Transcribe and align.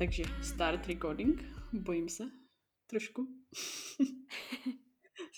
Takže 0.00 0.22
start 0.42 0.86
recording. 0.86 1.44
Bojím 1.72 2.08
se. 2.08 2.24
Trošku. 2.86 3.26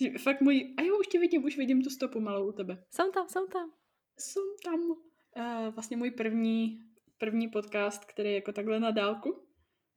Fakt 0.22 0.40
můj... 0.40 0.74
A 0.78 0.82
jo, 0.82 0.98
už 1.00 1.06
tě 1.06 1.18
vidím, 1.18 1.44
už 1.44 1.56
vidím 1.56 1.82
tu 1.82 1.90
stopu 1.90 2.20
malou 2.20 2.48
u 2.48 2.52
tebe. 2.52 2.84
Jsem 2.90 3.12
tam, 3.12 3.28
jsem 3.28 3.46
tam. 3.48 3.72
Jsem 4.18 4.42
tam. 4.64 4.80
Uh, 4.80 5.74
vlastně 5.74 5.96
můj 5.96 6.10
první, 6.10 6.78
první 7.18 7.48
podcast, 7.48 8.04
který 8.04 8.28
je 8.28 8.34
jako 8.34 8.52
takhle 8.52 8.80
na 8.80 8.90
dálku. 8.90 9.46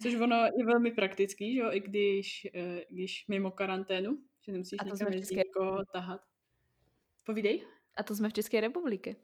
Což 0.02 0.16
ono 0.21 0.36
je 0.36 0.66
velmi 0.66 0.91
praktický, 0.91 1.54
že 1.54 1.59
jo, 1.59 1.70
i 1.71 1.79
když, 1.79 2.47
uh, 2.55 2.79
když 2.89 3.27
mimo 3.27 3.52
karanténu, 3.52 4.18
že 4.45 4.52
nemusíš 4.52 4.79
jezdit 4.86 5.20
České... 5.20 5.41
tahat. 5.93 6.21
Povídej. 7.23 7.67
A 7.97 8.03
to 8.03 8.16
jsme 8.16 8.30
v 8.30 8.34
České 8.34 8.61
republike. 8.61 9.16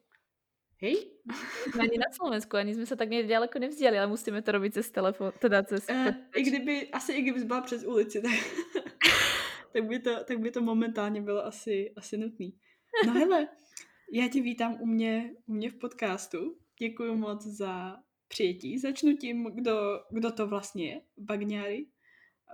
Hej. 0.81 1.11
Ani 1.79 1.97
na 1.97 2.05
Slovensku, 2.11 2.57
ani 2.57 2.75
jsme 2.75 2.85
se 2.85 2.95
tak 2.95 3.09
někde 3.09 3.33
daleko 3.33 3.59
nevzděli, 3.59 3.97
ale 3.97 4.07
musíme 4.07 4.41
to 4.41 4.51
robit 4.51 4.73
cez 4.73 4.91
telefon, 4.91 5.31
teda 5.39 5.63
cez... 5.63 5.89
Uh, 5.89 6.13
I 6.35 6.43
kdyby, 6.43 6.89
asi 6.91 7.13
i 7.13 7.21
kdybys 7.21 7.43
byla 7.43 7.61
přes 7.61 7.83
ulici, 7.85 8.21
tak, 8.21 8.31
tak, 9.73 9.87
by 9.87 9.99
to, 9.99 10.23
tak 10.23 10.39
by 10.39 10.51
to 10.51 10.61
momentálně 10.61 11.21
bylo 11.21 11.45
asi, 11.45 11.93
asi 11.97 12.17
nutný. 12.17 12.57
No 13.05 13.13
hele, 13.13 13.47
já 14.13 14.27
tě 14.27 14.41
vítám 14.41 14.77
u 14.81 14.85
mě, 14.85 15.35
u 15.45 15.53
mě 15.53 15.69
v 15.69 15.79
podcastu. 15.79 16.57
Děkuji 16.79 17.15
moc 17.15 17.45
za 17.45 17.97
přijetí. 18.27 18.79
Začnu 18.79 19.17
tím, 19.17 19.43
kdo, 19.43 19.99
kdo 20.11 20.31
to 20.31 20.47
vlastně 20.47 20.89
je, 20.89 21.01
Bagňáry. 21.17 21.85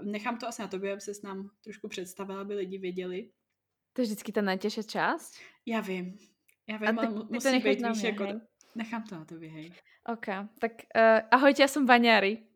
Nechám 0.03 0.38
to 0.38 0.48
asi 0.48 0.62
na 0.62 0.67
tobě, 0.67 0.91
aby 0.91 1.02
se 1.02 1.14
s 1.14 1.22
nám 1.22 1.50
trošku 1.64 1.88
představila, 1.88 2.41
aby 2.41 2.53
lidi 2.53 2.78
věděli. 2.78 3.30
To 3.94 4.02
je 4.02 4.05
vždycky 4.05 4.31
ta 4.31 4.41
nejtěžší 4.41 4.84
část? 4.84 5.36
Já 5.66 5.81
vím. 5.81 6.17
Já 6.67 6.76
A 6.76 6.91
vím, 6.91 6.95
tak 6.95 7.09
ty 7.09 7.14
to 7.14 7.28
musí 7.30 7.52
necháš 7.52 7.75
být, 7.75 7.81
na 7.81 7.89
mě, 7.89 8.08
jako... 8.08 8.23
hej? 8.23 8.41
Nechám 8.75 9.03
to 9.03 9.16
na 9.16 9.25
tobě, 9.25 9.50
hej. 9.50 9.72
OK, 10.08 10.28
tak 10.59 10.72
uh, 10.95 11.19
ahojte, 11.31 11.64
ja 11.64 11.67
som 11.67 11.83
Baňári. 11.83 12.47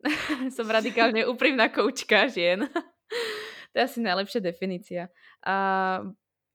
som 0.48 0.64
radikálne 0.78 1.26
úprimná 1.32 1.68
koučka 1.68 2.24
žien. 2.24 2.64
to 3.72 3.74
je 3.76 3.84
asi 3.84 4.00
najlepšia 4.00 4.40
definícia. 4.40 5.12
A 5.44 5.54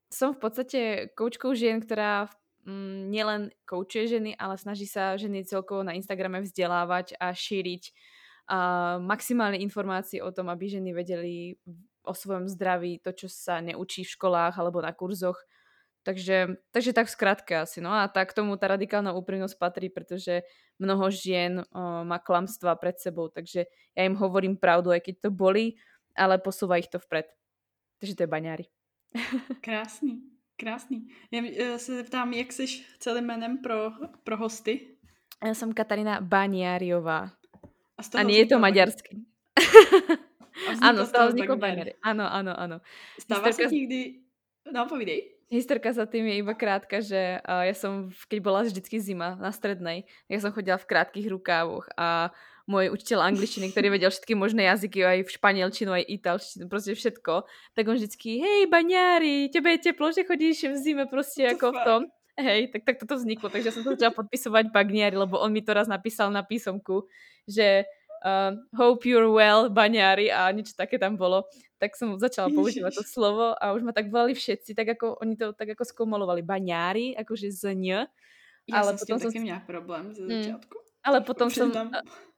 som 0.09 0.33
v 0.33 0.39
podstate 0.41 0.81
koučkou 1.13 1.53
žien, 1.53 1.77
ktorá 1.83 2.31
mm, 2.65 3.13
nielen 3.13 3.41
koučuje 3.69 4.17
ženy, 4.17 4.31
ale 4.41 4.57
snaží 4.57 4.89
sa 4.89 5.13
ženy 5.21 5.45
celkovo 5.45 5.85
na 5.85 5.93
Instagrame 5.93 6.41
vzdelávať 6.41 7.13
a 7.21 7.29
šíriť 7.29 7.93
a 8.47 8.59
maximálne 9.03 9.59
informácie 9.59 10.23
o 10.23 10.31
tom, 10.31 10.47
aby 10.47 10.71
ženy 10.71 10.95
vedeli 10.95 11.59
o 12.07 12.13
svojom 12.15 12.47
zdraví, 12.47 13.03
to, 13.03 13.11
čo 13.11 13.27
sa 13.27 13.59
neučí 13.59 14.07
v 14.07 14.13
školách 14.15 14.55
alebo 14.55 14.79
na 14.79 14.95
kurzoch. 14.95 15.37
Takže, 16.07 16.55
takže 16.71 16.95
tak 16.95 17.11
skrátke 17.11 17.51
asi. 17.51 17.83
No 17.83 17.91
a 17.91 18.07
tak 18.07 18.31
tomu 18.31 18.55
tá 18.55 18.71
radikálna 18.71 19.11
úprimnosť 19.11 19.59
patrí, 19.59 19.91
pretože 19.91 20.47
mnoho 20.79 21.11
žien 21.11 21.59
o, 21.59 22.07
má 22.07 22.15
klamstva 22.15 22.79
pred 22.79 22.95
sebou, 22.95 23.27
takže 23.27 23.67
ja 23.91 24.01
im 24.07 24.15
hovorím 24.15 24.55
pravdu, 24.55 24.95
aj 24.95 25.03
keď 25.03 25.27
to 25.27 25.29
bolí, 25.35 25.75
ale 26.15 26.39
posúva 26.39 26.79
ich 26.79 26.87
to 26.87 26.95
vpred. 26.95 27.27
Takže 27.99 28.15
to 28.15 28.23
je 28.23 28.29
baňári. 28.31 28.65
Krásný, 29.59 30.23
krásný. 30.55 31.11
Já 31.27 31.43
eh, 31.43 31.79
se 31.79 32.03
ptám, 32.03 32.33
jak 32.33 32.53
jsi 32.53 32.65
celým 32.99 33.25
jménem 33.25 33.57
pro, 33.57 33.91
pro 34.23 34.37
hosty? 34.37 34.95
Ja 35.43 35.53
som 35.53 35.69
Katarína 35.69 36.23
Baniariová. 36.23 37.35
A, 37.93 38.01
A 38.01 38.23
nie 38.23 38.41
je 38.41 38.55
to 38.55 38.57
vzniklo 38.57 39.21
Áno, 40.81 41.05
z 41.05 41.11
toho 41.13 41.27
vzniklo 41.29 41.55
baňári. 41.61 41.93
Áno, 42.01 42.25
áno, 42.25 42.55
áno. 42.57 42.77
Stává 43.21 43.53
Historka- 43.53 43.69
ti 43.69 43.85
kdy... 43.85 43.99
No, 44.73 44.89
povídej. 44.89 45.36
Historka 45.47 45.95
za 45.95 46.03
tým 46.03 46.27
je 46.27 46.43
iba 46.43 46.51
krátka, 46.51 46.99
že 46.99 47.39
ja 47.39 47.75
som, 47.75 48.11
keď 48.27 48.39
bola 48.43 48.67
vždycky 48.67 48.99
zima 48.99 49.39
na 49.39 49.55
strednej, 49.55 50.03
ja 50.27 50.43
som 50.43 50.51
chodila 50.51 50.75
v 50.75 50.87
krátkých 50.91 51.31
rukávoch 51.31 51.87
a 51.95 52.35
môj 52.67 52.91
učiteľ 52.91 53.31
angličtiny, 53.31 53.71
ktorý 53.71 53.95
vedel 53.95 54.11
všetky 54.11 54.35
možné 54.35 54.67
jazyky, 54.67 54.99
aj 54.99 55.19
v 55.23 55.33
španielčinu, 55.39 55.95
aj 55.95 56.03
italštinu, 56.19 56.67
proste 56.67 56.99
všetko, 56.99 57.47
tak 57.79 57.83
on 57.87 57.95
vždycky, 57.95 58.43
hej, 58.43 58.67
baňári, 58.67 59.47
tebe 59.47 59.71
je 59.79 59.87
teplo, 59.87 60.11
že 60.11 60.27
chodíš 60.27 60.67
v 60.67 60.75
zime 60.75 61.07
proste 61.07 61.47
ako 61.47 61.71
v 61.71 61.79
tom. 61.87 62.01
Hej, 62.37 62.69
tak, 62.69 62.83
tak 62.83 62.95
toto 63.01 63.15
vzniklo, 63.17 63.47
takže 63.49 63.71
som 63.71 63.81
to 63.87 63.95
začala 63.95 64.13
podpisovať 64.13 64.69
baňári, 64.69 65.15
lebo 65.15 65.39
on 65.39 65.49
mi 65.49 65.63
to 65.63 65.71
raz 65.71 65.87
napísal 65.87 66.27
na 66.27 66.43
písomku, 66.43 67.07
že 67.47 67.87
uh, 68.23 68.51
hope 68.73 69.03
you're 69.03 69.29
well, 69.29 69.69
baňári 69.69 70.31
a 70.31 70.49
niečo 70.51 70.73
také 70.73 70.97
tam 70.97 71.15
bolo. 71.15 71.43
Tak 71.77 71.93
som 71.93 72.17
začala 72.17 72.49
používať 72.49 72.89
to 72.95 73.03
slovo 73.05 73.53
a 73.53 73.73
už 73.73 73.81
ma 73.81 73.93
tak 73.93 74.09
volali 74.09 74.33
všetci, 74.33 74.73
tak 74.73 74.97
ako 74.97 75.21
oni 75.21 75.37
to 75.37 75.53
tak 75.53 75.77
ako 75.77 75.85
skomolovali 75.85 76.41
baňári, 76.41 77.13
akože 77.15 77.53
z 77.53 77.63
ň, 77.75 77.87
Já 78.67 78.81
Ale 78.83 78.97
s 78.97 78.99
tím 78.99 78.99
potom 78.99 79.19
som 79.19 79.29
taky 79.31 79.39
si- 79.39 79.43
měla 79.47 79.59
problém 79.63 80.03
ze 80.15 80.21
Mm. 80.23 80.29
začátku. 80.43 80.75
ale 81.03 81.17
Trošku 81.21 81.27
potom 81.29 81.47
som, 81.49 81.69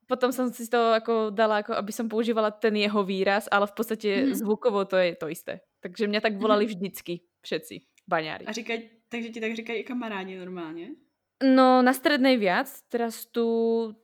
potom 0.06 0.30
som 0.32 0.46
si 0.54 0.70
to 0.70 0.94
ako 0.94 1.34
dala, 1.34 1.66
ako 1.66 1.74
aby 1.74 1.90
som 1.90 2.06
používala 2.06 2.52
ten 2.54 2.76
jeho 2.76 3.02
výraz, 3.02 3.50
ale 3.50 3.66
v 3.66 3.74
podstate 3.74 4.10
Mhm. 4.30 4.34
zvukovo 4.38 4.86
to 4.86 4.98
je 4.98 5.16
to 5.18 5.26
isté. 5.26 5.62
Takže 5.82 6.06
mňa 6.06 6.22
tak 6.22 6.38
volali 6.38 6.66
vždycky 6.70 7.26
všetci 7.42 7.82
baňári. 8.06 8.46
A 8.46 8.52
říkaj, 8.54 8.78
takže 9.10 9.30
ti 9.30 9.40
tak 9.42 9.56
říkají 9.56 9.80
i 9.80 9.84
kamarádi 9.84 10.38
normálně? 10.38 10.94
No 11.40 11.80
na 11.80 11.96
strednej 11.96 12.36
viac, 12.36 12.68
teraz 12.92 13.24
tu, 13.32 13.48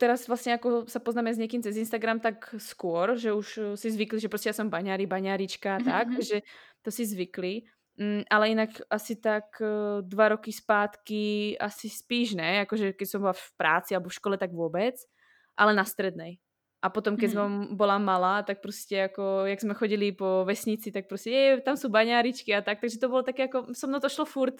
teraz 0.00 0.24
vlastne 0.24 0.56
ako 0.56 0.88
sa 0.88 1.04
poznáme 1.04 1.28
s 1.28 1.36
niekým 1.36 1.60
cez 1.60 1.76
Instagram, 1.76 2.16
tak 2.16 2.48
skôr, 2.56 3.12
že 3.12 3.36
už 3.36 3.48
uh, 3.60 3.64
si 3.76 3.92
zvykli, 3.92 4.16
že 4.16 4.32
proste 4.32 4.48
ja 4.48 4.56
som 4.56 4.72
baňári, 4.72 5.04
baňárička 5.04 5.76
Mhm, 5.76 5.84
tak, 5.84 6.06
mhm. 6.16 6.24
že 6.24 6.36
to 6.80 6.88
si 6.88 7.04
zvykli. 7.04 7.68
Mm, 8.00 8.24
ale 8.28 8.44
inak 8.56 8.80
asi 8.88 9.20
tak 9.20 9.52
uh, 9.60 10.00
dva 10.00 10.32
roky 10.32 10.48
spátky 10.52 11.56
asi 11.60 11.88
spíš 11.92 12.36
ne, 12.36 12.64
akože 12.64 12.96
keď 12.96 13.06
som 13.08 13.20
bola 13.24 13.36
v 13.36 13.48
práci 13.56 13.92
alebo 13.92 14.08
v 14.08 14.16
škole, 14.16 14.36
tak 14.40 14.52
vôbec, 14.56 14.96
ale 15.60 15.76
na 15.76 15.84
strednej. 15.84 16.40
A 16.80 16.88
potom, 16.88 17.16
keď 17.20 17.30
Mhm. 17.32 17.36
som 17.36 17.48
bola 17.76 17.96
malá, 18.00 18.44
tak 18.48 18.64
proste 18.64 19.12
ako, 19.12 19.44
jak 19.48 19.60
sme 19.60 19.76
chodili 19.76 20.12
po 20.12 20.44
vesnici, 20.48 20.88
tak 20.88 21.04
proste, 21.08 21.28
je, 21.32 21.60
tam 21.60 21.76
sú 21.76 21.92
baňáričky 21.92 22.52
a 22.56 22.64
tak, 22.64 22.80
takže 22.80 22.96
to 23.00 23.12
bolo 23.12 23.24
také 23.24 23.48
ako, 23.48 23.76
so 23.76 23.84
mnou 23.88 24.00
to 24.00 24.08
šlo 24.08 24.24
furt. 24.24 24.56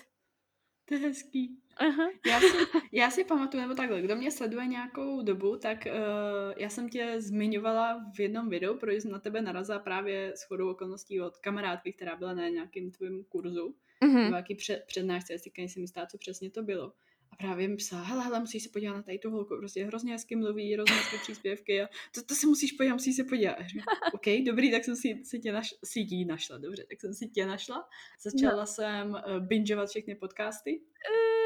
To 0.89 0.95
je 0.95 1.01
hezký. 1.01 1.59
Aha. 1.77 2.09
Já 2.27 2.41
si, 2.41 2.47
já 2.93 3.11
si 3.11 3.25
pamatuju, 3.25 3.63
nebo 3.63 3.75
takhle, 3.75 4.03
kdo 4.03 4.17
mě 4.17 4.31
sleduje 4.31 4.67
nějakou 4.67 5.23
dobu, 5.23 5.57
tak 5.57 5.79
uh, 5.87 5.93
já 6.57 6.69
jsem 6.69 6.89
tě 6.89 7.15
zmiňovala 7.19 8.05
v 8.15 8.21
jednom 8.21 8.49
videu, 8.49 8.75
protože 8.79 9.01
jsem 9.01 9.11
na 9.11 9.19
tebe 9.19 9.43
narazila 9.43 9.79
právě 9.79 10.33
s 10.37 10.43
chodou 10.43 10.71
okolností 10.71 11.21
od 11.21 11.37
kamarádky, 11.37 11.93
která 11.93 12.17
byla 12.17 12.35
na 12.35 12.49
nějakém 12.49 12.91
tvém 12.91 13.25
kurzu, 13.25 13.75
Mhm. 14.05 14.23
nebo 14.23 14.37
jaký 14.37 14.55
před, 14.55 14.85
přednášce, 14.87 15.33
jestli 15.33 15.51
nejsem 15.59 15.83
jistá, 15.83 16.07
co 16.07 16.19
přesně 16.19 16.51
to 16.51 16.63
bylo. 16.63 16.93
A 17.37 17.43
právě 17.43 17.69
mi 17.69 17.77
psala, 17.77 18.03
hele, 18.03 18.25
hele, 18.25 18.41
musíš 18.41 18.63
se 18.63 18.69
podívat 18.69 18.95
na 18.95 19.03
tady 19.03 19.19
tu 19.19 19.31
holku, 19.31 19.57
prostě 19.59 19.85
hrozně 19.85 20.13
hezky 20.13 20.37
mluví, 20.37 20.75
hrozně 20.75 20.95
hezky 20.95 21.19
příspěvky 21.19 21.83
a 21.83 21.89
to, 22.15 22.23
to 22.23 22.35
si 22.35 22.47
musíš 22.47 22.73
podívat, 22.73 22.95
musíš 22.95 23.17
se 23.17 23.25
podívat. 23.25 23.57
Říkám, 23.67 23.85
OK, 24.15 24.27
dobrý, 24.47 24.71
tak 24.71 24.85
jsem 24.85 24.97
si, 24.97 25.21
si 25.25 25.39
tě 25.39 25.53
naš, 25.53 25.75
si 25.85 26.01
jí 26.01 26.25
našla, 26.25 26.59
dobře, 26.59 26.85
tak 26.91 27.01
jsem 27.01 27.15
si 27.15 27.29
tě 27.29 27.47
našla. 27.47 27.89
Začala 28.21 28.61
no. 28.61 28.67
jsem 28.67 29.11
uh, 29.11 29.47
bingeovat 29.47 29.89
všechny 29.89 30.15
podcasty 30.15 30.81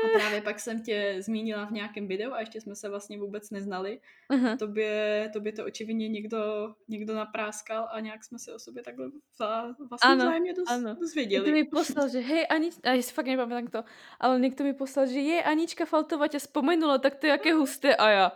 a 0.04 0.18
právě 0.18 0.42
pak 0.42 0.60
jsem 0.60 0.82
tě 0.82 1.16
zmínila 1.18 1.64
v 1.64 1.70
nějakém 1.72 2.08
videu 2.08 2.32
a 2.32 2.40
ještě 2.40 2.60
jsme 2.60 2.76
se 2.76 2.88
vlastně 2.88 3.18
vůbec 3.18 3.50
neznali. 3.50 4.00
Aha. 4.28 4.56
Tobě, 4.56 5.30
tobě 5.32 5.52
to 5.52 5.64
očividně 5.64 6.08
někdo, 6.08 6.74
někdo 6.88 7.14
napráskal 7.14 7.88
a 7.92 8.00
nějak 8.00 8.24
jsme 8.24 8.38
se 8.38 8.54
o 8.54 8.58
sobě 8.58 8.82
takhle 8.82 9.10
vza, 9.34 9.74
vlastně 9.88 10.10
Áno, 10.10 10.24
vzájemně 10.24 10.54
doz, 10.54 10.68
dozvěděli. 11.00 11.44
Niekto 11.44 11.52
mi 11.52 11.64
poslal, 11.64 12.08
že 12.08 12.20
hej, 12.20 12.46
Anička, 12.50 12.90
a 12.90 13.02
si 13.02 13.12
fakt 13.12 13.26
nepamätám 13.26 13.66
kto, 13.66 13.80
ale 14.20 14.34
niekto 14.38 14.64
mi 14.64 14.72
poslal, 14.72 15.06
že 15.06 15.20
je, 15.20 15.38
Anička 15.42 15.84
Faltová 15.84 16.28
ťa 16.28 16.40
spomenula, 16.40 16.98
tak 16.98 17.20
to 17.20 17.26
je 17.26 17.32
aké 17.32 17.52
husté. 17.52 17.96
A 17.96 18.06
ja, 18.10 18.26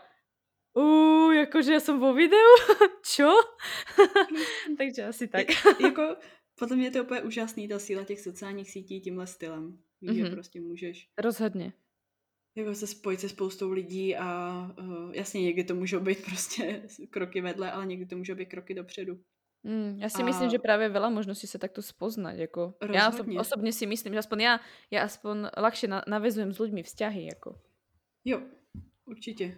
uuu, 0.74 1.14
akože 1.46 1.78
ja 1.78 1.80
som 1.80 2.02
vo 2.02 2.12
videu? 2.12 2.50
Čo? 3.06 3.30
Takže 4.78 5.02
asi 5.04 5.28
tak. 5.28 5.46
jako, 5.80 6.16
podle 6.58 6.76
mě 6.76 6.90
to 6.90 6.98
je 6.98 7.02
úplně 7.02 7.22
úžasný, 7.22 7.68
ta 7.68 7.78
síla 7.78 8.04
těch 8.04 8.20
sociálních 8.20 8.70
sítí 8.70 9.00
tímhle 9.00 9.26
stylem. 9.26 9.78
Víš, 10.04 10.20
mm-hmm. 10.20 10.28
že 10.28 10.30
prostě 10.30 10.60
můžeš 10.60 11.08
Rozhodne. 11.18 11.72
jako 12.56 12.74
se 12.74 12.86
spojit 12.86 13.20
se 13.20 13.28
spoustou 13.28 13.72
lidí 13.72 14.16
a 14.16 14.26
uh, 14.78 15.14
jasně 15.14 15.42
někdy 15.42 15.64
to 15.64 15.74
můžou 15.74 16.00
být 16.00 16.24
prostě 16.24 16.82
kroky 17.10 17.40
vedle, 17.40 17.72
ale 17.72 17.86
někdy 17.86 18.06
to 18.06 18.16
můžou 18.16 18.34
být 18.34 18.46
kroky 18.46 18.74
dopředu. 18.74 19.18
Mm, 19.64 19.96
ja 20.04 20.12
si 20.12 20.20
A- 20.20 20.28
myslím, 20.28 20.52
že 20.52 20.60
práve 20.60 20.92
veľa 20.92 21.08
možností 21.08 21.48
sa 21.48 21.56
takto 21.56 21.80
spoznať. 21.80 22.36
Ako. 22.52 22.76
Ja 22.92 23.08
osob, 23.08 23.24
Rozhodne. 23.24 23.40
osobne 23.40 23.72
si 23.72 23.88
myslím, 23.88 24.12
že 24.12 24.20
aspoň 24.20 24.38
ja, 24.44 24.54
ja 24.92 25.00
aspoň 25.08 25.56
ľahšie 25.56 25.88
na, 25.88 26.04
navezujem 26.04 26.52
s 26.52 26.60
ľuďmi 26.60 26.84
vzťahy. 26.84 27.32
Ako. 27.32 27.56
Jo, 28.28 28.44
určitě. 29.08 29.56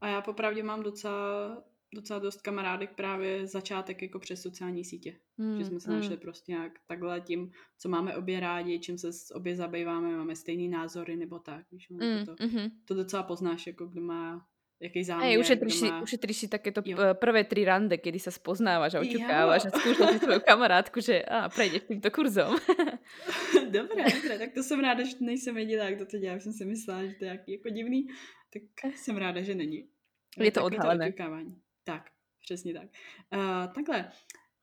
A 0.00 0.08
já 0.08 0.20
popravdě 0.22 0.62
mám 0.62 0.82
docela, 0.82 1.58
docela 1.94 2.18
dost 2.18 2.42
kamarádek 2.42 2.90
právě 2.94 3.46
začátek 3.46 4.02
jako 4.02 4.18
přes 4.18 4.42
sociální 4.42 4.84
sítě. 4.84 5.16
Mm, 5.38 5.58
Že 5.58 5.64
jsme 5.64 5.80
se 5.80 5.90
našli 5.90 6.16
prostě 6.16 6.52
nějak 6.52 6.72
takhle 6.86 7.20
tím, 7.20 7.50
co 7.78 7.88
máme 7.88 8.16
obě 8.16 8.40
rádi, 8.40 8.78
čím 8.78 8.98
se 8.98 9.10
obě 9.34 9.56
zabýváme, 9.56 10.16
máme 10.16 10.36
stejný 10.36 10.68
názory 10.68 11.16
nebo 11.16 11.38
tak. 11.38 11.66
Víš, 11.72 11.90
Mm, 11.90 12.26
to, 12.26 12.34
mm-hmm. 12.34 12.70
to 12.84 12.94
docela 12.94 13.22
poznáš, 13.22 13.66
jako 13.66 13.86
kdo 13.86 14.00
má 14.00 14.46
jaký 14.80 15.04
záměr. 15.04 15.28
Hej, 15.28 15.38
ušetríš 15.40 15.74
si, 15.74 15.88
má... 15.90 16.02
ušetríš 16.02 16.36
si 16.36 16.48
takéto 16.48 16.80
Jo. 16.84 16.96
prvé 17.14 17.44
tri 17.44 17.64
rande, 17.68 18.00
kedy 18.00 18.16
sa 18.16 18.32
spoznávaš 18.32 18.94
a 18.96 19.04
oťukávaš 19.04 19.68
a 19.68 19.70
skúšaš 19.76 20.08
si 20.10 20.18
svoju 20.24 20.40
kamarátku, 20.40 21.00
že 21.04 21.20
a, 21.20 21.52
prejdeš 21.52 21.84
týmto 21.84 22.08
kurzom. 22.08 22.56
dobré, 23.76 24.04
dobré, 24.08 24.38
tak 24.38 24.52
to 24.56 24.62
jsem 24.62 24.80
ráda, 24.80 25.04
že 25.04 25.16
nejsem 25.20 25.58
jediná, 25.58 25.90
kdo 25.90 26.06
to 26.06 26.16
dělá. 26.18 26.36
Už 26.36 26.42
jsem 26.42 26.52
si 26.52 26.64
myslela, 26.64 27.04
že 27.04 27.14
to 27.14 27.24
je 27.24 27.40
jako 27.46 27.68
divný, 27.68 28.08
tak 28.52 28.62
jsem 28.96 29.16
ráda, 29.16 29.42
že 29.42 29.54
není. 29.54 29.88
Je 30.38 30.52
to 30.52 30.64
odhalené. 30.64 31.06
oťukávání. 31.08 31.60
Tak, 31.84 32.10
přesně 32.44 32.74
tak. 32.74 32.88
Uh, 33.34 33.72
takhle, 33.74 34.12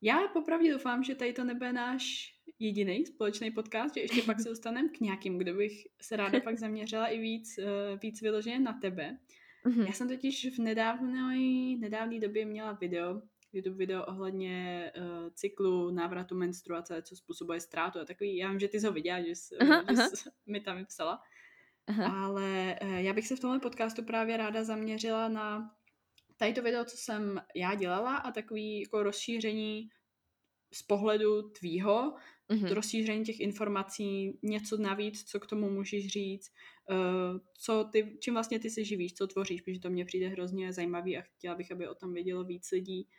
já 0.01 0.27
popravdě 0.27 0.73
doufám, 0.73 1.03
že 1.03 1.15
tady 1.15 1.33
to 1.33 1.43
nebude 1.43 1.73
náš 1.73 2.33
jediný 2.59 3.05
společný 3.05 3.51
podcast, 3.51 3.95
že 3.95 4.01
ještě 4.01 4.21
pak 4.21 4.39
se 4.39 4.49
dostaneme 4.49 4.89
k 4.89 4.99
nějakým, 4.99 5.37
kde 5.37 5.53
bych 5.53 5.87
se 6.01 6.15
ráda 6.15 6.39
pak 6.39 6.57
zaměřila 6.57 7.07
i 7.07 7.19
víc, 7.19 7.57
uh, 7.57 7.99
víc 7.99 8.21
vyloženě 8.21 8.59
na 8.59 8.73
tebe. 8.73 9.17
Mm-hmm. 9.65 9.85
Já 9.85 9.91
jsem 9.93 10.07
totiž 10.07 10.57
v 10.57 10.59
nedávné, 10.59 11.37
nedávné 11.79 12.19
době 12.19 12.45
měla 12.45 12.71
video, 12.71 13.21
YouTube 13.53 13.77
video 13.77 14.05
ohledně 14.05 14.91
uh, 14.97 15.29
cyklu 15.33 15.91
návratu 15.91 16.35
menstruace, 16.35 17.01
co 17.01 17.15
způsobuje 17.15 17.59
ztrátu 17.59 17.99
a 17.99 18.05
takový. 18.05 18.37
Já 18.37 18.49
vím, 18.49 18.59
že 18.59 18.67
ty 18.67 18.79
jsi 18.79 18.85
ho 18.85 18.93
viděla, 18.93 19.21
že 19.21 19.35
jsi, 19.35 19.57
aha, 19.57 19.83
že 19.89 19.95
jsi 19.95 20.29
mi 20.45 20.59
tam 20.59 20.77
vypsala. 20.77 21.21
Aha. 21.87 22.25
Ale 22.25 22.79
uh, 22.83 22.93
já 22.95 23.13
bych 23.13 23.27
se 23.27 23.35
v 23.35 23.39
tomhle 23.39 23.59
podcastu 23.59 24.03
právě 24.03 24.37
ráda 24.37 24.63
zaměřila 24.63 25.29
na 25.29 25.76
tady 26.37 26.53
to 26.53 26.61
video, 26.61 26.85
co 26.85 26.97
jsem 26.97 27.41
já 27.55 27.75
dělala 27.75 28.15
a 28.15 28.31
takový 28.31 28.81
jako 28.81 29.03
rozšíření 29.03 29.89
z 30.73 30.83
pohledu 30.83 31.49
tvýho, 31.49 32.15
mm-hmm. 32.49 32.73
rozšíření 32.73 33.25
těch 33.25 33.39
informací, 33.39 34.39
něco 34.43 34.77
navíc, 34.77 35.23
co 35.23 35.39
k 35.39 35.47
tomu 35.47 35.69
můžeš 35.69 36.07
říct, 36.07 36.51
uh, 36.89 37.39
co 37.53 37.89
ty, 37.91 38.17
čím 38.21 38.33
vlastně 38.33 38.59
ty 38.59 38.69
se 38.69 38.83
živíš, 38.83 39.13
co 39.13 39.27
tvoříš, 39.27 39.61
protože 39.61 39.79
to 39.79 39.89
mně 39.89 40.05
přijde 40.05 40.27
hrozně 40.27 40.73
zajímavý 40.73 41.17
a 41.17 41.21
chtěla 41.21 41.55
bych, 41.55 41.71
aby 41.71 41.87
o 41.87 41.95
tom 41.95 42.13
vědělo 42.13 42.43
víc 42.43 42.71
lidí. 42.71 43.09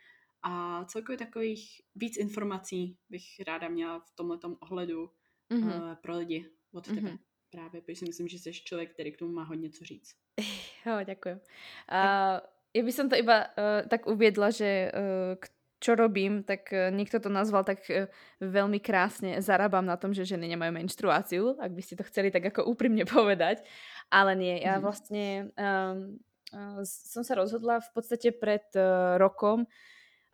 A 0.43 0.85
celkově 0.85 1.17
takových 1.17 1.81
víc 1.95 2.17
informací 2.17 2.97
bych 3.09 3.23
ráda 3.47 3.69
měla 3.69 3.99
v 3.99 4.15
tomhle 4.15 4.37
ohledu 4.59 5.11
mm-hmm. 5.51 5.89
uh, 5.89 5.95
pro 5.95 6.17
lidi 6.17 6.49
od 6.73 6.85
tebe. 6.85 7.01
Mm-hmm. 7.01 7.19
Právě, 7.51 7.81
protože 7.81 7.95
si 7.95 8.05
myslím, 8.05 8.27
že 8.27 8.39
jsi 8.39 8.53
člověk, 8.53 8.93
který 8.93 9.11
k 9.11 9.17
tomu 9.17 9.31
má 9.31 9.43
hodně 9.43 9.69
co 9.69 9.85
říct. 9.85 10.15
Jo, 10.85 10.93
děkuji. 11.05 11.33
Uh, 11.33 12.39
ja 12.73 12.81
by 12.85 12.91
som 12.93 13.09
to 13.09 13.17
iba 13.17 13.49
uh, 13.53 13.81
tak 13.89 14.05
uviedla, 14.05 14.53
že 14.53 14.89
uh, 14.93 15.33
čo 15.79 15.95
robím, 15.95 16.43
tak 16.43 16.69
uh, 16.69 16.91
niekto 16.93 17.17
to 17.17 17.31
nazval 17.31 17.63
tak 17.65 17.81
uh, 17.89 18.05
veľmi 18.43 18.77
krásne, 18.83 19.39
zarábam 19.41 19.87
na 19.87 19.95
tom, 19.95 20.11
že 20.11 20.27
ženy 20.27 20.51
nemajú 20.53 20.75
menštruáciu, 20.75 21.57
ak 21.57 21.71
by 21.71 21.81
ste 21.81 21.97
to 21.97 22.03
chceli 22.05 22.29
tak 22.29 22.51
ako 22.53 22.67
úprimne 22.67 23.07
povedať. 23.17 23.63
Ale 24.13 24.35
nie, 24.37 24.61
ja 24.61 24.77
mhm. 24.77 24.81
vlastne 24.83 25.25
um, 25.57 26.19
uh, 26.53 26.81
som 26.85 27.25
sa 27.25 27.33
rozhodla 27.33 27.81
v 27.81 27.89
podstate 27.95 28.35
pred 28.35 28.65
uh, 28.77 29.17
rokom, 29.17 29.65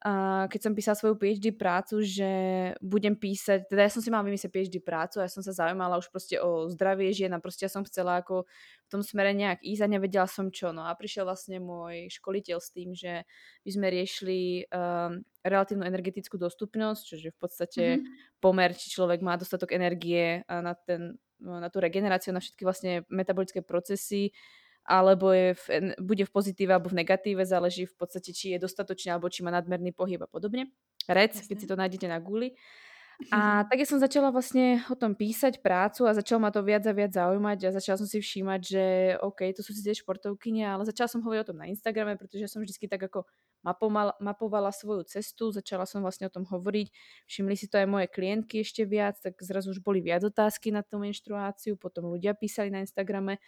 uh, 0.06 0.46
keď 0.46 0.60
som 0.62 0.78
písala 0.78 0.96
svoju 0.96 1.18
PhD 1.18 1.50
prácu, 1.58 2.06
že 2.06 2.30
budem 2.78 3.18
písať, 3.18 3.66
teda 3.66 3.90
ja 3.90 3.92
som 3.92 4.06
si 4.06 4.14
mala 4.14 4.30
vymyslieť 4.30 4.54
PhD 4.54 4.78
prácu 4.78 5.18
ja 5.18 5.28
som 5.28 5.42
sa 5.42 5.52
zaujímala 5.52 5.98
už 5.98 6.14
proste 6.14 6.38
o 6.38 6.70
zdravie 6.70 7.10
žien 7.10 7.34
a 7.34 7.42
proste 7.42 7.66
ja 7.66 7.72
som 7.74 7.82
chcela 7.82 8.22
ako 8.22 8.46
v 8.86 8.88
tom 8.94 9.02
smere 9.02 9.34
nejak 9.34 9.66
ísť 9.66 9.82
a 9.82 9.92
nevedela 9.92 10.30
som 10.30 10.54
čo. 10.54 10.70
No 10.70 10.86
a 10.86 10.94
prišiel 10.94 11.26
vlastne 11.26 11.58
môj 11.58 12.14
školiteľ 12.14 12.58
s 12.62 12.70
tým, 12.70 12.94
že 12.94 13.26
by 13.66 13.70
sme 13.74 13.88
riešili 13.90 14.70
um, 14.70 15.26
relatívnu 15.42 15.82
energetickú 15.90 16.38
dostupnosť, 16.38 17.02
čo 17.02 17.16
je 17.18 17.34
v 17.34 17.40
podstate 17.42 17.84
mm-hmm. 17.98 18.38
pomer, 18.38 18.78
či 18.78 18.94
človek 18.94 19.26
má 19.26 19.38
dostatok 19.42 19.74
energie 19.74 20.46
na, 20.46 20.78
ten, 20.78 21.18
na 21.42 21.70
tú 21.74 21.82
regeneráciu, 21.82 22.30
na 22.30 22.42
všetky 22.42 22.62
vlastne 22.62 23.06
metabolické 23.10 23.66
procesy, 23.66 24.30
alebo 24.86 25.34
je 25.34 25.58
v, 25.58 25.66
bude 25.98 26.24
v 26.24 26.32
pozitíve 26.32 26.70
alebo 26.70 26.94
v 26.94 27.02
negatíve, 27.02 27.42
záleží 27.42 27.90
v 27.90 27.96
podstate, 27.98 28.32
či 28.32 28.54
je 28.54 28.62
dostatočne 28.62 29.18
alebo 29.18 29.28
či 29.34 29.42
má 29.42 29.50
nadmerný 29.50 29.92
pohyb 29.92 30.22
a 30.22 30.30
podobne. 30.30 30.70
REC, 31.10 31.34
Jasne. 31.34 31.50
keď 31.50 31.58
si 31.58 31.70
to 31.70 31.76
nájdete 31.76 32.08
na 32.10 32.22
Google. 32.22 32.54
A 33.32 33.64
tak 33.72 33.80
ja 33.80 33.88
som 33.88 33.98
začala 33.98 34.30
vlastne 34.30 34.84
o 34.92 34.96
tom 34.98 35.16
písať 35.16 35.64
prácu 35.64 36.04
a 36.06 36.14
začalo 36.14 36.44
ma 36.44 36.52
to 36.52 36.62
viac 36.62 36.84
a 36.84 36.94
viac 36.94 37.16
zaujímať 37.16 37.60
a 37.66 37.76
začala 37.80 37.98
som 37.98 38.08
si 38.10 38.20
všímať, 38.20 38.62
že 38.62 38.84
OK, 39.24 39.56
to 39.56 39.64
sú 39.64 39.72
síce 39.72 40.04
športovkyne, 40.04 40.68
ale 40.68 40.84
začala 40.84 41.08
som 41.08 41.24
hovoriť 41.24 41.42
o 41.42 41.50
tom 41.50 41.60
na 41.64 41.72
Instagrame, 41.72 42.20
pretože 42.20 42.52
som 42.52 42.60
vždy 42.60 42.92
tak 42.92 43.08
ako 43.08 43.24
mapovala, 43.64 44.14
mapovala 44.20 44.70
svoju 44.76 45.08
cestu, 45.08 45.50
začala 45.56 45.88
som 45.88 46.04
vlastne 46.04 46.28
o 46.28 46.34
tom 46.34 46.44
hovoriť, 46.44 46.92
všimli 47.26 47.56
si 47.56 47.72
to 47.72 47.80
aj 47.80 47.88
moje 47.88 48.08
klientky 48.12 48.62
ešte 48.62 48.84
viac, 48.84 49.16
tak 49.18 49.40
zrazu 49.40 49.72
už 49.72 49.80
boli 49.80 50.04
viac 50.04 50.22
otázky 50.22 50.76
na 50.76 50.84
tú 50.84 51.00
menštruáciu, 51.00 51.80
potom 51.80 52.12
ľudia 52.12 52.36
písali 52.36 52.68
na 52.68 52.84
Instagrame 52.84 53.40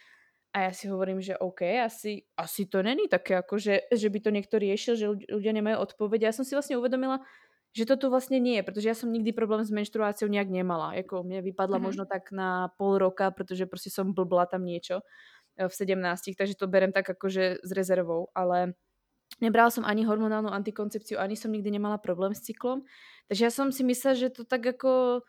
a 0.48 0.68
ja 0.68 0.72
si 0.72 0.88
hovorím, 0.88 1.20
že 1.20 1.36
OK, 1.36 1.60
asi, 1.84 2.24
asi 2.32 2.64
to 2.66 2.80
není 2.80 3.04
také, 3.04 3.36
ako 3.36 3.60
že, 3.60 3.84
že 3.92 4.08
by 4.08 4.18
to 4.24 4.30
niekto 4.32 4.56
riešil, 4.56 4.94
že 4.96 5.06
ľudia 5.28 5.52
nemajú 5.52 5.76
odpovede. 5.76 6.24
Ja 6.24 6.32
som 6.32 6.42
si 6.42 6.56
vlastne 6.56 6.80
uvedomila, 6.80 7.20
že 7.76 7.84
to 7.84 8.00
tu 8.00 8.06
vlastne 8.08 8.40
nie 8.40 8.56
je, 8.56 8.64
pretože 8.64 8.88
ja 8.88 8.96
som 8.96 9.12
nikdy 9.12 9.36
problém 9.36 9.60
s 9.60 9.68
menštruáciou 9.68 10.32
nejak 10.32 10.48
nemala. 10.48 10.96
Jako 10.96 11.20
mne 11.20 11.44
vypadla 11.44 11.76
mm-hmm. 11.76 11.84
možno 11.84 12.04
tak 12.08 12.32
na 12.32 12.72
pol 12.80 12.96
roka, 12.96 13.28
pretože 13.28 13.68
proste 13.68 13.92
som 13.92 14.16
blbla 14.16 14.48
tam 14.48 14.64
niečo 14.64 15.04
e, 15.60 15.68
v 15.68 15.72
17, 15.72 16.32
takže 16.32 16.56
to 16.56 16.64
berem 16.64 16.96
tak 16.96 17.04
akože 17.12 17.60
s 17.60 17.70
rezervou, 17.76 18.32
ale 18.32 18.72
nebrala 19.44 19.68
som 19.68 19.84
ani 19.84 20.08
hormonálnu 20.08 20.48
antikoncepciu, 20.48 21.20
ani 21.20 21.36
som 21.36 21.52
nikdy 21.52 21.76
nemala 21.76 22.00
problém 22.00 22.32
s 22.32 22.40
cyklom, 22.48 22.88
takže 23.28 23.42
ja 23.44 23.52
som 23.52 23.68
si 23.68 23.84
myslela, 23.84 24.16
že 24.16 24.32
to 24.32 24.48
tak 24.48 24.64
ako 24.64 25.22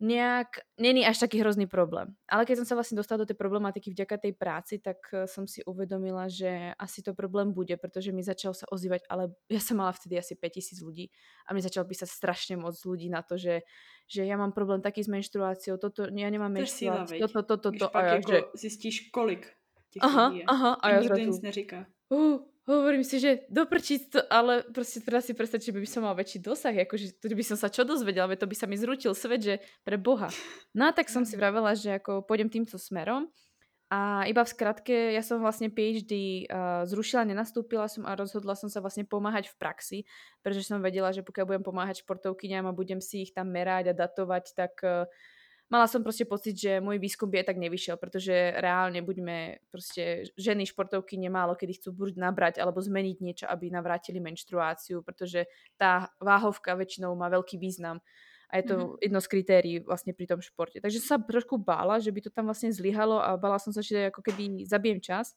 nejak, 0.00 0.48
není 0.80 1.06
až 1.06 1.18
taký 1.18 1.38
hrozný 1.40 1.66
problém. 1.66 2.18
Ale 2.26 2.46
keď 2.46 2.62
som 2.62 2.66
sa 2.66 2.74
vlastne 2.74 2.98
dostala 2.98 3.22
do 3.22 3.28
tej 3.30 3.38
problematiky 3.38 3.94
vďaka 3.94 4.16
tej 4.18 4.32
práci, 4.34 4.74
tak 4.82 4.98
eh, 5.14 5.30
som 5.30 5.46
si 5.46 5.62
uvedomila, 5.62 6.26
že 6.26 6.74
asi 6.74 7.02
to 7.02 7.14
problém 7.14 7.54
bude, 7.54 7.76
pretože 7.78 8.10
mi 8.10 8.22
začalo 8.26 8.54
sa 8.54 8.66
ozývať, 8.70 9.06
ale 9.06 9.30
ja 9.46 9.62
som 9.62 9.78
mala 9.78 9.94
vtedy 9.94 10.18
asi 10.18 10.34
5000 10.34 10.82
ľudí 10.82 11.14
a 11.46 11.54
mi 11.54 11.62
začalo 11.62 11.86
písať 11.86 12.08
strašne 12.10 12.54
moc 12.58 12.74
ľudí 12.82 13.06
na 13.06 13.22
to, 13.22 13.38
že, 13.38 13.62
že 14.10 14.26
ja 14.26 14.34
mám 14.34 14.50
problém 14.50 14.82
taký 14.82 15.06
s 15.06 15.10
menštruáciou, 15.10 15.78
toto, 15.78 16.10
ja 16.10 16.28
nemám 16.30 16.50
menštruáciu, 16.50 17.22
toto, 17.30 17.42
toto, 17.46 17.70
toto. 17.70 17.70
Když 17.70 17.94
pak 17.94 18.04
a 18.04 18.06
ja, 18.06 18.20
že... 18.20 18.38
zistíš, 18.54 19.10
kolik 19.14 19.46
těch 19.94 20.02
aha, 20.02 20.26
lidí 20.28 20.38
je. 20.38 20.44
Aha, 20.50 20.70
a, 20.74 20.86
a 20.86 20.86
ja 20.90 21.00
nikto 21.00 21.18
nic 21.18 21.40
neříká. 21.42 21.86
Uh, 22.10 22.53
hovorím 22.64 23.04
si, 23.04 23.20
že 23.20 23.44
doprčiť 23.52 24.00
to, 24.08 24.20
ale 24.32 24.64
proste 24.72 25.04
teraz 25.04 25.28
si 25.28 25.36
predstav, 25.36 25.60
že 25.60 25.72
by 25.72 25.88
som 25.88 26.04
mal 26.04 26.16
väčší 26.16 26.40
dosah, 26.40 26.72
akože 26.72 27.20
to 27.20 27.28
by 27.28 27.44
som 27.44 27.60
sa 27.60 27.68
čo 27.68 27.84
dozvedela, 27.84 28.32
to 28.32 28.48
by 28.48 28.56
sa 28.56 28.64
mi 28.64 28.80
zrutil 28.80 29.12
svet, 29.12 29.44
že 29.44 29.54
pre 29.84 30.00
Boha. 30.00 30.32
No 30.72 30.88
a 30.88 30.90
tak 30.96 31.12
som 31.12 31.28
si 31.28 31.36
vravela, 31.36 31.76
že 31.76 32.00
ako 32.00 32.24
pôjdem 32.24 32.48
týmto 32.48 32.80
smerom 32.80 33.28
a 33.92 34.24
iba 34.24 34.40
v 34.40 34.48
skratke, 34.48 35.12
ja 35.12 35.20
som 35.20 35.44
vlastne 35.44 35.68
PhD 35.68 36.44
uh, 36.48 36.88
zrušila, 36.88 37.28
nenastúpila 37.28 37.84
som 37.84 38.08
a 38.08 38.16
rozhodla 38.16 38.56
som 38.56 38.72
sa 38.72 38.80
vlastne 38.80 39.04
pomáhať 39.04 39.52
v 39.52 39.58
praxi, 39.60 39.98
pretože 40.40 40.66
som 40.66 40.80
vedela, 40.80 41.12
že 41.12 41.20
pokiaľ 41.20 41.44
budem 41.44 41.64
pomáhať 41.64 42.00
športovkyňam 42.00 42.64
a 42.64 42.72
budem 42.72 42.98
si 43.04 43.28
ich 43.28 43.36
tam 43.36 43.52
merať 43.52 43.92
a 43.92 43.94
datovať, 43.94 44.44
tak 44.56 44.72
uh, 44.82 45.04
mala 45.72 45.86
som 45.88 46.04
proste 46.04 46.28
pocit, 46.28 46.56
že 46.56 46.82
môj 46.82 47.00
výskum 47.00 47.28
by 47.28 47.42
aj 47.42 47.48
tak 47.52 47.58
nevyšiel, 47.60 47.96
pretože 47.96 48.32
reálne 48.60 49.00
buďme 49.00 49.64
proste 49.72 50.28
ženy 50.36 50.68
športovky 50.68 51.16
nemálo, 51.16 51.56
kedy 51.56 51.80
chcú 51.80 51.90
buď 51.92 52.20
nabrať 52.20 52.54
alebo 52.60 52.84
zmeniť 52.84 53.16
niečo, 53.20 53.46
aby 53.48 53.72
navrátili 53.72 54.20
menštruáciu, 54.20 55.00
pretože 55.00 55.48
tá 55.80 56.12
váhovka 56.20 56.76
väčšinou 56.76 57.16
má 57.16 57.32
veľký 57.32 57.56
význam 57.56 58.04
a 58.54 58.62
je 58.62 58.70
to 58.70 58.74
mm-hmm. 58.78 59.02
jedno 59.02 59.18
z 59.18 59.30
kritérií 59.34 59.76
vlastne 59.82 60.12
pri 60.14 60.30
tom 60.30 60.38
športe. 60.38 60.78
Takže 60.78 61.02
som 61.02 61.18
sa 61.18 61.26
trošku 61.26 61.58
bála, 61.58 61.98
že 61.98 62.14
by 62.14 62.20
to 62.22 62.30
tam 62.30 62.46
vlastne 62.46 62.70
zlyhalo 62.70 63.18
a 63.18 63.34
bála 63.34 63.58
som 63.58 63.74
sa, 63.74 63.82
že 63.82 64.14
ako 64.14 64.22
keby 64.22 64.62
zabijem 64.62 65.02
čas. 65.02 65.34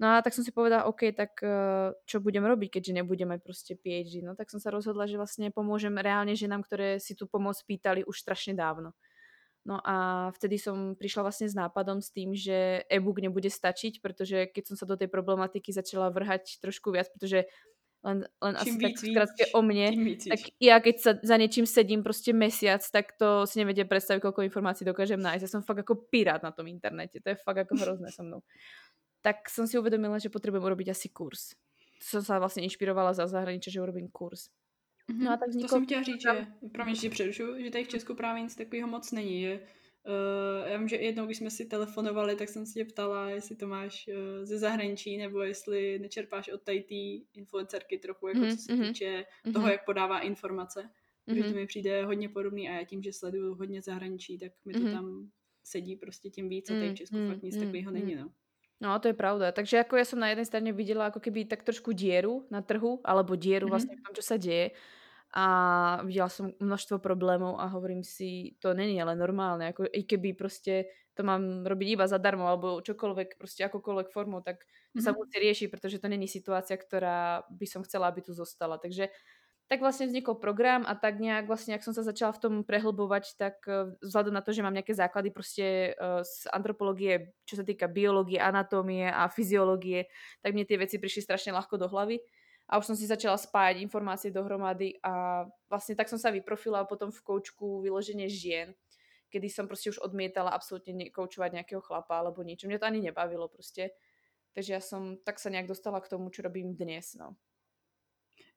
No 0.00 0.12
a 0.12 0.20
tak 0.20 0.36
som 0.36 0.44
si 0.44 0.52
povedala, 0.52 0.88
OK, 0.88 1.12
tak 1.12 1.40
eh, 1.40 1.92
čo 2.08 2.20
budem 2.20 2.44
robiť, 2.44 2.80
keďže 2.80 2.96
nebudeme 2.96 3.36
proste 3.40 3.76
PhD. 3.76 4.24
No 4.24 4.32
tak 4.32 4.48
som 4.48 4.56
sa 4.56 4.72
rozhodla, 4.72 5.04
že 5.04 5.20
vlastne 5.20 5.52
pomôžem 5.52 5.92
reálne 5.96 6.32
ženám, 6.32 6.64
ktoré 6.64 6.96
si 6.96 7.12
tú 7.12 7.28
pomoc 7.28 7.60
pýtali 7.64 8.04
už 8.08 8.16
strašne 8.24 8.56
dávno. 8.56 8.96
No 9.66 9.82
a 9.82 10.30
vtedy 10.38 10.62
som 10.62 10.94
prišla 10.94 11.26
vlastne 11.26 11.50
s 11.50 11.58
nápadom 11.58 11.98
s 11.98 12.14
tým, 12.14 12.38
že 12.38 12.86
e-book 12.86 13.18
nebude 13.18 13.50
stačiť, 13.50 13.98
pretože 13.98 14.46
keď 14.54 14.62
som 14.62 14.76
sa 14.78 14.86
do 14.86 14.94
tej 14.94 15.10
problematiky 15.10 15.74
začala 15.74 16.14
vrhať 16.14 16.62
trošku 16.62 16.94
viac, 16.94 17.10
pretože 17.10 17.50
len, 18.06 18.22
len 18.38 18.54
asi 18.54 18.78
tak 18.78 18.94
krátke 19.02 19.50
o 19.50 19.60
mne, 19.66 20.14
tak 20.22 20.54
ja 20.62 20.78
keď 20.78 20.96
sa 21.02 21.10
za 21.18 21.34
niečím 21.34 21.66
sedím 21.66 22.06
proste 22.06 22.30
mesiac, 22.30 22.78
tak 22.78 23.18
to 23.18 23.42
si 23.50 23.58
nevedie 23.58 23.82
predstaviť, 23.82 24.22
koľko 24.22 24.46
informácií 24.46 24.86
dokážem 24.86 25.18
nájsť. 25.18 25.42
Ja 25.42 25.50
som 25.50 25.66
fakt 25.66 25.82
ako 25.82 26.06
pirát 26.14 26.46
na 26.46 26.54
tom 26.54 26.70
internete, 26.70 27.18
to 27.18 27.34
je 27.34 27.42
fakt 27.42 27.66
ako 27.66 27.74
hrozné 27.74 28.14
so 28.14 28.22
mnou. 28.22 28.46
Tak 29.26 29.50
som 29.50 29.66
si 29.66 29.74
uvedomila, 29.74 30.22
že 30.22 30.30
potrebujem 30.30 30.62
urobiť 30.62 30.94
asi 30.94 31.10
kurz. 31.10 31.58
Som 31.98 32.22
sa 32.22 32.38
vlastne 32.38 32.62
inšpirovala 32.62 33.18
za 33.18 33.26
zahraničie, 33.26 33.74
že 33.74 33.82
urobím 33.82 34.06
kurz. 34.06 34.54
No 35.08 35.32
a 35.32 35.36
tak 35.36 35.48
vzniklo... 35.48 35.68
To 35.68 35.74
jsem 35.74 35.86
chtěla 35.86 36.02
říct, 36.02 36.22
že, 36.22 36.46
promiň, 36.72 36.94
že 36.94 37.10
přerušu, 37.10 37.42
že 37.58 37.70
tady 37.70 37.84
v 37.84 37.88
Česku 37.88 38.14
právě 38.14 38.42
nic 38.42 38.56
takového 38.56 38.88
moc 38.88 39.12
není, 39.12 39.40
že 39.40 39.60
Uh, 40.06 40.68
já 40.70 40.78
vím, 40.78 40.88
že 40.88 40.96
jednou, 40.96 41.26
když 41.26 41.38
jsme 41.38 41.50
si 41.50 41.66
telefonovali, 41.66 42.36
tak 42.36 42.48
jsem 42.48 42.66
se 42.66 42.72
tě 42.72 42.84
ptala, 42.84 43.30
jestli 43.30 43.56
to 43.56 43.66
máš 43.66 44.08
uh, 44.08 44.44
ze 44.44 44.58
zahraničí, 44.58 45.16
nebo 45.16 45.42
jestli 45.42 45.98
nečerpáš 45.98 46.48
od 46.48 46.62
tady 46.62 46.80
té 46.80 47.38
influencerky 47.38 47.98
trochu, 47.98 48.28
jako 48.28 48.40
mm-hmm. 48.40 48.56
co 48.56 48.62
se 48.62 48.74
mhm, 48.74 48.84
týče 48.86 49.24
mm-hmm. 49.24 49.52
toho, 49.52 49.68
jak 49.68 49.84
podává 49.84 50.20
informace. 50.20 50.90
Mm-hmm. 51.28 51.34
Že 51.34 51.42
to 51.42 51.50
mi 51.50 51.66
přijde 51.66 52.04
hodně 52.04 52.28
podobný 52.28 52.68
a 52.68 52.72
já 52.72 52.84
tím, 52.84 53.02
že 53.02 53.12
sleduju 53.12 53.54
hodně 53.54 53.82
zahraničí, 53.82 54.38
tak 54.38 54.52
mi 54.64 54.72
to 54.72 54.78
mm-hmm. 54.78 54.92
tam 54.92 55.30
sedí 55.64 55.96
prostě 55.96 56.30
tím 56.30 56.48
víc 56.48 56.70
a 56.70 56.74
tady 56.74 56.90
v 56.90 56.94
Česku 56.94 57.16
mm-hmm. 57.16 57.28
fakt 57.28 57.42
nic 57.42 57.56
mm-hmm. 57.56 57.64
takového 57.64 57.90
není, 57.90 58.14
no. 58.14 58.30
No, 58.80 58.98
to 58.98 59.08
je 59.08 59.16
pravda. 59.16 59.56
Takže 59.56 59.88
ako 59.88 59.96
ja 59.96 60.04
som 60.04 60.20
na 60.20 60.28
jednej 60.28 60.44
strane 60.44 60.68
videla 60.68 61.08
ako 61.08 61.16
keby 61.16 61.48
tak 61.48 61.64
trošku 61.64 61.96
dieru 61.96 62.44
na 62.52 62.60
trhu, 62.60 63.00
alebo 63.08 63.32
dieru 63.32 63.66
mm-hmm. 63.66 63.72
vlastne 63.72 63.96
v 63.96 64.04
tom, 64.04 64.12
čo 64.12 64.20
sa 64.20 64.36
deje. 64.36 64.76
A 65.36 66.02
viděla 66.04 66.28
jsem 66.28 66.52
množstvo 66.60 66.98
problémů 66.98 67.60
a 67.60 67.64
hovorím 67.66 68.04
si, 68.04 68.56
to 68.58 68.74
není 68.74 69.02
ale 69.02 69.16
normálne, 69.16 69.66
jako 69.66 69.84
i 69.92 70.02
keby 70.04 70.32
prostě 70.32 70.84
to 71.16 71.22
mám 71.24 71.64
robiť 71.66 71.88
iba 71.96 72.06
zadarmo 72.08 72.44
alebo 72.48 72.80
čokoľvek, 72.80 73.38
prostě 73.38 73.64
akokoľvek 73.64 74.08
formou, 74.12 74.40
tak 74.40 74.56
to 74.96 75.00
sa 75.02 75.12
Mhm. 75.12 75.16
musí 75.16 75.40
riešiť, 75.40 75.70
pretože 75.72 75.98
to 75.98 76.08
není 76.08 76.28
situácia, 76.28 76.76
ktorá 76.76 77.42
by 77.50 77.66
som 77.66 77.82
chcela, 77.84 78.08
aby 78.12 78.20
tu 78.22 78.32
zostala. 78.36 78.76
Takže 78.78 79.08
tak 79.66 79.82
vlastne 79.82 80.06
vznikol 80.06 80.38
program 80.38 80.86
a 80.86 80.94
tak 80.94 81.18
nejak 81.18 81.50
vlastne, 81.50 81.74
ak 81.74 81.82
som 81.82 81.90
sa 81.90 82.06
začala 82.06 82.30
v 82.30 82.38
tom 82.42 82.54
prehlbovať, 82.62 83.34
tak 83.34 83.56
eh, 83.66 83.98
vzhľadom 83.98 84.34
na 84.34 84.42
to, 84.42 84.54
že 84.54 84.62
mám 84.62 84.74
nejaké 84.74 84.94
základy 84.94 85.30
prostě 85.34 85.94
eh, 85.98 86.22
z 86.24 86.46
antropológie, 86.54 87.34
čo 87.44 87.56
sa 87.58 87.64
týka 87.66 87.90
biológie, 87.90 88.38
anatómie 88.38 89.10
a 89.10 89.26
fyziológie, 89.28 90.06
tak 90.42 90.54
mne 90.54 90.64
tie 90.70 90.78
veci 90.78 91.02
prišli 91.02 91.22
strašne 91.26 91.50
ľahko 91.56 91.82
do 91.82 91.90
hlavy 91.90 92.22
a 92.68 92.78
už 92.78 92.86
som 92.86 92.96
si 92.98 93.06
začala 93.06 93.38
spájať 93.38 93.78
informácie 93.78 94.30
dohromady 94.34 94.98
a 95.02 95.46
vlastne 95.70 95.94
tak 95.94 96.10
som 96.10 96.18
sa 96.18 96.34
vyprofila 96.34 96.82
potom 96.84 97.14
v 97.14 97.22
koučku 97.22 97.80
vyloženie 97.80 98.26
žien, 98.26 98.74
kedy 99.30 99.50
som 99.50 99.66
prostě 99.66 99.90
už 99.90 99.98
odmietala 99.98 100.50
absolútne 100.50 101.10
koučovať 101.10 101.52
nejakého 101.52 101.80
chlapa 101.80 102.18
alebo 102.18 102.42
niečo. 102.42 102.66
Mňa 102.66 102.78
to 102.78 102.86
ani 102.86 103.00
nebavilo 103.00 103.48
prostě. 103.48 103.90
Takže 104.56 104.72
ja 104.72 104.80
som 104.80 105.20
tak 105.20 105.36
sa 105.36 105.52
nejak 105.52 105.68
dostala 105.68 106.00
k 106.00 106.08
tomu, 106.08 106.32
čo 106.32 106.40
robím 106.40 106.72
dnes, 106.72 107.12
no. 107.14 107.36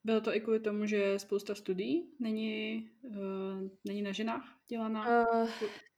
Bylo 0.04 0.22
to 0.22 0.36
i 0.36 0.40
kvůli 0.40 0.60
tomu, 0.60 0.86
že 0.86 1.20
spousta 1.20 1.56
studií 1.56 2.10
není, 2.20 2.90
uh, 3.04 3.68
není 3.88 4.02
na 4.02 4.12
ženách 4.12 4.44
dělaná? 4.68 5.28
Uh, 5.34 5.50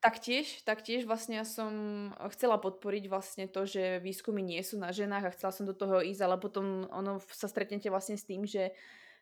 taktiež, 0.01 0.65
taktiež 0.65 1.05
vlastne 1.05 1.37
ja 1.37 1.45
som 1.45 1.71
chcela 2.33 2.57
podporiť 2.57 3.05
vlastne 3.05 3.45
to, 3.45 3.69
že 3.69 4.01
výskumy 4.01 4.41
nie 4.41 4.65
sú 4.65 4.81
na 4.81 4.89
ženách 4.89 5.29
a 5.29 5.33
chcela 5.37 5.53
som 5.53 5.69
do 5.69 5.77
toho 5.77 6.01
ísť, 6.01 6.21
ale 6.25 6.41
potom 6.41 6.89
ono 6.89 7.21
sa 7.29 7.45
stretnete 7.45 7.93
vlastne 7.93 8.17
s 8.17 8.25
tým, 8.25 8.41
že 8.49 8.73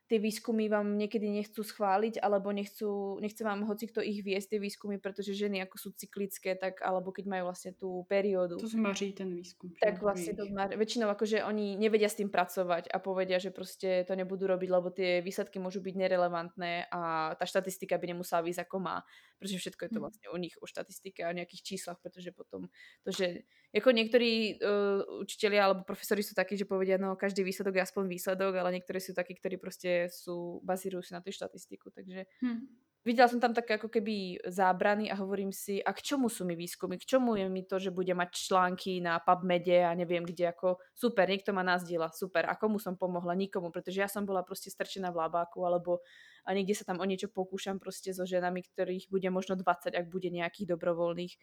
tie 0.10 0.18
výskumy 0.18 0.66
vám 0.74 0.98
niekedy 0.98 1.30
nechcú 1.30 1.62
schváliť, 1.62 2.18
alebo 2.18 2.50
nechcú, 2.50 3.22
nechce 3.22 3.46
vám 3.46 3.62
hoci 3.70 3.86
kto 3.86 4.02
ich 4.02 4.26
viesť, 4.26 4.58
tie 4.58 4.60
výskumy, 4.60 4.98
pretože 4.98 5.38
ženy 5.38 5.62
ako 5.62 5.78
sú 5.78 5.90
cyklické, 5.94 6.58
tak 6.58 6.82
alebo 6.82 7.14
keď 7.14 7.30
majú 7.30 7.54
vlastne 7.54 7.78
tú 7.78 8.10
periódu. 8.10 8.58
To 8.58 8.66
zmaří 8.66 9.14
ten 9.14 9.30
výskum. 9.30 9.70
Tak 9.78 10.02
vlastne 10.02 10.34
to 10.34 10.50
zmaří. 10.50 10.74
Väčšinou 10.82 11.14
akože 11.14 11.46
oni 11.46 11.78
nevedia 11.78 12.10
s 12.10 12.18
tým 12.18 12.34
pracovať 12.34 12.90
a 12.90 12.98
povedia, 12.98 13.38
že 13.38 13.54
proste 13.54 14.02
to 14.10 14.18
nebudú 14.18 14.50
robiť, 14.50 14.70
lebo 14.74 14.90
tie 14.90 15.22
výsledky 15.22 15.62
môžu 15.62 15.86
byť 15.86 15.94
nerelevantné 15.94 16.90
a 16.90 17.32
tá 17.38 17.46
štatistika 17.46 18.02
by 18.02 18.18
nemusela 18.18 18.42
výsť 18.42 18.66
ako 18.66 18.78
má, 18.82 19.06
pretože 19.38 19.62
všetko 19.62 19.82
je 19.86 19.92
to 19.94 20.00
vlastne 20.02 20.28
u 20.34 20.38
nich 20.42 20.58
o 20.58 20.66
štatistike 20.66 21.22
a 21.22 21.38
nejakých 21.38 21.62
číslach, 21.62 22.02
pretože 22.02 22.34
potom 22.34 22.66
to, 23.06 23.14
že 23.14 23.46
ako 23.70 23.94
niektorí 23.94 24.58
uh, 24.58 25.22
učitelia 25.22 25.70
alebo 25.70 25.86
profesori 25.86 26.26
sú 26.26 26.34
takí, 26.34 26.58
že 26.58 26.66
povedia, 26.66 26.98
no 26.98 27.14
každý 27.14 27.46
výsledok 27.46 27.78
je 27.78 27.86
aspoň 27.86 28.04
výsledok, 28.10 28.58
ale 28.58 28.74
niektorí 28.74 28.98
sú 28.98 29.14
takí, 29.14 29.38
ktorí 29.38 29.62
proste 29.62 29.99
sú, 30.08 30.64
bazírujú 30.64 31.04
si 31.04 31.12
na 31.12 31.20
tú 31.20 31.36
štatistiku, 31.36 31.92
takže 31.92 32.24
hm. 32.40 32.64
videla 33.04 33.28
som 33.28 33.44
tam 33.44 33.52
také 33.52 33.76
ako 33.76 33.92
keby 33.92 34.40
zábrany 34.48 35.12
a 35.12 35.20
hovorím 35.20 35.52
si, 35.52 35.84
a 35.84 35.92
k 35.92 36.00
čomu 36.00 36.32
sú 36.32 36.48
mi 36.48 36.56
výskumy, 36.56 36.96
k 36.96 37.18
čomu 37.18 37.36
je 37.36 37.52
mi 37.52 37.68
to, 37.68 37.76
že 37.76 37.92
bude 37.92 38.16
mať 38.16 38.32
články 38.32 39.04
na 39.04 39.20
PubMede 39.20 39.84
a 39.84 39.92
neviem 39.92 40.24
kde, 40.24 40.56
ako 40.56 40.80
super, 40.96 41.28
niekto 41.28 41.52
ma 41.52 41.68
nazdieľa, 41.68 42.16
super, 42.16 42.48
a 42.48 42.56
komu 42.56 42.80
som 42.80 42.96
pomohla, 42.96 43.36
nikomu, 43.36 43.68
pretože 43.74 44.00
ja 44.00 44.08
som 44.08 44.24
bola 44.24 44.48
proste 44.48 44.72
strčená 44.72 45.12
v 45.12 45.20
labáku, 45.28 45.60
alebo 45.68 46.00
a 46.48 46.56
niekde 46.56 46.74
sa 46.74 46.88
tam 46.88 47.04
o 47.04 47.06
niečo 47.06 47.28
pokúšam 47.28 47.78
proste 47.84 48.16
so 48.16 48.24
ženami, 48.24 48.64
ktorých 48.64 49.12
bude 49.12 49.28
možno 49.28 49.60
20, 49.60 49.92
ak 49.92 50.06
bude 50.08 50.32
nejakých 50.32 50.72
dobrovoľných. 50.72 51.36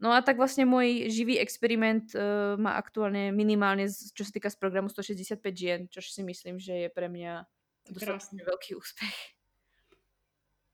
No 0.00 0.16
a 0.16 0.24
tak 0.24 0.40
vlastne 0.40 0.64
môj 0.64 1.12
živý 1.12 1.36
experiment 1.36 2.08
uh, 2.16 2.56
má 2.56 2.80
aktuálne 2.80 3.36
minimálne, 3.36 3.84
čo 3.86 4.24
sa 4.24 4.32
týka 4.32 4.48
z 4.48 4.56
programu 4.56 4.88
165 4.88 5.44
žien, 5.52 5.80
čo 5.92 6.00
si 6.00 6.24
myslím, 6.24 6.56
že 6.56 6.88
je 6.88 6.88
pre 6.88 7.12
mňa 7.12 7.44
dostatočne 7.88 8.44
veľký 8.44 8.74
úspech. 8.74 9.16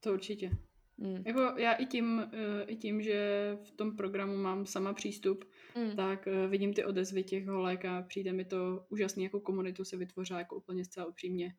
To 0.00 0.12
určitě. 0.12 0.50
Mm. 0.98 1.22
Jako 1.26 1.40
já 1.40 1.72
i 1.72 1.86
tím, 1.86 2.30
uh, 2.34 2.62
i 2.66 2.76
tím, 2.76 3.02
že 3.02 3.18
v 3.64 3.70
tom 3.70 3.96
programu 3.96 4.36
mám 4.36 4.66
sama 4.66 4.92
přístup, 4.92 5.44
mm. 5.74 5.96
tak 5.96 6.26
uh, 6.26 6.50
vidím 6.50 6.74
ty 6.74 6.84
odezvy 6.84 7.24
těch 7.24 7.46
holek 7.46 7.84
a 7.84 8.02
přijde 8.02 8.32
mi 8.32 8.44
to 8.44 8.86
úžasný, 8.88 9.24
jako 9.24 9.40
komunitu 9.40 9.84
se 9.84 9.96
vytvořila 9.96 10.38
jako 10.38 10.56
úplně 10.56 10.84
zcela 10.84 11.06
upřímně. 11.06 11.54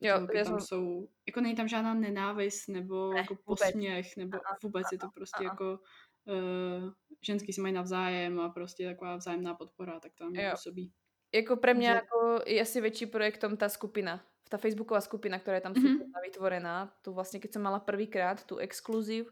Jo, 0.00 0.26
tam 0.32 0.44
jsem... 0.44 0.60
jsou, 0.60 1.08
jako 1.26 1.40
není 1.40 1.54
tam 1.54 1.68
žádná 1.68 1.94
nenávist 1.94 2.68
nebo 2.68 3.12
ne, 3.12 3.18
jako 3.18 3.36
posměch, 3.44 4.16
nebo 4.16 4.36
a, 4.36 4.56
vůbec 4.62 4.84
a, 4.84 4.88
je 4.92 4.98
to 4.98 5.08
prostě 5.14 5.44
jako 5.44 5.78
uh, 6.24 6.92
ženský 7.22 7.52
si 7.52 7.60
mají 7.60 7.74
navzájem 7.74 8.40
a 8.40 8.48
prostě 8.48 8.86
taková 8.86 9.16
vzájemná 9.16 9.54
podpora, 9.54 10.00
tak 10.00 10.12
to 10.14 10.24
tam 10.24 10.50
působí. 10.50 10.92
Jako 11.28 11.56
pre 11.56 11.76
mňa 11.76 11.92
že... 11.92 12.00
ako 12.00 12.18
je 12.48 12.56
asi 12.56 12.78
väčší 12.80 13.06
projektom 13.12 13.60
tá 13.60 13.68
skupina, 13.68 14.24
tá 14.48 14.56
facebooková 14.56 15.04
skupina, 15.04 15.36
ktorá 15.36 15.60
je 15.60 15.66
tam 15.68 15.74
mm-hmm. 15.76 16.12
vytvorená. 16.32 16.88
Tu 17.04 17.12
vlastne, 17.12 17.38
keď 17.38 17.56
som 17.56 17.62
mala 17.62 17.78
prvýkrát 17.78 18.40
tú 18.48 18.56
exkluzív, 18.58 19.28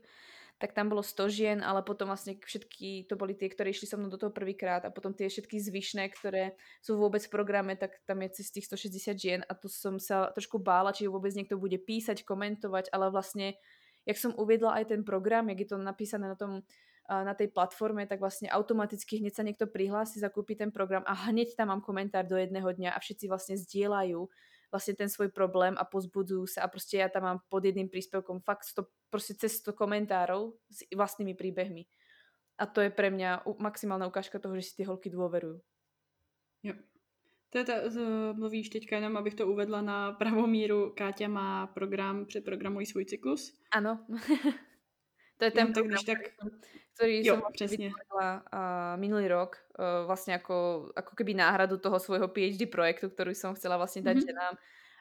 tak 0.56 0.72
tam 0.72 0.88
bolo 0.88 1.04
100 1.04 1.28
žien, 1.28 1.58
ale 1.60 1.84
potom 1.84 2.08
vlastne 2.08 2.40
všetky, 2.40 3.04
to 3.12 3.14
boli 3.20 3.36
tie, 3.36 3.52
ktoré 3.52 3.76
išli 3.76 3.84
so 3.84 4.00
mnou 4.00 4.08
do 4.08 4.16
toho 4.16 4.32
prvýkrát 4.32 4.88
a 4.88 4.94
potom 4.94 5.12
tie 5.12 5.28
všetky 5.28 5.60
zvyšné, 5.60 6.08
ktoré 6.16 6.56
sú 6.80 6.96
vôbec 6.96 7.20
v 7.20 7.32
programe, 7.32 7.76
tak 7.76 8.00
tam 8.08 8.24
je 8.24 8.40
cez 8.40 8.48
tých 8.48 8.64
160 8.72 9.20
žien 9.20 9.40
a 9.44 9.52
tu 9.52 9.68
som 9.68 10.00
sa 10.00 10.32
trošku 10.32 10.56
bála, 10.56 10.96
či 10.96 11.12
vôbec 11.12 11.36
niekto 11.36 11.60
bude 11.60 11.76
písať, 11.76 12.24
komentovať, 12.24 12.88
ale 12.88 13.12
vlastne, 13.12 13.60
jak 14.08 14.16
som 14.16 14.32
uviedla 14.32 14.80
aj 14.80 14.96
ten 14.96 15.04
program, 15.04 15.52
jak 15.52 15.60
je 15.60 15.68
to 15.68 15.76
napísané 15.76 16.24
na 16.24 16.38
tom 16.40 16.64
na 17.06 17.38
tej 17.38 17.54
platforme, 17.54 18.02
tak 18.06 18.18
vlastne 18.18 18.50
automaticky 18.50 19.22
hneď 19.22 19.34
sa 19.38 19.46
niekto 19.46 19.70
prihlási, 19.70 20.18
zakúpi 20.18 20.58
ten 20.58 20.74
program 20.74 21.06
a 21.06 21.14
hneď 21.30 21.54
tam 21.54 21.70
mám 21.70 21.78
komentár 21.78 22.26
do 22.26 22.34
jedného 22.34 22.66
dňa 22.66 22.90
a 22.90 22.98
všetci 22.98 23.30
vlastne 23.30 23.54
zdieľajú 23.54 24.26
vlastne 24.76 24.92
ten 24.92 25.08
svoj 25.08 25.32
problém 25.32 25.72
a 25.80 25.88
pozbudzujú 25.88 26.44
sa 26.44 26.68
a 26.68 26.70
proste 26.70 27.00
ja 27.00 27.08
tam 27.08 27.24
mám 27.24 27.38
pod 27.48 27.64
jedným 27.64 27.88
príspevkom 27.88 28.44
fakt 28.44 28.68
sto, 28.68 28.92
proste 29.08 29.32
cez 29.32 29.64
100 29.64 29.72
komentárov 29.72 30.52
s 30.68 30.84
vlastnými 30.92 31.32
príbehmi. 31.32 31.88
A 32.60 32.68
to 32.68 32.84
je 32.84 32.92
pre 32.92 33.08
mňa 33.08 33.48
maximálna 33.56 34.04
ukážka 34.04 34.36
toho, 34.36 34.52
že 34.60 34.68
si 34.68 34.76
tie 34.76 34.88
holky 34.88 35.08
dôverujú. 35.08 35.60
Jo. 36.64 36.74
Teda 37.48 37.88
mluvíš 38.36 38.68
teďka 38.68 39.00
jenom, 39.00 39.16
abych 39.16 39.38
to 39.38 39.48
uvedla 39.48 39.80
na 39.80 40.12
pravou 40.12 40.44
míru. 40.44 40.92
Káťa 40.92 41.28
má 41.28 41.66
program 41.72 42.26
Přeprogramuj 42.26 42.86
svůj 42.86 43.04
cyklus. 43.04 43.56
Ano. 43.72 44.04
To 45.36 45.42
je 45.44 45.52
ten 45.52 45.68
program, 45.72 46.00
tak... 46.00 46.32
ktorý 46.96 47.14
jo, 47.20 47.36
som 47.36 47.44
vlastne 47.44 47.66
vytvorila 47.68 48.28
uh, 48.40 48.94
minulý 48.96 49.26
rok, 49.28 49.60
uh, 49.76 50.08
vlastne 50.08 50.40
ako, 50.40 50.88
ako 50.96 51.12
keby 51.12 51.36
náhradu 51.36 51.76
toho 51.76 52.00
svojho 52.00 52.32
PhD 52.32 52.64
projektu, 52.66 53.12
ktorý 53.12 53.36
som 53.36 53.52
chcela 53.52 53.76
vlastne 53.76 54.00
dať 54.00 54.16
mm-hmm. 54.16 54.30
ženám 54.32 54.54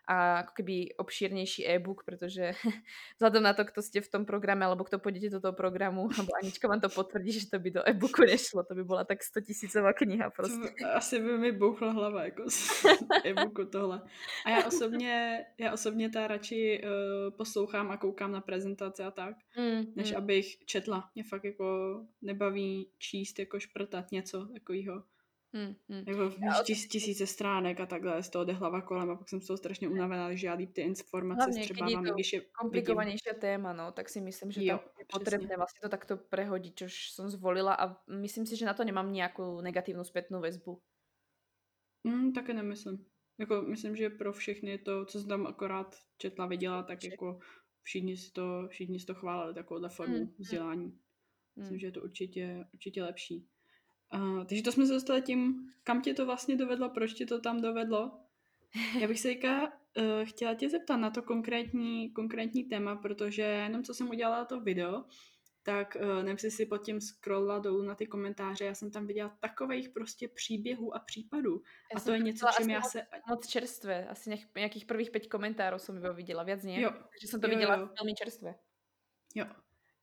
a 0.07 0.45
ako 0.45 0.51
keby 0.61 0.75
obšírnejší 1.01 1.65
e-book, 1.65 2.05
pretože 2.05 2.53
vzhľadom 3.17 3.43
na 3.43 3.53
to, 3.53 3.65
kto 3.65 3.81
ste 3.81 3.99
v 4.01 4.11
tom 4.11 4.23
programe, 4.25 4.65
alebo 4.65 4.85
kto 4.85 5.01
pôjdete 5.01 5.33
do 5.33 5.39
toho 5.41 5.53
programu, 5.53 6.07
alebo 6.15 6.31
Anička 6.37 6.69
vám 6.69 6.81
to 6.81 6.89
potvrdí, 6.89 7.31
že 7.31 7.49
to 7.49 7.57
by 7.59 7.69
do 7.71 7.81
e-booku 7.83 8.21
nešlo, 8.21 8.63
to 8.63 8.77
by 8.77 8.83
bola 8.83 9.03
tak 9.03 9.23
100 9.23 9.41
tisícová 9.41 9.93
kniha 9.93 10.29
prostě. 10.29 10.69
Asi 10.93 11.19
by 11.19 11.37
mi 11.37 11.51
bouchla 11.51 11.91
hlava 11.91 12.23
jako 12.23 12.49
z 12.49 12.85
e-booku 13.25 13.65
tohle. 13.65 14.01
A 14.45 14.49
já 14.49 14.67
osobně, 14.67 15.45
já 15.57 15.73
osobně 15.73 16.09
ta 16.09 16.27
radši 16.27 16.81
uh, 16.83 17.37
poslouchám 17.37 17.91
a 17.91 17.97
koukám 17.97 18.31
na 18.31 18.41
prezentace 18.41 19.03
a 19.03 19.11
tak, 19.11 19.35
mm, 19.57 19.85
než 19.95 20.11
mm. 20.11 20.17
abych 20.17 20.65
četla. 20.65 21.09
Mě 21.15 21.23
fakt 21.23 21.43
jako 21.43 21.99
nebaví 22.21 22.89
číst, 22.97 23.39
jako 23.39 23.59
šprtat 23.59 24.11
něco 24.11 24.45
takového. 24.45 25.03
Hmm, 25.55 25.75
hmm. 25.89 26.03
Jako 26.07 26.35
tis, 26.63 26.87
tisíce 26.87 27.27
stránek 27.27 27.79
a 27.79 27.85
takhle, 27.85 28.23
z 28.23 28.29
toho 28.29 28.45
jde 28.45 28.53
hlava 28.53 28.81
kolem 28.81 29.09
a 29.09 29.15
pak 29.15 29.29
jsem 29.29 29.41
z 29.41 29.47
toho 29.47 29.57
strašně 29.57 29.89
unavená, 29.89 30.29
když 30.29 30.43
já 30.43 30.53
líp 30.53 30.73
ty 30.73 30.81
informace 30.81 31.45
Hlavně, 31.45 31.63
střebávám, 31.63 32.03
když 32.03 32.33
je 32.33 32.41
komplikovanější 32.41 33.29
téma, 33.39 33.73
no, 33.73 33.91
tak 33.91 34.09
si 34.09 34.21
myslím, 34.21 34.51
že 34.51 34.65
jo, 34.65 34.79
je 34.99 35.05
potrebné 35.05 35.57
vlastně 35.57 35.81
to 35.81 35.89
takto 35.89 36.17
prehodiť, 36.17 36.75
čož 36.75 37.11
som 37.11 37.29
zvolila 37.29 37.73
a 37.73 37.95
myslím 38.11 38.45
si, 38.45 38.55
že 38.55 38.65
na 38.65 38.73
to 38.73 38.83
nemám 38.83 39.13
nějakou 39.13 39.61
negativní 39.61 40.05
zpětnou 40.05 40.41
väzbu. 40.41 40.81
Mm, 42.03 42.33
také 42.33 42.53
nemyslím. 42.53 43.05
Jako, 43.39 43.61
myslím, 43.61 43.95
že 43.95 44.09
pro 44.09 44.33
všechny 44.33 44.77
to, 44.77 45.05
co 45.05 45.19
jsem 45.19 45.29
tam 45.29 45.47
akorát 45.47 45.95
četla, 46.17 46.45
viděla, 46.45 46.83
tak 46.83 47.03
jako 47.03 47.39
všichni 47.81 48.17
si 48.17 48.31
to, 48.31 48.67
všichni 48.67 48.99
si 48.99 49.05
to 49.05 49.13
chválili 49.13 49.53
takovouhle 49.53 49.89
formu 49.89 50.17
mm, 50.17 50.33
vzdělání. 50.39 50.99
Myslím, 51.55 51.75
mm. 51.75 51.79
že 51.79 51.87
je 51.87 51.91
to 51.91 52.01
určitě, 52.01 52.65
určitě 52.73 53.03
lepší. 53.03 53.47
Uh, 54.13 54.45
takže 54.45 54.63
to 54.63 54.71
jsme 54.71 54.85
se 54.85 54.93
dostali 54.93 55.21
tím, 55.21 55.69
kam 55.83 56.01
tě 56.01 56.13
to 56.13 56.25
vlastně 56.25 56.55
dovedlo, 56.55 56.89
proč 56.89 57.13
tě 57.13 57.25
to 57.25 57.41
tam 57.41 57.61
dovedlo. 57.61 58.11
Já 58.99 59.07
bych 59.07 59.19
se 59.19 59.27
teďka 59.27 59.61
uh, 59.61 59.69
chtěla 60.23 60.53
tě 60.53 60.69
zeptat 60.69 60.97
na 60.97 61.09
to 61.09 61.21
konkrétní, 61.21 62.11
konkrétní 62.11 62.63
téma, 62.63 62.95
protože 62.95 63.41
jenom 63.41 63.83
co 63.83 63.93
jsem 63.93 64.09
udělala 64.09 64.45
to 64.45 64.59
video, 64.59 65.03
tak 65.63 65.97
uh, 66.01 66.07
nevím, 66.07 66.29
jestli 66.29 66.51
si 66.51 66.65
pod 66.65 66.77
tím 66.77 67.01
scrollila 67.01 67.59
dolů 67.59 67.81
na 67.81 67.95
ty 67.95 68.07
komentáře, 68.07 68.65
já 68.65 68.73
jsem 68.73 68.91
tam 68.91 69.07
viděla 69.07 69.37
takových 69.39 69.89
prostě 69.89 70.27
příběhů 70.27 70.95
a 70.95 70.99
případů. 70.99 71.61
Já 71.93 71.99
a 71.99 72.03
to 72.03 72.11
je 72.11 72.19
něco, 72.19 72.47
čím 72.57 72.69
já 72.69 72.81
se... 72.81 73.07
Moc 73.29 73.47
čerstvé, 73.47 74.07
asi 74.07 74.37
nějakých 74.55 74.85
prvých 74.85 75.11
pět 75.11 75.27
komentárů 75.27 75.79
jsem 75.79 76.15
viděla, 76.15 76.43
viac 76.43 76.63
nie. 76.63 76.81
Jo. 76.81 76.91
Takže 76.91 77.27
jsem 77.27 77.41
to 77.41 77.47
jo, 77.47 77.55
viděla 77.55 77.75
jo. 77.75 77.89
velmi 77.99 78.13
čerstvé. 78.13 78.55
Jo, 79.35 79.45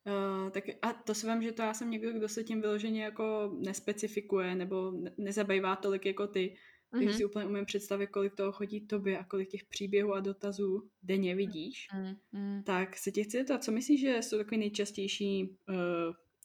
Uh, 0.06 0.50
tak 0.50 0.64
a 0.82 0.92
to 0.92 1.14
se 1.14 1.26
vám, 1.26 1.42
že 1.42 1.52
to 1.52 1.62
já 1.62 1.74
jsem 1.74 1.90
někdo, 1.90 2.12
kdo 2.12 2.28
se 2.28 2.44
tím 2.44 2.60
vyloženě 2.60 3.04
jako 3.04 3.56
nespecifikuje 3.58 4.54
nebo 4.54 4.90
ne- 4.90 5.12
nezabývá 5.18 5.76
tolik 5.76 6.06
jako 6.06 6.26
ty, 6.26 6.54
takže 6.90 7.08
mm-hmm. 7.08 7.16
si 7.16 7.24
úplně 7.24 7.46
umím 7.46 7.64
představit, 7.64 8.06
kolik 8.06 8.34
toho 8.34 8.52
chodí 8.52 8.86
tobě 8.86 9.18
a 9.18 9.24
kolik 9.24 9.48
těch 9.48 9.64
příběhů 9.64 10.14
a 10.14 10.20
dotazů 10.20 10.90
denně 11.02 11.34
vidíš. 11.34 11.86
Mm-hmm. 11.94 12.62
Tak 12.62 12.96
se 12.96 13.10
tě 13.10 13.24
chci 13.24 13.38
zeptat, 13.38 13.64
co 13.64 13.72
myslíš, 13.72 14.00
že 14.00 14.22
jsou 14.22 14.38
takové 14.38 14.56
nejčastější 14.56 15.56
uh, 15.68 15.76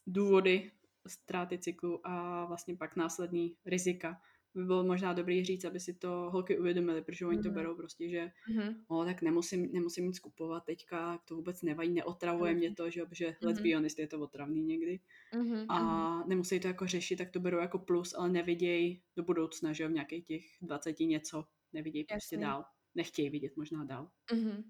důvody 0.06 0.70
ztráty 1.06 1.58
cyklu 1.58 2.06
a 2.06 2.44
vlastně 2.44 2.76
pak 2.76 2.96
následný 2.96 3.56
rizika 3.66 4.16
by 4.58 4.64
bylo 4.64 4.84
možná 4.84 5.12
dobrý 5.12 5.44
říct, 5.44 5.64
aby 5.64 5.80
si 5.80 5.94
to 5.94 6.08
holky 6.08 6.58
uvědomili, 6.58 7.02
protože 7.02 7.26
oni 7.26 7.38
mm-hmm. 7.38 7.42
to 7.42 7.48
mhm. 7.48 7.54
berou 7.54 7.76
prostě, 7.76 8.08
že 8.08 8.30
mm-hmm. 8.50 8.74
o, 8.88 9.04
tak 9.04 9.22
nemusím, 9.22 9.72
nemusím 9.72 10.06
nic 10.06 10.18
kupovat 10.18 10.64
teďka, 10.64 11.18
to 11.18 11.36
vůbec 11.36 11.62
nevadí, 11.62 11.90
neotravuje 11.90 12.52
mm-hmm. 12.52 12.58
mě 12.58 12.74
to, 12.74 12.90
že, 12.90 13.02
že 13.12 13.26
mm-hmm. 13.26 13.46
let's 13.46 13.60
be 13.60 13.74
honest, 13.74 13.98
je 13.98 14.06
to 14.06 14.20
otravný 14.20 14.62
někdy. 14.62 15.00
Mm-hmm. 15.34 15.66
A 15.68 15.78
mhm. 16.18 16.28
nemusí 16.28 16.60
to 16.60 16.68
jako 16.68 16.86
řešit, 16.86 17.16
tak 17.16 17.30
to 17.30 17.40
berou 17.40 17.58
jako 17.58 17.78
plus, 17.78 18.14
ale 18.14 18.28
nevidějí 18.28 19.02
do 19.16 19.22
budoucna, 19.22 19.72
že 19.72 19.88
v 19.88 19.92
nějakých 19.92 20.24
těch 20.24 20.44
20 20.62 21.00
něco, 21.00 21.44
nevidějí 21.72 22.04
prostě 22.04 22.36
dál. 22.36 22.64
Nechtějí 22.94 23.30
vidět 23.30 23.56
možná 23.56 23.84
dál. 23.84 24.10
Mm-hmm. 24.32 24.62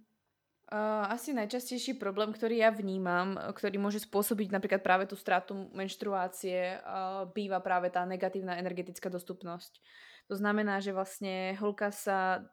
Uh, 0.68 1.08
asi 1.08 1.32
najčastejší 1.32 1.96
problém, 1.96 2.28
ktorý 2.28 2.60
ja 2.60 2.68
vnímam, 2.68 3.40
ktorý 3.40 3.80
môže 3.80 4.04
spôsobiť 4.04 4.52
napríklad 4.52 4.84
práve 4.84 5.08
tú 5.08 5.16
stratu 5.16 5.72
menštruácie, 5.72 6.76
uh, 6.84 7.24
býva 7.32 7.56
práve 7.64 7.88
tá 7.88 8.04
negatívna 8.04 8.60
energetická 8.60 9.08
dostupnosť. 9.08 9.80
To 10.28 10.36
znamená, 10.36 10.84
že 10.84 10.92
vlastne 10.92 11.56
holka 11.56 11.88
sa 11.88 12.44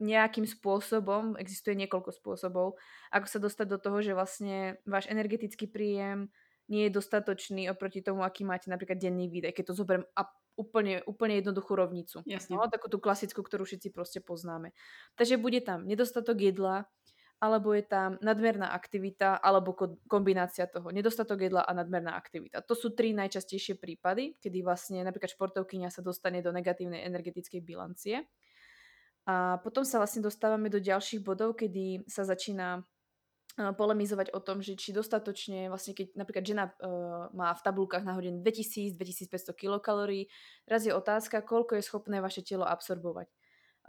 nejakým 0.00 0.48
spôsobom, 0.48 1.36
existuje 1.36 1.76
niekoľko 1.84 2.16
spôsobov, 2.16 2.80
ako 3.12 3.26
sa 3.28 3.38
dostať 3.40 3.66
do 3.68 3.78
toho, 3.80 4.00
že 4.00 4.16
vlastne 4.16 4.80
váš 4.88 5.08
energetický 5.12 5.68
príjem 5.68 6.32
nie 6.68 6.88
je 6.88 6.96
dostatočný 6.96 7.68
oproti 7.68 8.00
tomu, 8.00 8.24
aký 8.24 8.44
máte 8.44 8.72
napríklad 8.72 8.96
denný 8.96 9.28
výdaj, 9.28 9.52
keď 9.52 9.64
to 9.72 9.74
zoberiem 9.76 10.04
a 10.16 10.28
úplne, 10.54 11.00
úplne 11.08 11.40
jednoduchú 11.40 11.72
rovnicu. 11.72 12.20
Jasne. 12.28 12.56
No, 12.56 12.68
takú 12.68 12.92
tú 12.92 13.00
klasickú, 13.00 13.40
ktorú 13.40 13.64
všetci 13.64 13.88
proste 13.90 14.20
poznáme. 14.20 14.76
Takže 15.16 15.40
bude 15.40 15.64
tam 15.64 15.88
nedostatok 15.88 16.38
jedla, 16.38 16.86
alebo 17.40 17.72
je 17.72 17.80
tam 17.88 18.20
nadmerná 18.20 18.68
aktivita, 18.76 19.40
alebo 19.40 19.72
kombinácia 20.04 20.68
toho. 20.68 20.92
Nedostatok 20.92 21.40
jedla 21.40 21.64
a 21.64 21.72
nadmerná 21.72 22.12
aktivita. 22.12 22.60
To 22.68 22.76
sú 22.76 22.92
tri 22.92 23.16
najčastejšie 23.16 23.80
prípady, 23.80 24.36
kedy 24.36 24.60
vlastne 24.60 25.00
napríklad 25.00 25.32
športovkynia 25.32 25.88
sa 25.88 26.04
dostane 26.04 26.44
do 26.44 26.52
negatívnej 26.52 27.00
energetickej 27.08 27.64
bilancie. 27.64 28.28
A 29.24 29.56
potom 29.64 29.88
sa 29.88 29.96
vlastne 29.96 30.20
dostávame 30.20 30.68
do 30.68 30.76
ďalších 30.76 31.24
bodov, 31.24 31.56
kedy 31.56 32.04
sa 32.04 32.28
začína 32.28 32.84
polemizovať 33.56 34.30
o 34.36 34.40
tom, 34.40 34.60
že 34.62 34.78
či 34.78 34.94
dostatočne, 34.94 35.68
vlastne 35.68 35.96
keď 35.96 36.14
napríklad 36.14 36.44
žena 36.46 36.64
uh, 36.70 37.28
má 37.34 37.50
v 37.52 37.64
tabulkách 37.66 38.06
na 38.06 38.14
hodinu 38.14 38.40
2000-2500 38.46 39.52
kilokalórií, 39.58 40.30
raz 40.70 40.86
je 40.86 40.94
otázka, 40.94 41.42
koľko 41.42 41.76
je 41.76 41.84
schopné 41.84 42.22
vaše 42.22 42.46
telo 42.46 42.64
absorbovať 42.64 43.26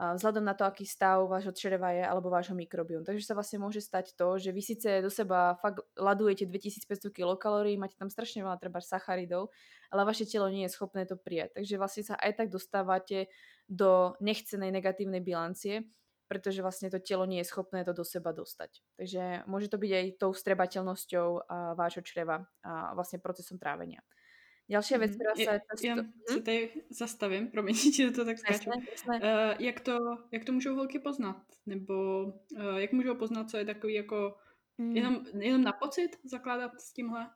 vzhľadom 0.02 0.42
na 0.42 0.58
to, 0.58 0.66
aký 0.66 0.82
stav 0.82 1.30
vášho 1.30 1.54
čreva 1.54 1.94
je 1.94 2.02
alebo 2.02 2.34
vášho 2.34 2.58
mikrobiomu. 2.58 3.06
Takže 3.06 3.22
sa 3.22 3.38
vlastne 3.38 3.62
môže 3.62 3.86
stať 3.86 4.18
to, 4.18 4.42
že 4.42 4.50
vy 4.50 4.62
síce 4.66 4.90
do 5.06 5.14
seba 5.14 5.54
fakt 5.62 5.86
ladujete 5.94 6.50
2500 6.50 7.14
kilokalórií, 7.14 7.78
máte 7.78 7.94
tam 7.94 8.10
strašne 8.10 8.42
veľa 8.42 8.58
treba 8.58 8.82
sacharidov, 8.82 9.54
ale 9.94 10.02
vaše 10.02 10.26
telo 10.26 10.50
nie 10.50 10.66
je 10.66 10.74
schopné 10.74 11.06
to 11.06 11.22
prijať. 11.22 11.62
Takže 11.62 11.78
vlastne 11.78 12.04
sa 12.10 12.16
aj 12.18 12.34
tak 12.34 12.48
dostávate 12.50 13.30
do 13.70 14.18
nechcenej 14.18 14.74
negatívnej 14.74 15.22
bilancie, 15.22 15.86
pretože 16.26 16.64
vlastne 16.66 16.90
to 16.90 16.98
telo 16.98 17.30
nie 17.30 17.44
je 17.44 17.52
schopné 17.52 17.86
to 17.86 17.94
do 17.94 18.02
seba 18.02 18.34
dostať. 18.34 18.82
Takže 18.98 19.46
môže 19.46 19.70
to 19.70 19.78
byť 19.78 19.92
aj 19.92 20.06
tou 20.18 20.32
strebateľnosťou 20.34 21.28
vášho 21.78 22.02
čreva 22.02 22.50
a 22.66 22.98
vlastne 22.98 23.22
procesom 23.22 23.62
trávenia. 23.62 24.02
Ďalšia 24.72 24.98
vec, 25.04 25.12
ktorá 25.20 25.34
sa 25.36 25.54
často... 25.60 25.84
Já 25.84 25.96
se 26.32 26.40
hm? 26.40 26.44
tady 26.44 26.70
zastavím, 26.90 27.48
promiň, 27.54 27.76
ti 27.76 28.12
to 28.12 28.26
tak 28.26 28.40
skáču. 28.40 28.70
Uh, 28.70 29.20
jak, 29.60 29.80
to, 29.80 29.98
jak 30.32 30.46
to 30.46 30.52
můžou 30.52 30.76
holky 30.76 31.00
poznat? 31.00 31.44
Nebo 31.66 32.24
uh, 32.24 32.78
jak 32.78 32.92
můžou 32.92 33.16
poznat, 33.16 33.50
co 33.50 33.58
je 33.58 33.66
takový 33.66 33.94
jako... 33.94 34.36
Hmm. 34.80 34.96
Jenom, 34.96 35.26
jenom 35.40 35.62
na 35.62 35.72
pocit 35.72 36.18
zakládat 36.24 36.72
s 36.80 36.94
tímhle? 36.94 37.30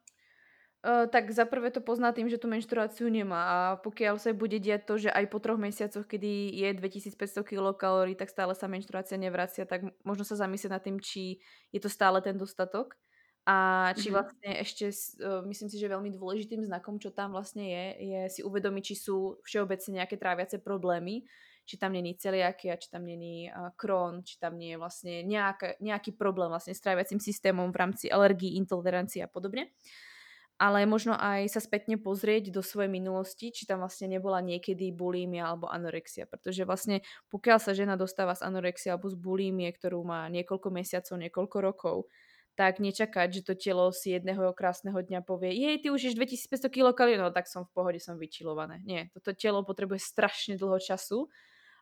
Uh, 0.85 1.09
tak 1.09 1.31
za 1.31 1.45
prvé 1.45 1.71
to 1.71 1.81
pozná 1.81 2.11
tým, 2.13 2.29
že 2.29 2.37
tú 2.37 2.45
menštruáciu 2.45 3.09
nemá 3.09 3.41
a 3.41 3.57
pokiaľ 3.81 4.21
sa 4.21 4.37
bude 4.37 4.61
diať 4.61 4.85
to, 4.85 5.01
že 5.01 5.09
aj 5.09 5.25
po 5.33 5.41
troch 5.41 5.57
mesiacoch, 5.57 6.05
kedy 6.05 6.53
je 6.53 6.69
2500 6.77 7.41
kilokalórií, 7.41 8.13
tak 8.13 8.29
stále 8.29 8.53
sa 8.53 8.69
menštruácia 8.69 9.17
nevracia, 9.17 9.65
tak 9.65 9.81
možno 10.05 10.21
sa 10.21 10.37
zamyslieť 10.37 10.71
nad 10.71 10.85
tým, 10.85 11.01
či 11.01 11.41
je 11.74 11.81
to 11.81 11.89
stále 11.89 12.21
ten 12.21 12.37
dostatok 12.37 12.93
a 13.46 13.90
či 13.94 14.10
mm-hmm. 14.10 14.16
vlastne 14.18 14.51
ešte, 14.58 14.86
uh, 15.22 15.46
myslím 15.46 15.70
si, 15.70 15.77
že 15.77 15.94
veľmi 15.94 16.10
dôležitým 16.10 16.66
znakom, 16.66 16.98
čo 16.98 17.14
tam 17.14 17.38
vlastne 17.38 17.62
je, 17.62 17.86
je 18.01 18.22
si 18.34 18.42
uvedomiť, 18.42 18.84
či 18.84 18.96
sú 18.98 19.38
všeobecne 19.46 20.01
nejaké 20.01 20.18
tráviace 20.18 20.58
problémy, 20.58 21.29
či 21.66 21.81
tam 21.81 21.98
není 21.98 22.14
celiakia, 22.18 22.77
či 22.77 22.94
tam 22.94 23.05
není 23.05 23.50
krón, 23.77 24.22
či 24.22 24.38
tam 24.38 24.58
nie 24.58 24.77
je 24.77 24.81
vlastne 24.81 25.25
nejaká, 25.25 25.81
nejaký 25.81 26.14
problém 26.14 26.50
vlastne 26.50 26.77
s 26.77 26.81
tráviacím 26.81 27.18
systémom 27.18 27.74
v 27.74 27.79
rámci 27.81 28.05
alergií, 28.10 28.53
intolerancií 28.58 29.25
a 29.25 29.29
podobne. 29.29 29.74
Ale 30.55 30.88
možno 30.88 31.20
aj 31.20 31.51
sa 31.51 31.60
spätne 31.60 32.00
pozrieť 32.00 32.48
do 32.48 32.64
svojej 32.64 32.88
minulosti, 32.88 33.51
či 33.51 33.68
tam 33.68 33.84
vlastne 33.84 34.08
nebola 34.08 34.40
niekedy 34.40 34.88
bulímia 34.96 35.51
alebo 35.51 35.68
anorexia. 35.68 36.24
Pretože 36.31 36.64
vlastne 36.64 37.03
pokiaľ 37.27 37.60
sa 37.60 37.75
žena 37.75 38.00
dostáva 38.00 38.40
z 38.40 38.48
anorexie 38.48 38.96
alebo 38.96 39.12
z 39.12 39.20
bulímie, 39.20 39.68
ktorú 39.75 40.00
má 40.08 40.31
niekoľko 40.31 40.72
mesiacov, 40.72 41.20
niekoľko 41.20 41.58
rokov, 41.60 41.98
tak 42.55 42.79
nečakať, 42.79 43.27
že 43.39 43.41
to 43.44 43.53
telo 43.53 43.91
si 43.91 44.15
jedného 44.15 44.55
krásneho 44.55 44.96
dňa 44.96 45.22
povie, 45.27 45.51
jej, 45.51 45.75
ty 45.79 45.91
už 45.91 46.11
ješ 46.11 46.15
2500 46.15 46.72
kilokalórií, 46.72 47.20
no 47.20 47.31
tak 47.31 47.51
som 47.51 47.68
v 47.68 47.72
pohode, 47.75 48.00
som 48.00 48.15
vyčilované. 48.15 48.79
Nie, 48.87 49.11
toto 49.11 49.35
telo 49.35 49.61
potrebuje 49.68 50.00
strašne 50.00 50.55
dlho 50.55 50.79
času, 50.79 51.27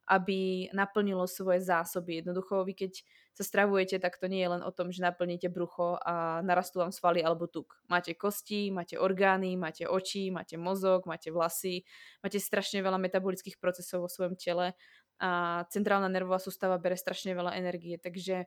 aby 0.04 0.68
naplnilo 0.76 1.24
svoje 1.32 1.64
zásoby. 1.64 2.20
Jednoducho, 2.20 2.68
vy 2.68 2.76
keď 2.76 2.92
sa 3.34 3.44
stravujete, 3.48 3.98
tak 4.04 4.20
to 4.20 4.28
nie 4.28 4.44
je 4.44 4.52
len 4.52 4.62
o 4.62 4.72
tom, 4.74 4.92
že 4.92 5.00
naplníte 5.00 5.48
brucho 5.48 5.96
a 6.04 6.44
narastú 6.44 6.84
vám 6.84 6.92
svaly 6.92 7.24
alebo 7.24 7.48
tuk. 7.48 7.80
Máte 7.88 8.12
kosti, 8.14 8.68
máte 8.70 9.00
orgány, 9.00 9.56
máte 9.56 9.88
oči, 9.88 10.28
máte 10.30 10.60
mozog, 10.60 11.08
máte 11.08 11.32
vlasy, 11.32 11.88
máte 12.20 12.38
strašne 12.38 12.84
veľa 12.84 13.00
metabolických 13.00 13.58
procesov 13.58 14.06
vo 14.06 14.10
svojom 14.12 14.36
tele 14.36 14.76
a 15.24 15.64
centrálna 15.72 16.12
nervová 16.12 16.38
sústava 16.38 16.76
bere 16.76 17.00
strašne 17.00 17.32
veľa 17.32 17.56
energie, 17.56 17.96
takže 17.96 18.46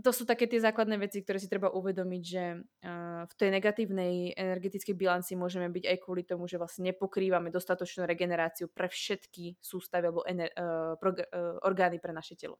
to 0.00 0.10
sú 0.16 0.24
také 0.24 0.48
tie 0.48 0.62
základné 0.62 0.96
veci, 0.96 1.20
ktoré 1.20 1.36
si 1.36 1.50
treba 1.50 1.68
uvedomiť, 1.68 2.22
že 2.24 2.44
uh, 2.56 3.28
v 3.28 3.32
tej 3.36 3.48
negatívnej 3.52 4.32
energetickej 4.32 4.96
bilanci 4.96 5.36
môžeme 5.36 5.68
byť 5.68 5.84
aj 5.84 5.96
kvôli 6.00 6.24
tomu, 6.24 6.48
že 6.48 6.56
vlastne 6.56 6.88
nepokrývame 6.88 7.52
dostatočnú 7.52 8.08
regeneráciu 8.08 8.72
pre 8.72 8.88
všetky 8.88 9.60
sústavy 9.60 10.08
alebo 10.08 10.24
ener- 10.24 10.54
uh, 10.56 10.96
pro, 10.96 11.12
uh, 11.12 11.60
orgány 11.68 12.00
pre 12.00 12.16
naše 12.16 12.40
telo. 12.40 12.56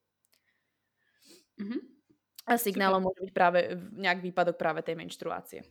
Mm-hmm. 1.56 1.80
A 2.42 2.58
signálom 2.58 3.00
Super. 3.00 3.08
môže 3.08 3.20
byť 3.24 3.32
práve 3.32 3.58
nejak 3.96 4.20
výpadok 4.20 4.56
práve 4.58 4.84
tej 4.84 4.98
menštruácie. 4.98 5.62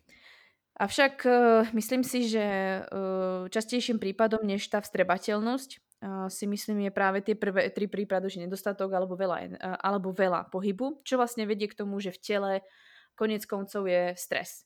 Avšak 0.79 1.15
uh, 1.27 1.67
myslím 1.77 2.01
si, 2.01 2.31
že 2.31 2.41
uh, 2.81 3.45
častejším 3.51 4.01
prípadom 4.01 4.41
než 4.41 4.65
tá 4.71 4.81
vstrebateľnosť 4.81 5.90
si 6.33 6.49
myslím 6.49 6.89
je 6.89 6.91
práve 6.91 7.21
tie 7.21 7.37
prvé 7.37 7.69
tri 7.69 7.85
prípady, 7.85 8.33
že 8.33 8.41
nedostatok 8.41 8.89
alebo 8.89 9.13
veľa, 9.13 9.61
alebo 9.77 10.09
veľa 10.09 10.49
pohybu, 10.49 11.05
čo 11.05 11.21
vlastne 11.21 11.45
vedie 11.45 11.69
k 11.69 11.77
tomu, 11.77 12.01
že 12.01 12.09
v 12.09 12.21
tele 12.25 12.51
konec 13.13 13.45
koncov 13.45 13.85
je 13.85 14.17
stres. 14.17 14.65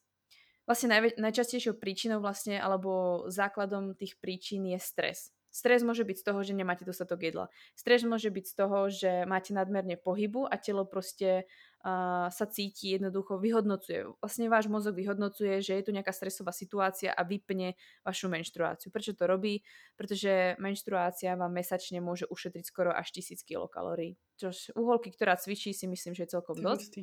Vlastne 0.63 0.95
najvä, 0.95 1.19
najčastejšou 1.19 1.75
príčinou 1.75 2.23
vlastne 2.23 2.55
alebo 2.55 3.27
základom 3.27 3.99
tých 3.99 4.15
príčin 4.17 4.63
je 4.71 4.79
stres. 4.79 5.34
Stres 5.55 5.87
môže 5.87 6.03
byť 6.03 6.17
z 6.19 6.25
toho, 6.27 6.39
že 6.43 6.51
nemáte 6.51 6.83
dostatok 6.83 7.23
jedla. 7.23 7.47
Stres 7.79 8.03
môže 8.03 8.27
byť 8.27 8.43
z 8.43 8.53
toho, 8.59 8.91
že 8.91 9.11
máte 9.23 9.55
nadmerne 9.55 9.95
pohybu 9.95 10.43
a 10.43 10.59
telo 10.59 10.83
proste 10.83 11.47
uh, 11.79 12.27
sa 12.27 12.45
cíti 12.51 12.91
jednoducho, 12.99 13.39
vyhodnocuje. 13.39 14.19
Vlastne 14.19 14.51
váš 14.51 14.67
mozog 14.67 14.99
vyhodnocuje, 14.99 15.63
že 15.63 15.79
je 15.79 15.83
tu 15.87 15.95
nejaká 15.95 16.11
stresová 16.11 16.51
situácia 16.51 17.15
a 17.15 17.23
vypne 17.23 17.79
vašu 18.03 18.27
menštruáciu. 18.27 18.91
Prečo 18.91 19.15
to 19.15 19.31
robí? 19.31 19.63
Pretože 19.95 20.59
menštruácia 20.59 21.39
vám 21.39 21.55
mesačne 21.55 22.03
môže 22.03 22.27
ušetriť 22.27 22.67
skoro 22.67 22.91
až 22.91 23.15
1000 23.15 23.39
kilokalórií. 23.47 24.19
Čož 24.35 24.75
u 24.75 24.83
holky, 24.91 25.15
ktorá 25.15 25.39
cvičí, 25.39 25.71
si 25.71 25.87
myslím, 25.87 26.11
že 26.19 26.27
je 26.27 26.35
celkom 26.35 26.59
dosť. 26.59 26.99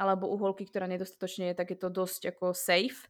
Alebo 0.00 0.32
u 0.32 0.40
holky, 0.40 0.64
ktorá 0.64 0.88
nedostatočne 0.88 1.52
je, 1.52 1.58
tak 1.60 1.76
je 1.76 1.78
to 1.78 1.92
dosť 1.92 2.32
ako 2.32 2.56
safe. 2.56 3.04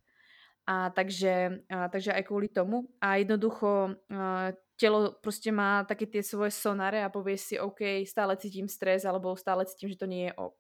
A 0.63 0.95
takže, 0.95 1.67
a, 1.71 1.91
takže 1.91 2.15
aj 2.15 2.23
kvôli 2.27 2.47
tomu. 2.47 2.87
A 3.03 3.19
jednoducho 3.19 3.99
a, 4.11 4.55
telo 4.83 5.15
proste 5.23 5.55
má 5.55 5.87
také 5.87 6.11
tie 6.11 6.27
svoje 6.27 6.51
sonáre 6.51 6.99
a 6.99 7.13
povie 7.13 7.39
si, 7.39 7.55
OK, 7.55 8.03
stále 8.03 8.35
cítim 8.35 8.67
stres 8.67 9.07
alebo 9.07 9.39
stále 9.39 9.63
cítim, 9.71 9.87
že 9.87 10.01
to 10.03 10.11
nie 10.11 10.27
je 10.27 10.35
ok. 10.35 10.59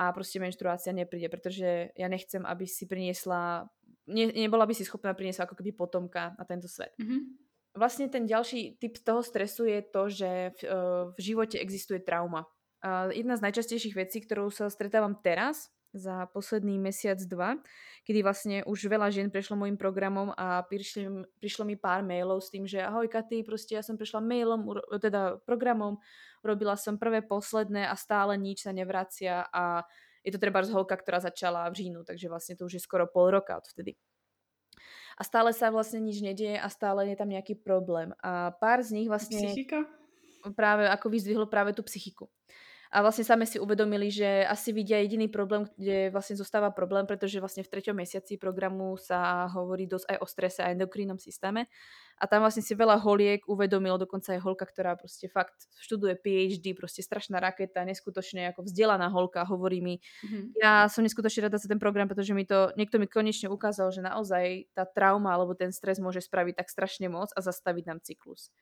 A 0.00 0.08
proste 0.16 0.40
menštruácia 0.40 0.96
nepríde, 0.96 1.28
pretože 1.28 1.92
ja 1.92 2.08
nechcem, 2.08 2.40
aby 2.48 2.64
si 2.64 2.88
priniesla, 2.88 3.68
ne, 4.08 4.32
nebola 4.32 4.64
by 4.64 4.72
si 4.72 4.88
schopná 4.88 5.12
priniesť 5.12 5.44
ako 5.44 5.60
keby 5.60 5.76
potomka 5.76 6.32
na 6.40 6.48
tento 6.48 6.64
svet. 6.64 6.96
Mm-hmm. 6.96 7.20
Vlastne 7.76 8.08
ten 8.08 8.24
ďalší 8.24 8.80
typ 8.80 8.96
toho 9.04 9.20
stresu 9.20 9.68
je 9.68 9.84
to, 9.84 10.08
že 10.08 10.56
v, 10.56 10.60
v 11.12 11.18
živote 11.20 11.60
existuje 11.60 12.00
trauma. 12.00 12.48
Jedna 13.12 13.36
z 13.36 13.44
najčastejších 13.48 13.94
vecí, 13.94 14.24
ktorou 14.24 14.48
sa 14.48 14.72
stretávam 14.72 15.20
teraz, 15.20 15.68
za 15.92 16.26
posledný 16.32 16.80
mesiac, 16.80 17.20
dva, 17.28 17.60
kedy 18.08 18.24
vlastne 18.24 18.56
už 18.64 18.88
veľa 18.88 19.12
žien 19.12 19.28
prešlo 19.28 19.60
môjim 19.60 19.76
programom 19.76 20.32
a 20.34 20.64
prišli, 20.64 21.28
prišlo 21.38 21.68
mi 21.68 21.76
pár 21.76 22.00
mailov 22.00 22.40
s 22.40 22.48
tým, 22.48 22.64
že 22.64 22.80
ahoj 22.80 23.06
Katy, 23.12 23.44
proste 23.44 23.76
ja 23.76 23.84
som 23.84 24.00
prešla 24.00 24.24
mailom, 24.24 24.64
teda 24.96 25.38
programom, 25.44 26.00
urobila 26.40 26.80
som 26.80 26.96
prvé, 26.96 27.20
posledné 27.20 27.84
a 27.84 27.94
stále 27.94 28.40
nič 28.40 28.64
sa 28.64 28.72
nevracia 28.72 29.44
a 29.52 29.84
je 30.24 30.30
to 30.32 30.40
treba 30.40 30.62
z 30.64 30.72
holka, 30.72 30.96
ktorá 30.96 31.20
začala 31.20 31.68
v 31.68 31.84
říjnu, 31.84 32.06
takže 32.08 32.30
vlastne 32.30 32.54
to 32.56 32.64
už 32.66 32.78
je 32.78 32.82
skoro 32.82 33.04
pol 33.10 33.28
roka 33.28 33.58
od 33.58 33.66
vtedy. 33.68 33.98
A 35.20 35.22
stále 35.28 35.52
sa 35.52 35.68
vlastne 35.68 36.00
nič 36.00 36.24
nedieje 36.24 36.56
a 36.56 36.68
stále 36.72 37.12
je 37.12 37.16
tam 37.20 37.28
nejaký 37.28 37.60
problém. 37.60 38.16
A 38.24 38.54
pár 38.56 38.80
z 38.80 38.96
nich 38.96 39.08
vlastne... 39.12 39.52
Psychika? 39.52 39.84
Práve 40.56 40.90
ako 40.90 41.06
vyzdvihlo 41.06 41.46
práve 41.46 41.70
tú 41.70 41.86
psychiku. 41.86 42.26
A 42.92 43.00
vlastne 43.00 43.24
same 43.24 43.48
si 43.48 43.56
uvedomili, 43.56 44.12
že 44.12 44.44
asi 44.44 44.68
vidia 44.68 45.00
jediný 45.00 45.24
problém, 45.24 45.64
kde 45.80 46.12
vlastne 46.12 46.36
zostáva 46.36 46.68
problém, 46.68 47.08
pretože 47.08 47.40
vlastne 47.40 47.64
v 47.64 47.72
treťom 47.72 47.96
mesiaci 47.96 48.36
programu 48.36 49.00
sa 49.00 49.48
hovorí 49.48 49.88
dosť 49.88 50.12
aj 50.12 50.18
o 50.20 50.26
strese 50.28 50.60
a 50.60 50.68
endokrinnom 50.76 51.16
systéme. 51.16 51.72
A 52.20 52.28
tam 52.28 52.44
vlastne 52.44 52.60
si 52.60 52.76
veľa 52.76 53.00
holiek 53.00 53.40
uvedomilo, 53.48 53.96
dokonca 53.96 54.36
aj 54.36 54.44
holka, 54.44 54.68
ktorá 54.68 54.92
proste 55.00 55.24
fakt 55.32 55.72
študuje 55.80 56.20
PhD, 56.20 56.76
proste 56.76 57.00
strašná 57.00 57.40
raketa, 57.40 57.80
neskutočne 57.88 58.52
ako 58.52 58.68
vzdelaná 58.68 59.08
holka, 59.08 59.40
hovorí 59.48 59.80
mi, 59.80 59.96
mm-hmm. 59.96 60.60
ja 60.60 60.84
som 60.92 61.00
neskutočne 61.00 61.48
rada 61.48 61.56
za 61.56 61.72
ten 61.72 61.80
program, 61.80 62.12
pretože 62.12 62.36
mi 62.36 62.44
to, 62.44 62.76
niekto 62.76 63.00
mi 63.00 63.08
konečne 63.08 63.48
ukázal, 63.48 63.88
že 63.88 64.04
naozaj 64.04 64.68
tá 64.76 64.84
trauma 64.84 65.32
alebo 65.32 65.56
ten 65.56 65.72
stres 65.72 65.96
môže 65.96 66.20
spraviť 66.20 66.60
tak 66.60 66.68
strašne 66.68 67.08
moc 67.08 67.32
a 67.32 67.40
zastaviť 67.40 67.84
nám 67.88 68.04
cyklus. 68.04 68.52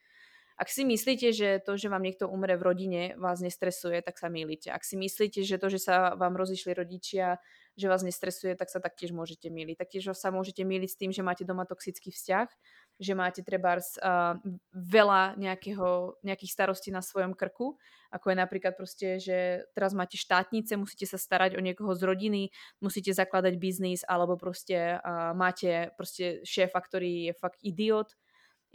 Ak 0.61 0.69
si 0.69 0.85
myslíte, 0.85 1.33
že 1.33 1.57
to, 1.65 1.81
že 1.81 1.89
vám 1.89 2.05
niekto 2.05 2.29
umre 2.29 2.53
v 2.61 2.69
rodine, 2.69 3.03
vás 3.17 3.41
nestresuje, 3.41 4.05
tak 4.05 4.21
sa 4.21 4.29
mýlite. 4.29 4.69
Ak 4.69 4.85
si 4.85 5.01
myslíte, 5.01 5.41
že 5.41 5.57
to, 5.57 5.73
že 5.73 5.81
sa 5.81 6.13
vám 6.21 6.37
rozišli 6.37 6.77
rodičia, 6.77 7.41
že 7.81 7.89
vás 7.89 8.05
nestresuje, 8.05 8.53
tak 8.61 8.69
sa 8.69 8.77
taktiež 8.77 9.17
môžete 9.17 9.49
míliť. 9.49 9.81
Taktiež 9.81 10.13
sa 10.13 10.29
môžete 10.29 10.61
míliť 10.61 10.91
s 10.93 11.01
tým, 11.01 11.17
že 11.17 11.25
máte 11.25 11.49
doma 11.49 11.65
toxický 11.65 12.13
vzťah, 12.13 12.53
že 13.01 13.13
máte 13.17 13.41
trebárs 13.41 13.97
uh, 14.05 14.37
veľa 14.77 15.41
nejakého, 15.41 16.21
nejakých 16.21 16.53
starostí 16.53 16.93
na 16.93 17.01
svojom 17.01 17.33
krku, 17.33 17.81
ako 18.13 18.27
je 18.29 18.37
napríklad 18.37 18.77
proste, 18.77 19.17
že 19.17 19.65
teraz 19.73 19.97
máte 19.97 20.21
štátnice, 20.21 20.77
musíte 20.77 21.09
sa 21.09 21.17
starať 21.17 21.57
o 21.57 21.65
niekoho 21.65 21.97
z 21.97 22.05
rodiny, 22.05 22.53
musíte 22.85 23.17
zakladať 23.17 23.57
biznis, 23.57 24.05
alebo 24.05 24.37
proste 24.37 25.01
uh, 25.01 25.33
máte 25.33 25.89
proste 25.97 26.45
šéfa, 26.45 26.85
ktorý 26.85 27.33
je 27.33 27.35
fakt 27.41 27.65
idiot. 27.65 28.13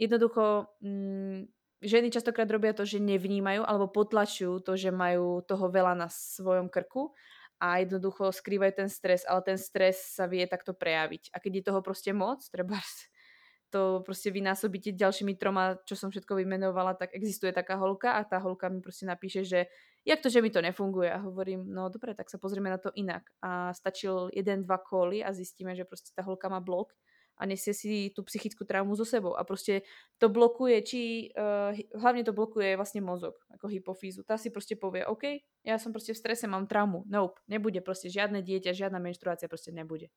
Jednoducho, 0.02 0.66
mm, 0.82 1.55
ženy 1.84 2.08
častokrát 2.08 2.48
robia 2.48 2.72
to, 2.72 2.88
že 2.88 3.02
nevnímajú 3.02 3.64
alebo 3.64 3.90
potlačujú 3.92 4.64
to, 4.64 4.76
že 4.76 4.94
majú 4.94 5.44
toho 5.44 5.66
veľa 5.68 5.92
na 5.96 6.08
svojom 6.08 6.72
krku 6.72 7.12
a 7.56 7.80
jednoducho 7.80 8.32
skrývajú 8.32 8.72
ten 8.84 8.88
stres, 8.92 9.24
ale 9.24 9.40
ten 9.44 9.58
stres 9.60 10.16
sa 10.16 10.28
vie 10.28 10.44
takto 10.44 10.76
prejaviť. 10.76 11.32
A 11.32 11.40
keď 11.40 11.52
je 11.60 11.66
toho 11.72 11.80
proste 11.80 12.12
moc, 12.12 12.44
treba 12.52 12.76
to 13.72 14.04
proste 14.04 14.28
vynásobíte 14.32 14.92
ďalšími 14.92 15.36
troma, 15.40 15.80
čo 15.88 15.96
som 15.96 16.12
všetko 16.12 16.36
vymenovala, 16.36 16.96
tak 16.96 17.16
existuje 17.16 17.50
taká 17.50 17.80
holka 17.80 18.16
a 18.16 18.24
tá 18.24 18.38
holka 18.40 18.68
mi 18.68 18.84
proste 18.84 19.08
napíše, 19.08 19.42
že 19.42 19.66
jak 20.04 20.20
to, 20.20 20.28
že 20.28 20.44
mi 20.44 20.52
to 20.52 20.60
nefunguje. 20.62 21.10
A 21.10 21.18
hovorím, 21.18 21.66
no 21.66 21.88
dobre, 21.88 22.14
tak 22.14 22.30
sa 22.30 22.38
pozrieme 22.38 22.70
na 22.70 22.78
to 22.78 22.92
inak. 22.94 23.26
A 23.42 23.72
stačil 23.72 24.30
jeden, 24.36 24.62
dva 24.62 24.78
koly 24.78 25.24
a 25.24 25.32
zistíme, 25.32 25.74
že 25.74 25.88
proste 25.88 26.12
tá 26.14 26.22
holka 26.22 26.46
má 26.46 26.60
blok 26.60 26.94
a 27.36 27.42
nesie 27.44 27.76
si 27.76 28.10
tú 28.16 28.24
psychickú 28.24 28.64
traumu 28.64 28.96
so 28.96 29.04
sebou. 29.04 29.36
A 29.36 29.44
proste 29.44 29.84
to 30.16 30.32
blokuje, 30.32 30.76
či 30.82 31.00
uh, 31.36 31.76
hlavne 31.92 32.24
to 32.24 32.32
blokuje 32.32 32.76
vlastne 32.76 33.04
mozog, 33.04 33.36
ako 33.52 33.68
hypofízu. 33.68 34.24
Tá 34.24 34.40
si 34.40 34.48
proste 34.48 34.74
povie, 34.74 35.04
OK, 35.04 35.44
ja 35.64 35.76
som 35.76 35.92
proste 35.92 36.16
v 36.16 36.20
strese, 36.20 36.48
mám 36.48 36.64
traumu. 36.64 37.04
Nope, 37.06 37.40
nebude 37.44 37.84
proste 37.84 38.08
žiadne 38.08 38.40
dieťa, 38.40 38.72
žiadna 38.72 38.96
menštruácia 38.98 39.46
proste 39.52 39.70
nebude. 39.70 40.08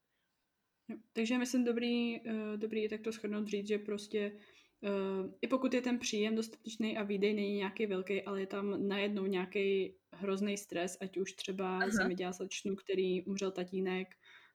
No, 0.87 0.97
takže 1.13 1.37
myslím 1.37 1.63
dobrý, 1.63 2.23
uh, 2.23 2.57
dobrý 2.57 2.87
je 2.87 2.89
takto 2.89 3.11
shrnout 3.11 3.47
říct, 3.47 3.67
že 3.67 3.77
prostě 3.77 4.31
uh, 4.81 5.27
i 5.41 5.47
pokud 5.47 5.73
je 5.73 5.81
ten 5.81 5.99
příjem 5.99 6.35
dostatečný 6.35 6.97
a 6.97 7.03
výdej 7.03 7.33
není 7.33 7.55
nějaký 7.55 7.85
velký, 7.85 8.21
ale 8.23 8.39
je 8.39 8.47
tam 8.47 8.87
najednou 8.87 9.25
nějaký 9.25 9.95
hrozný 10.13 10.57
stres, 10.57 10.97
ať 11.01 11.17
už 11.17 11.33
třeba 11.33 11.77
Aha. 11.77 12.33
slečnu, 12.33 12.75
který 12.75 13.23
umřel 13.23 13.51
tatínek, 13.51 14.07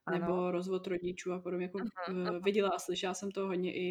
ano. 0.06 0.18
nebo 0.18 0.50
rozvod 0.50 0.86
rodičů 0.86 1.32
a 1.32 1.38
podobně. 1.38 1.66
Jako, 1.66 1.78
uh, 1.78 2.44
viděla 2.44 2.70
a 2.74 2.78
slyšela 2.78 3.14
jsem 3.14 3.30
to 3.30 3.46
hodně 3.46 3.74
i 3.74 3.86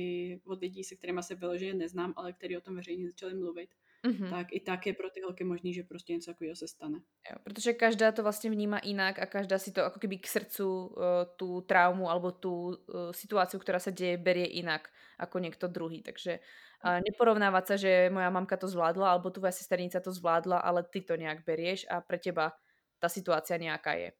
od 0.45 0.61
lidí, 0.61 0.83
se 0.83 0.95
kterými 0.95 1.23
se 1.23 1.35
vyloženě 1.35 1.73
neznám, 1.73 2.13
ale 2.15 2.33
kteří 2.33 2.57
o 2.57 2.61
tom 2.61 2.75
veřejně 2.75 3.07
začali 3.07 3.33
mluvit. 3.33 3.69
Uh-huh. 4.03 4.29
Tak 4.29 4.47
i 4.51 4.59
tak 4.59 4.87
je 4.87 4.93
pro 4.93 5.09
ty 5.09 5.21
holky 5.21 5.43
možný, 5.43 5.73
že 5.73 5.83
prostě 5.83 6.13
něco 6.13 6.31
takového 6.31 6.55
se 6.55 6.67
stane. 6.67 6.99
Jo, 7.31 7.37
protože 7.43 7.73
každá 7.73 8.11
to 8.11 8.23
vlastně 8.23 8.51
vníma 8.51 8.79
inak 8.79 9.19
a 9.19 9.25
každá 9.25 9.59
si 9.59 9.71
to 9.71 9.79
jako 9.79 9.99
keby 9.99 10.17
k 10.17 10.27
srdcu 10.27 10.87
uh, 10.87 11.03
tu 11.35 11.61
traumu 11.61 12.09
alebo 12.09 12.31
tu 12.31 12.51
uh, 12.67 12.75
situáciu, 13.11 13.59
která 13.59 13.79
se 13.79 13.91
děje, 13.91 14.17
berie 14.17 14.45
inak 14.45 14.89
ako 15.19 15.39
někdo 15.39 15.67
druhý. 15.67 16.03
Takže 16.03 16.39
uh, 16.83 16.99
neporovnávať 16.99 17.63
sa, 17.67 17.75
že 17.79 18.11
moja 18.11 18.27
mamka 18.29 18.57
to 18.59 18.67
zvládla 18.67 19.11
alebo 19.11 19.31
tvoja 19.31 19.55
sesternica 19.55 20.03
to 20.03 20.11
zvládla, 20.11 20.57
ale 20.59 20.83
ty 20.83 20.99
to 21.01 21.15
nejak 21.15 21.47
berieš 21.47 21.87
a 21.87 22.03
pre 22.03 22.19
teba 22.19 22.51
ta 22.99 23.07
situácia 23.07 23.57
nějaká 23.57 23.93
je. 23.93 24.11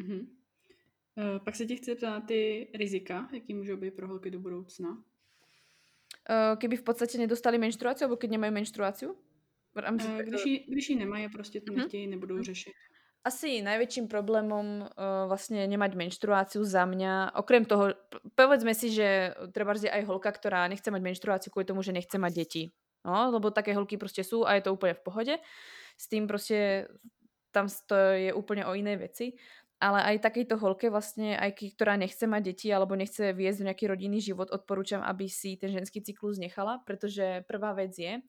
Uh-huh. 0.00 0.24
Uh, 1.16 1.38
pak 1.44 1.56
se 1.56 1.66
ti 1.66 1.76
chci 1.76 1.90
zeptat 1.90 2.10
na 2.10 2.20
ty 2.20 2.68
rizika, 2.74 3.28
jaký 3.32 3.54
můžou 3.54 3.76
být 3.76 3.94
pro 3.94 4.08
holky 4.08 4.30
do 4.30 4.40
budoucna. 4.40 4.90
Uh, 4.90 6.58
keby 6.58 6.76
v 6.76 6.82
podstatě 6.82 7.18
nedostali 7.18 7.58
menštruáciu, 7.58 8.04
alebo 8.04 8.16
keď 8.16 8.30
nemají 8.30 8.52
menštruáciu? 8.52 9.16
Uh, 9.76 10.22
když, 10.22 10.46
ji, 10.46 10.64
když 10.68 10.90
ji 10.90 10.96
nemají 10.96 11.28
prostě 11.28 11.60
to 11.60 11.72
mhm. 11.72 11.80
nechtějí, 11.80 12.06
nebudou 12.06 12.36
uh-huh. 12.36 12.44
řešit. 12.44 12.72
Asi 13.26 13.58
najväčším 13.58 14.06
problémom 14.06 14.86
uh, 14.86 15.26
vlastne 15.26 15.66
nemať 15.66 15.98
menštruáciu 15.98 16.62
za 16.62 16.86
mňa, 16.86 17.34
okrem 17.34 17.66
toho, 17.66 17.90
povedzme 18.38 18.70
si, 18.70 18.94
že 18.94 19.34
treba 19.50 19.74
je 19.74 19.90
aj 19.90 20.06
holka, 20.06 20.30
ktorá 20.30 20.70
nechce 20.70 20.86
mať 20.94 21.02
menštruáciu 21.02 21.50
kvôli 21.50 21.66
tomu, 21.66 21.82
že 21.82 21.90
nechce 21.90 22.14
mať 22.22 22.32
deti. 22.38 22.62
No, 23.02 23.34
lebo 23.34 23.50
také 23.50 23.74
holky 23.74 23.98
proste 23.98 24.22
sú 24.22 24.46
a 24.46 24.54
je 24.54 24.70
to 24.70 24.70
úplne 24.70 24.94
v 24.94 25.02
pohode. 25.02 25.34
S 25.98 26.06
tým 26.06 26.30
proste 26.30 26.86
tam 27.50 27.66
to 27.66 27.98
je 28.14 28.30
úplne 28.30 28.62
o 28.62 28.78
inej 28.78 29.10
veci 29.10 29.34
ale 29.76 30.16
aj 30.16 30.24
takejto 30.24 30.56
holke 30.56 30.88
vlastne, 30.88 31.36
aj 31.36 31.76
ktorá 31.76 32.00
nechce 32.00 32.24
mať 32.24 32.42
deti 32.52 32.68
alebo 32.72 32.96
nechce 32.96 33.36
viesť 33.36 33.68
nejaký 33.68 33.84
rodinný 33.92 34.24
život, 34.24 34.48
odporúčam, 34.48 35.04
aby 35.04 35.28
si 35.28 35.60
ten 35.60 35.68
ženský 35.68 36.00
cyklus 36.00 36.40
nechala, 36.40 36.80
pretože 36.88 37.44
prvá 37.44 37.76
vec 37.76 37.92
je, 37.92 38.24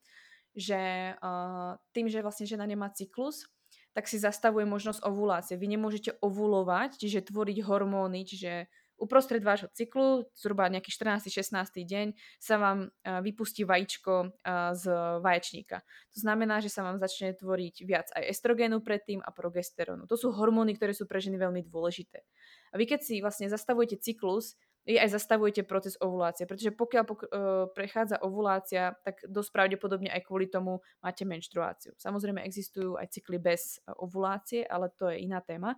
že 0.58 0.82
uh, 1.16 1.80
tým, 1.96 2.12
že 2.12 2.20
vlastne 2.20 2.50
žena 2.50 2.68
nemá 2.68 2.92
cyklus, 2.92 3.48
tak 3.96 4.12
si 4.12 4.20
zastavuje 4.20 4.68
možnosť 4.68 5.02
ovulácie. 5.08 5.56
Vy 5.56 5.74
nemôžete 5.74 6.20
ovulovať, 6.20 7.00
čiže 7.00 7.32
tvoriť 7.32 7.58
hormóny, 7.64 8.28
čiže 8.28 8.68
uprostred 8.98 9.42
vášho 9.46 9.70
cyklu, 9.74 10.26
zhruba 10.34 10.68
nejaký 10.68 10.90
14. 10.90 11.30
16. 11.30 11.54
deň, 11.86 12.08
sa 12.42 12.58
vám 12.58 12.90
vypustí 13.06 13.64
vajíčko 13.64 14.34
z 14.74 14.84
vaječníka. 15.22 15.86
To 16.14 16.20
znamená, 16.20 16.60
že 16.60 16.74
sa 16.74 16.82
vám 16.82 16.98
začne 16.98 17.38
tvoriť 17.38 17.76
viac 17.86 18.10
aj 18.18 18.30
estrogénu 18.34 18.82
predtým 18.82 19.22
a 19.22 19.30
progesterónu. 19.30 20.10
To 20.10 20.18
sú 20.18 20.34
hormóny, 20.34 20.76
ktoré 20.76 20.98
sú 20.98 21.06
pre 21.06 21.22
ženy 21.22 21.38
veľmi 21.38 21.66
dôležité. 21.70 22.26
A 22.74 22.76
vy 22.76 22.90
keď 22.90 23.00
si 23.06 23.22
vlastne 23.22 23.48
zastavujete 23.48 24.02
cyklus, 24.02 24.58
vy 24.88 24.96
aj 24.96 25.20
zastavujete 25.20 25.68
proces 25.68 26.00
ovulácie, 26.00 26.48
pretože 26.48 26.72
pokiaľ 26.72 27.04
pok- 27.04 27.28
uh, 27.28 27.68
prechádza 27.76 28.24
ovulácia, 28.24 28.96
tak 29.04 29.20
dosť 29.28 29.52
pravdepodobne 29.52 30.08
aj 30.08 30.24
kvôli 30.24 30.48
tomu 30.48 30.80
máte 31.04 31.28
menštruáciu. 31.28 31.92
Samozrejme 32.00 32.40
existujú 32.48 32.96
aj 32.96 33.12
cykly 33.12 33.36
bez 33.36 33.84
ovulácie, 34.00 34.64
ale 34.64 34.88
to 34.96 35.12
je 35.12 35.28
iná 35.28 35.44
téma. 35.44 35.76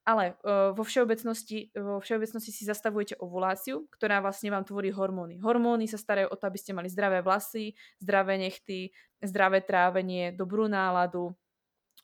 Ale 0.00 0.32
uh, 0.40 0.72
vo, 0.72 0.80
všeobecnosti, 0.80 1.76
vo 1.76 2.00
všeobecnosti 2.00 2.48
si 2.48 2.64
zastavujete 2.64 3.20
ovuláciu, 3.20 3.84
ktorá 3.92 4.24
vlastne 4.24 4.48
vám 4.48 4.64
tvorí 4.64 4.88
hormóny. 4.88 5.36
Hormóny 5.44 5.84
sa 5.86 6.00
starajú 6.00 6.32
o 6.32 6.38
to, 6.40 6.48
aby 6.48 6.56
ste 6.56 6.72
mali 6.72 6.88
zdravé 6.88 7.20
vlasy, 7.20 7.76
zdravé 8.00 8.40
nechty, 8.40 8.88
zdravé 9.20 9.60
trávenie, 9.60 10.32
dobrú 10.32 10.72
náladu, 10.72 11.36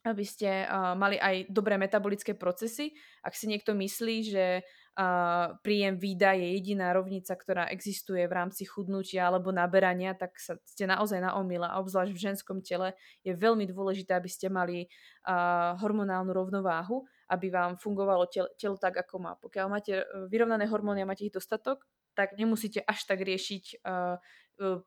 aby 0.04 0.22
ste 0.22 0.68
uh, 0.68 0.92
mali 0.92 1.16
aj 1.16 1.48
dobré 1.48 1.80
metabolické 1.80 2.36
procesy. 2.36 2.92
Ak 3.24 3.32
si 3.32 3.48
niekto 3.48 3.72
myslí, 3.72 4.16
že 4.28 4.46
uh, 4.60 5.56
príjem 5.64 5.96
výda 5.96 6.36
je 6.36 6.52
jediná 6.52 6.92
rovnica, 6.92 7.32
ktorá 7.32 7.72
existuje 7.72 8.22
v 8.28 8.36
rámci 8.36 8.68
chudnutia 8.68 9.26
alebo 9.26 9.50
naberania, 9.50 10.12
tak 10.12 10.36
sa, 10.36 10.60
ste 10.68 10.84
naozaj 10.84 11.18
na 11.24 11.34
omyle. 11.40 11.66
A 11.66 11.80
obzvlášť 11.80 12.12
v 12.12 12.22
ženskom 12.22 12.60
tele 12.60 12.92
je 13.24 13.32
veľmi 13.34 13.66
dôležité, 13.66 14.14
aby 14.14 14.30
ste 14.30 14.52
mali 14.52 14.84
uh, 15.24 15.74
hormonálnu 15.80 16.30
rovnováhu 16.30 17.08
aby 17.26 17.50
vám 17.50 17.74
fungovalo 17.76 18.26
telo, 18.30 18.48
telo 18.54 18.76
tak, 18.78 18.96
ako 19.02 19.18
má. 19.18 19.32
Pokiaľ 19.38 19.66
máte 19.66 20.02
e, 20.02 20.04
vyrovnané 20.30 20.70
hormóny 20.70 21.02
a 21.02 21.10
máte 21.10 21.26
ich 21.26 21.34
dostatok, 21.34 21.82
tak 22.16 22.38
nemusíte 22.40 22.80
až 22.80 23.04
tak 23.04 23.20
riešiť 23.20 23.84
uh, 23.84 24.16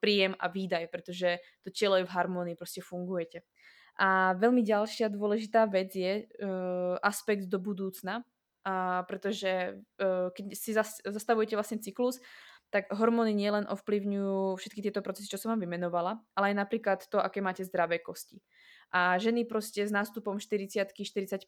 príjem 0.01 0.33
a 0.33 0.49
výdaj, 0.49 0.89
pretože 0.89 1.37
to 1.61 1.69
telo 1.69 2.01
je 2.01 2.09
v 2.09 2.13
harmónii, 2.17 2.57
proste 2.57 2.81
fungujete. 2.81 3.45
A 4.01 4.33
veľmi 4.33 4.65
ďalšia 4.65 5.13
dôležitá 5.13 5.69
vec 5.69 5.93
je 5.93 6.25
uh, 6.25 6.97
aspekt 7.05 7.45
do 7.45 7.61
budúcna, 7.61 8.25
a 8.65 9.05
pretože 9.05 9.77
uh, 10.01 10.33
keď 10.33 10.45
si 10.57 10.73
zastavujete 11.05 11.53
vlastne 11.53 11.77
cyklus, 11.77 12.17
tak 12.69 12.89
hormóny 12.93 13.33
nielen 13.33 13.65
ovplyvňujú 13.65 14.57
všetky 14.57 14.81
tieto 14.85 15.01
procesy, 15.01 15.29
čo 15.29 15.41
som 15.41 15.53
vám 15.53 15.65
vymenovala, 15.65 16.21
ale 16.37 16.53
aj 16.53 16.55
napríklad 16.65 16.99
to, 17.09 17.17
aké 17.17 17.41
máte 17.41 17.65
zdravé 17.65 18.01
kosti. 18.01 18.41
A 18.89 19.21
ženy 19.21 19.45
proste 19.45 19.85
s 19.85 19.93
nástupom 19.93 20.41
40 20.41 20.89
45 20.97 21.45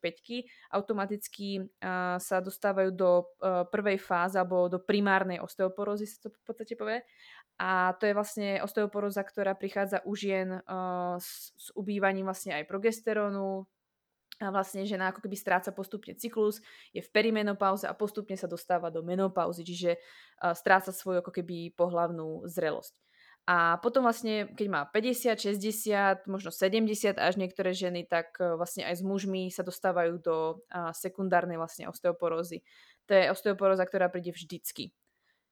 automaticky 0.69 1.65
uh, 1.65 2.21
sa 2.21 2.37
dostávajú 2.37 2.89
do 2.93 3.11
uh, 3.41 3.65
prvej 3.65 3.97
fázy 3.97 4.37
alebo 4.37 4.69
do 4.69 4.77
primárnej 4.77 5.41
osteoporózy, 5.41 6.05
sa 6.05 6.29
to 6.29 6.29
v 6.29 6.43
podstate 6.45 6.77
povie. 6.77 7.01
A 7.57 7.93
to 7.97 8.09
je 8.09 8.17
vlastne 8.17 8.61
osteoporóza, 8.61 9.21
ktorá 9.25 9.57
prichádza 9.57 10.05
u 10.05 10.13
žien 10.13 10.61
uh, 10.65 11.17
s, 11.17 11.53
s 11.57 11.67
ubývaním 11.73 12.29
vlastne 12.29 12.57
aj 12.57 12.69
progesterónu, 12.69 13.65
a 14.41 14.49
vlastne 14.49 14.81
žena 14.89 15.13
ako 15.13 15.21
keby 15.21 15.37
stráca 15.37 15.69
postupne 15.69 16.17
cyklus, 16.17 16.65
je 16.89 17.05
v 17.05 17.13
perimenopauze 17.13 17.85
a 17.85 17.93
postupne 17.93 18.33
sa 18.33 18.49
dostáva 18.49 18.89
do 18.89 19.05
menopauzy, 19.05 19.61
čiže 19.61 20.01
uh, 20.01 20.57
stráca 20.57 20.89
svoju 20.89 21.21
ako 21.21 21.29
keby 21.29 21.77
pohlavnú 21.77 22.49
zrelosť. 22.49 22.97
A 23.51 23.75
potom 23.83 24.07
vlastne, 24.07 24.47
keď 24.55 24.67
má 24.71 24.81
50, 24.87 25.35
60, 25.35 26.23
možno 26.31 26.55
70 26.55 27.19
až 27.19 27.35
niektoré 27.35 27.75
ženy, 27.75 28.07
tak 28.07 28.39
e, 28.39 28.55
vlastne 28.55 28.87
aj 28.87 28.95
s 28.95 29.03
mužmi 29.03 29.51
sa 29.51 29.59
dostávajú 29.59 30.23
do 30.23 30.63
sekundárnej 30.95 31.59
vlastne 31.59 31.91
osteoporózy. 31.91 32.63
To 33.09 33.11
je 33.11 33.27
osteoporóza, 33.27 33.83
ktorá 33.83 34.07
príde 34.07 34.31
vždycky. 34.31 34.95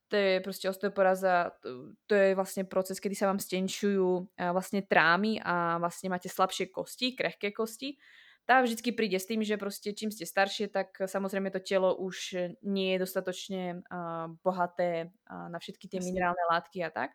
To 0.09 0.15
je 0.15 0.39
proste 0.39 0.71
osteoporóza, 0.71 1.53
to 2.07 2.13
je 2.15 2.33
vlastne 2.39 2.63
proces, 2.65 3.03
kedy 3.03 3.13
sa 3.19 3.29
vám 3.29 3.37
stenčujú 3.37 4.31
vlastne 4.55 4.81
trámy 4.81 5.37
a 5.43 5.77
vlastne 5.77 6.09
máte 6.09 6.31
slabšie 6.31 6.71
kosti, 6.73 7.13
krehké 7.13 7.53
kosti. 7.53 7.93
Tá 8.49 8.65
vždycky 8.65 8.89
príde 8.89 9.21
s 9.21 9.29
tým, 9.29 9.45
že 9.45 9.61
proste 9.61 9.93
čím 9.93 10.09
ste 10.09 10.25
staršie, 10.25 10.73
tak 10.73 10.97
samozrejme 10.97 11.53
to 11.53 11.61
telo 11.61 11.93
už 11.93 12.33
nie 12.65 12.97
je 12.97 13.05
dostatočne 13.05 13.85
bohaté 14.41 15.13
na 15.29 15.61
všetky 15.61 15.85
tie 15.85 16.01
minerálne 16.01 16.41
látky 16.49 16.81
a 16.81 16.89
tak. 16.89 17.13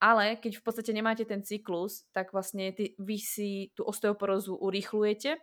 Ale 0.00 0.40
keď 0.40 0.58
v 0.58 0.64
podstate 0.64 0.96
nemáte 0.96 1.28
ten 1.28 1.44
cyklus, 1.44 2.08
tak 2.16 2.32
vlastne 2.32 2.72
ty, 2.72 2.96
vy 2.96 3.20
si 3.20 3.68
tú 3.76 3.84
osteoporózu 3.84 4.56
urýchlujete 4.56 5.36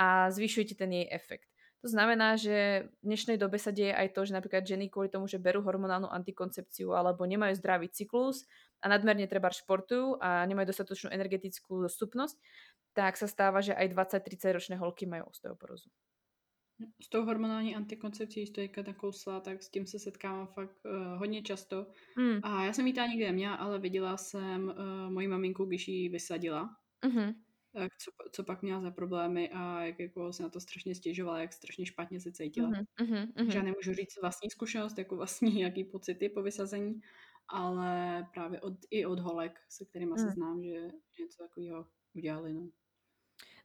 a 0.00 0.32
zvyšujete 0.32 0.74
ten 0.80 0.88
jej 0.88 1.06
efekt. 1.12 1.52
To 1.84 1.92
znamená, 1.92 2.34
že 2.34 2.90
v 3.04 3.14
dnešnej 3.14 3.38
dobe 3.38 3.54
sa 3.54 3.70
deje 3.70 3.94
aj 3.94 4.10
to, 4.10 4.26
že 4.26 4.34
napríklad 4.34 4.66
ženy 4.66 4.90
kvôli 4.90 5.06
tomu, 5.06 5.30
že 5.30 5.38
berú 5.38 5.62
hormonálnu 5.62 6.10
antikoncepciu 6.10 6.90
alebo 6.90 7.22
nemajú 7.22 7.54
zdravý 7.54 7.86
cyklus 7.86 8.50
a 8.82 8.90
nadmerne 8.90 9.30
treba 9.30 9.54
športujú 9.54 10.18
a 10.18 10.42
nemajú 10.50 10.74
dostatočnú 10.74 11.14
energetickú 11.14 11.86
dostupnosť, 11.86 12.34
tak 12.98 13.14
sa 13.14 13.30
stáva, 13.30 13.62
že 13.62 13.78
aj 13.78 13.94
20-30 13.94 14.56
ročné 14.58 14.74
holky 14.74 15.06
majú 15.06 15.30
osteoporózu. 15.30 15.86
S 17.02 17.08
tou 17.08 17.24
hormonální 17.24 17.76
antikoncepcí, 17.76 18.40
když 18.40 18.50
to 18.50 18.60
teďka 18.60 18.82
nakousla, 18.82 19.40
tak 19.40 19.62
s 19.62 19.68
tím 19.70 19.86
se 19.86 19.98
setkávám 19.98 20.46
fakt 20.46 20.76
uh, 20.84 21.18
hodně 21.18 21.42
často. 21.42 21.86
Hmm. 22.16 22.40
A 22.42 22.64
já 22.64 22.72
jsem 22.72 22.86
ji 22.86 22.92
tam 22.92 23.10
nikdy 23.10 23.24
neměla, 23.24 23.54
ale 23.54 23.78
viděla 23.78 24.16
jsem 24.16 24.64
uh, 24.64 25.12
moji 25.12 25.28
maminku, 25.28 25.64
když 25.64 25.88
ji 25.88 26.08
vysadila. 26.08 26.76
Mm-hmm. 27.06 27.34
Tak 27.72 27.92
co, 27.98 28.10
co 28.32 28.44
pak 28.44 28.62
měla 28.62 28.80
za 28.80 28.90
problémy 28.90 29.50
a 29.50 29.84
jak 29.84 30.00
jako 30.00 30.32
se 30.32 30.42
na 30.42 30.48
to 30.48 30.60
strašně 30.60 30.94
stěžovala, 30.94 31.40
jak 31.40 31.52
strašně 31.52 31.86
špatně 31.86 32.20
se 32.20 32.32
cítila. 32.32 32.70
Mm-hmm. 32.70 33.32
Takže 33.36 33.58
já 33.58 33.64
nemůžu 33.64 33.94
říct 33.94 34.20
vlastní 34.22 34.50
zkušenost, 34.50 34.98
jako 34.98 35.16
vlastní 35.16 35.60
jaký 35.60 35.84
pocity 35.84 36.28
po 36.28 36.42
vysazení, 36.42 37.00
ale 37.48 38.26
právě 38.34 38.60
od, 38.60 38.74
i 38.90 39.06
od 39.06 39.18
holek, 39.18 39.60
se 39.68 39.84
kterými 39.84 40.10
mm. 40.10 40.18
se 40.18 40.30
znám, 40.30 40.64
že 40.64 40.80
něco 41.20 41.42
takového 41.42 41.86
udělali. 42.14 42.54
No, 42.54 42.68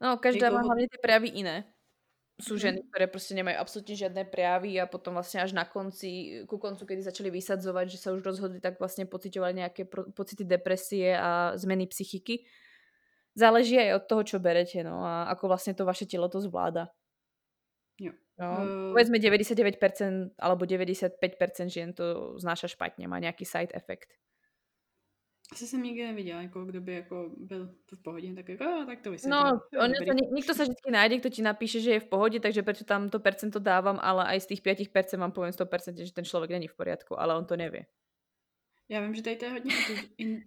no 0.01 0.17
každá 0.17 0.51
má 0.51 0.61
hlavně 0.61 0.87
ty 0.89 0.97
prejavy 1.01 1.27
iné 1.27 1.73
sú 2.43 2.59
ženy, 2.59 2.83
ktoré 2.91 3.07
proste 3.07 3.31
nemajú 3.39 3.55
absolútne 3.55 3.95
žiadne 3.95 4.27
prejavy 4.27 4.75
a 4.75 4.85
potom 4.85 5.15
vlastne 5.15 5.39
až 5.39 5.55
na 5.55 5.63
konci, 5.63 6.43
ku 6.43 6.59
koncu, 6.59 6.83
kedy 6.83 6.99
začali 7.07 7.31
vysadzovať, 7.31 7.85
že 7.87 7.97
sa 8.03 8.11
už 8.11 8.19
rozhodli, 8.19 8.59
tak 8.59 8.75
vlastne 8.75 9.07
pocitovali 9.07 9.63
nejaké 9.63 9.87
pro, 9.87 10.11
pocity 10.11 10.43
depresie 10.43 11.15
a 11.15 11.55
zmeny 11.55 11.87
psychiky. 11.87 12.43
Záleží 13.33 13.79
aj 13.79 13.97
od 13.97 14.03
toho, 14.11 14.21
čo 14.27 14.37
berete, 14.43 14.83
no 14.83 15.07
a 15.07 15.31
ako 15.31 15.47
vlastne 15.47 15.71
to 15.71 15.87
vaše 15.87 16.03
telo 16.03 16.27
to 16.27 16.43
zvláda. 16.43 16.91
Jo. 17.97 18.11
No, 18.37 18.45
uh... 18.45 18.91
Povedzme 18.91 19.17
99% 19.17 20.35
alebo 20.37 20.67
95% 20.67 21.17
žien 21.71 21.95
to 21.95 22.35
znáša 22.37 22.67
špatne, 22.69 23.07
má 23.07 23.17
nejaký 23.23 23.47
side 23.47 23.71
effect. 23.71 24.11
Asi 25.53 25.67
jsem 25.67 25.83
nikdy 25.83 26.03
neviděla, 26.03 26.41
jako 26.41 26.65
kdo 26.65 26.81
by 26.81 26.93
jako 26.93 27.31
byl 27.37 27.75
v 27.93 28.01
pohodě, 28.01 28.33
tak 28.33 28.49
jako, 28.49 28.65
tak 28.85 29.01
to 29.01 29.11
vysvětlím. 29.11 29.31
No, 29.31 29.61
on 29.85 29.91
to, 29.93 30.13
nikto 30.33 30.57
sa 30.57 30.65
vždy 30.65 30.89
nájde, 30.89 31.21
kto 31.21 31.29
ti 31.29 31.41
napíše, 31.45 31.77
že 31.77 31.91
je 31.93 31.99
v 32.01 32.09
pohode, 32.09 32.41
takže 32.41 32.65
prečo 32.65 32.89
tam 32.89 33.13
to 33.13 33.21
percento 33.21 33.61
dávam, 33.61 34.01
ale 34.01 34.25
aj 34.33 34.49
z 34.49 34.57
tých 34.57 34.89
5% 34.89 35.21
vám 35.21 35.29
poviem 35.29 35.53
100%, 35.53 36.01
že 36.01 36.09
ten 36.09 36.25
človek 36.25 36.57
není 36.57 36.65
v 36.65 36.73
poriadku, 36.73 37.13
ale 37.13 37.37
on 37.37 37.45
to 37.45 37.53
nevie. 37.53 37.85
Já 38.89 39.01
vím, 39.01 39.13
že 39.13 39.21
tady 39.21 39.35
to 39.35 39.45
je 39.45 39.51
hodně 39.51 39.75
in, 40.17 40.41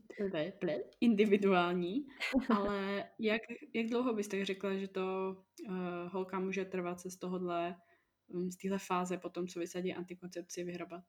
individuální, 1.00 2.06
ale 2.50 3.04
jak, 3.18 3.42
jak 3.74 3.86
dlouho 3.86 4.14
byste 4.14 4.44
řekla, 4.44 4.74
že 4.74 4.88
to 4.88 5.36
uh, 5.68 6.10
holka 6.10 6.38
může 6.38 6.64
trvat 6.64 7.00
se 7.00 7.10
z 7.10 7.16
tohohle, 7.18 7.76
um, 8.28 8.50
z 8.50 8.56
téhle 8.56 8.78
fáze 8.78 9.18
potom, 9.18 9.46
co 9.46 9.60
vysadí 9.60 9.94
antikoncepci, 9.94 10.64
vyhrabat? 10.64 11.04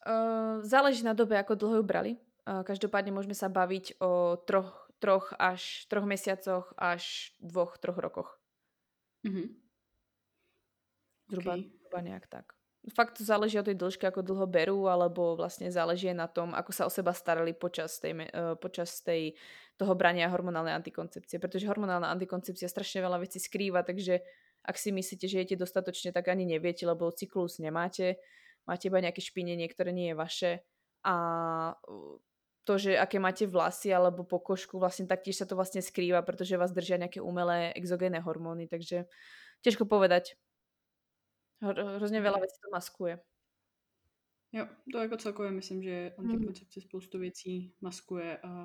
Uh, 0.00 0.64
záleží 0.64 1.04
na 1.04 1.12
dobe, 1.12 1.38
ako 1.38 1.54
dlho 1.54 1.76
ju 1.76 1.82
brali. 1.82 2.16
Každopádne 2.50 3.14
môžeme 3.14 3.36
sa 3.38 3.46
baviť 3.46 4.02
o 4.02 4.34
troch, 4.42 4.90
troch 4.98 5.30
až 5.38 5.86
troch 5.86 6.02
mesiacoch 6.02 6.74
až 6.74 7.30
dvoch, 7.38 7.78
troch 7.78 7.94
rokoch. 8.02 8.30
Mm-hmm. 9.22 9.46
Zhruba, 11.30 11.52
okay. 11.54 11.70
zhruba 11.70 12.00
nejak 12.02 12.26
tak. 12.26 12.46
Fakt 12.96 13.20
to 13.20 13.28
záleží 13.28 13.60
od 13.60 13.68
tej 13.68 13.76
dĺžky, 13.76 14.08
ako 14.08 14.24
dlho 14.24 14.48
berú, 14.48 14.88
alebo 14.88 15.36
vlastne 15.36 15.68
záleží 15.68 16.10
na 16.16 16.26
tom, 16.26 16.56
ako 16.56 16.72
sa 16.72 16.88
o 16.88 16.90
seba 16.90 17.12
starali 17.12 17.52
počas 17.52 18.00
tej, 18.00 18.24
uh, 18.32 18.56
počas 18.56 19.04
tej 19.04 19.36
toho 19.76 19.92
brania 19.94 20.26
hormonálnej 20.32 20.72
antikoncepcie. 20.74 21.38
Pretože 21.38 21.68
hormonálna 21.68 22.08
antikoncepcia 22.08 22.66
strašne 22.72 23.04
veľa 23.04 23.20
vecí 23.20 23.36
skrýva, 23.36 23.84
takže 23.84 24.24
ak 24.64 24.76
si 24.80 24.90
myslíte, 24.96 25.28
že 25.28 25.44
jete 25.44 25.56
dostatočne, 25.60 26.10
tak 26.10 26.32
ani 26.32 26.48
neviete, 26.48 26.88
lebo 26.88 27.12
cyklus 27.12 27.60
nemáte. 27.60 28.16
Máte 28.64 28.88
iba 28.88 29.00
nejaké 29.00 29.20
špinenie, 29.24 29.68
ktoré 29.68 29.92
nie 29.92 30.12
je 30.12 30.16
vaše. 30.16 30.52
A 31.04 31.16
to, 32.70 32.78
že 32.78 32.94
aké 32.94 33.18
máte 33.18 33.50
vlasy 33.50 33.90
alebo 33.90 34.22
pokožku, 34.22 34.78
vlastne 34.78 35.10
taktiež 35.10 35.42
sa 35.42 35.46
to 35.50 35.58
vlastne 35.58 35.82
skrýva, 35.82 36.22
pretože 36.22 36.54
vás 36.54 36.70
držia 36.70 37.02
nejaké 37.02 37.18
umelé 37.18 37.74
exogénne 37.74 38.22
hormóny, 38.22 38.70
takže 38.70 39.10
ťažko 39.66 39.90
povedať. 39.90 40.38
Hrozně 41.60 42.22
veľa 42.22 42.38
vecí 42.40 42.56
to 42.62 42.70
maskuje. 42.72 43.20
Jo, 44.52 44.66
to 44.92 44.98
jako 44.98 45.16
celkově 45.16 45.50
myslím, 45.50 45.82
že 45.82 46.14
antikoncepce 46.18 46.80
spoustu 46.80 47.18
věcí 47.18 47.74
maskuje 47.80 48.38
a 48.38 48.64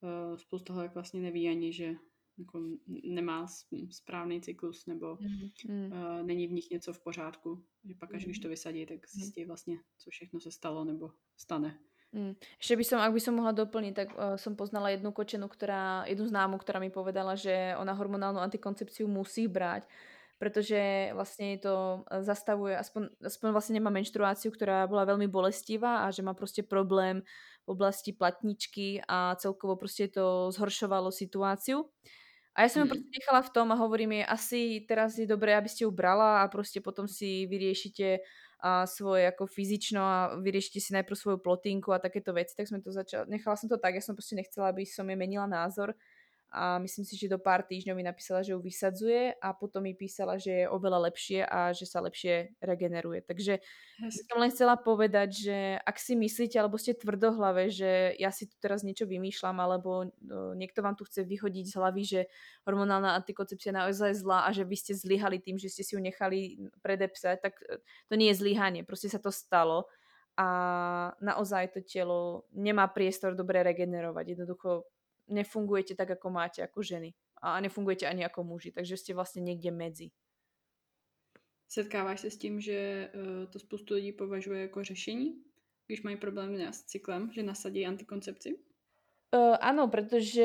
uh, 0.00 0.36
spousta 0.36 0.72
holek 0.72 0.94
vlastně 0.94 1.20
neví 1.20 1.48
ani, 1.48 1.72
že 1.72 1.94
jako 2.38 2.60
nemá 3.04 3.46
správný 3.90 4.40
cyklus 4.40 4.86
nebo 4.86 5.18
mm. 5.20 5.92
uh, 5.92 6.22
není 6.22 6.46
v 6.46 6.52
nich 6.52 6.70
něco 6.70 6.92
v 6.92 7.02
pořádku. 7.02 7.64
Že 7.84 7.94
pak 7.94 8.14
až 8.14 8.24
když 8.24 8.38
to 8.38 8.48
vysadí, 8.48 8.86
tak 8.86 9.08
zjistí 9.08 9.44
vlastně, 9.44 9.76
co 9.98 10.10
všechno 10.10 10.40
se 10.40 10.50
stalo 10.50 10.84
nebo 10.84 11.10
stane. 11.36 11.78
Mm. 12.10 12.34
Ešte 12.58 12.74
by 12.74 12.84
som, 12.84 12.98
ak 12.98 13.14
by 13.14 13.22
som 13.22 13.38
mohla 13.38 13.54
doplniť, 13.54 13.94
tak 13.94 14.08
uh, 14.18 14.34
som 14.34 14.58
poznala 14.58 14.90
jednu 14.90 15.14
kočenu, 15.14 15.46
ktorá, 15.46 16.02
jednu 16.10 16.26
známu, 16.26 16.58
ktorá 16.58 16.82
mi 16.82 16.90
povedala, 16.90 17.38
že 17.38 17.78
ona 17.78 17.94
hormonálnu 17.94 18.42
antikoncepciu 18.42 19.06
musí 19.06 19.46
brať, 19.46 19.86
pretože 20.40 21.12
vlastne 21.12 21.60
to 21.60 22.00
e, 22.08 22.24
zastavuje, 22.24 22.72
aspoň, 22.72 23.12
aspoň 23.20 23.48
vlastne 23.52 23.76
nemá 23.76 23.92
menštruáciu, 23.92 24.48
ktorá 24.48 24.88
bola 24.88 25.04
veľmi 25.04 25.28
bolestivá 25.28 26.08
a 26.08 26.10
že 26.10 26.24
má 26.24 26.32
proste 26.32 26.64
problém 26.64 27.20
v 27.68 27.68
oblasti 27.68 28.16
platničky 28.16 29.04
a 29.04 29.36
celkovo 29.36 29.76
proste 29.76 30.08
to 30.08 30.48
zhoršovalo 30.48 31.12
situáciu. 31.12 31.84
A 32.56 32.64
ja 32.64 32.72
som 32.72 32.82
ju 32.82 32.86
mm. 32.88 32.92
proste 32.96 33.10
nechala 33.12 33.40
v 33.44 33.52
tom 33.52 33.68
a 33.68 33.76
hovorím 33.78 34.16
jej, 34.16 34.24
asi 34.24 34.60
teraz 34.88 35.20
je 35.20 35.28
dobré, 35.28 35.52
aby 35.54 35.68
ste 35.68 35.84
ju 35.84 35.92
brala 35.92 36.40
a 36.40 36.48
proste 36.48 36.80
potom 36.80 37.04
si 37.04 37.44
vyriešite 37.44 38.24
a 38.62 38.84
svoje 38.86 39.26
ako 39.28 39.48
fyzično 39.48 40.00
a 40.00 40.18
vyriešite 40.36 40.80
si 40.80 40.92
najprv 40.92 41.16
svoju 41.16 41.38
plotinku 41.40 41.92
a 41.92 41.98
takéto 41.98 42.36
veci, 42.36 42.52
tak 42.56 42.68
sme 42.68 42.84
to 42.84 42.92
začali, 42.92 43.28
nechala 43.32 43.56
som 43.56 43.68
to 43.72 43.80
tak, 43.80 43.96
ja 43.96 44.04
som 44.04 44.12
proste 44.12 44.36
nechcela, 44.36 44.68
aby 44.68 44.84
som 44.84 45.08
jej 45.08 45.16
menila 45.16 45.48
názor 45.48 45.96
a 46.50 46.82
myslím 46.82 47.06
si, 47.06 47.14
že 47.14 47.30
do 47.30 47.38
pár 47.38 47.62
týždňov 47.62 47.94
mi 47.94 48.02
napísala, 48.02 48.42
že 48.42 48.50
ju 48.50 48.58
vysadzuje 48.58 49.38
a 49.38 49.54
potom 49.54 49.86
mi 49.86 49.94
písala, 49.94 50.34
že 50.34 50.66
je 50.66 50.66
oveľa 50.66 51.06
lepšie 51.06 51.46
a 51.46 51.70
že 51.70 51.86
sa 51.86 52.02
lepšie 52.02 52.58
regeneruje. 52.58 53.22
Takže 53.22 53.62
yes. 54.02 54.26
som 54.26 54.42
len 54.42 54.50
chcela 54.50 54.74
povedať, 54.74 55.30
že 55.30 55.58
ak 55.78 55.96
si 56.02 56.18
myslíte, 56.18 56.58
alebo 56.58 56.74
ste 56.74 56.98
tvrdohlave, 56.98 57.70
že 57.70 58.18
ja 58.18 58.34
si 58.34 58.50
tu 58.50 58.58
teraz 58.58 58.82
niečo 58.82 59.06
vymýšľam, 59.06 59.62
alebo 59.62 60.10
no, 60.26 60.58
niekto 60.58 60.82
vám 60.82 60.98
tu 60.98 61.06
chce 61.06 61.22
vyhodiť 61.22 61.70
z 61.70 61.74
hlavy, 61.78 62.02
že 62.02 62.20
hormonálna 62.66 63.14
antikoncepcia 63.22 63.70
naozaj 63.70 64.18
zlá 64.18 64.44
a 64.44 64.50
že 64.50 64.66
vy 64.66 64.74
ste 64.74 64.98
zlyhali 64.98 65.38
tým, 65.38 65.54
že 65.54 65.70
ste 65.70 65.86
si 65.86 65.94
ju 65.94 66.02
nechali 66.02 66.66
predepsať, 66.82 67.38
tak 67.38 67.62
e, 67.62 67.78
to 68.10 68.18
nie 68.18 68.34
je 68.34 68.42
zlyhanie, 68.42 68.82
proste 68.82 69.06
sa 69.06 69.22
to 69.22 69.30
stalo 69.30 69.86
a 70.34 70.46
naozaj 71.20 71.74
to 71.74 71.80
telo 71.84 72.48
nemá 72.54 72.88
priestor 72.88 73.36
dobre 73.36 73.60
regenerovať. 73.60 74.24
Jednoducho 74.34 74.88
nefungujete 75.30 75.94
tak, 75.94 76.10
ako 76.18 76.30
máte 76.30 76.60
ako 76.60 76.82
ženy. 76.82 77.14
A 77.40 77.56
nefungujete 77.62 78.04
ani 78.04 78.26
ako 78.26 78.44
muži, 78.44 78.74
takže 78.74 79.00
ste 79.00 79.16
vlastne 79.16 79.40
niekde 79.40 79.72
medzi. 79.72 80.12
Setkáváš 81.70 82.20
se 82.20 82.30
s 82.30 82.36
tím, 82.36 82.60
že 82.60 83.08
uh, 83.14 83.46
to 83.46 83.58
spoustu 83.58 83.94
lidí 83.94 84.12
považuje 84.12 84.62
jako 84.62 84.84
řešení, 84.84 85.42
když 85.86 86.02
mají 86.02 86.16
problémy 86.16 86.66
s 86.66 86.82
cyklem, 86.82 87.30
že 87.32 87.42
nasadí 87.42 87.86
antikoncepci? 87.86 88.58
Uh, 89.30 89.54
áno, 89.62 89.86
pretože 89.86 90.42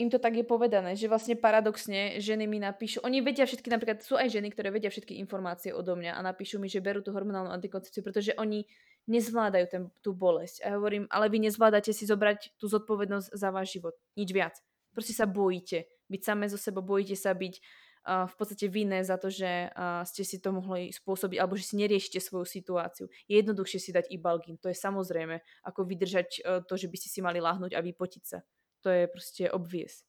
im 0.00 0.08
to 0.08 0.16
tak 0.16 0.32
je 0.32 0.40
povedané, 0.40 0.96
že 0.96 1.04
vlastne 1.04 1.36
paradoxne 1.36 2.16
ženy 2.16 2.48
mi 2.48 2.56
napíšu, 2.64 3.04
oni 3.04 3.20
vedia 3.20 3.44
všetky, 3.44 3.68
napríklad 3.68 4.00
sú 4.00 4.16
aj 4.16 4.32
ženy, 4.32 4.48
ktoré 4.48 4.72
vedia 4.72 4.88
všetky 4.88 5.20
informácie 5.20 5.68
odo 5.68 5.92
mňa 6.00 6.16
a 6.16 6.20
napíšu 6.24 6.56
mi, 6.56 6.64
že 6.64 6.80
berú 6.80 7.04
tú 7.04 7.12
hormonálnu 7.12 7.52
antikoncepciu, 7.52 8.00
pretože 8.00 8.32
oni 8.40 8.64
nezvládajú 9.10 9.66
ten, 9.66 9.82
tú 10.04 10.14
bolesť. 10.14 10.62
A 10.62 10.74
ja 10.74 10.74
hovorím, 10.78 11.10
ale 11.10 11.26
vy 11.26 11.42
nezvládate 11.48 11.90
si 11.90 12.06
zobrať 12.06 12.54
tú 12.58 12.70
zodpovednosť 12.70 13.34
za 13.34 13.48
váš 13.50 13.74
život. 13.74 13.94
Nič 14.14 14.30
viac. 14.30 14.54
Proste 14.92 15.16
sa 15.16 15.24
bojíte 15.24 15.88
byť 16.12 16.20
samé 16.22 16.44
zo 16.52 16.60
sebou, 16.60 16.84
bojíte 16.84 17.16
sa 17.16 17.32
byť 17.32 17.54
uh, 17.56 18.28
v 18.28 18.34
podstate 18.36 18.68
vinné 18.68 19.00
za 19.00 19.16
to, 19.16 19.32
že 19.32 19.72
uh, 19.72 20.04
ste 20.04 20.22
si 20.22 20.36
to 20.38 20.52
mohli 20.52 20.92
spôsobiť, 20.92 21.40
alebo 21.40 21.56
že 21.56 21.72
si 21.72 21.80
neriešite 21.80 22.20
svoju 22.20 22.44
situáciu. 22.44 23.08
Je 23.24 23.40
jednoduchšie 23.40 23.80
si 23.80 23.90
dať 23.96 24.12
ibalgin, 24.12 24.60
to 24.60 24.68
je 24.68 24.76
samozrejme, 24.76 25.40
ako 25.64 25.80
vydržať 25.88 26.28
uh, 26.44 26.60
to, 26.68 26.76
že 26.76 26.92
by 26.92 26.96
ste 27.00 27.08
si 27.08 27.20
mali 27.24 27.40
láhnuť 27.40 27.72
a 27.72 27.80
vypotiť 27.80 28.22
sa. 28.28 28.44
To 28.84 28.92
je 28.92 29.08
proste 29.08 29.48
obvious. 29.48 30.04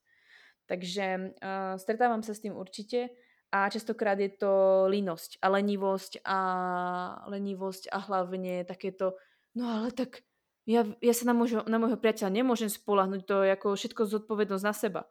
Takže 0.67 1.39
uh, 1.39 1.79
stretávam 1.79 2.19
sa 2.19 2.35
s 2.35 2.43
tým 2.43 2.55
určite 2.59 3.15
a 3.53 3.69
častokrát 3.69 4.17
je 4.17 4.33
to 4.33 4.85
línosť 4.89 5.37
a 5.37 5.47
lenivosť 5.53 6.25
a 6.25 6.39
lenivosť 7.29 7.93
a 7.93 7.97
hlavne 8.01 8.65
takéto, 8.65 9.13
no 9.53 9.69
ale 9.69 9.93
tak 9.93 10.25
ja, 10.65 10.89
ja 11.03 11.13
sa 11.13 11.29
na, 11.29 11.37
môžu, 11.37 11.61
na 11.69 11.77
môjho 11.77 12.01
priateľa 12.01 12.33
nemôžem 12.33 12.71
spolahnuť, 12.71 13.21
to 13.29 13.45
je 13.45 13.51
ako 13.53 13.67
všetko 13.77 14.01
zodpovednosť 14.09 14.65
na 14.65 14.73
seba. 14.73 15.01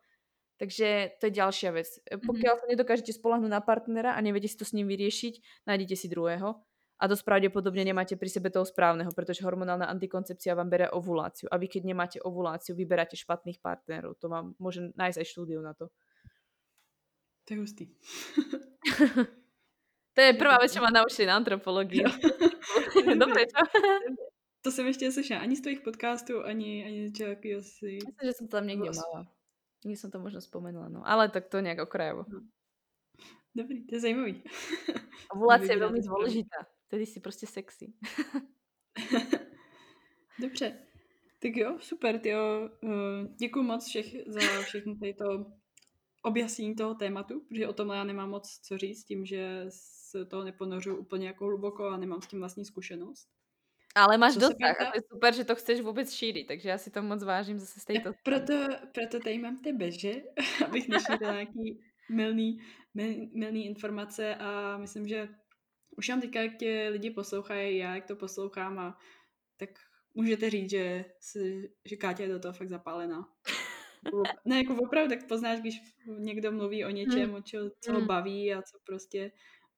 Takže 0.59 1.19
to 1.19 1.29
je 1.29 1.39
ďalšia 1.39 1.71
vec. 1.71 1.87
Mm-hmm. 1.87 2.23
Pokiaľ 2.23 2.55
sa 2.59 2.67
nedokážete 2.71 3.13
spolahnúť 3.15 3.51
na 3.51 3.63
partnera 3.63 4.15
a 4.15 4.21
neviete 4.23 4.51
si 4.51 4.59
to 4.59 4.67
s 4.67 4.75
ním 4.75 4.91
vyriešiť, 4.91 5.67
nájdete 5.67 5.95
si 5.95 6.07
druhého 6.11 6.59
a 7.03 7.05
dosť 7.11 7.27
pravdepodobne 7.27 7.83
nemáte 7.83 8.15
pri 8.15 8.31
sebe 8.31 8.47
toho 8.47 8.63
správneho, 8.63 9.11
pretože 9.11 9.43
hormonálna 9.43 9.91
antikoncepcia 9.91 10.55
vám 10.55 10.71
berie 10.71 10.87
ovuláciu. 10.87 11.51
A 11.51 11.59
vy 11.59 11.67
keď 11.67 11.83
nemáte 11.83 12.19
ovuláciu, 12.23 12.79
vyberáte 12.79 13.19
špatných 13.19 13.59
partnerov. 13.59 14.23
To 14.23 14.31
vám 14.31 14.55
môže 14.63 14.95
nájsť 14.95 15.19
aj 15.19 15.27
štúdiu 15.27 15.59
na 15.59 15.75
to. 15.75 15.91
To 17.45 17.55
je 17.55 17.61
hustý. 17.61 17.85
to 20.15 20.21
je 20.21 20.33
prvá 20.35 20.59
vec, 20.63 20.73
čo 20.73 20.81
ma 20.81 20.91
naučili 20.91 21.27
na 21.27 21.37
antropológii. 21.37 22.05
Dobre, 23.19 23.47
čo? 23.51 23.59
To 24.63 24.71
jsem 24.71 24.87
ještě 24.87 25.05
neslyšela 25.05 25.41
ani 25.41 25.57
z 25.57 25.61
tvojich 25.61 25.81
podcastů, 25.81 26.45
ani, 26.45 26.85
ani 26.85 27.09
z 27.09 27.13
čeho 27.13 27.63
si... 27.63 27.99
Myslím, 28.07 28.27
že 28.27 28.33
som 28.33 28.47
to 28.49 28.57
tam 28.57 28.67
niekde 28.67 28.91
mala. 28.95 29.27
Nie 29.85 29.99
som 29.99 30.11
to 30.15 30.23
možno 30.23 30.39
spomenula, 30.39 30.87
no. 30.89 31.03
Ale 31.03 31.29
tak 31.29 31.51
to 31.51 31.59
nejak 31.59 31.83
okrajovo. 31.83 32.23
No. 32.31 32.47
Dobrý, 33.55 33.83
to 33.87 33.95
je 33.95 34.01
zajímavý. 34.01 34.43
Ovulácia 35.35 35.75
je 35.75 35.83
veľmi 35.83 36.01
dôležitá. 36.01 36.71
Vtedy 36.87 37.07
si 37.07 37.21
prostě 37.21 37.47
sexy. 37.47 37.93
Dobře. 40.41 40.79
Tak 41.43 41.57
jo, 41.57 41.79
super, 41.81 42.19
tyjo. 42.19 42.71
Eh, 42.85 43.29
děkuji 43.37 43.63
moc 43.63 43.89
všech 43.89 44.07
za 44.27 44.41
všechno 44.63 44.97
tady 44.97 45.15
to 45.15 45.53
objasnění 46.23 46.75
toho 46.75 46.95
tématu, 46.95 47.41
protože 47.49 47.69
o 47.69 47.73
tom 47.73 47.91
já 47.91 48.05
nemám 48.05 48.31
moc 48.31 48.59
co 48.63 48.79
říct, 48.79 49.05
tím, 49.05 49.27
že 49.27 49.65
se 49.69 50.25
toho 50.25 50.45
neponořu 50.45 50.97
úplně 50.97 51.27
jako 51.27 51.45
hluboko 51.45 51.89
a 51.89 51.97
nemám 51.97 52.23
s 52.23 52.27
tím 52.27 52.39
vlastní 52.39 52.65
zkušenost. 52.65 53.29
Ale 53.95 54.19
máš 54.19 54.35
dosah 54.35 54.81
a 54.81 54.91
to 54.91 54.99
je 54.99 55.03
super, 55.13 55.35
že 55.35 55.45
to 55.45 55.55
chceš 55.55 55.81
vůbec 55.81 56.13
šířit, 56.13 56.47
takže 56.47 56.69
já 56.69 56.79
si 56.79 56.91
to 56.91 57.03
moc 57.03 57.25
vážím 57.25 57.59
zase 57.59 57.81
z 57.81 57.85
této 57.85 58.13
proto, 58.25 58.55
proto 58.95 59.21
tady 59.21 59.39
mám 59.39 59.59
tebe, 59.59 59.91
že? 59.91 60.13
Abych 60.67 60.89
nešířila 60.89 61.33
nějaký 61.33 61.81
milný, 62.11 62.59
mil, 62.95 63.15
milný 63.35 63.67
informace 63.67 64.35
a 64.35 64.79
myslím, 64.79 65.09
že 65.09 65.29
už 65.97 66.09
jenom 66.09 66.21
teďka, 66.21 66.43
jak 66.43 66.57
tě 66.57 66.89
lidi 66.93 67.11
poslouchají, 67.11 67.79
já 67.79 67.95
jak 67.95 68.07
to 68.07 68.17
poslouchám 68.17 68.79
a 68.79 68.99
tak 69.57 69.71
můžete 70.15 70.51
říct, 70.51 70.71
že, 70.71 71.05
si, 71.21 71.73
že 71.85 71.97
Káťa 71.97 72.23
je 72.23 72.29
do 72.29 72.39
toho 72.39 72.55
fakt 72.55 72.69
zapálená. 72.69 73.29
Ne, 74.45 74.59
jako 74.59 74.75
opravdu, 74.75 75.09
tak 75.09 75.29
poznáš, 75.29 75.61
když 75.61 75.81
někdo 76.19 76.53
mluví 76.53 76.85
o 76.85 76.91
něčem, 76.91 77.29
hmm. 77.29 77.35
o 77.35 77.41
čo, 77.41 77.59
co 77.81 77.93
ho 77.93 77.99
hmm. 77.99 78.07
baví 78.07 78.55
a 78.55 78.63
co 78.63 78.79
prostě 78.87 79.33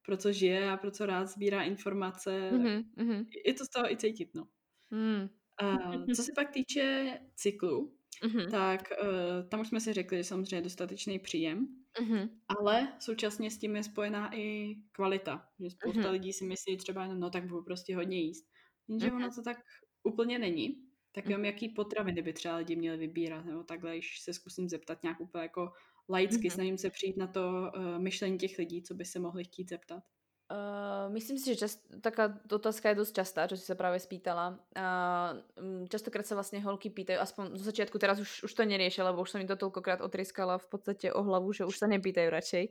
pro 0.05 0.17
co 0.17 0.33
žije 0.33 0.71
a 0.71 0.77
pro 0.77 0.91
co 0.91 1.07
rád 1.07 1.27
sbírá 1.27 1.63
informace. 1.63 2.51
Mm-hmm. 2.53 3.27
Je 3.47 3.55
to 3.55 3.65
z 3.65 3.69
toho 3.69 3.93
i 3.93 3.97
cítit, 3.97 4.35
no. 4.35 4.49
Mm. 4.91 5.29
Uh, 5.63 6.07
co 6.17 6.23
se 6.23 6.33
pak 6.35 6.51
týče 6.51 7.19
cyklu, 7.35 7.97
mm-hmm. 8.25 8.51
tak 8.51 8.93
uh, 9.03 9.49
tam 9.49 9.61
už 9.61 9.69
jsme 9.69 9.81
si 9.81 9.93
řekli, 9.93 10.17
že 10.17 10.25
samozřejmě 10.25 10.63
dostatečný 10.63 11.19
příjem, 11.19 11.67
mm-hmm. 12.01 12.29
ale 12.49 12.93
současně 12.99 13.51
s 13.51 13.59
tím 13.59 13.77
je 13.77 13.83
spojená 13.83 14.37
i 14.37 14.75
kvalita. 14.93 15.49
Že 15.61 15.71
spousta 15.71 16.01
mm-hmm. 16.01 16.11
lidí 16.11 16.33
si 16.33 16.45
myslí 16.45 16.77
třeba, 16.77 17.07
no 17.07 17.31
tak 17.31 17.47
budu 17.47 17.63
prostě 17.63 17.97
hodně 17.97 18.21
jíst. 18.21 18.47
Jenže 18.89 19.07
mm-hmm. 19.07 19.17
ono 19.17 19.31
to 19.35 19.43
tak 19.43 19.57
úplně 20.03 20.39
není. 20.39 20.85
Tak 21.15 21.29
jenom 21.29 21.45
jaký 21.45 21.69
potraviny 21.69 22.23
by 22.23 22.33
třeba 22.33 22.57
lidi 22.57 22.77
měli 22.77 22.97
vybírat, 22.97 23.45
nebo 23.45 23.63
takhle, 23.63 23.91
když 23.91 24.21
se 24.21 24.35
zkusím 24.35 24.69
zeptat 24.69 25.03
nějak 25.03 25.21
úplně 25.21 25.43
jako 25.43 25.73
laicky, 26.09 26.49
mm-hmm. 26.49 26.55
snažím 26.55 26.79
se 26.79 26.91
přijít 26.91 27.17
na 27.17 27.27
to 27.27 27.71
uh, 27.77 27.99
myšlení 27.99 28.39
těch 28.39 28.59
lidí, 28.59 28.83
co 28.83 28.95
by 28.95 29.05
se 29.05 29.19
mohli 29.19 29.45
chtít 29.45 29.69
zeptat. 29.69 30.03
Uh, 30.45 31.13
myslím 31.13 31.39
si, 31.39 31.55
že 31.55 31.57
čas, 31.57 31.81
taká 32.05 32.37
otázka 32.53 32.93
je 32.93 33.01
dosť 33.01 33.13
častá, 33.17 33.49
čo 33.49 33.57
si 33.57 33.65
sa 33.65 33.73
práve 33.73 33.97
spýtala. 33.97 34.61
Uh, 34.77 35.41
častokrát 35.89 36.29
sa 36.29 36.37
vlastne 36.37 36.61
holky 36.61 36.93
pýtajú, 36.93 37.17
aspoň 37.17 37.57
zo 37.57 37.65
začiatku, 37.65 37.97
teraz 37.97 38.21
už, 38.21 38.45
už 38.45 38.53
to 38.53 38.69
neriešia, 38.69 39.09
lebo 39.09 39.25
už 39.25 39.33
som 39.33 39.41
im 39.41 39.49
to 39.49 39.57
toľkokrát 39.57 40.05
otriskala 40.05 40.61
v 40.61 40.69
podstate 40.69 41.09
o 41.17 41.25
hlavu, 41.25 41.49
že 41.57 41.65
už 41.65 41.81
sa 41.81 41.89
nepýtajú 41.89 42.29
radšej. 42.29 42.65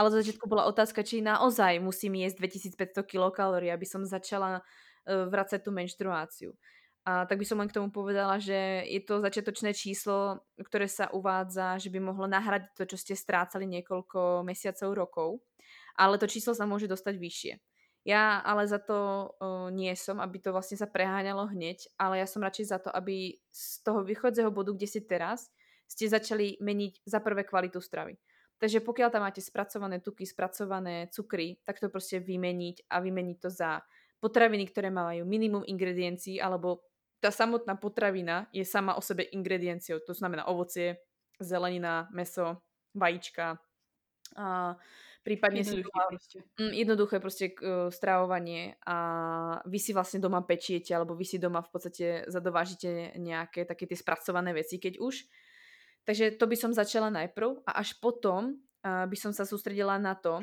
Ale 0.00 0.06
zo 0.08 0.16
začiatku 0.16 0.48
bola 0.48 0.64
otázka, 0.64 1.04
či 1.04 1.20
naozaj 1.20 1.76
musím 1.84 2.24
jesť 2.24 2.40
2500 2.72 3.04
kilokalórií, 3.04 3.68
aby 3.68 3.84
som 3.84 4.00
začala 4.08 4.64
uh, 4.64 5.28
vracať 5.28 5.60
tú 5.60 5.76
menštruáciu. 5.76 6.56
A 7.08 7.24
tak 7.24 7.40
by 7.40 7.46
som 7.48 7.56
len 7.56 7.68
k 7.68 7.80
tomu 7.80 7.88
povedala, 7.88 8.36
že 8.36 8.84
je 8.84 9.00
to 9.00 9.24
začiatočné 9.24 9.72
číslo, 9.72 10.44
ktoré 10.60 10.84
sa 10.84 11.08
uvádza, 11.10 11.80
že 11.80 11.88
by 11.88 11.96
mohlo 11.96 12.28
nahradiť 12.28 12.76
to, 12.76 12.84
čo 12.84 12.96
ste 13.00 13.14
strácali 13.16 13.64
niekoľko 13.64 14.44
mesiacov, 14.44 14.90
rokov. 14.92 15.30
Ale 15.96 16.20
to 16.20 16.28
číslo 16.28 16.52
sa 16.52 16.68
môže 16.68 16.84
dostať 16.84 17.14
vyššie. 17.16 17.52
Ja 18.04 18.40
ale 18.40 18.64
za 18.64 18.80
to 18.80 19.32
uh, 19.36 19.68
nie 19.68 19.92
som, 19.92 20.24
aby 20.24 20.40
to 20.40 20.56
vlastne 20.56 20.76
sa 20.76 20.88
preháňalo 20.88 21.52
hneď, 21.52 21.84
ale 22.00 22.20
ja 22.20 22.26
som 22.28 22.40
radšej 22.40 22.66
za 22.68 22.78
to, 22.80 22.88
aby 22.92 23.36
z 23.52 23.64
toho 23.84 24.00
východzieho 24.04 24.48
bodu, 24.48 24.72
kde 24.72 24.88
ste 24.88 25.04
teraz, 25.04 25.52
ste 25.84 26.08
začali 26.08 26.56
meniť 26.64 27.04
za 27.04 27.20
prvé 27.20 27.44
kvalitu 27.44 27.76
stravy. 27.80 28.16
Takže 28.60 28.84
pokiaľ 28.84 29.08
tam 29.08 29.24
máte 29.24 29.40
spracované 29.40 30.04
tuky, 30.04 30.28
spracované 30.28 31.08
cukry, 31.12 31.60
tak 31.64 31.80
to 31.80 31.88
proste 31.88 32.20
vymeniť 32.20 32.92
a 32.92 33.00
vymeniť 33.00 33.36
to 33.40 33.48
za 33.48 33.80
potraviny, 34.20 34.68
ktoré 34.68 34.92
majú 34.92 35.24
minimum 35.24 35.64
ingrediencií 35.64 36.36
alebo 36.40 36.84
tá 37.20 37.28
samotná 37.28 37.76
potravina 37.76 38.48
je 38.50 38.64
sama 38.64 38.96
o 38.96 39.02
sebe 39.04 39.28
ingredienciou, 39.30 40.00
to 40.02 40.16
znamená 40.16 40.48
ovocie, 40.48 40.98
zelenina, 41.40 42.08
meso, 42.12 42.64
vajíčka, 42.96 43.60
a 44.36 44.78
prípadne 45.26 45.62
jednoduché 45.66 45.90
si 45.90 46.06
proste. 46.06 46.38
Mm, 46.58 46.72
jednoduché 46.74 47.16
proste 47.18 47.46
uh, 47.50 47.90
stravovanie 47.90 48.78
a 48.86 48.96
vy 49.66 49.78
si 49.82 49.90
vlastne 49.90 50.22
doma 50.22 50.42
pečiete 50.46 50.94
alebo 50.94 51.18
vy 51.18 51.26
si 51.26 51.36
doma 51.42 51.60
v 51.64 51.70
podstate 51.70 52.06
zadovážite 52.30 53.18
nejaké 53.18 53.66
také 53.66 53.90
tie 53.90 53.98
spracované 53.98 54.54
veci, 54.54 54.78
keď 54.78 55.02
už. 55.02 55.26
Takže 56.06 56.40
to 56.40 56.44
by 56.48 56.56
som 56.56 56.72
začala 56.72 57.12
najprv 57.12 57.60
a 57.68 57.82
až 57.82 57.98
potom 58.00 58.56
by 58.80 59.16
som 59.16 59.32
sa 59.36 59.44
sústredila 59.44 60.00
na 60.00 60.16
to, 60.16 60.40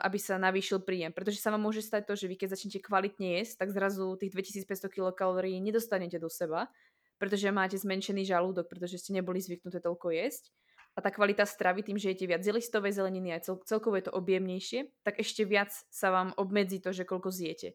aby 0.00 0.16
sa 0.16 0.40
navýšil 0.40 0.80
príjem. 0.80 1.12
Pretože 1.12 1.40
sa 1.40 1.52
vám 1.52 1.60
môže 1.68 1.84
stať 1.84 2.08
to, 2.08 2.14
že 2.16 2.26
vy 2.28 2.36
keď 2.40 2.56
začnete 2.56 2.80
kvalitne 2.80 3.40
jesť, 3.40 3.64
tak 3.64 3.76
zrazu 3.76 4.16
tých 4.16 4.32
2500 4.32 4.88
kilokalórií 4.88 5.60
nedostanete 5.60 6.16
do 6.16 6.32
seba, 6.32 6.72
pretože 7.20 7.52
máte 7.52 7.76
zmenšený 7.76 8.24
žalúdok, 8.24 8.72
pretože 8.72 9.00
ste 9.00 9.12
neboli 9.12 9.38
zvyknuté 9.44 9.84
toľko 9.84 10.16
jesť. 10.16 10.48
A 10.94 11.02
tá 11.02 11.10
kvalita 11.10 11.42
stravy, 11.42 11.82
tým, 11.82 11.98
že 11.98 12.14
jete 12.14 12.30
viac 12.30 12.46
zelistovej 12.46 12.94
zeleniny 12.94 13.34
a 13.34 13.42
cel- 13.42 13.58
celkovo 13.66 13.98
je 13.98 14.06
to 14.06 14.14
objemnejšie, 14.14 14.94
tak 15.02 15.18
ešte 15.18 15.42
viac 15.42 15.74
sa 15.90 16.14
vám 16.14 16.30
obmedzí 16.38 16.78
to, 16.78 16.94
že 16.94 17.02
koľko 17.02 17.34
zjete. 17.34 17.74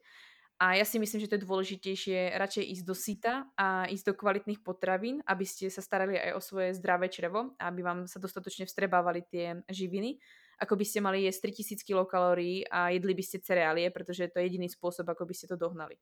A 0.59 0.75
ja 0.75 0.83
si 0.83 0.99
myslím, 0.99 1.23
že 1.23 1.31
to 1.31 1.39
je 1.39 1.47
dôležitejšie 1.47 2.35
radšej 2.35 2.65
ísť 2.67 2.83
do 2.83 2.91
sita 2.91 3.47
a 3.55 3.87
ísť 3.87 4.11
do 4.11 4.13
kvalitných 4.19 4.59
potravín, 4.59 5.23
aby 5.23 5.47
ste 5.47 5.71
sa 5.71 5.79
starali 5.79 6.19
aj 6.19 6.35
o 6.35 6.41
svoje 6.43 6.75
zdravé 6.75 7.07
črevo 7.07 7.55
aby 7.55 7.79
vám 7.79 8.11
sa 8.11 8.19
dostatočne 8.19 8.67
vstrebávali 8.67 9.23
tie 9.23 9.63
živiny, 9.71 10.19
ako 10.59 10.75
by 10.75 10.83
ste 10.83 10.99
mali 10.99 11.23
jesť 11.23 11.47
3000 11.55 11.87
kilokalórií 11.87 12.67
a 12.67 12.91
jedli 12.91 13.15
by 13.15 13.23
ste 13.23 13.39
cereálie, 13.39 13.87
pretože 13.87 14.27
to 14.27 14.43
je 14.43 14.51
jediný 14.51 14.67
spôsob, 14.67 15.07
ako 15.07 15.23
by 15.23 15.33
ste 15.33 15.47
to 15.47 15.55
dohnali. 15.55 15.95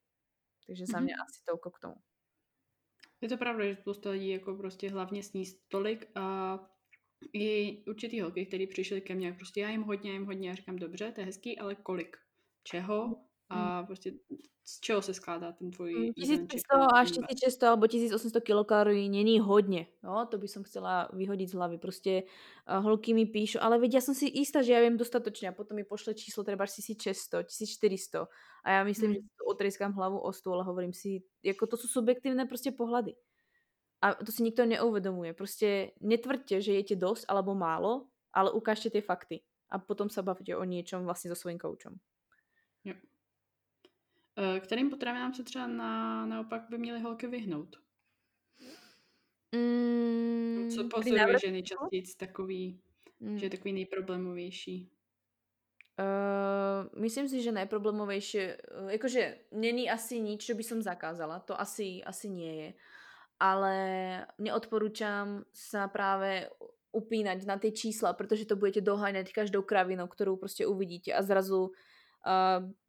Takže 0.66 0.90
za 0.90 1.00
mňa 1.06 1.14
mm-hmm. 1.14 1.30
asi 1.30 1.40
toľko 1.46 1.70
k 1.70 1.82
tomu. 1.86 1.98
Je 3.22 3.30
to 3.30 3.38
pravda, 3.38 3.66
že 3.66 3.76
spousta 3.82 4.10
lidí 4.10 4.30
jako 4.30 4.56
prostě 4.56 4.90
hlavně 4.90 5.24
sníst 5.24 5.70
tolik 5.70 6.10
a 6.16 6.60
i 7.34 7.78
určitý 7.86 8.22
holky, 8.22 8.46
který 8.46 8.68
přišli 8.68 9.02
ke 9.02 9.16
mně, 9.16 9.34
prostě 9.34 9.62
já 9.62 9.70
jim 9.70 9.84
hodně, 9.84 10.12
jim 10.12 10.26
hodně, 10.26 10.52
a 10.52 10.56
říkám, 10.56 10.76
dobře, 10.76 11.12
to 11.12 11.22
je 11.22 11.26
hezký, 11.26 11.58
ale 11.60 11.76
kolik? 11.76 12.18
Čeho? 12.64 13.27
A 13.50 13.82
mm. 13.82 13.86
prostě 13.86 14.14
z 14.68 14.80
čeho 14.80 15.02
se 15.02 15.14
skládá 15.14 15.52
ten 15.52 15.72
tvoj 15.72 16.12
1500 16.16 16.64
až 16.94 17.12
1600 17.12 17.64
alebo 17.64 17.88
1800 17.88 18.44
kilokalórií 18.44 19.10
není 19.10 19.40
hodne. 19.40 19.88
No, 20.04 20.28
to 20.28 20.36
by 20.38 20.48
som 20.48 20.68
chcela 20.68 21.08
vyhodiť 21.16 21.48
z 21.50 21.56
hlavy. 21.56 21.78
Proste 21.80 22.28
uh, 22.68 22.84
holky 22.84 23.16
mi 23.16 23.24
píšu, 23.24 23.64
ale 23.64 23.80
vedia, 23.80 24.04
som 24.04 24.12
si 24.12 24.28
istá, 24.28 24.60
že 24.60 24.76
ja 24.76 24.84
viem 24.84 25.00
dostatočne 25.00 25.50
a 25.50 25.56
potom 25.56 25.80
mi 25.80 25.88
pošle 25.88 26.20
číslo 26.20 26.44
treba 26.44 26.68
1600, 26.68 27.48
1400 27.48 28.28
a 28.64 28.68
ja 28.68 28.82
myslím, 28.84 29.10
mm. 29.12 29.16
že 29.16 29.22
to 29.40 29.44
otrieskam 29.48 29.96
hlavu 29.96 30.20
o 30.20 30.32
stôl 30.36 30.60
a 30.60 30.68
hovorím 30.68 30.92
si, 30.92 31.24
ako 31.48 31.64
to 31.72 31.76
sú 31.80 31.88
subjektívne 31.88 32.44
proste 32.44 32.76
pohľady. 32.76 33.16
a 34.04 34.20
to 34.20 34.36
si 34.36 34.44
nikto 34.44 34.68
neuvedomuje. 34.68 35.32
Proste 35.32 35.96
netvrďte, 36.04 36.60
že 36.60 36.76
jete 36.76 36.96
dosť 37.00 37.26
alebo 37.32 37.56
málo, 37.56 38.12
ale 38.36 38.52
ukážte 38.52 38.92
tie 38.92 39.02
fakty 39.02 39.42
a 39.72 39.80
potom 39.80 40.12
sa 40.12 40.22
bavte 40.22 40.54
o 40.54 40.64
niečom 40.68 41.08
vlastne 41.08 41.32
so 41.32 41.40
svojím 41.40 41.58
koučom. 41.58 41.96
Jo. 44.38 44.56
E, 44.56 44.60
kterým 44.60 44.90
potravinám 44.90 45.34
se 45.34 45.44
třeba 45.44 45.68
na, 45.68 46.26
naopak 46.26 46.70
by 46.70 46.78
měly 46.78 47.00
holky 47.00 47.28
vyhnout? 47.28 47.76
Mm, 49.56 50.70
Co 50.70 50.84
pozoruje 50.84 51.38
ženy 51.46 51.64
častěji 51.64 52.04
takový, 52.18 52.80
mm. 53.20 53.38
že 53.38 53.46
je 53.46 53.50
takový 53.50 53.74
nejproblémovější? 53.74 54.92
Uh, 55.98 57.02
myslím 57.02 57.26
si, 57.30 57.42
že 57.42 57.52
najproblémovejšie, 57.52 58.58
uh, 58.86 58.94
akože 58.94 59.50
není 59.58 59.90
asi 59.90 60.22
nič, 60.22 60.46
čo 60.46 60.54
by 60.54 60.62
som 60.62 60.78
zakázala, 60.78 61.42
to 61.42 61.58
asi, 61.58 62.06
asi 62.06 62.30
nie 62.30 62.54
je. 62.54 62.70
Ale 63.42 63.74
neodporúčam 64.38 65.42
sa 65.50 65.90
práve 65.90 66.54
upínať 66.94 67.50
na 67.50 67.58
tie 67.58 67.74
čísla, 67.74 68.14
pretože 68.14 68.46
to 68.46 68.54
budete 68.54 68.86
doháňať 68.86 69.34
každou 69.34 69.66
kravinou, 69.66 70.06
ktorú 70.06 70.38
proste 70.38 70.70
uvidíte 70.70 71.18
a 71.18 71.26
zrazu 71.26 71.74
uh, 71.74 71.74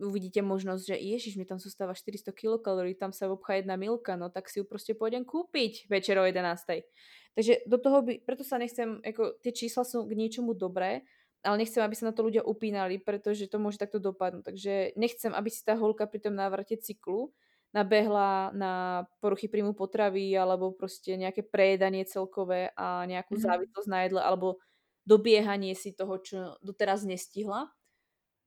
uvidíte 0.03 0.43
možnosť, 0.43 0.95
že 0.95 0.97
ježiš, 0.99 1.35
mi 1.39 1.47
tam 1.47 1.63
zostáva 1.63 1.95
400 1.95 2.33
kilokalórií, 2.35 2.99
tam 2.99 3.15
sa 3.15 3.31
obchá 3.31 3.61
jedna 3.61 3.79
milka, 3.79 4.19
no 4.19 4.33
tak 4.33 4.51
si 4.51 4.59
ju 4.61 4.65
proste 4.67 4.99
pôjdem 4.99 5.23
kúpiť 5.23 5.87
večer 5.87 6.19
o 6.19 6.25
11. 6.27 6.83
Takže 7.39 7.53
do 7.71 7.79
toho 7.79 8.03
by, 8.03 8.25
preto 8.27 8.43
sa 8.43 8.59
nechcem, 8.59 8.99
ako 9.05 9.39
tie 9.39 9.55
čísla 9.55 9.87
sú 9.87 10.03
k 10.09 10.19
niečomu 10.19 10.59
dobré, 10.59 11.07
ale 11.47 11.63
nechcem, 11.63 11.79
aby 11.79 11.95
sa 11.95 12.11
na 12.11 12.15
to 12.17 12.27
ľudia 12.27 12.43
upínali, 12.43 12.99
pretože 12.99 13.47
to 13.47 13.63
môže 13.63 13.79
takto 13.79 14.03
dopadnúť. 14.03 14.43
Takže 14.51 14.75
nechcem, 14.99 15.31
aby 15.31 15.47
si 15.47 15.63
tá 15.63 15.79
holka 15.79 16.11
pri 16.11 16.19
tom 16.19 16.35
návrate 16.35 16.75
cyklu 16.83 17.31
nabehla 17.71 18.51
na 18.57 19.05
poruchy 19.21 19.47
príjmu 19.47 19.77
potravy 19.77 20.33
alebo 20.33 20.73
proste 20.73 21.15
nejaké 21.21 21.45
prejedanie 21.45 22.09
celkové 22.09 22.73
a 22.75 23.05
nejakú 23.05 23.37
mm-hmm. 23.37 23.49
závislosť 23.55 23.89
na 23.93 23.99
jedle 24.09 24.21
alebo 24.25 24.57
dobiehanie 25.05 25.77
si 25.77 25.93
toho, 25.93 26.17
čo 26.21 26.37
doteraz 26.65 27.05
nestihla. 27.05 27.69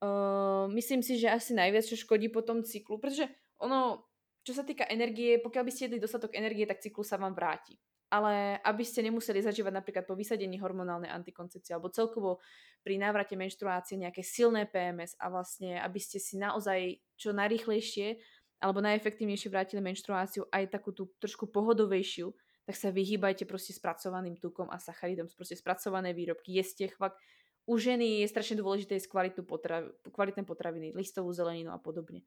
Uh, 0.01 0.65
myslím 0.73 1.05
si, 1.05 1.21
že 1.21 1.29
asi 1.29 1.53
najviac, 1.53 1.85
čo 1.85 1.93
škodí 1.93 2.33
po 2.33 2.41
tom 2.41 2.65
cyklu, 2.65 2.97
pretože 2.97 3.29
ono, 3.61 4.09
čo 4.41 4.57
sa 4.57 4.65
týka 4.65 4.89
energie, 4.89 5.37
pokiaľ 5.37 5.61
by 5.61 5.71
ste 5.71 5.85
jedli 5.85 6.01
dostatok 6.01 6.33
energie, 6.33 6.65
tak 6.65 6.81
cyklu 6.81 7.05
sa 7.05 7.21
vám 7.21 7.37
vráti. 7.37 7.77
Ale 8.11 8.57
aby 8.65 8.83
ste 8.83 9.05
nemuseli 9.05 9.39
zažívať 9.39 9.71
napríklad 9.71 10.03
po 10.09 10.17
vysadení 10.17 10.59
hormonálnej 10.59 11.07
antikoncepcie 11.07 11.71
alebo 11.71 11.93
celkovo 11.93 12.41
pri 12.83 12.99
návrate 12.99 13.39
menštruácie 13.39 13.95
nejaké 13.95 14.19
silné 14.25 14.67
PMS 14.67 15.15
a 15.21 15.31
vlastne, 15.31 15.79
aby 15.79 16.01
ste 16.01 16.19
si 16.19 16.35
naozaj 16.35 16.99
čo 17.15 17.31
najrychlejšie 17.31 18.19
alebo 18.59 18.83
najefektívnejšie 18.83 19.53
vrátili 19.53 19.79
menštruáciu 19.85 20.49
aj 20.49 20.75
takú 20.75 20.91
tú 20.91 21.13
trošku 21.23 21.49
pohodovejšiu, 21.49 22.33
tak 22.65 22.75
sa 22.77 22.93
vyhýbajte 22.93 23.49
proste 23.49 23.73
spracovaným 23.73 24.37
tukom 24.37 24.69
a 24.69 24.77
sacharidom, 24.77 25.29
proste 25.33 25.57
spracované 25.57 26.13
výrobky, 26.13 26.57
jeste 26.57 26.91
fakt 26.93 27.17
u 27.65 27.77
ženy 27.77 28.25
je 28.25 28.27
strašne 28.27 28.57
dôležité 28.57 28.97
jesť 28.97 29.11
kvalitu 29.11 29.41
potrav, 29.45 29.91
kvalitné 30.11 30.43
potraviny, 30.43 30.93
listovú 30.93 31.31
zeleninu 31.33 31.71
a 31.71 31.79
podobne. 31.79 32.25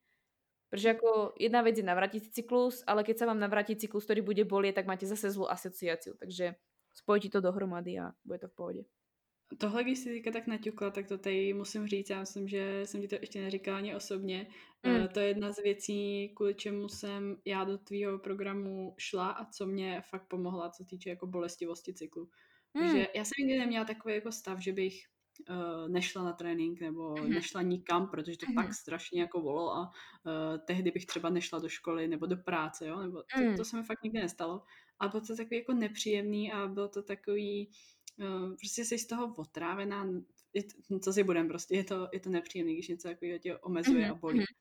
Pretože 0.71 0.99
ako 0.99 1.39
jedna 1.39 1.63
vec 1.63 1.79
je 1.79 1.87
navrátiť 1.87 2.35
cyklus, 2.35 2.83
ale 2.83 3.07
keď 3.07 3.23
sa 3.23 3.29
vám 3.31 3.39
navráti 3.39 3.79
cyklus, 3.79 4.11
ktorý 4.11 4.27
bude 4.27 4.43
bolieť, 4.43 4.83
tak 4.83 4.91
máte 4.91 5.07
zase 5.07 5.31
zlú 5.31 5.47
asociáciu. 5.47 6.19
Takže 6.19 6.59
spojte 6.95 7.31
to 7.31 7.39
dohromady 7.39 7.99
a 7.99 8.11
bude 8.27 8.39
to 8.39 8.49
v 8.49 8.55
pohodě. 8.55 8.85
Tohle, 9.59 9.85
když 9.85 9.99
si 9.99 10.09
teďka 10.09 10.31
tak 10.31 10.47
naťukla, 10.47 10.91
tak 10.91 11.09
to 11.09 11.19
tady 11.19 11.55
musím 11.55 11.87
říct, 11.87 12.11
já 12.11 12.21
myslím, 12.21 12.49
že 12.49 12.83
jsem 12.85 13.01
ti 13.01 13.09
to 13.09 13.15
ještě 13.15 13.41
neříkala 13.41 13.79
ani 13.79 13.95
osobně. 13.95 14.47
Mm. 14.83 15.09
To 15.09 15.21
je 15.21 15.27
jedna 15.27 15.53
z 15.53 15.63
věcí, 15.63 16.29
kvůli 16.37 16.55
čemu 16.55 16.89
jsem 16.89 17.37
já 17.45 17.65
do 17.65 17.79
tvýho 17.79 18.19
programu 18.19 18.95
šla 18.99 19.31
a 19.31 19.45
co 19.51 19.67
mě 19.67 20.03
fakt 20.11 20.27
pomohla, 20.29 20.71
co 20.71 20.85
týče 20.85 21.11
jako 21.11 21.27
bolestivosti 21.27 21.95
cyklu. 21.95 22.29
Mm. 22.75 22.83
Takže 22.83 23.09
já 23.15 23.25
jsem 23.25 23.33
nikdy 23.39 23.59
neměla 23.59 23.85
takový 23.85 24.15
jako 24.15 24.33
stav, 24.33 24.59
že 24.61 24.73
bych 24.73 25.03
uh, 25.51 25.89
nešla 25.89 26.25
na 26.25 26.33
trénink 26.33 26.81
nebo 26.81 27.15
mm-hmm. 27.15 27.29
nešla 27.29 27.63
nikam, 27.63 28.09
protože 28.09 28.39
to 28.39 28.47
mm-hmm. 28.47 28.55
tak 28.55 28.75
strašně 28.75 29.21
jako 29.21 29.41
volalo 29.41 29.75
a 29.77 29.81
uh, 29.81 30.59
tehdy 30.67 30.91
bych 30.91 31.07
třeba 31.07 31.31
nešla 31.31 31.59
do 31.59 31.69
školy 31.69 32.09
nebo 32.09 32.27
do 32.27 32.37
práce, 32.37 32.87
jo, 32.87 33.01
nebo 33.01 33.23
to, 33.23 33.41
mm. 33.41 33.57
to 33.57 33.65
se 33.65 33.77
mi 33.77 33.83
fakt 33.83 34.03
nikdy 34.03 34.21
nestalo. 34.21 34.63
A 35.01 35.09
bylo 35.09 35.21
to 35.21 35.37
takový 35.37 35.57
jako 35.57 35.73
nepříjemný 35.73 36.53
a 36.53 36.67
bylo 36.67 36.89
to 36.89 37.03
takový, 37.03 37.71
uh, 38.19 38.57
prostě 38.57 38.85
jsi 38.85 38.99
z 38.99 39.07
toho 39.07 39.35
otrávená, 39.35 40.07
je 40.55 40.63
to, 40.63 40.99
co 40.99 41.13
si 41.13 41.25
budem, 41.25 41.49
prostě 41.49 41.77
je 41.77 41.85
to, 41.85 42.09
je 42.13 42.21
to 42.21 42.31
nepříjemný, 42.31 42.75
když 42.75 42.89
něco 42.89 43.09
takového 43.09 43.39
tě 43.39 43.59
omezuje 43.59 44.07
mm-hmm. 44.07 44.13
a 44.13 44.15
bolí. 44.15 44.41
Mm-hmm. 44.41 44.55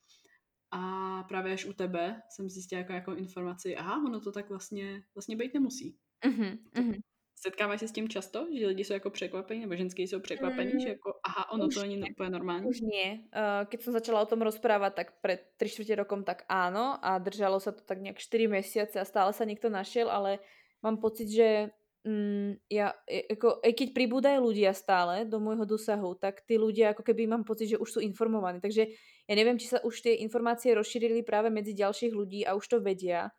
A 0.71 1.23
právě 1.23 1.53
až 1.53 1.65
u 1.65 1.73
tebe 1.73 2.21
jsem 2.29 2.49
zjistila 2.49 2.79
jako, 2.79 2.93
jako 2.93 3.15
informaci, 3.15 3.75
aha, 3.75 4.03
ono 4.05 4.19
to 4.19 4.31
tak 4.31 4.49
vlastně, 4.49 5.03
vlastně 5.15 5.35
být 5.35 5.53
nemusí. 5.53 5.97
Mm-hmm. 6.25 7.01
Setkávají 7.43 7.79
se 7.79 7.87
s 7.87 7.91
tím 7.91 8.07
často, 8.07 8.47
že 8.55 8.67
lidi 8.67 8.83
jsou 8.83 8.93
jako 8.93 9.09
překvapení, 9.09 9.61
nebo 9.61 9.75
ženské 9.75 10.01
jsou 10.01 10.19
překvapení, 10.19 10.73
mm, 10.73 10.79
že 10.79 10.89
jako 10.89 11.13
aha, 11.23 11.51
ono 11.51 11.67
to 11.67 11.81
není 11.81 12.11
úplně 12.11 12.29
normální? 12.29 12.67
Už 12.67 12.81
nie. 12.81 13.19
Uh, 13.35 13.67
keď 13.67 13.79
som 13.83 13.91
začala 13.91 14.23
o 14.23 14.29
tom 14.31 14.39
rozprávať, 14.47 14.91
tak 14.95 15.07
pred 15.19 15.43
3 15.59 15.67
čtvrte 15.67 15.95
rokom 15.99 16.23
tak 16.23 16.47
áno 16.47 16.95
a 17.03 17.19
držalo 17.19 17.59
sa 17.59 17.75
to 17.75 17.83
tak 17.83 17.99
nejak 17.99 18.15
4 18.15 18.47
mesiace 18.47 18.95
a 18.95 19.03
stále 19.03 19.35
sa 19.35 19.43
niekto 19.43 19.67
našiel, 19.67 20.07
ale 20.07 20.39
mám 20.79 21.03
pocit, 21.03 21.27
že 21.27 21.75
mm, 22.07 22.63
ja, 22.71 22.95
ako, 23.35 23.59
aj 23.59 23.73
keď 23.75 23.87
pribúdajú 23.91 24.39
ľudia 24.39 24.71
stále 24.71 25.27
do 25.27 25.43
môjho 25.43 25.67
dosahu, 25.67 26.15
tak 26.15 26.47
tí 26.47 26.55
ľudia 26.55 26.95
ako 26.95 27.03
keby 27.03 27.27
mám 27.27 27.43
pocit, 27.43 27.75
že 27.75 27.81
už 27.81 27.89
sú 27.91 27.99
informovaní. 27.99 28.63
Takže 28.63 28.87
ja 29.27 29.33
neviem, 29.35 29.59
či 29.59 29.67
sa 29.67 29.83
už 29.83 29.99
tie 29.99 30.23
informácie 30.23 30.71
rozšírili 30.71 31.27
práve 31.27 31.51
medzi 31.51 31.75
ďalších 31.75 32.15
ľudí 32.15 32.47
a 32.47 32.55
už 32.55 32.65
to 32.71 32.77
vedia 32.79 33.35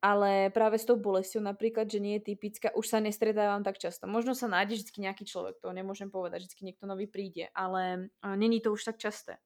ale 0.00 0.52
práve 0.52 0.76
s 0.76 0.84
tou 0.84 1.00
bolesťou 1.00 1.40
napríklad, 1.40 1.88
že 1.88 1.98
nie 1.98 2.20
je 2.20 2.36
typická, 2.36 2.70
už 2.76 2.86
sa 2.86 2.98
nestredávam 3.00 3.64
tak 3.64 3.80
často. 3.80 4.04
Možno 4.04 4.36
sa 4.36 4.46
nájde 4.46 4.84
vždy 4.84 4.92
nejaký 5.08 5.24
človek, 5.24 5.58
to 5.58 5.72
nemôžem 5.72 6.12
povedať, 6.12 6.46
vždy 6.46 6.72
niekto 6.72 6.84
nový 6.84 7.08
príde, 7.08 7.48
ale 7.56 8.12
není 8.36 8.60
to 8.60 8.70
už 8.76 8.84
tak 8.92 9.00
časté. 9.00 9.40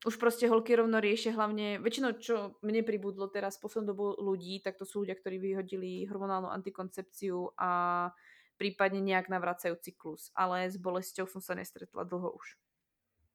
Už 0.00 0.16
proste 0.16 0.48
holky 0.48 0.72
rovno 0.72 0.96
riešia 0.96 1.36
hlavne, 1.36 1.76
väčšinou 1.76 2.16
čo 2.16 2.56
mne 2.64 2.80
pribudlo 2.88 3.28
teraz 3.28 3.60
poslednú 3.60 3.92
dobu 3.92 4.06
ľudí, 4.16 4.64
tak 4.64 4.80
to 4.80 4.88
sú 4.88 5.04
ľudia, 5.04 5.12
ktorí 5.20 5.36
vyhodili 5.36 6.08
hormonálnu 6.08 6.48
antikoncepciu 6.48 7.52
a 7.60 8.08
prípadne 8.56 9.04
nejak 9.04 9.28
navracajú 9.28 9.76
cyklus. 9.76 10.32
Ale 10.32 10.72
s 10.72 10.80
bolesťou 10.80 11.28
som 11.28 11.44
sa 11.44 11.52
nestretla 11.52 12.08
dlho 12.08 12.32
už. 12.32 12.56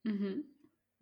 Mm-hmm. 0.09 0.35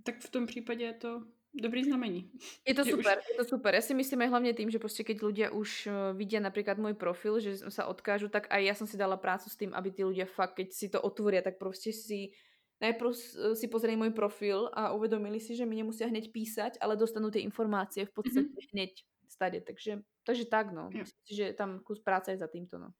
Tak 0.04 0.20
v 0.20 0.32
tom 0.36 0.52
prípade 0.52 0.84
je 0.84 0.96
to 1.00 1.12
dobrý 1.54 1.84
znamení. 1.84 2.32
Je 2.68 2.74
to 2.74 2.86
super, 2.86 3.18
už... 3.22 3.30
je 3.30 3.36
to 3.38 3.46
super. 3.46 3.72
Ja 3.74 3.82
si 3.82 3.94
myslím 3.94 4.26
aj 4.26 4.30
hlavne 4.30 4.52
tým, 4.54 4.70
že 4.74 4.82
proste 4.82 5.06
keď 5.06 5.18
ľudia 5.22 5.48
už 5.54 5.70
uh, 5.86 5.94
vidia 6.18 6.42
napríklad 6.42 6.82
môj 6.82 6.98
profil, 6.98 7.38
že 7.40 7.62
sa 7.70 7.86
odkážu, 7.86 8.28
tak 8.30 8.50
aj 8.50 8.62
ja 8.66 8.74
som 8.74 8.90
si 8.90 8.98
dala 8.98 9.18
prácu 9.18 9.50
s 9.50 9.56
tým, 9.56 9.72
aby 9.74 9.90
tí 9.94 10.02
ľudia 10.02 10.26
fakt, 10.26 10.58
keď 10.58 10.68
si 10.74 10.90
to 10.90 11.00
otvoria, 11.00 11.46
tak 11.46 11.62
proste 11.62 11.94
si 11.94 12.34
najprv 12.82 13.16
si 13.56 13.66
pozreli 13.72 13.96
môj 13.96 14.12
profil 14.12 14.68
a 14.76 14.92
uvedomili 14.92 15.40
si, 15.40 15.56
že 15.56 15.64
mi 15.64 15.80
nemusia 15.80 16.10
hneď 16.10 16.36
písať, 16.36 16.84
ale 16.84 17.00
dostanú 17.00 17.32
tie 17.32 17.40
informácie 17.40 18.04
v 18.04 18.12
podstate 18.12 18.52
mm-hmm. 18.52 18.74
hneď 18.76 18.92
stade. 19.28 19.60
Takže, 19.64 20.04
takže 20.28 20.46
tak, 20.46 20.76
no. 20.76 20.92
Myslím 20.92 21.22
si, 21.24 21.34
že 21.36 21.54
tam 21.54 21.80
kus 21.80 22.04
práce 22.04 22.32
je 22.32 22.38
za 22.38 22.48
týmto, 22.48 22.78
no. 22.78 22.92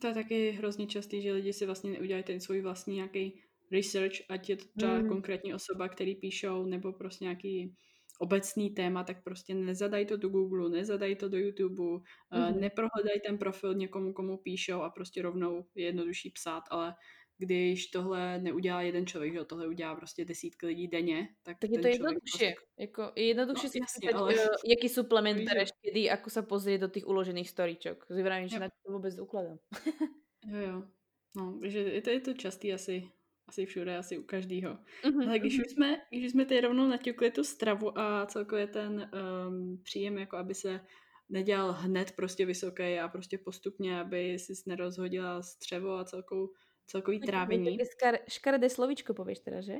To 0.00 0.06
je 0.06 0.14
taky 0.14 0.50
hrozně 0.50 0.86
častý, 0.86 1.22
že 1.22 1.32
lidi 1.32 1.52
si 1.52 1.66
vlastně 1.66 1.90
neudělají 1.90 2.24
ten 2.24 2.40
svůj 2.40 2.60
vlastní 2.60 2.96
nějaký 2.96 3.40
research, 3.72 4.14
ať 4.28 4.48
je 4.48 4.56
to 4.56 4.64
třeba 4.76 4.98
mm. 4.98 5.08
konkrétní 5.08 5.54
osoba, 5.54 5.88
který 5.88 6.14
píšou, 6.14 6.66
nebo 6.66 6.92
prostě 6.92 7.24
nějaký 7.24 7.74
obecný 8.18 8.70
téma, 8.70 9.04
tak 9.04 9.24
prostě 9.24 9.54
nezadají 9.54 10.06
to 10.06 10.16
do 10.16 10.28
Google, 10.28 10.70
nezadají 10.70 11.16
to 11.16 11.28
do 11.28 11.38
YouTube, 11.38 11.82
mm. 11.82 12.60
neprohledají 12.60 13.20
ten 13.26 13.38
profil 13.38 13.74
někomu, 13.74 14.12
komu 14.12 14.36
píšou 14.36 14.80
a 14.82 14.90
prostě 14.90 15.22
rovnou 15.22 15.64
je 15.74 15.84
jednodušší 15.84 16.30
psát, 16.30 16.62
ale 16.70 16.94
když 17.38 17.86
tohle 17.86 18.38
neudělá 18.38 18.82
jeden 18.82 19.06
člověk, 19.06 19.32
že 19.32 19.44
tohle 19.44 19.68
udělá 19.68 19.94
prostě 19.94 20.24
desítky 20.24 20.66
lidí 20.66 20.88
denně, 20.88 21.28
tak, 21.42 21.58
tak 21.58 21.70
je 21.70 21.78
to 21.78 21.88
jednoduchšie. 21.88 22.54
Prostě... 22.54 22.72
Jako, 22.78 23.12
je 23.16 23.24
jednoduchšie 23.24 23.68
no, 23.68 23.70
si 23.70 23.78
jasně, 23.78 24.10
ale... 24.10 24.34
uh, 24.34 24.46
jaký 24.66 24.88
suplement 24.88 25.38
bereš 25.44 25.70
kedy, 25.82 26.10
ako 26.10 26.28
sa 26.30 26.42
pozrie 26.42 26.78
do 26.82 26.90
tých 26.90 27.06
uložených 27.06 27.50
storyčok. 27.50 28.10
Zvravím, 28.10 28.48
že 28.48 28.58
na 28.58 28.68
to 28.68 28.92
vůbec 28.92 29.18
ukladám. 29.18 29.58
jo, 30.46 30.58
jo. 30.58 30.82
No, 31.36 31.60
že 31.62 31.78
je 31.78 32.02
to, 32.02 32.10
je 32.10 32.20
to 32.20 32.32
častý 32.34 32.74
asi 32.74 33.06
asi 33.48 33.66
všude, 33.66 33.96
asi 33.96 34.18
u 34.18 34.22
každého. 34.22 34.78
Mm-hmm. 35.02 35.28
Ale 35.28 35.38
když 35.38 35.58
už 35.58 35.72
jsme, 35.72 36.00
když 36.10 36.32
jsme 36.32 36.44
tady 36.44 36.60
rovnou 36.60 36.86
naťukli 36.86 37.30
tu 37.30 37.44
stravu 37.44 37.98
a 37.98 38.26
celkově 38.26 38.66
ten 38.66 39.10
um, 39.48 39.80
příjem, 39.82 40.18
jako 40.18 40.36
aby 40.36 40.54
se 40.54 40.80
nedělal 41.28 41.72
hned 41.72 42.12
prostě 42.12 42.46
vysoký 42.46 42.98
a 42.98 43.08
prostě 43.08 43.38
postupně, 43.38 44.00
aby 44.00 44.38
si 44.38 44.52
nerozhodila 44.66 45.42
střevo 45.42 45.98
a 45.98 46.04
celkou, 46.04 46.52
celkový 46.86 47.20
trávení. 47.20 47.78
Také 47.78 48.18
škaredé 48.28 48.70
slovíčko 48.70 49.14
pověš 49.14 49.38
teda, 49.38 49.60
že? 49.60 49.74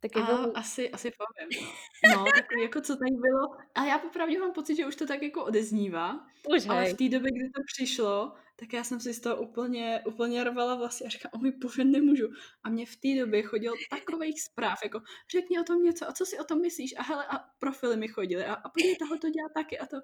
Tak 0.00 0.16
a 0.16 0.26
to... 0.26 0.56
asi, 0.56 0.90
asi 0.90 1.10
povím. 1.10 1.68
No. 2.10 2.24
no, 2.24 2.24
takový 2.24 2.62
jako 2.62 2.80
co 2.80 2.96
tady 2.96 3.10
bylo. 3.10 3.56
A 3.74 3.84
já 3.84 3.98
popravdě 3.98 4.38
mám 4.38 4.52
pocit, 4.52 4.76
že 4.76 4.86
už 4.86 4.96
to 4.96 5.06
tak 5.06 5.22
jako 5.22 5.44
odeznívá. 5.44 6.26
Už 6.56 6.68
ale 6.68 6.84
v 6.84 6.96
té 6.96 7.08
době, 7.08 7.30
kdy 7.32 7.50
to 7.50 7.60
přišlo, 7.74 8.32
tak 8.56 8.72
já 8.72 8.84
jsem 8.84 9.00
si 9.00 9.14
z 9.14 9.20
toho 9.20 9.36
úplně, 9.36 10.02
úplně 10.06 10.44
rvala 10.44 10.74
vlasy 10.74 11.04
a 11.04 11.08
říkám, 11.08 11.30
o 11.34 11.38
můj 11.38 11.50
bože, 11.50 11.84
nemůžu. 11.84 12.28
A 12.62 12.70
mě 12.70 12.86
v 12.86 12.96
té 12.96 13.20
době 13.20 13.42
chodil 13.42 13.72
takových 13.90 14.42
zpráv, 14.42 14.78
jako 14.84 15.00
řekni 15.30 15.60
o 15.60 15.64
tom 15.64 15.82
něco, 15.82 16.08
a 16.08 16.12
co 16.12 16.26
si 16.26 16.38
o 16.38 16.44
tom 16.44 16.60
myslíš? 16.60 16.94
A 16.96 17.02
hele, 17.02 17.26
a 17.26 17.38
profily 17.58 17.96
mi 17.96 18.08
chodily, 18.08 18.44
a, 18.44 18.54
a 18.54 18.68
podívej, 18.68 18.96
tohle 18.96 19.18
to 19.18 19.30
dělá 19.30 19.48
taky, 19.54 19.78
a 19.78 19.86
to. 19.86 19.96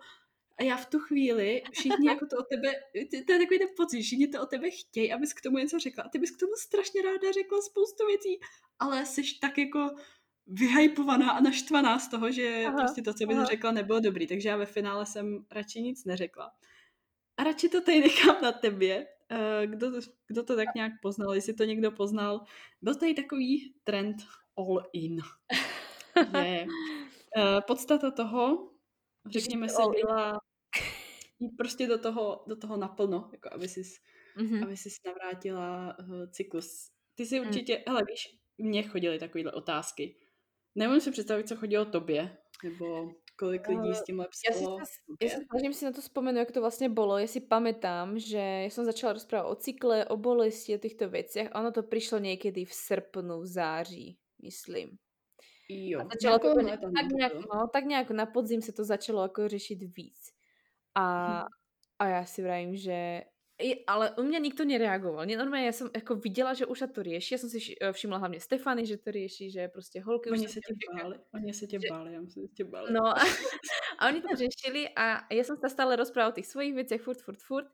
A 0.59 0.62
já 0.62 0.76
v 0.76 0.86
tu 0.86 0.98
chvíli, 0.98 1.62
všichni 1.72 2.09
jako 2.09 2.26
to 2.26 2.36
o 2.36 2.42
tebe, 2.42 2.72
to 3.26 3.32
je 3.32 3.38
takový 3.38 3.59
ten 3.59 3.68
pocit, 3.76 4.03
všichni 4.03 4.28
to 4.28 4.42
o 4.42 4.46
tebe 4.46 4.70
chtějí, 4.70 5.12
abys 5.12 5.32
k 5.32 5.40
tomu 5.40 5.59
něco 5.59 5.78
řekla. 5.78 6.05
A 6.05 6.09
ty 6.09 6.18
bys 6.18 6.30
k 6.30 6.40
tomu 6.40 6.53
strašně 6.57 7.03
ráda 7.03 7.32
řekla 7.32 7.61
spoustu 7.62 8.07
věcí, 8.07 8.40
ale 8.78 9.07
jsi 9.07 9.22
tak 9.40 9.59
jako 9.59 9.90
vyhypovaná 10.46 11.30
a 11.30 11.40
naštvaná 11.40 11.98
z 11.98 12.09
toho, 12.09 12.30
že 12.32 12.64
aha, 12.66 12.76
prostě 12.76 13.03
to, 13.03 13.14
co 13.14 13.26
bys 13.26 13.36
aha. 13.36 13.44
řekla, 13.44 13.72
nebylo 13.72 14.01
dobrý. 14.01 14.26
Takže 14.26 14.48
já 14.48 14.57
ve 14.57 14.66
finále 14.66 15.07
jsem 15.07 15.44
radši 15.51 15.82
nic 15.82 16.05
neřekla. 16.05 16.53
A 17.41 17.45
radši 17.45 17.68
to 17.68 17.80
tady 17.80 18.01
nechám 18.01 18.43
na 18.43 18.53
tebě. 18.53 19.07
Eh, 19.30 19.66
kdo, 19.66 19.91
kdo 20.26 20.43
to 20.43 20.57
tak 20.57 20.68
nějak 20.74 20.93
poznal, 21.03 21.34
jestli 21.34 21.55
to 21.55 21.64
někdo 21.64 21.93
poznal. 21.93 22.45
Byl 22.82 22.95
tady 22.95 23.14
takový 23.14 23.74
trend 23.84 24.16
all 24.59 24.82
in. 24.93 25.20
Je 26.45 26.66
uh, 26.66 27.61
podstata 27.66 28.11
toho, 28.11 28.70
řekněme 29.26 29.68
si, 29.68 29.82
byla 30.03 30.41
jít 31.38 31.57
prostě 31.59 31.86
do 31.86 31.99
toho, 31.99 32.45
do 32.47 32.57
toho 32.57 32.76
naplno, 32.76 33.30
jako 33.32 33.49
aby 33.53 33.68
si 33.68 33.82
mm-hmm. 34.36 34.62
aby 34.64 34.74
navrátila 35.07 35.97
uh, 35.99 36.30
cyklus. 36.30 36.91
Ty 37.14 37.26
si 37.26 37.41
mm. 37.41 37.47
určitě, 37.47 37.76
mm. 37.76 37.82
hele 37.86 38.03
víš, 38.09 38.38
mně 38.59 38.82
chodily 38.82 39.18
takovéhle 39.18 39.53
otázky. 39.53 40.16
Nemůžu 40.74 41.01
si 41.01 41.11
představit, 41.11 41.49
co 41.49 41.57
chodilo 41.57 41.84
tobě, 41.84 42.38
nebo 42.64 43.12
kolik 43.41 43.64
lidí 43.68 43.97
s 43.97 44.05
tímhle 44.05 44.28
psalo. 44.28 44.76
Ja, 44.76 44.84
si 44.84 45.24
ja 45.24 45.28
sa 45.32 45.41
snažím 45.49 45.72
si 45.72 45.82
na 45.88 45.93
to 45.97 46.05
spomenúť, 46.05 46.45
jak 46.45 46.53
to 46.53 46.61
vlastne 46.61 46.93
bolo. 46.93 47.16
Ja 47.16 47.24
si 47.24 47.41
pamätám, 47.41 48.20
že 48.20 48.68
ja 48.68 48.70
som 48.70 48.84
začala 48.84 49.16
rozprávať 49.16 49.49
o 49.49 49.55
cykle, 49.57 49.99
o 50.12 50.20
bolesti, 50.20 50.76
o 50.76 50.82
týchto 50.82 51.09
veciach. 51.09 51.57
Ono 51.57 51.72
to 51.72 51.80
prišlo 51.80 52.20
niekedy 52.20 52.68
v 52.68 52.72
srpnu, 52.76 53.41
v 53.41 53.49
září, 53.49 54.09
myslím. 54.45 55.01
Jo, 55.70 56.03
a 56.03 56.12
začalo 56.12 56.36
to, 56.38 56.49
ne, 56.61 56.74
tak, 56.76 57.07
nejak, 57.14 57.34
no, 57.47 57.70
tak 57.70 57.84
nejak 57.86 58.11
na 58.11 58.26
podzim 58.26 58.59
sa 58.61 58.74
to 58.74 58.82
začalo 58.82 59.22
ako 59.24 59.49
řešiť 59.49 59.80
víc. 59.88 60.34
A, 60.99 61.05
hm. 61.07 61.47
a 61.97 62.05
ja 62.20 62.22
si 62.26 62.43
vravím, 62.43 62.74
že 62.76 63.29
ale 63.84 64.16
u 64.16 64.22
mňa 64.24 64.38
nikto 64.40 64.62
nereagoval. 64.64 65.28
Normálne 65.28 65.68
ja 65.68 65.76
som 65.76 65.92
ako 65.92 66.18
videla, 66.18 66.56
že 66.56 66.64
už 66.64 66.78
sa 66.84 66.88
to 66.88 67.04
rieši. 67.04 67.36
Ja 67.36 67.40
som 67.40 67.52
si 67.52 67.76
e, 67.76 67.92
všimla 67.92 68.18
hlavne 68.18 68.40
Stefany, 68.40 68.88
že 68.88 68.96
to 68.96 69.12
rieši, 69.12 69.52
že 69.52 69.62
proste 69.68 70.00
holky 70.00 70.32
oni 70.32 70.48
už 70.48 70.58
sa 70.58 70.62
te 70.64 70.74
báli. 70.74 71.16
Oni 71.36 71.52
sa 71.52 71.66
te 71.68 71.78
báli, 71.78 72.08
ja 72.16 72.20
myslím, 72.24 72.48
že 72.50 72.64
báli. 72.64 72.88
No 72.90 73.12
a, 73.12 73.22
a 74.00 74.02
oni 74.08 74.20
to 74.24 74.32
riešili 74.34 74.90
a 74.96 75.24
ja 75.28 75.44
som 75.44 75.61
sa 75.61 75.68
stále 75.68 75.94
rozprával 75.94 76.32
o 76.32 76.38
tých 76.38 76.48
svojich 76.48 76.74
veciach 76.74 77.02
furt, 77.04 77.20
furt, 77.20 77.40
furt. 77.44 77.68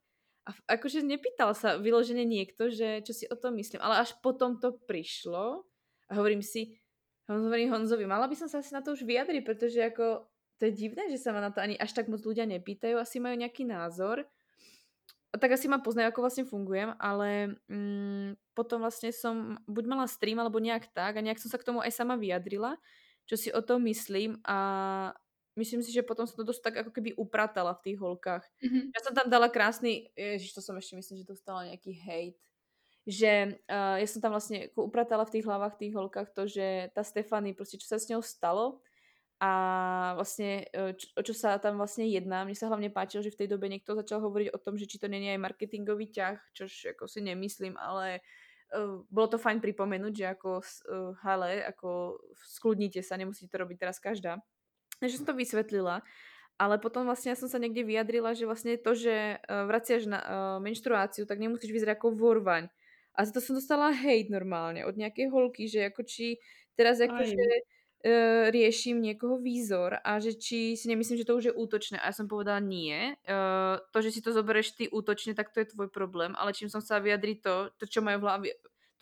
A 0.47 0.79
akože 0.79 1.03
nepýtal 1.03 1.59
sa 1.59 1.75
vyložene 1.75 2.23
niekto, 2.23 2.71
že 2.71 3.03
čo 3.03 3.11
si 3.11 3.25
o 3.27 3.35
tom 3.35 3.59
myslím. 3.59 3.83
Ale 3.83 4.07
až 4.07 4.15
potom 4.23 4.63
to 4.63 4.79
prišlo 4.87 5.67
a 6.07 6.13
hovorím 6.15 6.39
si, 6.39 6.79
hovorím 7.27 7.75
Honzovi, 7.75 8.07
mala 8.07 8.31
by 8.31 8.39
som 8.39 8.47
sa 8.47 8.63
asi 8.63 8.71
na 8.71 8.79
to 8.79 8.95
už 8.95 9.03
vyjadriť, 9.03 9.43
pretože 9.43 9.83
ako 9.83 10.31
to 10.57 10.71
je 10.71 10.73
divné, 10.73 11.11
že 11.11 11.21
sa 11.21 11.35
ma 11.35 11.43
na 11.43 11.51
to 11.51 11.61
ani 11.61 11.77
až 11.77 11.93
tak 11.93 12.07
moc 12.09 12.23
ľudia 12.23 12.49
nepýtajú, 12.49 12.97
asi 12.97 13.19
majú 13.19 13.37
nejaký 13.37 13.69
názor. 13.69 14.25
Tak 15.35 15.51
asi 15.53 15.67
ma 15.67 15.83
poznajú, 15.83 16.13
ako 16.13 16.23
vlastne 16.23 16.45
fungujem, 16.47 16.95
ale 17.03 17.59
mm, 17.67 18.39
potom 18.55 18.81
vlastne 18.81 19.11
som 19.11 19.59
buď 19.67 19.85
mala 19.85 20.07
stream, 20.07 20.39
alebo 20.39 20.63
nejak 20.63 20.89
tak 20.95 21.19
a 21.19 21.25
nejak 21.25 21.43
som 21.43 21.51
sa 21.51 21.59
k 21.61 21.67
tomu 21.67 21.83
aj 21.83 21.93
sama 21.93 22.15
vyjadrila, 22.17 22.79
čo 23.27 23.35
si 23.35 23.49
o 23.51 23.61
tom 23.61 23.83
myslím 23.85 24.39
a 24.47 24.59
myslím 25.59 25.83
si, 25.83 25.91
že 25.91 26.07
potom 26.07 26.25
som 26.29 26.39
to 26.39 26.47
dosť 26.47 26.63
tak 26.63 26.75
ako 26.87 26.91
keby 26.95 27.17
upratala 27.17 27.75
v 27.75 27.85
tých 27.91 27.99
holkách. 27.99 28.45
Mm-hmm. 28.63 28.85
Ja 28.93 29.01
som 29.03 29.13
tam 29.17 29.27
dala 29.27 29.49
krásny, 29.51 30.13
ježiš, 30.15 30.57
to 30.57 30.63
som 30.63 30.77
ešte 30.79 30.95
myslím, 30.95 31.21
že 31.21 31.27
dostala 31.27 31.69
nejaký 31.69 31.93
hate, 31.97 32.41
že 33.07 33.61
uh, 33.67 33.97
ja 33.99 34.07
som 34.07 34.21
tam 34.23 34.37
vlastne 34.37 34.71
upratala 34.77 35.25
v 35.27 35.33
tých 35.39 35.45
hlavách, 35.49 35.81
tých 35.81 35.95
holkách 35.97 36.29
to, 36.33 36.43
že 36.47 36.91
tá 36.95 37.03
Stefany, 37.03 37.57
proste 37.57 37.81
čo 37.81 37.89
sa 37.89 37.99
s 37.99 38.09
ňou 38.09 38.23
stalo 38.23 38.81
a 39.37 39.51
vlastne 40.17 40.65
e, 40.73 40.97
čo, 40.97 41.13
čo 41.21 41.35
sa 41.37 41.61
tam 41.61 41.77
vlastne 41.77 42.09
jedná. 42.09 42.45
Mne 42.49 42.57
sa 42.57 42.73
hlavne 42.73 42.89
páčilo, 42.89 43.21
že 43.21 43.33
v 43.33 43.45
tej 43.45 43.49
dobe 43.53 43.69
niekto 43.69 43.93
začal 43.93 44.25
hovoriť 44.25 44.49
o 44.57 44.59
tom, 44.59 44.81
že 44.81 44.89
či 44.89 44.97
to 44.97 45.09
je 45.13 45.33
aj 45.33 45.41
marketingový 45.41 46.09
ťah, 46.09 46.41
čož 46.57 46.97
ako 46.97 47.05
si 47.05 47.21
nemyslím, 47.21 47.77
ale 47.77 48.25
uh, 48.73 49.05
bolo 49.13 49.29
to 49.29 49.37
fajn 49.37 49.61
pripomenúť, 49.61 50.13
že 50.17 50.27
ako 50.33 50.51
uh, 50.61 50.65
hale, 51.21 51.61
ako 51.69 52.17
skludnite 52.49 53.05
sa, 53.05 53.21
nemusíte 53.21 53.53
to 53.53 53.61
robiť 53.61 53.77
teraz 53.77 54.01
každá. 54.01 54.41
Takže 55.05 55.21
som 55.21 55.29
to 55.29 55.37
vysvetlila. 55.37 56.01
Ale 56.57 56.81
potom 56.81 57.05
vlastne 57.05 57.37
ja 57.37 57.37
som 57.37 57.53
sa 57.53 57.61
niekde 57.61 57.85
vyjadrila, 57.85 58.33
že 58.33 58.49
vlastne 58.49 58.81
to, 58.81 58.97
že 58.97 59.37
uh, 59.37 59.69
vraciaš 59.69 60.09
na 60.09 60.19
uh, 60.25 60.29
menštruáciu, 60.65 61.29
tak 61.29 61.37
nemusíš 61.37 61.69
vyzerať 61.69 62.01
ako 62.01 62.17
vorvaň 62.17 62.73
a 63.17 63.25
za 63.25 63.33
to 63.33 63.41
som 63.41 63.57
dostala 63.57 63.89
hejt 63.97 64.29
normálne 64.29 64.85
od 64.85 64.93
nejakej 64.93 65.33
holky, 65.33 65.65
že 65.73 65.89
ako 65.89 66.05
či 66.05 66.37
teraz 66.77 67.01
akože 67.01 67.45
uh, 68.07 68.47
riešim 68.55 69.03
niekoho 69.03 69.43
výzor 69.43 69.99
a 69.99 70.23
že 70.23 70.39
či 70.39 70.79
si 70.79 70.87
nemyslím, 70.87 71.19
že 71.19 71.27
to 71.27 71.35
už 71.35 71.45
je 71.51 71.55
útočné. 71.59 71.99
A 71.99 72.09
ja 72.09 72.15
som 72.15 72.31
povedala 72.31 72.63
nie. 72.63 73.19
Uh, 73.27 73.83
to, 73.91 73.99
že 73.99 74.15
si 74.15 74.21
to 74.23 74.31
zoberieš 74.31 74.79
ty 74.79 74.87
útočne, 74.87 75.35
tak 75.35 75.51
to 75.51 75.59
je 75.59 75.75
tvoj 75.75 75.91
problém. 75.91 76.39
Ale 76.39 76.55
čím 76.55 76.71
som 76.71 76.79
sa 76.79 77.03
vyjadriť 77.03 77.39
to, 77.43 77.55
to, 77.83 77.85
čo 77.91 77.99
majú 77.99 78.23
v 78.23 78.27
hlave, 78.31 78.47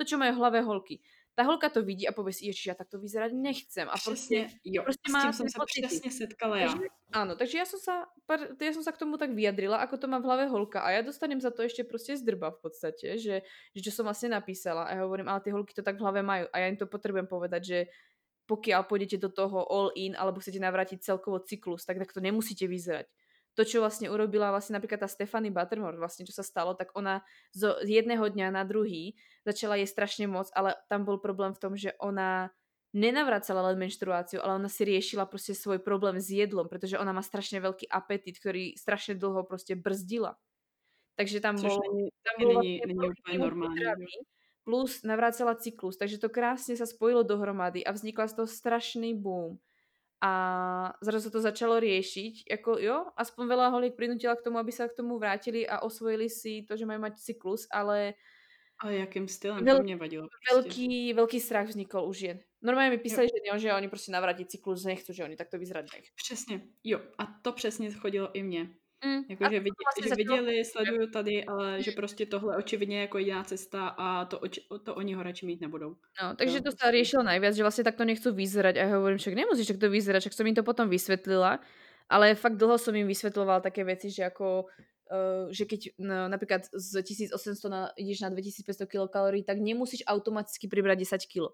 to, 0.00 0.02
čo 0.08 0.16
majú 0.16 0.32
v 0.32 0.40
hlave 0.40 0.58
holky 0.64 1.04
tá 1.34 1.42
holka 1.42 1.66
to 1.66 1.82
vidí 1.82 2.06
a 2.06 2.14
povie 2.14 2.30
si, 2.30 2.46
ježiš, 2.46 2.70
ja 2.70 2.76
takto 2.78 3.02
vyzerať 3.02 3.34
nechcem. 3.34 3.90
A 3.90 3.98
proste, 3.98 4.54
jo, 4.62 4.86
proste 4.86 5.06
má 5.10 5.34
s 5.34 5.42
tým 5.42 5.50
som 5.50 5.50
sa 5.50 5.58
presne 5.66 6.10
setkala 6.14 6.54
ja. 6.62 6.70
Takže, 6.70 6.86
áno, 7.10 7.32
takže 7.34 7.56
ja 7.58 7.66
som, 7.66 7.80
sa, 7.82 7.94
ja 8.38 8.72
som 8.72 8.86
sa 8.86 8.94
k 8.94 9.02
tomu 9.02 9.18
tak 9.18 9.34
vyjadrila, 9.34 9.82
ako 9.82 9.98
to 9.98 10.06
má 10.06 10.22
v 10.22 10.30
hlave 10.30 10.46
holka 10.46 10.86
a 10.86 10.94
ja 10.94 11.02
dostanem 11.02 11.42
za 11.42 11.50
to 11.50 11.66
ešte 11.66 11.82
proste 11.82 12.14
zdrba 12.14 12.54
v 12.54 12.58
podstate, 12.62 13.18
že, 13.18 13.42
že 13.74 13.80
čo 13.82 13.90
som 13.90 14.06
vlastne 14.06 14.30
napísala 14.30 14.86
a 14.86 14.94
ja 14.94 15.02
hovorím, 15.02 15.26
ale 15.26 15.42
tie 15.42 15.50
holky 15.50 15.74
to 15.74 15.82
tak 15.82 15.98
v 15.98 16.06
hlave 16.06 16.22
majú 16.22 16.46
a 16.54 16.56
ja 16.62 16.70
im 16.70 16.78
to 16.78 16.86
potrebujem 16.86 17.26
povedať, 17.26 17.62
že 17.66 17.78
pokiaľ 18.44 18.86
pôjdete 18.86 19.16
do 19.20 19.32
toho 19.32 19.64
all 19.64 19.88
in 19.96 20.12
alebo 20.14 20.40
chcete 20.40 20.60
navrátiť 20.60 21.00
celkovo 21.00 21.40
cyklus, 21.40 21.88
tak, 21.88 22.00
tak 22.00 22.12
to 22.12 22.20
nemusíte 22.20 22.68
vyzerať 22.68 23.08
to, 23.54 23.62
čo 23.62 23.78
vlastne 23.80 24.10
urobila 24.10 24.50
vlastne 24.50 24.74
napríklad 24.74 25.06
tá 25.06 25.08
Stephanie 25.08 25.54
Buttermore, 25.54 25.94
vlastne 25.94 26.26
čo 26.26 26.34
sa 26.34 26.42
stalo, 26.42 26.74
tak 26.74 26.90
ona 26.98 27.22
zo 27.54 27.78
jedného 27.86 28.26
dňa 28.26 28.50
na 28.50 28.66
druhý 28.66 29.14
začala 29.46 29.78
jej 29.78 29.86
strašne 29.86 30.26
moc, 30.26 30.50
ale 30.58 30.74
tam 30.90 31.06
bol 31.06 31.22
problém 31.22 31.54
v 31.54 31.62
tom, 31.62 31.78
že 31.78 31.94
ona 32.02 32.50
nenavracala 32.94 33.70
len 33.70 33.78
menštruáciu, 33.78 34.42
ale 34.42 34.58
ona 34.58 34.70
si 34.70 34.82
riešila 34.86 35.26
proste 35.30 35.54
svoj 35.54 35.82
problém 35.82 36.18
s 36.18 36.30
jedlom, 36.30 36.66
pretože 36.66 36.98
ona 36.98 37.14
má 37.14 37.22
strašne 37.22 37.62
veľký 37.62 37.90
apetit, 37.90 38.38
ktorý 38.42 38.74
strašne 38.74 39.18
dlho 39.18 39.46
proste 39.46 39.78
brzdila. 39.78 40.34
Takže 41.14 41.38
tam 41.38 41.54
Což 41.54 41.78
bol... 41.78 42.10
Tam 42.26 42.36
bol 42.42 42.58
není, 42.58 42.82
vlastne 42.82 42.86
není 42.90 43.06
úplne 43.06 43.38
normálne. 43.38 43.82
Plus 44.64 45.04
navracala 45.04 45.54
cyklus, 45.54 46.00
takže 46.00 46.16
to 46.16 46.32
krásne 46.32 46.72
sa 46.72 46.88
spojilo 46.88 47.20
dohromady 47.20 47.84
a 47.84 47.92
vznikla 47.92 48.32
z 48.32 48.34
toho 48.40 48.48
strašný 48.48 49.12
boom 49.12 49.60
a 50.24 50.32
zrazu 51.04 51.28
to 51.28 51.36
začalo 51.44 51.76
riešiť. 51.76 52.48
Ako 52.48 52.80
jo, 52.80 53.12
aspoň 53.12 53.44
veľa 53.44 53.66
holiek 53.76 53.92
prinútila 53.92 54.32
k 54.32 54.44
tomu, 54.48 54.56
aby 54.56 54.72
sa 54.72 54.88
k 54.88 54.96
tomu 54.96 55.20
vrátili 55.20 55.68
a 55.68 55.84
osvojili 55.84 56.32
si 56.32 56.64
to, 56.64 56.80
že 56.80 56.88
majú 56.88 57.04
mať 57.04 57.20
cyklus, 57.20 57.68
ale... 57.68 58.16
Ale 58.80 59.04
jakým 59.04 59.28
stylem 59.28 59.62
veľ, 59.62 59.76
to 59.78 59.84
mne 59.84 60.00
vadilo. 60.00 60.24
Veľký, 60.50 61.12
veľký 61.12 61.38
strach 61.38 61.68
vznikol 61.68 62.08
už 62.08 62.16
žien. 62.16 62.38
Normálne 62.64 62.96
mi 62.96 62.98
písali, 62.98 63.28
že, 63.28 63.38
že 63.60 63.74
oni 63.76 63.88
prostě 63.88 64.12
navrátiť 64.12 64.48
cyklus 64.48 64.84
nechcú, 64.84 65.12
že 65.12 65.24
oni 65.24 65.36
takto 65.36 65.60
vyzerať 65.60 65.84
nech. 65.92 66.08
Přesně, 66.16 66.60
jo. 66.84 67.00
A 67.18 67.26
to 67.42 67.52
přesně 67.52 67.92
chodilo 67.92 68.32
i 68.32 68.42
mně. 68.42 68.68
Mm, 69.04 69.20
jako, 69.28 69.44
že, 69.44 69.60
vidě, 69.60 69.80
vlastně 69.86 70.08
že 70.08 70.14
viděli, 70.14 70.64
sleduju 70.64 71.06
tady, 71.10 71.44
ale 71.44 71.82
že 71.82 71.92
prostě 71.92 72.26
tohle 72.26 72.56
očividně 72.56 73.00
jako 73.00 73.18
jediná 73.18 73.44
cesta 73.44 73.88
a 73.88 74.24
to, 74.24 74.38
oči, 74.38 74.60
to 74.82 74.94
oni 74.94 75.14
ho 75.14 75.22
radši 75.22 75.46
mít 75.46 75.60
nebudou. 75.60 75.96
No, 76.22 76.36
takže 76.36 76.60
to 76.60 76.72
sa 76.72 76.88
riešilo 76.90 77.22
najviac, 77.22 77.52
že 77.52 77.62
vlastne 77.66 77.84
takto 77.84 78.06
nechcú 78.06 78.32
vyzerať 78.32 78.74
a 78.80 78.82
ja 78.86 78.96
hovorím, 78.96 79.18
však 79.18 79.34
nemusíš 79.34 79.66
takto 79.76 79.90
vyzerať, 79.90 80.20
však 80.24 80.36
som 80.36 80.46
im 80.46 80.56
to 80.56 80.64
potom 80.64 80.88
vysvetlila, 80.88 81.60
ale 82.08 82.34
fakt 82.34 82.56
dlho 82.56 82.78
som 82.78 82.94
im 82.96 83.04
vysvetlovala 83.04 83.60
také 83.60 83.84
veci, 83.84 84.08
že 84.08 84.24
ako 84.24 84.70
Uh, 85.04 85.52
že 85.52 85.68
keď 85.68 86.00
no, 86.00 86.32
napríklad 86.32 86.64
z 86.64 87.04
1800 87.04 87.36
na, 87.68 87.92
ideš 87.92 88.24
na 88.24 88.32
2500 88.32 88.88
kilokalórií, 88.88 89.44
tak 89.44 89.60
nemusíš 89.60 90.00
automaticky 90.08 90.64
pribrať 90.64 91.04
10 91.20 91.28
kg. 91.28 91.52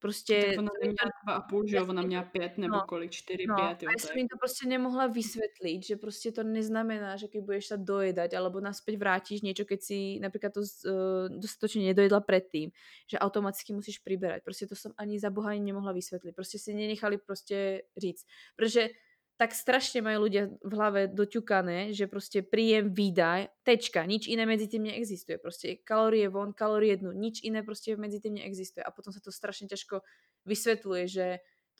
Prostě... 0.00 0.44
Tak 0.48 0.58
ona 0.58 0.70
neměla 0.80 1.10
dva 1.24 1.32
a 1.34 1.40
půl, 1.40 1.66
že 1.68 1.80
ona 1.80 2.02
měla 2.02 2.22
pět 2.22 2.58
nebo 2.58 2.76
no, 2.76 2.84
kolik, 2.88 3.10
čtyři, 3.10 3.46
no, 3.48 3.54
pět. 3.54 3.82
Jo, 3.82 3.88
a 3.88 3.92
ja 3.92 4.00
som 4.00 4.16
im 4.16 4.28
to 4.28 4.36
prostě 4.40 4.68
nemohla 4.68 5.06
vysvetliť, 5.06 5.86
že 5.86 5.96
prostě 5.96 6.32
to 6.32 6.42
neznamená, 6.42 7.16
že 7.16 7.28
keď 7.28 7.40
budeš 7.44 7.66
sa 7.66 7.76
dojedať 7.76 8.34
alebo 8.34 8.60
naspäť 8.60 8.96
vrátiš 8.96 9.44
niečo, 9.44 9.68
keď 9.68 9.80
si 9.82 10.18
napríklad 10.20 10.56
to 10.56 10.64
uh, 10.64 11.28
dostatočne 11.28 11.92
nedojedla 11.92 12.20
predtým, 12.20 12.72
že 13.06 13.20
automaticky 13.20 13.72
musíš 13.76 13.98
priberať. 14.00 14.42
Prostě 14.44 14.66
to 14.66 14.76
som 14.76 14.92
ani 14.96 15.20
za 15.20 15.30
Boha 15.30 15.50
ani 15.50 15.60
nemohla 15.60 15.92
vysvetliť. 15.92 16.34
Prostě 16.34 16.58
si 16.58 16.74
nenechali 16.74 17.18
prostě 17.18 17.82
říct. 17.96 18.24
Protože 18.56 18.88
tak 19.40 19.56
strašne 19.56 20.04
majú 20.04 20.28
ľudia 20.28 20.52
v 20.60 20.72
hlave 20.76 21.00
doťukané, 21.08 21.96
že 21.96 22.04
proste 22.04 22.44
príjem, 22.44 22.92
výdaj, 22.92 23.48
tečka, 23.64 24.04
nič 24.04 24.28
iné 24.28 24.44
medzi 24.44 24.68
tým 24.68 24.84
neexistuje. 24.84 25.40
Proste 25.40 25.80
kalórie 25.80 26.28
von, 26.28 26.52
kalórie 26.52 26.92
jednu, 26.92 27.16
nič 27.16 27.40
iné 27.40 27.64
proste 27.64 27.96
medzi 27.96 28.20
tým 28.20 28.36
neexistuje. 28.36 28.84
A 28.84 28.92
potom 28.92 29.16
sa 29.16 29.24
to 29.24 29.32
strašne 29.32 29.64
ťažko 29.64 30.04
vysvetľuje, 30.44 31.04
že 31.08 31.26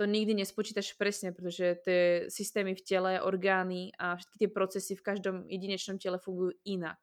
to 0.00 0.08
nikdy 0.08 0.40
nespočítaš 0.40 0.96
presne, 0.96 1.36
pretože 1.36 1.84
tie 1.84 2.00
systémy 2.32 2.72
v 2.72 2.80
tele, 2.80 3.20
orgány 3.20 3.92
a 4.00 4.16
všetky 4.16 4.36
tie 4.40 4.48
procesy 4.48 4.96
v 4.96 5.04
každom 5.04 5.36
jedinečnom 5.44 6.00
tele 6.00 6.16
fungujú 6.16 6.56
inak. 6.64 6.96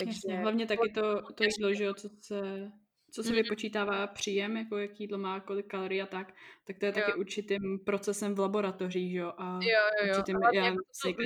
Takže 0.00 0.32
Jasne, 0.32 0.42
hlavně 0.42 0.66
taky 0.66 0.88
to, 0.94 1.22
to 1.36 1.44
jídlo, 1.44 1.74
že 1.74 1.94
co 1.94 2.08
se 2.20 2.72
co 3.10 3.22
se 3.22 3.32
vypočítává 3.32 4.06
příjem, 4.06 4.56
jako 4.56 4.78
jak 4.78 5.00
jídlo 5.00 5.18
má, 5.18 5.40
kolik 5.40 5.66
kalorií 5.66 6.02
a 6.02 6.06
tak, 6.06 6.34
tak 6.64 6.78
to 6.78 6.86
je 6.86 6.92
Jo. 6.92 6.94
taky 6.94 7.14
určitým 7.14 7.78
procesem 7.84 8.34
v 8.34 8.38
laboratoři, 8.38 9.10
že 9.10 9.18
jo, 9.18 9.32
a 9.38 9.58
Jo, 9.62 9.80
jo, 10.00 10.06
jo. 10.06 10.12
určitým, 10.12 10.36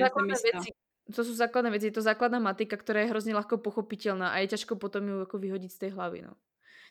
ako 0.03 0.19
to 0.19 0.35
veci. 0.43 0.69
To 1.15 1.21
sú 1.27 1.35
základné 1.35 1.67
veci, 1.75 1.91
je 1.91 1.95
to 1.99 2.01
základná 2.01 2.39
matika, 2.39 2.79
ktorá 2.79 3.03
je 3.03 3.11
hrozne 3.11 3.35
ľahko 3.35 3.59
pochopiteľná 3.59 4.31
a 4.31 4.39
je 4.39 4.55
ťažko 4.55 4.79
potom 4.79 5.03
ju 5.03 5.15
ako 5.27 5.35
vyhodiť 5.35 5.71
z 5.75 5.79
tej 5.83 5.91
hlavy, 5.99 6.23
no. 6.23 6.39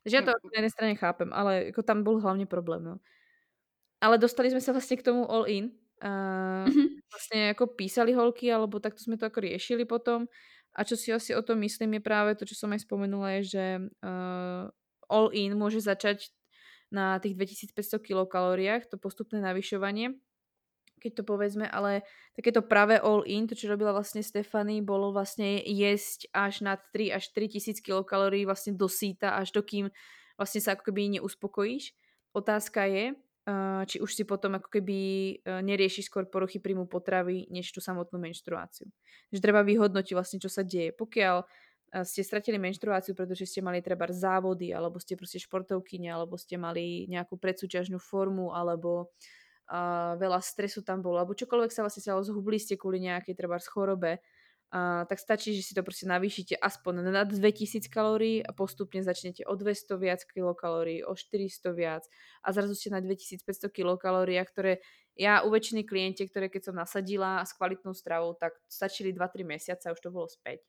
Takže 0.04 0.14
ja 0.16 0.22
Jo. 0.22 0.26
to 0.28 0.32
na 0.52 0.56
jednej 0.60 0.72
strane 0.74 0.94
chápem, 1.00 1.30
ale 1.32 1.72
ako 1.72 1.80
tam 1.84 2.04
bol 2.04 2.20
hlavne 2.20 2.44
problém, 2.44 2.84
no. 2.84 3.00
Ale 4.02 4.18
dostali 4.18 4.50
sme 4.50 4.60
sa 4.60 4.74
vlastne 4.74 4.98
k 4.98 5.06
tomu 5.06 5.24
all 5.30 5.46
in. 5.46 5.72
A 6.02 6.10
Mhm. 6.66 7.00
vlastne 7.08 7.40
ako 7.54 7.78
písali 7.78 8.10
holky, 8.12 8.50
alebo 8.50 8.82
takto 8.82 8.98
sme 9.00 9.14
to 9.14 9.24
ako 9.30 9.38
riešili 9.46 9.86
potom. 9.86 10.26
A 10.74 10.82
čo 10.82 10.96
si 10.98 11.12
asi 11.14 11.30
o 11.36 11.42
tom 11.44 11.60
myslím 11.62 12.00
je 12.00 12.02
práve 12.02 12.34
to, 12.34 12.42
čo 12.48 12.56
som 12.58 12.72
aj 12.74 12.82
spomenula, 12.82 13.38
je, 13.38 13.42
že 13.54 13.64
uh, 14.02 14.66
all 15.08 15.32
in 15.34 15.54
môže 15.56 15.82
začať 15.82 16.30
na 16.92 17.16
tých 17.18 17.34
2500 17.34 18.04
kilokalóriách, 18.04 18.92
to 18.92 19.00
postupné 19.00 19.40
navyšovanie, 19.40 20.20
keď 21.02 21.18
to 21.18 21.22
povedzme, 21.26 21.66
ale 21.66 22.06
takéto 22.38 22.62
práve 22.62 22.94
all 23.00 23.26
in, 23.26 23.50
to 23.50 23.58
čo 23.58 23.66
robila 23.66 23.90
vlastne 23.90 24.22
Stefany, 24.22 24.78
bolo 24.84 25.10
vlastne 25.10 25.58
jesť 25.66 26.30
až 26.30 26.62
nad 26.62 26.78
3 26.94 27.18
až 27.18 27.34
4 27.34 27.58
tisíc 27.58 27.82
kilokalórií 27.82 28.46
vlastne 28.46 28.78
do 28.78 28.86
síta, 28.86 29.34
až 29.34 29.50
dokým 29.50 29.90
vlastne 30.38 30.62
sa 30.62 30.78
ako 30.78 30.92
keby 30.92 31.18
neuspokojíš. 31.18 31.90
Otázka 32.32 32.86
je, 32.86 33.04
uh, 33.18 33.82
či 33.90 33.98
už 33.98 34.14
si 34.14 34.22
potom 34.22 34.56
ako 34.56 34.78
keby 34.78 34.98
uh, 35.42 35.60
neriešiš 35.60 36.06
skôr 36.06 36.30
poruchy 36.30 36.62
príjmu 36.62 36.86
potravy, 36.86 37.50
než 37.50 37.74
tú 37.74 37.82
samotnú 37.82 38.22
menštruáciu. 38.22 38.86
Že 39.34 39.42
treba 39.42 39.66
vyhodnotiť 39.66 40.14
vlastne, 40.14 40.38
čo 40.38 40.48
sa 40.48 40.62
deje. 40.62 40.94
Pokiaľ 40.94 41.42
ste 42.00 42.24
stratili 42.24 42.56
menštruáciu, 42.56 43.12
pretože 43.12 43.44
ste 43.44 43.60
mali 43.60 43.84
treba 43.84 44.08
závody, 44.08 44.72
alebo 44.72 44.96
ste 44.96 45.12
proste 45.12 45.36
športovkyne, 45.36 46.08
alebo 46.08 46.40
ste 46.40 46.56
mali 46.56 47.04
nejakú 47.12 47.36
predsúťažnú 47.36 48.00
formu, 48.00 48.56
alebo 48.56 49.12
a 49.72 50.12
veľa 50.18 50.42
stresu 50.42 50.82
tam 50.82 51.00
bolo, 51.00 51.22
alebo 51.22 51.38
čokoľvek 51.38 51.70
sa 51.70 51.80
vlastne 51.86 52.02
stalo, 52.02 52.20
zhubli 52.20 52.58
ste 52.58 52.76
kvôli 52.76 52.98
nejakej 53.08 53.32
treba 53.32 53.56
chorobe, 53.62 54.20
a, 54.72 55.04
tak 55.08 55.16
stačí, 55.16 55.56
že 55.56 55.62
si 55.64 55.72
to 55.72 55.80
proste 55.80 56.04
navýšite 56.08 56.60
aspoň 56.60 57.08
na 57.08 57.24
2000 57.24 57.88
kalórií 57.88 58.40
a 58.44 58.52
postupne 58.52 59.00
začnete 59.00 59.44
o 59.48 59.54
200 59.56 59.96
viac 59.96 60.20
kilokalórií, 60.28 61.04
o 61.04 61.16
400 61.16 61.72
viac 61.72 62.04
a 62.44 62.48
zrazu 62.52 62.76
ste 62.76 62.92
na 62.92 63.00
2500 63.00 63.68
kilokalóriách, 63.72 64.48
ktoré 64.48 64.72
ja 65.16 65.44
u 65.44 65.52
väčšiny 65.52 65.84
kliente, 65.84 66.24
ktoré 66.24 66.48
keď 66.48 66.72
som 66.72 66.76
nasadila 66.76 67.44
s 67.44 67.52
kvalitnou 67.56 67.92
stravou, 67.92 68.32
tak 68.36 68.56
stačili 68.68 69.12
2-3 69.12 69.44
mesiace 69.44 69.88
a 69.88 69.94
už 69.96 70.00
to 70.00 70.08
bolo 70.08 70.28
späť. 70.28 70.64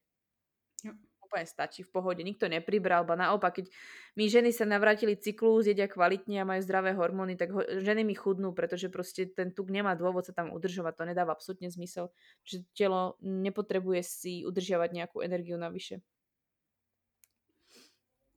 Jo 0.83 0.95
úplne 1.33 1.49
stačí 1.49 1.81
v 1.81 1.89
pohode, 1.89 2.21
nikto 2.21 2.45
nepribral, 2.45 3.01
ba 3.09 3.17
naopak, 3.17 3.57
keď 3.57 3.73
my 4.13 4.29
ženy 4.29 4.53
sa 4.53 4.69
navrátili 4.69 5.17
cyklus, 5.17 5.65
jedia 5.65 5.89
kvalitne 5.89 6.37
a 6.37 6.45
majú 6.45 6.61
zdravé 6.61 6.93
hormóny, 6.93 7.33
tak 7.33 7.49
ho, 7.49 7.65
ženy 7.81 8.05
mi 8.05 8.13
chudnú, 8.13 8.53
pretože 8.53 8.93
proste 8.93 9.25
ten 9.25 9.49
tuk 9.49 9.73
nemá 9.73 9.97
dôvod 9.97 10.29
sa 10.29 10.37
tam 10.37 10.53
udržovať, 10.53 10.93
to 10.93 11.09
nedáva 11.09 11.33
absolútne 11.33 11.73
zmysel, 11.73 12.13
že 12.45 12.61
telo 12.77 13.17
nepotrebuje 13.25 14.05
si 14.05 14.45
udržiavať 14.45 14.93
nejakú 14.93 15.25
energiu 15.25 15.57
navyše. 15.57 16.05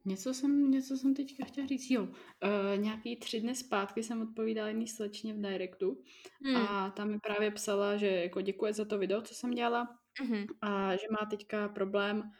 Něco 0.06 0.34
jsem, 0.34 0.70
něco 0.70 0.96
jsem 0.96 1.14
teďka 1.14 1.44
chtěla 1.44 1.66
říct, 1.66 1.90
jo. 1.90 2.02
Uh, 2.02 2.78
nějaký 2.78 3.16
tři 3.16 3.40
dny 3.40 3.54
zpátky 3.54 4.02
jsem 4.02 4.22
odpovídala 4.22 4.68
jedný 4.68 4.86
slečně 4.88 5.34
v 5.34 5.40
directu 5.40 6.02
hmm. 6.44 6.56
a 6.56 6.90
tam 6.90 7.10
mi 7.10 7.18
právě 7.18 7.50
psala, 7.50 7.96
že 7.96 8.06
jako 8.06 8.40
děkuje 8.40 8.72
za 8.72 8.84
to 8.84 8.98
video, 8.98 9.22
co 9.22 9.34
jsem 9.34 9.50
dělala 9.50 9.98
mm-hmm. 10.22 10.46
a 10.60 10.96
že 10.96 11.06
má 11.10 11.26
teďka 11.30 11.68
problém 11.68 12.30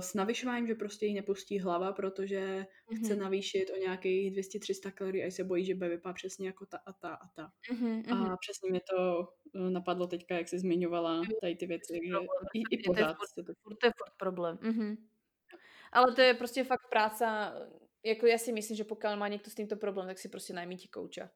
s 0.00 0.14
navyšováním, 0.14 0.66
že 0.66 0.74
prostě 0.74 1.06
jí 1.06 1.14
nepustí 1.14 1.58
hlava, 1.58 1.92
protože 1.92 2.40
mm-hmm. 2.40 2.96
chce 2.96 3.16
navýšit 3.16 3.70
o 3.70 3.76
nějakých 3.76 4.36
200-300 4.36 4.92
kalorií 4.92 5.24
a 5.24 5.30
se 5.30 5.44
bojí, 5.44 5.64
že 5.64 5.74
bude 5.74 5.88
vypadat 5.88 6.14
přesně 6.14 6.46
jako 6.46 6.66
ta 6.66 6.78
a 6.86 6.92
ta 6.92 7.14
a 7.14 7.28
ta. 7.36 7.52
Mm-hmm. 7.72 8.32
A 8.32 8.36
přesně 8.36 8.70
mě 8.70 8.80
to 8.90 9.28
uh, 9.54 9.70
napadlo 9.70 10.06
teďka, 10.06 10.34
jak 10.34 10.48
jsi 10.48 10.58
zmiňovala 10.58 11.22
tady 11.40 11.56
ty 11.56 11.66
věci, 11.66 12.00
že 12.08 12.14
i, 12.54 12.62
i 12.70 12.82
pořád. 12.82 13.16
To 13.34 13.40
je 13.40 13.54
furt, 13.62 13.76
to 13.76 13.86
je 13.86 13.92
furt 13.98 14.12
problém. 14.18 14.56
Mm-hmm. 14.56 14.96
Ale 15.92 16.14
to 16.14 16.20
je 16.20 16.34
proste 16.34 16.64
fakt 16.64 16.88
práca, 16.90 17.52
jako 18.04 18.26
ja 18.26 18.38
si 18.38 18.52
myslím, 18.52 18.76
že 18.76 18.88
pokiaľ 18.88 19.14
má 19.20 19.28
niekto 19.28 19.50
s 19.50 19.54
týmto 19.54 19.76
problém, 19.76 20.08
tak 20.08 20.18
si 20.18 20.32
proste 20.32 20.56
najmite 20.56 20.88
kouča. 20.88 21.28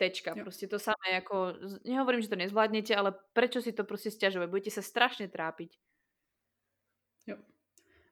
Tečka. 0.00 0.32
Jo. 0.34 0.42
Proste 0.42 0.66
to 0.66 0.80
samé, 0.80 1.20
ako, 1.20 1.54
nehovorím, 1.84 2.24
že 2.24 2.32
to 2.32 2.40
nezvládnete, 2.40 2.96
ale 2.96 3.12
prečo 3.36 3.60
si 3.60 3.76
to 3.76 3.84
proste 3.84 4.10
stiažovať? 4.10 4.48
Budete 4.48 4.72
sa 4.72 4.82
strašne 4.82 5.28
trápiť. 5.28 5.76
Jo. 7.26 7.36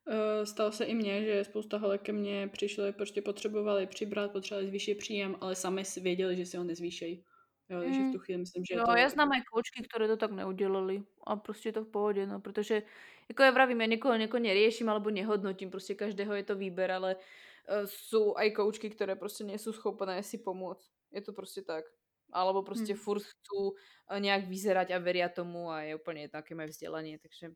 Uh, 0.07 0.45
stalo 0.45 0.73
se 0.73 0.85
i 0.85 0.95
mně, 0.95 1.25
že 1.25 1.45
spousta 1.45 1.79
holek 1.79 2.03
ke 2.03 2.13
mně 2.13 2.49
přišly, 2.49 2.93
prostě 2.93 3.23
potřebovali 3.23 3.87
přibrat, 3.87 4.33
potřebovali 4.33 4.69
zvýšit 4.69 4.95
příjem, 4.95 5.37
ale 5.41 5.55
sami 5.55 5.85
si 5.85 6.01
věděli, 6.01 6.37
že 6.37 6.47
si 6.47 6.57
ho 6.57 6.65
nezvýšejí. 6.65 7.25
Jo, 7.71 7.79
mm. 7.79 7.85
takže 7.85 8.01
v 8.01 8.13
tu 8.13 8.19
chvíli 8.19 8.39
myslím, 8.39 8.65
že 8.65 8.77
no, 8.77 8.85
to... 8.85 8.99
ja 8.99 9.07
znám 9.07 9.31
aj 9.31 9.47
koučky, 9.47 9.87
ktoré 9.87 10.11
to 10.11 10.19
tak 10.19 10.35
neudelali 10.35 11.07
a 11.23 11.39
proste 11.39 11.71
to 11.71 11.87
v 11.87 11.91
pohode, 11.95 12.23
no, 12.27 12.43
pretože 12.43 12.83
ako 13.31 13.47
ja 13.47 13.55
vravím, 13.55 13.87
ja 13.87 13.95
niekoho, 13.95 14.19
niekoho 14.19 14.43
neriešim 14.43 14.91
alebo 14.91 15.15
nehodnotím, 15.15 15.71
proste 15.71 15.95
každého 15.95 16.35
je 16.35 16.45
to 16.51 16.59
výber, 16.59 16.91
ale 16.91 17.15
uh, 17.15 17.87
sú 17.87 18.35
aj 18.35 18.59
koučky, 18.59 18.91
ktoré 18.91 19.15
proste 19.15 19.47
nie 19.47 19.55
sú 19.55 19.71
schopné 19.71 20.19
si 20.27 20.43
pomôcť. 20.43 20.91
Je 21.15 21.23
to 21.23 21.31
proste 21.31 21.63
tak. 21.63 21.87
Alebo 22.31 22.63
proste 22.63 22.95
mm. 22.95 22.99
furt 22.99 23.23
chcú 23.27 23.75
nejak 24.07 24.47
vyzerať 24.47 24.95
a 24.95 25.03
veria 25.03 25.27
tomu 25.27 25.71
a 25.71 25.83
je 25.83 25.99
úplne 25.99 26.27
jedno, 26.27 26.39
aké 26.39 26.55
majú 26.55 26.71
vzdelanie, 26.71 27.19
takže 27.19 27.55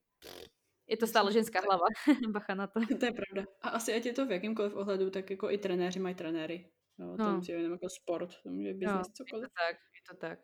je 0.88 0.96
to 0.96 1.06
stále 1.06 1.32
ženská 1.32 1.60
hlava. 1.60 1.86
Bacha 2.32 2.54
na 2.54 2.66
to. 2.66 2.80
To 2.80 3.04
je 3.06 3.12
pravda. 3.12 3.50
A 3.62 3.68
asi 3.68 3.94
ať 3.94 4.06
je 4.06 4.12
to 4.12 4.26
v 4.26 4.30
jakýmkoliv 4.30 4.74
ohledu, 4.74 5.10
tak 5.10 5.30
jako 5.30 5.50
i 5.50 5.58
trenéři 5.58 6.00
mají 6.00 6.14
trenéry. 6.14 6.70
No, 6.98 7.16
to 7.16 7.22
no. 7.22 7.36
musí 7.36 7.52
být 7.52 7.62
jako 7.62 7.88
sport, 7.88 8.30
to 8.42 8.50
může 8.50 8.74
být 8.74 8.86
business, 8.86 9.08
no, 9.08 9.14
cokoliv. 9.14 9.42
Je 9.42 9.48
to 9.48 9.54
tak, 9.54 9.76
je 9.76 10.02
to 10.10 10.16
tak. 10.20 10.38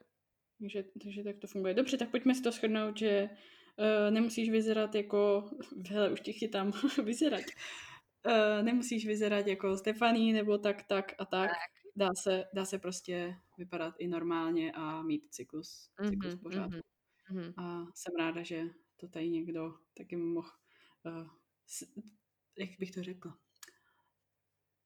Takže, 0.60 0.84
takže 1.02 1.24
tak 1.24 1.38
to 1.38 1.46
funguje. 1.46 1.74
Dobře, 1.74 1.96
tak 1.96 2.10
pojďme 2.10 2.34
si 2.34 2.42
to 2.42 2.52
shrnout, 2.52 2.98
že 2.98 3.30
uh, 3.76 4.10
nemusíš 4.10 4.50
vyzerat 4.50 4.94
jako, 4.94 5.50
hele, 5.88 6.10
už 6.10 6.20
ti 6.20 6.32
chytám, 6.32 6.72
vyzerat. 7.04 7.44
Uh, 8.26 8.62
nemusíš 8.62 9.06
vyzerat 9.06 9.46
jako 9.46 9.76
Stefaní 9.76 10.32
nebo 10.32 10.58
tak, 10.58 10.82
tak 10.82 11.12
a 11.18 11.24
tak. 11.24 11.50
tak. 11.50 11.56
Dá, 11.96 12.14
se, 12.14 12.44
dá 12.54 12.64
se 12.64 12.78
prostě 12.78 13.34
vypadat 13.58 13.94
i 13.98 14.08
normálně 14.08 14.72
a 14.72 15.02
mít 15.02 15.22
cyklus, 15.30 15.90
cyklus 16.08 16.34
mm-hmm, 16.34 16.42
pořád. 16.42 16.70
Mm-hmm. 16.70 17.54
A 17.56 17.86
jsem 17.94 18.14
ráda, 18.18 18.42
že 18.42 18.62
to 19.00 19.08
tady 19.08 19.28
někdo 19.28 19.74
taky 19.94 20.16
mohl, 20.16 20.50
uh, 21.04 21.28
jak 22.58 22.70
bych 22.78 22.90
to 22.90 23.02
řekla, 23.02 23.38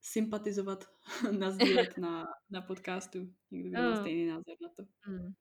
sympatizovat, 0.01 0.85
nazdílet 1.39 1.99
na, 1.99 2.27
na 2.51 2.61
podcastu. 2.61 3.19
Někdo 3.51 3.71
by 3.71 3.77
mal 3.77 3.97
stejný 3.97 4.27
názor 4.27 4.57
na 4.63 4.69
to. 4.77 4.83
Mm. 5.09 5.33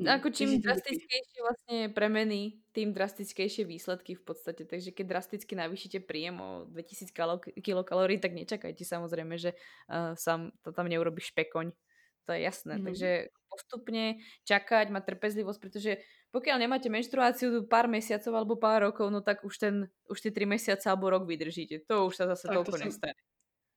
No, 0.00 0.08
ako 0.18 0.32
čím 0.32 0.56
drastickejšie 0.58 1.40
vlastne 1.44 1.78
premeny, 1.92 2.64
tým 2.72 2.96
drastickejšie 2.96 3.68
výsledky 3.68 4.16
v 4.16 4.24
podstate. 4.24 4.64
Takže 4.64 4.90
keď 4.90 5.04
drasticky 5.04 5.52
navýšite 5.52 6.00
príjem 6.02 6.40
o 6.40 6.64
2000 6.72 7.12
kilokalórií, 7.60 8.16
tak 8.16 8.32
nečakajte 8.32 8.82
samozrejme, 8.82 9.36
že 9.36 9.52
uh, 9.52 10.16
sám 10.16 10.50
to 10.64 10.72
tam 10.72 10.88
neurobi 10.88 11.20
špekoň. 11.20 11.76
To 12.24 12.30
je 12.32 12.40
jasné. 12.40 12.80
Mm. 12.80 12.84
Takže 12.88 13.10
postupne 13.52 14.04
čakať, 14.48 14.88
mať 14.88 15.02
trpezlivosť, 15.12 15.60
pretože 15.60 16.00
pokiaľ 16.32 16.56
nemáte 16.64 16.88
menštruáciu 16.88 17.68
pár 17.68 17.92
mesiacov 17.92 18.32
alebo 18.32 18.56
pár 18.56 18.88
rokov, 18.88 19.12
no 19.12 19.20
tak 19.20 19.44
už, 19.44 19.54
ten, 19.60 19.74
už 20.08 20.18
tie 20.18 20.32
3 20.32 20.48
mesiace 20.48 20.88
alebo 20.88 21.12
rok 21.12 21.28
vydržíte. 21.28 21.84
To 21.86 22.08
už 22.08 22.16
sa 22.16 22.24
zase 22.32 22.48
tak, 22.48 22.56
toľko 22.56 22.72
to 22.72 22.78
nestane. 22.88 23.14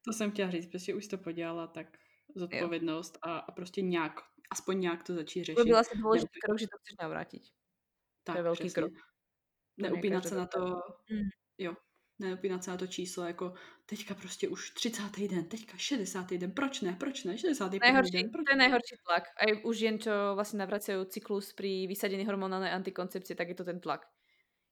To 0.07 0.13
jsem 0.13 0.31
chtěla 0.31 0.49
říct, 0.51 0.67
prostě 0.67 0.93
už 0.93 1.07
to 1.07 1.17
podělala, 1.17 1.67
tak 1.67 1.97
zodpovědnost 2.35 3.17
a, 3.21 3.37
a 3.37 3.51
prostě 3.51 3.81
nějak, 3.81 4.13
aspoň 4.51 4.79
nějak 4.79 5.03
to 5.03 5.13
začít 5.13 5.43
řešit. 5.43 5.55
To 5.55 5.65
byl 5.65 5.77
asi 5.77 5.97
důležitý 5.97 6.39
krok, 6.45 6.59
že 6.59 6.67
to 6.67 6.77
chceš 6.77 6.95
navrátit. 7.01 7.43
Tak, 8.23 8.37
to 8.37 8.45
je 8.45 8.51
přesně. 8.51 8.69
krok. 8.69 8.93
Neupínat 9.77 10.27
se 10.27 10.35
na 10.35 10.45
to, 10.45 10.59
mm. 11.11 11.29
jo, 11.57 11.73
neupínat 12.19 12.63
se 12.63 12.71
na 12.71 12.77
to 12.77 12.87
číslo, 12.87 13.23
jako 13.23 13.53
teďka 13.85 14.15
prostě 14.15 14.49
už 14.49 14.71
30. 14.71 15.03
den, 15.29 15.45
teďka 15.45 15.77
60. 15.77 16.29
den, 16.29 16.51
proč 16.51 16.81
ne, 16.81 16.95
proč 16.99 17.23
ne, 17.23 17.37
60. 17.37 17.71
Najhorší, 17.81 18.11
den, 18.11 18.29
proč 18.31 18.45
to 18.45 18.53
je 18.53 18.57
najhorší 18.57 18.95
tlak. 19.07 19.23
Aj 19.37 19.49
u 19.63 19.73
žien, 19.73 19.99
čo 19.99 20.11
vlastne 20.35 20.59
navracajú 20.65 21.05
cyklus 21.05 21.53
pri 21.53 21.87
vysadení 21.87 22.25
hormonálnej 22.25 22.71
antikoncepcie, 22.71 23.35
tak 23.35 23.49
je 23.49 23.55
to 23.55 23.65
ten 23.65 23.79
tlak. 23.79 24.07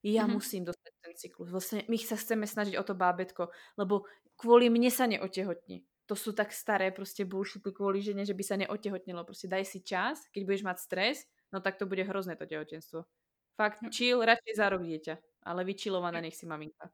Ja 0.03 0.23
mm-hmm. 0.23 0.33
musím 0.35 0.63
dostať 0.67 0.91
ten 0.99 1.13
cyklus. 1.15 1.49
Vlastne 1.51 1.79
my 1.87 1.97
sa 1.97 2.15
chceme 2.19 2.47
snažiť 2.47 2.75
o 2.75 2.83
to 2.83 2.95
bábetko, 2.95 3.47
lebo 3.79 4.03
kvôli 4.35 4.67
mne 4.67 4.91
sa 4.91 5.07
neotehotní. 5.07 5.83
To 6.11 6.19
sú 6.19 6.35
tak 6.35 6.51
staré 6.51 6.91
proste 6.91 7.23
bullshity 7.23 7.71
kvôli 7.71 8.03
žene, 8.03 8.27
že 8.27 8.35
by 8.35 8.43
sa 8.43 8.59
neotehotnilo. 8.59 9.23
Proste 9.23 9.47
daj 9.47 9.63
si 9.63 9.79
čas, 9.79 10.19
keď 10.35 10.41
budeš 10.43 10.63
mať 10.67 10.77
stres, 10.83 11.17
no 11.55 11.63
tak 11.63 11.79
to 11.79 11.87
bude 11.87 12.03
hrozné 12.03 12.35
to 12.35 12.43
tehotenstvo. 12.43 13.07
Fakt, 13.55 13.79
chill, 13.95 14.19
radšej 14.19 14.53
za 14.59 14.67
rok 14.67 14.83
dieťa. 14.83 15.15
Ale 15.47 15.63
vyčilovaná 15.63 16.19
nech 16.19 16.35
si 16.35 16.43
maminka. 16.43 16.91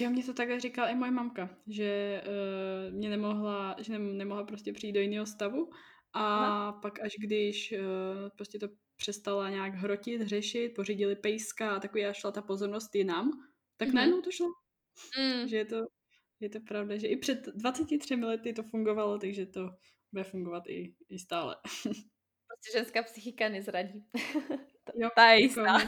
Jo, 0.00 0.10
mě 0.10 0.24
to 0.24 0.34
takhle 0.34 0.60
říkala 0.60 0.88
i 0.88 0.94
moje 0.94 1.10
mamka, 1.10 1.56
že 1.66 2.22
uh, 2.26 2.94
mě 2.94 3.10
nemohla, 3.10 3.76
že 3.78 3.92
ne, 3.92 3.98
nemohla 3.98 4.44
prostě 4.44 4.72
přijít 4.72 4.92
do 4.92 5.00
jiného 5.00 5.26
stavu 5.26 5.70
a 6.12 6.36
Aha. 6.36 6.72
pak 6.72 7.00
až 7.00 7.12
když 7.18 7.74
uh, 7.78 8.28
prostě 8.36 8.58
to 8.58 8.68
přestala 8.96 9.50
nějak 9.50 9.74
hrotit, 9.74 10.22
řešit, 10.22 10.74
pořídili 10.74 11.16
pejska 11.16 11.76
a 11.76 11.80
takový 11.80 12.06
a 12.06 12.12
šla 12.12 12.30
ta 12.30 12.42
pozornost 12.42 12.94
jinam, 12.94 13.30
tak 13.76 13.88
mm-hmm. 13.88 13.94
najednou 13.94 14.20
to 14.20 14.30
šlo. 14.30 14.46
Mm. 15.18 15.48
Že 15.48 15.56
je 15.56 15.64
to 15.64 15.86
Je 16.40 16.48
to 16.48 16.60
pravda, 16.60 16.96
že 16.96 17.06
i 17.06 17.16
před 17.16 17.46
23 17.54 18.14
lety 18.14 18.52
to 18.52 18.62
fungovalo, 18.62 19.18
takže 19.18 19.46
to 19.46 19.70
bude 20.12 20.24
fungovat 20.24 20.66
i, 20.66 20.94
i 21.08 21.18
stále. 21.18 21.56
Prostě 22.48 22.78
ženská 22.78 23.02
psychika 23.02 23.48
nezradí. 23.48 24.04
jo, 24.94 25.08
Ta 25.14 25.30
je 25.30 25.42
jistá. 25.42 25.78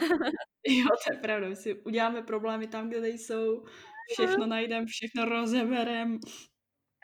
Jo, 0.66 0.86
to 1.06 1.14
je 1.14 1.18
pravda. 1.20 1.48
My 1.48 1.56
si 1.56 1.74
uděláme 1.74 2.22
problémy 2.22 2.66
tam, 2.66 2.88
kde 2.88 3.08
jsou, 3.08 3.64
všechno 4.12 4.46
najdeme, 4.46 4.86
všechno 4.86 5.24
rozeberem. 5.24 6.18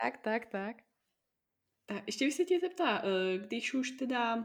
Tak, 0.03 0.18
tak, 0.18 0.47
tak. 0.47 0.76
Tak, 1.86 2.03
ještě 2.07 2.24
bych 2.24 2.34
se 2.34 2.44
tě 2.44 2.61
zeptala, 2.61 3.03
eh, 3.05 3.38
když 3.38 3.74
už 3.74 3.90
teda 3.90 4.36
uh, 4.36 4.42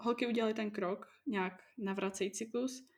holky 0.00 0.26
udělali 0.26 0.54
ten 0.54 0.70
krok, 0.70 1.06
nějak 1.26 1.62
navracejí 1.78 2.30
cyklus, 2.30 2.88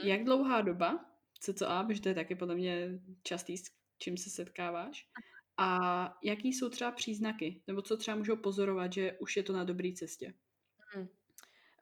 hmm. 0.00 0.08
jak 0.08 0.24
dlouhá 0.24 0.60
doba, 0.60 1.04
co 1.40 1.54
co 1.54 1.70
a, 1.70 1.84
protože 1.84 2.00
to 2.00 2.08
je 2.08 2.14
taky 2.14 2.34
podle 2.34 2.54
mě 2.54 3.00
častý, 3.22 3.58
s 3.58 3.64
čím 3.98 4.16
se 4.16 4.30
setkáváš, 4.30 5.06
a 5.56 5.78
jaký 6.24 6.52
jsou 6.52 6.68
třeba 6.68 6.90
příznaky, 6.90 7.62
nebo 7.66 7.82
co 7.82 7.96
třeba 7.96 8.16
můžou 8.16 8.36
pozorovat, 8.36 8.92
že 8.92 9.12
už 9.20 9.36
je 9.36 9.42
to 9.42 9.52
na 9.52 9.64
dobré 9.64 9.92
cestě? 9.92 10.34
Hmm. 10.94 11.08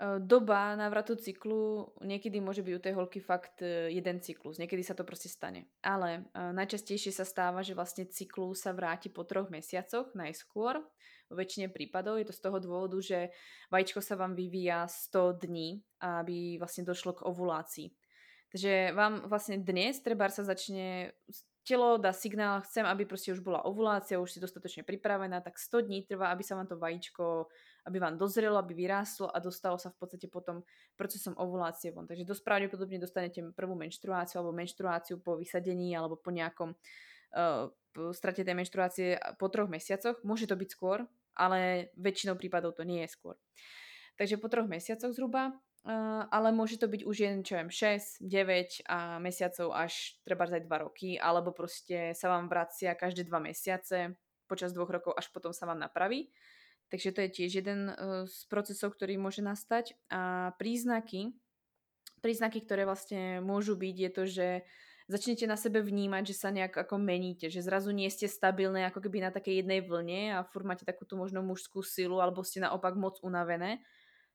Doba 0.02 0.74
návratu 0.74 1.14
cyklu 1.14 1.94
niekedy 2.02 2.42
môže 2.42 2.66
byť 2.66 2.74
u 2.74 2.80
tej 2.82 2.94
holky 2.98 3.22
fakt 3.22 3.62
e, 3.62 3.86
jeden 3.94 4.18
cyklus, 4.18 4.58
niekedy 4.58 4.82
sa 4.82 4.98
to 4.98 5.06
proste 5.06 5.30
stane. 5.30 5.70
Ale 5.78 6.26
e, 6.34 6.50
najčastejšie 6.58 7.14
sa 7.14 7.22
stáva, 7.22 7.62
že 7.62 7.78
vlastne 7.78 8.10
cyklus 8.10 8.66
sa 8.66 8.74
vráti 8.74 9.14
po 9.14 9.22
troch 9.22 9.46
mesiacoch 9.46 10.10
najskôr. 10.18 10.82
Vo 11.30 11.34
väčšine 11.38 11.70
prípadov 11.70 12.18
je 12.18 12.26
to 12.26 12.34
z 12.34 12.42
toho 12.42 12.58
dôvodu, 12.58 12.98
že 12.98 13.30
vajíčko 13.70 14.02
sa 14.02 14.18
vám 14.18 14.34
vyvíja 14.34 14.90
100 14.90 15.46
dní, 15.46 15.86
aby 16.02 16.58
vlastne 16.58 16.82
došlo 16.82 17.22
k 17.22 17.22
ovulácii. 17.22 17.94
Takže 18.50 18.90
vám 18.98 19.30
vlastne 19.30 19.62
dnes 19.62 20.02
treba 20.02 20.26
sa 20.34 20.42
začne 20.42 21.14
telo 21.62 21.94
dá 21.94 22.10
signál, 22.10 22.58
chcem, 22.66 22.82
aby 22.82 23.06
proste 23.06 23.30
už 23.30 23.38
bola 23.38 23.62
ovulácia, 23.62 24.18
už 24.18 24.34
si 24.34 24.42
dostatočne 24.42 24.82
pripravená, 24.82 25.38
tak 25.46 25.62
100 25.62 25.86
dní 25.86 26.02
trvá, 26.02 26.34
aby 26.34 26.42
sa 26.42 26.58
vám 26.58 26.66
to 26.66 26.74
vajíčko, 26.74 27.46
aby 27.86 27.98
vám 27.98 28.14
dozrelo, 28.14 28.58
aby 28.58 28.74
vyrástlo 28.74 29.30
a 29.30 29.42
dostalo 29.42 29.78
sa 29.78 29.90
v 29.90 29.98
podstate 29.98 30.26
potom 30.30 30.62
procesom 30.94 31.34
ovulácie 31.34 31.90
von. 31.90 32.06
Takže 32.06 32.26
dosť 32.26 32.42
pravdepodobne 32.46 33.02
dostanete 33.02 33.42
prvú 33.54 33.74
menštruáciu 33.74 34.38
alebo 34.38 34.54
menštruáciu 34.54 35.18
po 35.18 35.34
vysadení 35.38 35.94
alebo 35.94 36.14
po 36.14 36.30
nejakom 36.30 36.72
uh, 36.74 37.66
strate 38.14 38.46
tej 38.46 38.54
menštruácie 38.54 39.18
po 39.36 39.50
troch 39.50 39.66
mesiacoch. 39.66 40.22
Môže 40.22 40.46
to 40.46 40.54
byť 40.54 40.68
skôr, 40.70 41.02
ale 41.34 41.90
väčšinou 41.98 42.38
prípadov 42.38 42.78
to 42.78 42.86
nie 42.86 43.02
je 43.04 43.10
skôr. 43.10 43.34
Takže 44.14 44.38
po 44.38 44.46
troch 44.46 44.70
mesiacoch 44.70 45.10
zhruba 45.10 45.56
Uh, 45.82 46.30
ale 46.30 46.54
môže 46.54 46.78
to 46.78 46.86
byť 46.86 47.02
už 47.02 47.16
jen, 47.26 47.42
čo 47.42 47.58
viem, 47.58 47.66
6, 47.66 48.22
9 48.22 48.86
a 48.86 49.18
mesiacov 49.18 49.74
až 49.74 50.14
treba 50.22 50.46
aj 50.46 50.62
2 50.62 50.70
roky, 50.78 51.18
alebo 51.18 51.50
proste 51.50 52.14
sa 52.14 52.30
vám 52.30 52.46
vracia 52.46 52.94
každé 52.94 53.26
2 53.26 53.50
mesiace 53.50 54.14
počas 54.46 54.70
dvoch 54.70 54.94
rokov, 54.94 55.18
až 55.18 55.26
potom 55.34 55.50
sa 55.50 55.66
vám 55.66 55.82
napraví. 55.82 56.30
Takže 56.90 57.14
to 57.14 57.20
je 57.24 57.30
tiež 57.30 57.50
jeden 57.62 57.92
uh, 57.92 58.24
z 58.24 58.38
procesov, 58.50 58.96
ktorý 58.96 59.16
môže 59.20 59.44
nastať. 59.44 59.96
A 60.12 60.52
príznaky, 60.56 61.32
príznaky, 62.20 62.64
ktoré 62.64 62.84
vlastne 62.84 63.40
môžu 63.44 63.78
byť, 63.78 63.96
je 63.96 64.10
to, 64.10 64.22
že 64.28 64.46
začnete 65.10 65.44
na 65.44 65.58
sebe 65.60 65.82
vnímať, 65.84 66.32
že 66.32 66.36
sa 66.36 66.48
nejak 66.54 66.74
ako 66.88 66.96
meníte, 66.96 67.48
že 67.52 67.64
zrazu 67.64 67.90
nie 67.90 68.08
ste 68.08 68.30
stabilné 68.30 68.88
ako 68.88 69.02
keby 69.04 69.24
na 69.24 69.30
takej 69.34 69.64
jednej 69.64 69.80
vlne 69.82 70.36
a 70.36 70.46
furt 70.46 70.64
máte 70.64 70.86
takú 70.86 71.04
tú 71.04 71.18
možno 71.18 71.42
mužskú 71.42 71.82
silu 71.84 72.22
alebo 72.22 72.46
ste 72.46 72.62
naopak 72.62 72.96
moc 72.96 73.18
unavené 73.20 73.82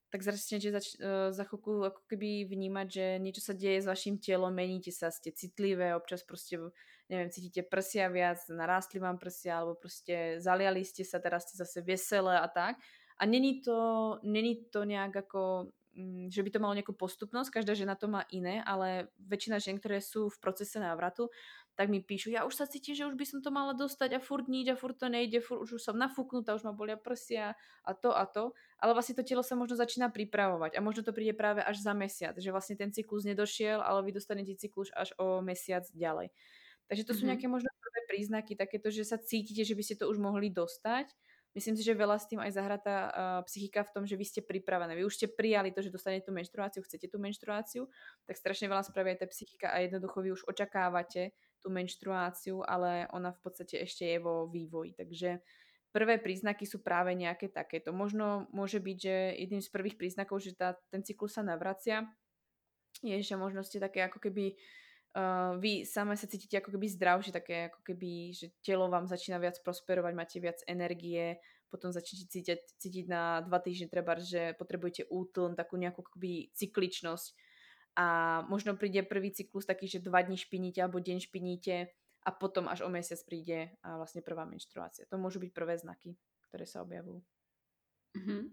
tak 0.08 0.24
začnete 0.24 0.72
zač- 0.72 0.96
uh, 1.04 1.36
za 1.36 1.44
chvíľku 1.44 1.84
ako 1.84 2.02
keby 2.08 2.48
vnímať, 2.48 2.88
že 2.88 3.06
niečo 3.20 3.44
sa 3.44 3.52
deje 3.52 3.84
s 3.84 3.90
vašim 3.90 4.16
telom, 4.20 4.56
meníte 4.56 4.92
sa, 4.96 5.12
ste 5.12 5.36
citlivé, 5.36 5.92
občas 5.92 6.24
proste, 6.24 6.56
neviem, 7.08 7.32
cítite 7.32 7.64
prsia 7.64 8.12
viac, 8.12 8.44
narástli 8.52 9.00
vám 9.00 9.16
prsia, 9.16 9.60
alebo 9.64 9.80
proste 9.80 10.44
zaliali 10.44 10.84
ste 10.84 11.08
sa, 11.08 11.24
teraz 11.24 11.48
ste 11.48 11.60
zase 11.60 11.80
veselé 11.80 12.36
a 12.36 12.48
tak. 12.52 12.76
A 13.18 13.26
není 13.26 13.64
to, 13.64 14.20
není 14.24 14.70
to 14.70 14.86
nejak 14.86 15.26
ako, 15.26 15.72
mm, 15.96 16.30
že 16.30 16.44
by 16.44 16.50
to 16.54 16.62
malo 16.62 16.78
nejakú 16.78 16.94
postupnosť, 16.94 17.50
každá 17.50 17.74
žena 17.74 17.98
to 17.98 18.06
má 18.12 18.28
iné, 18.30 18.62
ale 18.62 19.10
väčšina 19.18 19.58
žien, 19.58 19.80
ktoré 19.80 20.04
sú 20.04 20.30
v 20.30 20.38
procese 20.38 20.78
návratu, 20.78 21.32
tak 21.78 21.94
mi 21.94 22.02
píšu, 22.02 22.34
ja 22.34 22.42
už 22.42 22.58
sa 22.58 22.66
cítim, 22.66 22.98
že 22.98 23.06
už 23.06 23.14
by 23.14 23.26
som 23.26 23.40
to 23.42 23.54
mala 23.54 23.78
dostať 23.78 24.18
a 24.18 24.20
furt 24.20 24.50
nič 24.50 24.66
a 24.74 24.76
furt 24.78 24.98
to 24.98 25.14
nejde, 25.14 25.46
furt, 25.46 25.62
už, 25.62 25.78
už 25.78 25.82
som 25.82 25.94
nafúknutá, 25.94 26.58
už 26.58 26.66
ma 26.66 26.74
bolia 26.74 26.98
prsia 26.98 27.54
a 27.86 27.92
to 27.94 28.10
a 28.10 28.26
to, 28.26 28.58
ale 28.82 28.98
vlastne 28.98 29.14
to 29.14 29.22
telo 29.22 29.46
sa 29.46 29.54
možno 29.54 29.78
začína 29.78 30.10
pripravovať 30.10 30.74
a 30.74 30.82
možno 30.82 31.06
to 31.06 31.14
príde 31.14 31.38
práve 31.38 31.62
až 31.62 31.78
za 31.82 31.94
mesiac, 31.94 32.34
že 32.34 32.50
vlastne 32.50 32.74
ten 32.82 32.90
cyklus 32.90 33.30
nedošiel, 33.30 33.78
ale 33.82 34.02
vy 34.10 34.12
dostanete 34.18 34.58
cyklus 34.58 34.90
až 34.98 35.14
o 35.22 35.46
mesiac 35.46 35.86
ďalej. 35.94 36.34
Takže 36.88 37.04
to 37.04 37.12
mm-hmm. 37.12 37.20
sú 37.20 37.30
nejaké 37.30 37.48
možno 37.52 37.70
prvé 37.84 38.02
príznaky, 38.08 38.56
takéto, 38.56 38.88
že 38.88 39.04
sa 39.04 39.20
cítite, 39.20 39.68
že 39.68 39.76
by 39.76 39.84
ste 39.84 39.96
to 40.00 40.08
už 40.08 40.18
mohli 40.18 40.48
dostať. 40.48 41.12
Myslím 41.56 41.74
si, 41.74 41.84
že 41.84 41.98
veľa 41.98 42.22
s 42.22 42.30
tým 42.30 42.38
aj 42.38 42.54
zahratá 42.54 42.96
uh, 42.96 43.12
psychika 43.50 43.82
v 43.82 43.90
tom, 43.90 44.04
že 44.06 44.14
vy 44.14 44.26
ste 44.30 44.46
pripravené. 44.46 44.94
Vy 44.94 45.10
už 45.10 45.18
ste 45.18 45.28
prijali 45.32 45.74
to, 45.74 45.82
že 45.82 45.90
dostanete 45.90 46.30
tú 46.30 46.32
menštruáciu, 46.36 46.86
chcete 46.86 47.10
tú 47.10 47.18
menštruáciu, 47.18 47.90
tak 48.30 48.38
strašne 48.38 48.70
veľa 48.70 48.86
spravia 48.86 49.18
aj 49.18 49.26
tá 49.26 49.28
psychika 49.34 49.68
a 49.74 49.82
jednoducho 49.82 50.22
vy 50.22 50.30
už 50.38 50.46
očakávate, 50.46 51.34
tú 51.58 51.74
menštruáciu, 51.74 52.62
ale 52.62 53.10
ona 53.10 53.34
v 53.34 53.42
podstate 53.42 53.82
ešte 53.82 54.06
je 54.06 54.22
vo 54.22 54.46
vývoji. 54.46 54.94
Takže 54.94 55.42
prvé 55.90 56.22
príznaky 56.22 56.70
sú 56.70 56.86
práve 56.86 57.18
nejaké 57.18 57.50
takéto. 57.50 57.90
Možno 57.90 58.46
môže 58.54 58.78
byť, 58.78 58.98
že 59.02 59.16
jedným 59.42 59.66
z 59.66 59.74
prvých 59.74 59.98
príznakov, 59.98 60.46
že 60.46 60.54
tá, 60.54 60.78
ten 60.94 61.02
cyklus 61.02 61.34
sa 61.34 61.42
navracia, 61.42 62.06
je, 63.02 63.18
že 63.18 63.34
možno 63.34 63.66
ste 63.66 63.82
také 63.82 64.06
ako 64.06 64.22
keby 64.22 64.54
uh, 64.54 64.87
vy 65.58 65.86
same 65.86 66.14
sa 66.14 66.28
cítite 66.30 66.62
ako 66.62 66.78
keby 66.78 66.88
zdravšie, 66.94 67.32
také 67.34 67.74
ako 67.74 67.82
keby, 67.82 68.38
že 68.38 68.54
telo 68.62 68.86
vám 68.90 69.10
začína 69.10 69.42
viac 69.42 69.58
prosperovať, 69.66 70.14
máte 70.14 70.38
viac 70.38 70.62
energie, 70.70 71.42
potom 71.68 71.92
začnete 71.92 72.30
cítiť, 72.30 72.78
cítiť 72.78 73.06
na 73.10 73.42
dva 73.42 73.60
týždne 73.60 73.90
treba, 73.90 74.16
že 74.22 74.54
potrebujete 74.56 75.10
útln, 75.10 75.58
takú 75.58 75.76
nejakú 75.76 76.06
akoby 76.06 76.54
cykličnosť, 76.54 77.34
a 77.98 78.06
možno 78.46 78.78
príde 78.78 79.02
prvý 79.02 79.34
cyklus 79.34 79.66
taký, 79.66 79.90
že 79.90 80.06
dva 80.06 80.22
dní 80.22 80.38
špiníte 80.38 80.86
alebo 80.86 81.02
deň 81.02 81.18
špiníte 81.18 81.90
a 82.24 82.30
potom 82.30 82.70
až 82.70 82.86
o 82.86 82.90
mesiac 82.94 83.18
príde 83.26 83.74
a 83.82 83.98
vlastne 83.98 84.22
prvá 84.22 84.46
menštruácia. 84.46 85.10
To 85.10 85.18
môžu 85.18 85.42
byť 85.42 85.50
prvé 85.50 85.82
znaky, 85.82 86.14
ktoré 86.46 86.70
sa 86.70 86.86
objavujú. 86.86 87.26
Uh-huh. 88.18 88.44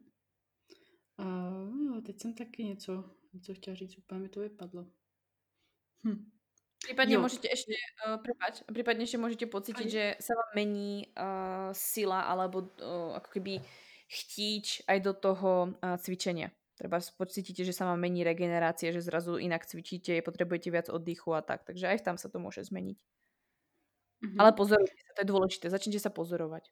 Uh, 1.20 2.00
teď 2.00 2.20
jsem 2.20 2.34
taky 2.34 2.64
něco, 2.64 3.04
něco 3.32 3.54
chtěla 3.54 3.76
říct, 3.76 3.98
úplně 3.98 4.20
mi 4.20 4.28
to 4.28 4.40
vypadlo. 4.40 4.86
Hm. 6.06 6.30
Prípadne 6.84 7.16
jo. 7.16 7.22
môžete 7.24 7.48
ešte, 7.48 7.74
uh, 8.04 8.20
prepáč, 8.20 8.60
prípadne 8.68 9.08
ešte 9.08 9.18
môžete 9.18 9.46
pocítiť, 9.48 9.88
aj. 9.88 9.92
že 9.92 10.04
sa 10.20 10.36
vám 10.36 10.50
mení 10.52 11.08
uh, 11.16 11.72
sila 11.72 12.28
alebo 12.28 12.68
uh, 12.80 13.16
ako 13.16 13.28
keby 13.40 13.64
chtíč 14.08 14.84
aj 14.84 14.98
do 15.00 15.12
toho 15.16 15.74
uh, 15.80 15.96
cvičenia. 15.96 16.52
Treba 16.74 16.98
pocítite, 17.14 17.62
že 17.62 17.70
sa 17.70 17.86
vám 17.86 18.02
mení 18.02 18.26
regenerácie, 18.26 18.90
že 18.90 18.98
zrazu 18.98 19.38
inak 19.38 19.62
cvičíte, 19.62 20.18
potrebujete 20.26 20.68
viac 20.74 20.86
oddychu 20.90 21.30
a 21.30 21.40
tak. 21.40 21.62
Takže 21.62 21.86
aj 21.86 22.02
tam 22.02 22.16
sa 22.18 22.26
to 22.26 22.42
môže 22.42 22.66
zmeniť. 22.66 22.98
Mm-hmm. 22.98 24.38
Ale 24.42 24.50
pozorujte 24.58 24.98
sa, 24.98 25.12
to 25.14 25.20
je 25.22 25.30
dôležité. 25.30 25.64
Začnite 25.70 26.02
sa 26.02 26.10
pozorovať. 26.10 26.66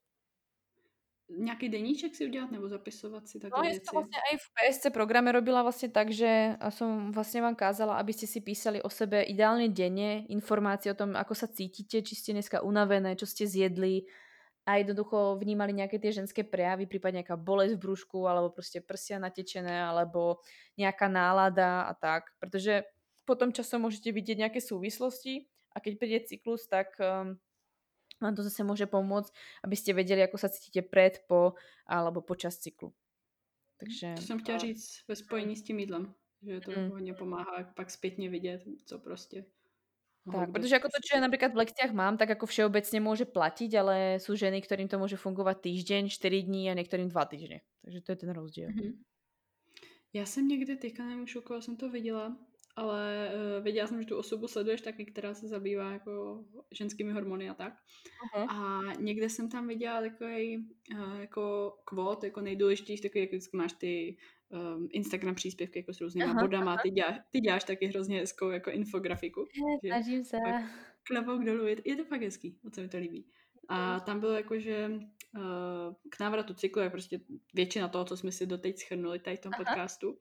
Nejaký 1.33 1.73
deníček 1.73 2.13
si 2.13 2.29
udělat 2.29 2.53
nebo 2.53 2.69
zapisovať 2.69 3.23
si 3.25 3.37
také 3.41 3.57
No 3.57 3.65
ja 3.65 3.81
to 3.81 3.97
vlastne 3.97 4.21
aj 4.21 4.37
v 4.37 4.47
PSC 4.53 4.85
programe 4.93 5.33
robila 5.33 5.65
vlastne 5.65 5.89
tak, 5.89 6.13
že 6.13 6.61
som 6.69 7.09
vlastne 7.09 7.41
vám 7.41 7.57
kázala, 7.57 7.97
aby 7.97 8.13
ste 8.13 8.29
si 8.29 8.45
písali 8.45 8.85
o 8.85 8.93
sebe 8.93 9.25
ideálne 9.25 9.73
denne 9.73 10.29
informácie 10.29 10.93
o 10.93 10.99
tom, 10.99 11.17
ako 11.17 11.33
sa 11.33 11.49
cítite, 11.49 12.05
či 12.05 12.13
ste 12.13 12.37
dneska 12.37 12.61
unavené, 12.61 13.17
čo 13.17 13.25
ste 13.25 13.49
zjedli, 13.49 14.05
a 14.63 14.79
jednoducho 14.79 15.43
vnímali 15.43 15.75
nejaké 15.75 15.99
tie 15.99 16.15
ženské 16.23 16.47
prejavy, 16.47 16.87
prípadne 16.87 17.23
nejaká 17.23 17.35
bolesť 17.35 17.75
v 17.75 17.83
brúšku, 17.83 18.31
alebo 18.31 18.55
proste 18.55 18.79
prsia 18.79 19.19
natečené, 19.19 19.83
alebo 19.83 20.39
nejaká 20.79 21.11
nálada 21.11 21.91
a 21.91 21.93
tak. 21.99 22.31
Pretože 22.39 22.87
potom 23.27 23.51
časom 23.51 23.83
môžete 23.83 24.15
vidieť 24.15 24.47
nejaké 24.47 24.61
súvislosti 24.63 25.51
a 25.75 25.83
keď 25.83 25.93
príde 25.99 26.21
cyklus, 26.31 26.71
tak 26.71 26.95
um, 27.03 27.35
vám 28.23 28.35
to 28.39 28.47
zase 28.47 28.63
môže 28.63 28.87
pomôcť, 28.87 29.35
aby 29.67 29.77
ste 29.77 29.93
vedeli, 29.93 30.23
ako 30.23 30.39
sa 30.39 30.49
cítite 30.49 30.87
pred, 30.87 31.19
po 31.27 31.59
alebo 31.85 32.23
počas 32.23 32.57
cyklu. 32.63 32.95
Takže, 33.83 34.15
to 34.17 34.23
som 34.23 34.39
chtěla 34.39 34.59
říct 34.59 35.05
ve 35.09 35.17
spojení 35.17 35.57
s 35.57 35.63
tím 35.63 35.79
jídlem, 35.79 36.15
že 36.43 36.61
to 36.61 36.71
mm. 36.71 36.91
hodně 36.91 37.15
pomáhá 37.15 37.65
pak 37.75 37.91
zpětně 37.91 38.31
vidět, 38.31 38.63
co 38.87 38.99
prostě 38.99 39.45
tak, 40.23 40.55
pretože 40.55 40.79
ako 40.79 40.87
to, 40.87 41.03
čo 41.03 41.19
ja 41.19 41.21
napríklad 41.27 41.51
v 41.51 41.67
lekciách 41.67 41.91
mám, 41.91 42.15
tak 42.15 42.39
ako 42.39 42.47
všeobecne 42.47 43.03
môže 43.03 43.27
platiť, 43.27 43.71
ale 43.75 44.23
sú 44.23 44.39
ženy, 44.39 44.63
ktorým 44.63 44.87
to 44.87 44.95
môže 44.95 45.19
fungovať 45.19 45.67
týždeň, 45.67 46.15
4 46.15 46.47
dní 46.47 46.71
a 46.71 46.79
niektorým 46.79 47.11
2 47.11 47.33
týždne. 47.35 47.59
Takže 47.83 47.99
to 48.07 48.09
je 48.15 48.19
ten 48.23 48.31
rozdiel. 48.31 48.71
Mm-hmm. 48.71 49.03
Já 50.13 50.27
jsem 50.27 50.49
někdy, 50.49 50.77
teďka 50.77 51.05
nevím 51.05 51.25
už, 51.25 51.37
jsem 51.61 51.77
to 51.77 51.91
viděla, 51.91 52.37
ale 52.77 53.31
uh, 53.35 53.65
věděla 53.65 53.87
jsem, 53.87 54.01
že 54.03 54.09
tu 54.09 54.17
osobu 54.17 54.49
sleduješ 54.49 54.81
taky, 54.81 55.05
která 55.05 55.35
se 55.35 55.49
zabývá 55.49 55.93
jako 55.93 56.45
ženskými 56.71 57.13
hormony 57.13 57.49
a 57.49 57.55
tak. 57.55 57.73
Uh-huh. 58.37 58.47
A 58.49 58.81
někde 59.01 59.29
jsem 59.29 59.49
tam 59.49 59.69
viděla 59.69 60.01
takový 60.01 60.69
uh, 60.95 61.21
jako 61.21 61.75
kvot, 61.85 62.25
jako 62.25 62.41
nejdůležitější, 62.41 63.03
takový, 63.03 63.21
jak 63.21 63.31
vždycky 63.31 63.57
máš 63.57 63.73
ty 63.73 64.17
um, 64.49 64.89
Instagram 64.93 65.35
příspěvky 65.35 65.79
jako 65.79 65.95
s 65.95 66.01
různýma 66.01 66.31
aha, 66.31 66.41
bodama. 66.41 66.77
Ty, 66.83 66.91
děláš, 66.91 67.17
ty 67.31 67.41
děláš 67.41 67.65
taky 67.65 67.87
hrozně 67.87 68.19
hezkou 68.19 68.51
jako 68.51 68.71
infografiku. 68.71 69.47
Snažím 69.87 70.25
se. 70.25 70.37
Pak, 70.45 70.65
Klobouk 71.07 71.45
dolů, 71.45 71.67
je, 71.67 71.77
je 71.85 71.97
to 71.97 72.05
fakt 72.05 72.23
hezký, 72.23 72.59
moc 72.63 72.75
se 72.75 72.83
mi 72.83 72.89
to 72.89 72.99
líbí. 72.99 73.27
A 73.69 74.01
tam 74.01 74.21
bylo 74.21 74.33
jako, 74.33 74.59
že 74.59 74.89
uh, 74.89 75.95
k 76.11 76.21
návratu 76.21 76.55
cyklu 76.55 76.83
je 76.83 76.91
prostě 76.91 77.21
většina 77.55 77.89
toho, 77.89 78.05
co 78.05 78.17
jsme 78.17 78.33
si 78.33 78.47
doteď 78.47 78.79
schrnuli 78.79 79.19
tady 79.19 79.37
v 79.37 79.41
tom 79.41 79.53
Aha. 79.55 79.65
podcastu. 79.65 80.19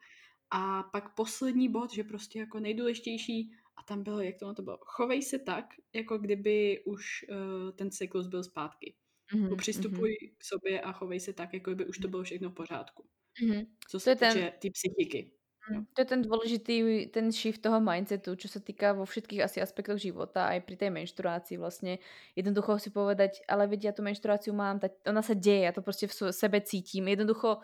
A 0.51 0.83
pak 0.83 1.15
poslední 1.15 1.69
bod, 1.69 1.93
že 1.93 2.03
prostě 2.03 2.39
jako 2.39 2.59
nejdůležitější, 2.59 3.51
a 3.77 3.83
tam 3.83 4.03
bylo, 4.03 4.21
jak 4.21 4.35
to 4.37 4.47
na 4.47 4.53
to 4.53 4.61
bylo, 4.61 4.77
chovej 4.81 5.21
se 5.21 5.39
tak, 5.39 5.65
jako 5.93 6.17
kdyby 6.17 6.83
už 6.85 7.25
uh, 7.29 7.71
ten 7.71 7.91
cyklus 7.91 8.27
byl 8.27 8.43
zpátky. 8.43 8.95
Mm-hmm, 9.33 9.55
Přistupuj 9.55 10.09
mm-hmm. 10.09 10.33
k 10.37 10.43
sobě 10.43 10.81
a 10.81 10.91
chovej 10.91 11.19
se 11.19 11.33
tak, 11.33 11.53
jako 11.53 11.75
by 11.75 11.85
už 11.85 11.97
to 11.97 12.07
bylo 12.07 12.23
všechno 12.23 12.49
v 12.49 12.53
pořádku. 12.53 13.05
Mm-hmm. 13.43 13.67
Co 13.89 13.99
se 13.99 14.15
týče 14.15 14.33
ten... 14.33 14.51
ty 14.59 14.69
psychiky. 14.69 15.31
Mm, 15.69 15.85
to 15.93 16.01
je 16.01 16.07
ten 16.09 16.21
dôležitý, 16.25 16.75
ten 17.13 17.29
shift 17.29 17.61
toho 17.61 17.77
mindsetu, 17.77 18.33
čo 18.33 18.49
sa 18.49 18.57
týka 18.57 18.97
vo 18.97 19.05
všetkých 19.05 19.45
asi 19.45 19.61
aspektoch 19.61 20.01
života, 20.01 20.49
aj 20.49 20.65
pri 20.65 20.73
tej 20.73 20.89
menštruácii 20.89 21.61
vlastne. 21.61 22.01
Jednoducho 22.33 22.81
si 22.81 22.89
povedať, 22.89 23.45
ale 23.45 23.69
vedia, 23.69 23.93
ja 23.93 23.97
tú 23.97 24.01
menštruáciu 24.01 24.57
mám, 24.57 24.81
tak 24.81 24.97
ona 25.05 25.21
sa 25.21 25.37
deje, 25.37 25.69
ja 25.69 25.73
to 25.73 25.85
proste 25.85 26.09
v 26.09 26.33
sebe 26.33 26.65
cítim. 26.65 27.05
Jednoducho 27.05 27.61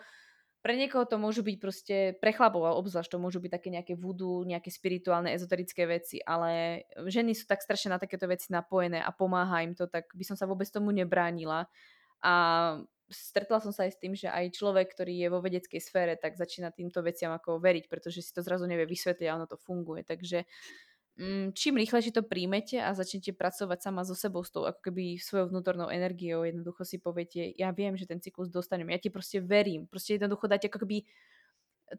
pre 0.58 0.74
niekoho 0.74 1.06
to 1.06 1.16
môžu 1.22 1.46
byť 1.46 1.56
proste, 1.62 1.96
pre 2.18 2.34
chlapov 2.34 2.66
obzvlášť 2.66 3.14
to 3.14 3.22
môžu 3.22 3.38
byť 3.38 3.52
také 3.54 3.68
nejaké 3.70 3.94
vúdu, 3.94 4.42
nejaké 4.42 4.74
spirituálne, 4.74 5.30
ezoterické 5.30 5.86
veci, 5.86 6.18
ale 6.18 6.82
ženy 7.06 7.32
sú 7.38 7.46
tak 7.46 7.62
strašne 7.62 7.94
na 7.94 7.98
takéto 8.02 8.26
veci 8.26 8.50
napojené 8.50 8.98
a 8.98 9.14
pomáha 9.14 9.62
im 9.62 9.78
to, 9.78 9.86
tak 9.86 10.10
by 10.12 10.24
som 10.26 10.34
sa 10.34 10.50
vôbec 10.50 10.66
tomu 10.66 10.90
nebránila. 10.90 11.70
A 12.18 12.34
stretla 13.08 13.62
som 13.62 13.72
sa 13.72 13.88
aj 13.88 13.96
s 13.96 14.00
tým, 14.02 14.12
že 14.18 14.28
aj 14.28 14.52
človek, 14.52 14.92
ktorý 14.92 15.14
je 15.16 15.28
vo 15.32 15.40
vedeckej 15.40 15.80
sfére, 15.80 16.18
tak 16.18 16.36
začína 16.36 16.74
týmto 16.74 17.00
veciam 17.00 17.32
ako 17.32 17.62
veriť, 17.62 17.88
pretože 17.88 18.20
si 18.20 18.30
to 18.34 18.44
zrazu 18.44 18.68
nevie 18.68 18.84
vysvetliť 18.84 19.28
a 19.30 19.36
ono 19.38 19.46
to 19.48 19.56
funguje. 19.56 20.04
Takže 20.04 20.44
čím 21.52 21.74
rýchlejšie 21.82 22.14
to 22.14 22.22
príjmete 22.22 22.78
a 22.78 22.94
začnete 22.94 23.34
pracovať 23.34 23.78
sama 23.82 24.06
so 24.06 24.14
sebou, 24.14 24.46
s 24.46 24.54
tou 24.54 24.64
ako 24.64 24.78
keby 24.90 25.18
svojou 25.18 25.50
vnútornou 25.50 25.90
energiou, 25.90 26.46
jednoducho 26.46 26.86
si 26.86 27.02
poviete, 27.02 27.50
ja 27.58 27.74
viem, 27.74 27.98
že 27.98 28.06
ten 28.06 28.22
cyklus 28.22 28.46
dostanem, 28.48 28.86
ja 28.94 29.02
ti 29.02 29.10
proste 29.10 29.42
verím, 29.42 29.90
proste 29.90 30.14
jednoducho 30.14 30.46
dáte 30.46 30.70
ako 30.70 30.86
keby 30.86 31.02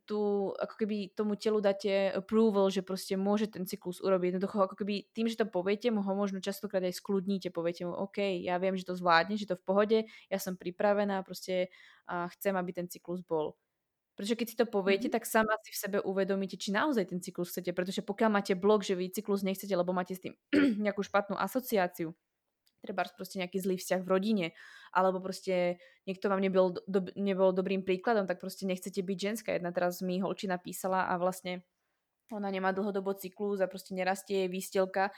tu, 0.05 0.51
ako 0.53 0.76
keby 0.86 1.17
tomu 1.17 1.34
telu 1.34 1.57
dáte 1.61 2.13
approval, 2.13 2.70
že 2.70 2.86
proste 2.86 3.17
môže 3.17 3.49
ten 3.49 3.65
cyklus 3.65 3.97
urobiť. 3.97 4.38
Jednoducho 4.38 4.70
ako 4.70 4.76
keby 4.78 5.09
tým, 5.17 5.26
že 5.26 5.39
to 5.41 5.49
poviete, 5.49 5.89
mu 5.89 6.05
ho 6.05 6.13
možno 6.13 6.38
častokrát 6.38 6.86
aj 6.86 7.01
skľudníte, 7.01 7.49
poviete 7.49 7.89
mu, 7.89 7.97
OK, 7.97 8.22
ja 8.22 8.61
viem, 8.61 8.78
že 8.78 8.86
to 8.86 8.93
zvládne, 8.93 9.34
že 9.38 9.49
to 9.49 9.57
v 9.57 9.65
pohode, 9.65 9.99
ja 10.30 10.38
som 10.38 10.53
pripravená, 10.53 11.26
proste 11.26 11.74
a 12.05 12.30
chcem, 12.38 12.53
aby 12.53 12.72
ten 12.74 12.86
cyklus 12.86 13.26
bol. 13.26 13.57
Pretože 14.20 14.36
keď 14.36 14.47
si 14.51 14.59
to 14.59 14.67
poviete, 14.67 15.07
mm-hmm. 15.07 15.15
tak 15.15 15.24
sama 15.24 15.55
si 15.63 15.72
v 15.72 15.80
sebe 15.80 15.97
uvedomíte, 16.03 16.59
či 16.59 16.76
naozaj 16.76 17.07
ten 17.07 17.24
cyklus 17.24 17.55
chcete. 17.55 17.72
Pretože 17.72 18.03
pokiaľ 18.03 18.28
máte 18.28 18.51
blok, 18.51 18.84
že 18.84 18.99
vy 18.99 19.07
cyklus 19.15 19.47
nechcete, 19.47 19.72
lebo 19.72 19.95
máte 19.95 20.11
s 20.11 20.20
tým 20.20 20.36
nejakú 20.84 21.07
špatnú 21.07 21.39
asociáciu, 21.39 22.11
treba 22.84 23.07
proste 23.15 23.39
nejaký 23.39 23.63
zlý 23.63 23.80
vzťah 23.80 24.03
v 24.03 24.11
rodine, 24.11 24.45
alebo 24.91 25.24
proste 25.24 25.80
niekto 26.03 26.28
vám 26.28 26.43
nebol, 26.43 26.76
do, 26.84 26.99
nebol 27.15 27.55
dobrým 27.55 27.88
príkladom, 27.88 28.28
tak 28.28 28.43
proste 28.43 28.67
nechcete 28.67 28.99
byť 28.99 29.17
ženská. 29.24 29.55
Jedna 29.55 29.72
teraz 29.72 30.03
mi 30.03 30.20
holčina 30.20 30.59
písala 30.59 31.07
a 31.07 31.15
vlastne 31.15 31.63
ona 32.28 32.51
nemá 32.51 32.76
dlhodobo 32.76 33.15
cyklus 33.15 33.63
a 33.63 33.72
proste 33.72 33.95
nerastie 33.95 34.43
jej 34.43 34.49
výstelka 34.51 35.15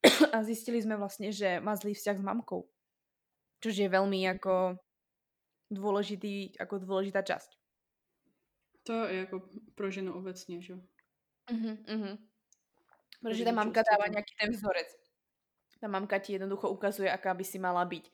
a 0.32 0.40
zistili 0.48 0.80
sme 0.80 0.96
vlastne, 0.96 1.28
že 1.28 1.60
má 1.60 1.76
zlý 1.76 1.92
vzťah 1.92 2.16
s 2.16 2.24
mamkou. 2.24 2.64
Čož 3.60 3.84
je 3.84 3.88
veľmi 3.92 4.24
ako 4.32 4.80
dôležitý, 5.68 6.56
ako 6.56 6.88
dôležitá 6.88 7.20
časť. 7.20 7.59
To 8.90 9.06
je 9.06 9.16
jako 9.18 9.42
pro 9.74 9.90
ženu 9.90 10.14
obecně, 10.14 10.62
že 10.62 10.72
jo? 10.72 10.78
Uh-huh, 11.52 11.84
uh-huh. 11.84 12.18
Protože 13.22 13.44
ta 13.44 13.52
mamka 13.52 13.82
dává 13.92 14.06
nějaký 14.10 14.34
ten 14.40 14.50
vzorec. 14.50 14.86
Ta 15.80 15.88
mamka 15.88 16.18
ti 16.18 16.32
jednoducho 16.32 16.70
ukazuje, 16.70 17.12
aká 17.12 17.34
by 17.34 17.44
si 17.44 17.58
mala 17.58 17.84
byť. 17.84 18.10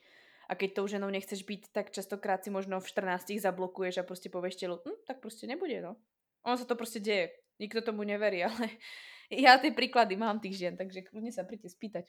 A 0.49 0.55
keď 0.55 0.73
tou 0.73 0.87
ženou 0.87 1.09
nechceš 1.09 1.43
byť, 1.43 1.71
tak 1.71 1.91
častokrát 1.91 2.43
si 2.43 2.49
možno 2.49 2.79
v 2.79 2.87
14 2.87 3.41
zablokuješ 3.41 3.97
a 3.97 4.03
prostě 4.03 4.29
povieš 4.29 4.55
telu, 4.55 4.79
hm, 4.85 5.01
tak 5.07 5.19
prostě 5.19 5.47
nebude, 5.47 5.81
no. 5.81 5.95
Ono 6.45 6.57
sa 6.57 6.65
to 6.65 6.75
prostě 6.75 6.99
deje. 6.99 7.29
Nikto 7.59 7.81
tomu 7.81 8.03
neverí, 8.03 8.43
ale 8.47 8.69
ja 9.33 9.57
tie 9.57 9.73
príklady 9.73 10.15
mám 10.15 10.39
tých 10.39 10.57
žien, 10.57 10.77
takže 10.77 11.01
kľudne 11.01 11.33
sa 11.33 11.41
príďte 11.43 11.73
spýtať. 11.73 12.05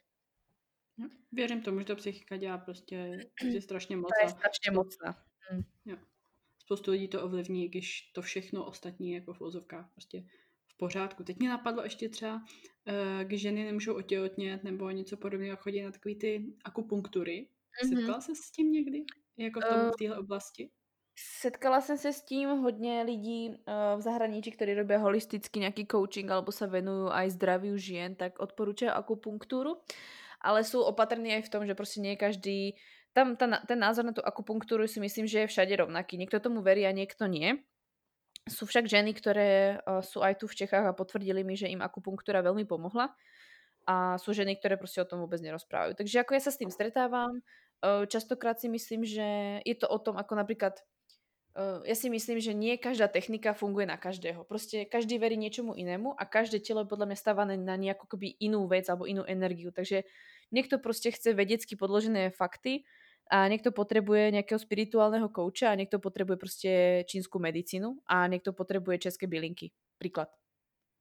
No, 0.99 1.09
věřím 1.33 1.63
tomu, 1.63 1.79
že 1.79 1.85
to 1.85 1.97
psychika 1.97 2.37
dělá 2.37 2.59
prostě, 2.59 3.25
je 3.43 3.63
strašně 3.63 3.97
moc. 3.97 4.13
To 4.13 4.27
je 4.27 4.31
strašně 4.31 4.71
mocná. 4.71 5.25
Hm. 5.53 5.63
Jo 5.85 5.97
spoustu 6.69 6.91
lidí 6.91 7.09
to 7.09 7.25
ovlivní, 7.25 7.69
když 7.69 8.13
to 8.13 8.23
všechno 8.23 8.65
ostatní 8.65 9.13
jako 9.13 9.33
v 9.33 9.41
vozovkách 9.41 9.89
prostě 9.93 10.25
v 10.69 10.77
pořádku. 10.77 11.25
Teď 11.25 11.39
mě 11.39 11.49
napadlo 11.49 11.83
ještě 11.83 12.09
třeba, 12.09 12.45
eh, 12.87 13.25
když 13.25 13.41
ženy 13.41 13.65
nemůžou 13.65 13.97
otěhotnět 13.97 14.65
nebo 14.65 14.91
něco 14.91 15.17
podobného, 15.17 15.57
chodí 15.57 15.83
na 15.83 15.91
takové 15.91 16.15
ty 16.15 16.45
akupunktury. 16.65 17.49
Mm-hmm. 17.49 17.89
Setkala 17.89 18.21
se 18.21 18.33
s 18.37 18.51
tím 18.51 18.73
někdy? 18.73 19.05
Jako 19.37 19.61
v, 19.61 19.65
tom, 19.65 19.81
uh, 19.81 19.89
v 19.89 19.97
téhle 19.99 20.19
oblasti? 20.19 20.71
Setkala 21.41 21.81
jsem 21.81 21.99
se 21.99 22.13
s 22.13 22.23
tím 22.23 22.49
hodně 22.49 23.03
lidí 23.03 23.49
uh, 23.49 23.55
v 23.97 24.01
zahraničí, 24.01 24.53
ktorí 24.53 24.77
robia 24.77 25.01
holisticky 25.01 25.65
nejaký 25.65 25.89
coaching 25.89 26.29
alebo 26.29 26.53
sa 26.53 26.69
venujú 26.69 27.09
aj 27.09 27.33
zdraviu 27.33 27.81
žien, 27.81 28.13
tak 28.13 28.37
odporúčajú 28.37 28.93
akupunktúru. 28.93 29.81
Ale 30.45 30.63
sú 30.69 30.85
opatrní 30.85 31.35
aj 31.35 31.49
v 31.49 31.53
tom, 31.55 31.63
že 31.67 31.75
proste 31.75 32.05
nie 32.05 32.15
každý 32.15 32.77
tam 33.19 33.35
ten, 33.35 33.51
ten 33.67 33.79
názor 33.83 34.07
na 34.07 34.15
tú 34.15 34.23
akupunktúru 34.23 34.87
si 34.87 35.03
myslím, 35.03 35.27
že 35.27 35.43
je 35.43 35.51
všade 35.51 35.75
rovnaký. 35.75 36.15
Niekto 36.15 36.39
tomu 36.39 36.63
verí 36.63 36.87
a 36.87 36.95
niekto 36.95 37.27
nie. 37.27 37.59
Sú 38.47 38.63
však 38.63 38.87
ženy, 38.87 39.11
ktoré 39.19 39.83
uh, 39.83 39.99
sú 40.07 40.23
aj 40.23 40.39
tu 40.39 40.47
v 40.47 40.55
Čechách 40.55 40.87
a 40.87 40.95
potvrdili 40.95 41.43
mi, 41.43 41.59
že 41.59 41.67
im 41.67 41.83
akupunktúra 41.83 42.47
veľmi 42.47 42.63
pomohla. 42.63 43.11
A 43.91 44.15
sú 44.23 44.31
ženy, 44.31 44.55
ktoré 44.55 44.79
proste 44.79 45.03
o 45.03 45.09
tom 45.09 45.19
vôbec 45.19 45.43
nerozprávajú. 45.43 45.99
Takže 45.99 46.23
ako 46.23 46.33
ja 46.39 46.43
sa 46.47 46.55
s 46.55 46.61
tým 46.63 46.71
stretávam, 46.71 47.43
uh, 47.83 48.07
častokrát 48.07 48.63
si 48.63 48.71
myslím, 48.71 49.03
že 49.03 49.59
je 49.67 49.75
to 49.75 49.91
o 49.91 49.99
tom, 49.99 50.15
ako 50.15 50.39
napríklad 50.39 50.79
uh, 51.59 51.83
ja 51.83 51.97
si 51.99 52.07
myslím, 52.07 52.39
že 52.39 52.55
nie 52.55 52.79
každá 52.79 53.11
technika 53.11 53.51
funguje 53.51 53.91
na 53.91 53.99
každého. 53.99 54.47
Proste 54.47 54.87
každý 54.87 55.19
verí 55.19 55.35
niečomu 55.35 55.75
inému 55.75 56.15
a 56.15 56.23
každé 56.23 56.63
telo 56.63 56.87
je 56.87 56.93
podľa 56.95 57.11
mňa 57.11 57.19
stávané 57.19 57.55
na 57.59 57.75
nejakú 57.75 58.07
inú 58.39 58.71
vec 58.71 58.87
alebo 58.87 59.11
inú 59.11 59.27
energiu. 59.27 59.75
Takže 59.75 60.07
niekto 60.55 60.79
proste 60.79 61.11
chce 61.11 61.35
vedecky 61.35 61.75
podložené 61.75 62.31
fakty 62.33 62.87
a 63.29 63.45
niekto 63.49 63.71
potrebuje 63.71 64.33
nejakého 64.33 64.57
spirituálneho 64.57 65.29
kouča 65.29 65.69
a 65.69 65.79
niekto 65.79 66.01
potrebuje 66.01 66.37
proste 66.41 66.73
čínsku 67.05 67.37
medicínu 67.37 68.01
a 68.09 68.25
niekto 68.25 68.57
potrebuje 68.57 69.09
české 69.09 69.29
bylinky. 69.29 69.73
Príklad. 70.01 70.33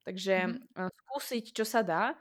Takže 0.03 0.36
mm. 0.75 0.91
skúsiť, 0.91 1.45
čo 1.55 1.63
sa 1.63 1.84
dá 1.84 2.15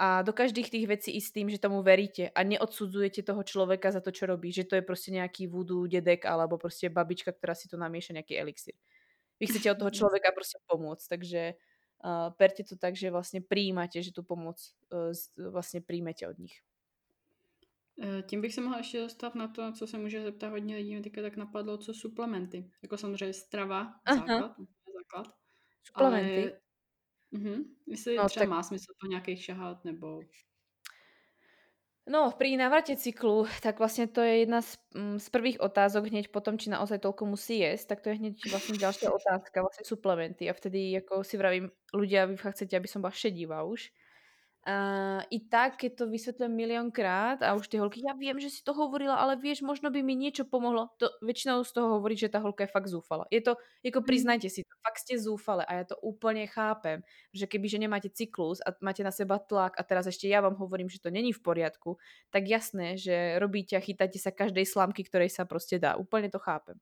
a 0.00 0.24
do 0.24 0.32
každých 0.32 0.72
tých 0.72 0.86
vecí 0.88 1.10
ísť 1.12 1.30
tým, 1.36 1.48
že 1.52 1.60
tomu 1.60 1.84
veríte 1.84 2.32
a 2.32 2.40
neodsudzujete 2.40 3.20
toho 3.22 3.44
človeka 3.44 3.92
za 3.92 4.00
to, 4.00 4.08
čo 4.08 4.24
robí, 4.24 4.48
že 4.48 4.64
to 4.64 4.80
je 4.80 4.84
proste 4.84 5.12
nejaký 5.12 5.52
vúdu 5.52 5.84
dedek 5.84 6.24
alebo 6.24 6.56
proste 6.56 6.88
babička, 6.88 7.36
ktorá 7.36 7.52
si 7.52 7.68
tu 7.68 7.76
namieša 7.76 8.16
nejaký 8.16 8.40
elixír. 8.40 8.76
Vy 9.36 9.52
chcete 9.52 9.68
od 9.68 9.78
toho 9.84 9.92
človeka 10.02 10.32
proste 10.32 10.56
pomôcť, 10.64 11.06
takže 11.12 11.42
uh, 12.02 12.32
berte 12.40 12.64
to 12.64 12.80
tak, 12.80 12.96
že 12.96 13.12
vlastne 13.12 13.44
príjmate, 13.44 14.00
že 14.00 14.16
tú 14.16 14.24
pomoc 14.24 14.56
uh, 14.90 15.12
vlastne 15.36 15.84
príjmete 15.84 16.24
od 16.24 16.40
nich. 16.40 16.56
Eh, 18.02 18.22
tím 18.22 18.40
bych 18.40 18.54
se 18.54 18.60
mohla 18.60 18.78
ještě 18.78 19.00
dostat 19.00 19.34
na 19.34 19.48
to, 19.48 19.72
co 19.72 19.86
se 19.86 19.98
může 19.98 20.22
zeptat 20.22 20.48
hodně 20.48 20.76
lidí, 20.76 20.92
mě 20.92 21.02
teďka 21.02 21.22
tak 21.22 21.36
napadlo, 21.36 21.78
co 21.78 21.94
suplementy. 21.94 22.70
Jako 22.82 22.96
samozřejmě 22.96 23.32
strava, 23.32 23.94
základ, 24.08 24.54
základ. 24.94 25.34
Suplementy. 25.82 26.42
Ale, 26.42 26.60
uh-huh, 27.32 27.64
jestli 27.86 28.16
no, 28.16 28.28
třeba 28.28 28.42
tak... 28.42 28.50
má 28.50 28.62
smysl 28.62 28.92
po 29.00 29.06
nějakých 29.06 29.44
šahat, 29.44 29.84
nebo... 29.84 30.20
No, 32.02 32.34
pri 32.34 32.58
návrate 32.58 32.98
cyklu, 32.98 33.46
tak 33.62 33.78
vlastne 33.78 34.10
to 34.10 34.26
je 34.26 34.42
jedna 34.42 34.58
z, 34.58 34.74
mm, 34.90 35.22
z 35.22 35.28
prvých 35.30 35.62
otázok 35.62 36.10
hneď 36.10 36.34
potom, 36.34 36.58
či 36.58 36.66
naozaj 36.66 36.98
toľko 36.98 37.30
musí 37.30 37.62
jesť, 37.62 37.94
tak 37.94 37.98
to 38.02 38.10
je 38.10 38.18
hneď 38.18 38.34
vlastne 38.50 38.74
ďalšia 38.74 39.06
otázka, 39.22 39.62
vlastne 39.62 39.86
suplementy. 39.86 40.50
A 40.50 40.52
vtedy, 40.58 40.98
ako 40.98 41.22
si 41.22 41.38
vravím, 41.38 41.70
ľudia, 41.94 42.26
vy 42.26 42.34
chcete, 42.34 42.74
aby 42.74 42.90
som 42.90 43.06
bola 43.06 43.14
šedivá 43.14 43.62
už, 43.62 43.94
Uh, 44.62 45.26
I 45.26 45.42
tak, 45.50 45.74
keď 45.74 45.98
to 45.98 46.04
vysvetľujem 46.06 46.54
miliónkrát 46.54 47.42
a 47.42 47.58
už 47.58 47.66
tie 47.66 47.82
holky, 47.82 47.98
ja 48.06 48.14
viem, 48.14 48.38
že 48.38 48.46
si 48.46 48.62
to 48.62 48.70
hovorila, 48.70 49.18
ale 49.18 49.34
vieš, 49.34 49.66
možno 49.66 49.90
by 49.90 50.06
mi 50.06 50.14
niečo 50.14 50.46
pomohlo. 50.46 50.86
To 51.02 51.10
väčšinou 51.18 51.66
z 51.66 51.74
toho 51.74 51.98
hovorí, 51.98 52.14
že 52.14 52.30
tá 52.30 52.38
holka 52.38 52.62
je 52.62 52.70
fakt 52.70 52.86
zúfala. 52.86 53.26
Je 53.34 53.42
to, 53.42 53.58
ako 53.82 53.98
mhm. 53.98 54.06
priznajte 54.06 54.46
si 54.46 54.62
to, 54.62 54.70
fakt 54.78 55.02
ste 55.02 55.18
zúfale 55.18 55.66
a 55.66 55.82
ja 55.82 55.84
to 55.90 55.98
úplne 55.98 56.46
chápem, 56.46 57.02
že 57.34 57.50
keby, 57.50 57.66
že 57.66 57.82
nemáte 57.82 58.06
cyklus 58.14 58.62
a 58.62 58.70
máte 58.78 59.02
na 59.02 59.10
seba 59.10 59.42
tlak 59.42 59.74
a 59.74 59.82
teraz 59.82 60.06
ešte 60.06 60.30
ja 60.30 60.38
vám 60.38 60.54
hovorím, 60.54 60.86
že 60.86 61.02
to 61.02 61.10
není 61.10 61.34
v 61.34 61.42
poriadku, 61.42 61.98
tak 62.30 62.46
jasné, 62.46 62.94
že 62.94 63.42
robíte 63.42 63.74
a 63.74 63.82
chytáte 63.82 64.22
sa 64.22 64.30
každej 64.30 64.62
slámky, 64.62 65.02
ktorej 65.02 65.34
sa 65.34 65.42
proste 65.42 65.82
dá. 65.82 65.98
Úplne 65.98 66.30
to 66.30 66.38
chápem. 66.38 66.78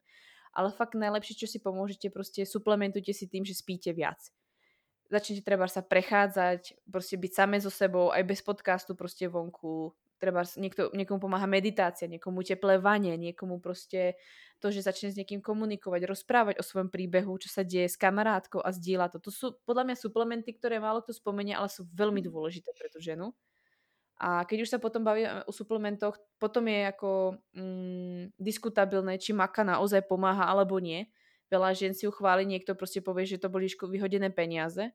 Ale 0.53 0.68
fakt 0.68 1.01
najlepšie, 1.01 1.33
čo 1.33 1.49
si 1.49 1.64
pomôžete, 1.64 2.12
proste 2.12 2.45
suplementujte 2.45 3.16
si 3.16 3.24
tým, 3.24 3.49
že 3.49 3.57
spíte 3.57 3.97
viac 3.97 4.20
začnete 5.11 5.42
treba 5.42 5.66
sa 5.66 5.82
prechádzať, 5.82 6.86
proste 6.86 7.18
byť 7.18 7.32
same 7.34 7.58
so 7.58 7.68
sebou, 7.68 8.14
aj 8.14 8.22
bez 8.22 8.40
podcastu 8.40 8.94
proste 8.94 9.26
vonku, 9.26 9.92
treba 10.20 10.44
niekto, 10.61 10.92
niekomu 10.92 11.18
pomáha 11.18 11.48
meditácia, 11.48 12.06
niekomu 12.06 12.44
teplé 12.44 12.76
vanie, 12.76 13.16
niekomu 13.16 13.58
proste 13.58 14.20
to, 14.61 14.68
že 14.68 14.84
začne 14.84 15.08
s 15.11 15.18
niekým 15.18 15.40
komunikovať, 15.40 16.04
rozprávať 16.04 16.54
o 16.61 16.64
svojom 16.64 16.92
príbehu, 16.92 17.40
čo 17.40 17.48
sa 17.48 17.64
deje 17.64 17.88
s 17.88 17.96
kamarátkou 17.96 18.61
a 18.61 18.70
zdieľa 18.70 19.16
to. 19.16 19.18
To 19.24 19.30
sú 19.32 19.46
podľa 19.64 19.88
mňa 19.88 19.96
suplementy, 19.96 20.52
ktoré 20.52 20.76
málo 20.76 21.00
kto 21.00 21.16
spomenie, 21.16 21.56
ale 21.56 21.72
sú 21.72 21.88
veľmi 21.88 22.20
dôležité 22.20 22.76
pre 22.76 22.92
tú 22.92 23.00
ženu. 23.00 23.32
A 24.20 24.44
keď 24.44 24.68
už 24.68 24.70
sa 24.76 24.76
potom 24.76 25.00
bavíme 25.00 25.48
o 25.48 25.52
suplementoch, 25.52 26.20
potom 26.36 26.68
je 26.68 26.92
ako 26.92 27.40
mm, 27.56 28.36
diskutabilné, 28.36 29.16
či 29.16 29.32
maka 29.32 29.64
naozaj 29.64 30.04
pomáha 30.04 30.44
alebo 30.44 30.76
nie. 30.76 31.08
Veľa 31.51 31.74
žien 31.74 31.92
si 31.92 32.07
ju 32.07 32.12
chváli, 32.14 32.46
niekto 32.46 32.78
proste 32.78 33.03
povie, 33.03 33.26
že 33.26 33.42
to 33.42 33.51
boli 33.51 33.66
vyhodené 33.66 34.30
peniaze. 34.30 34.94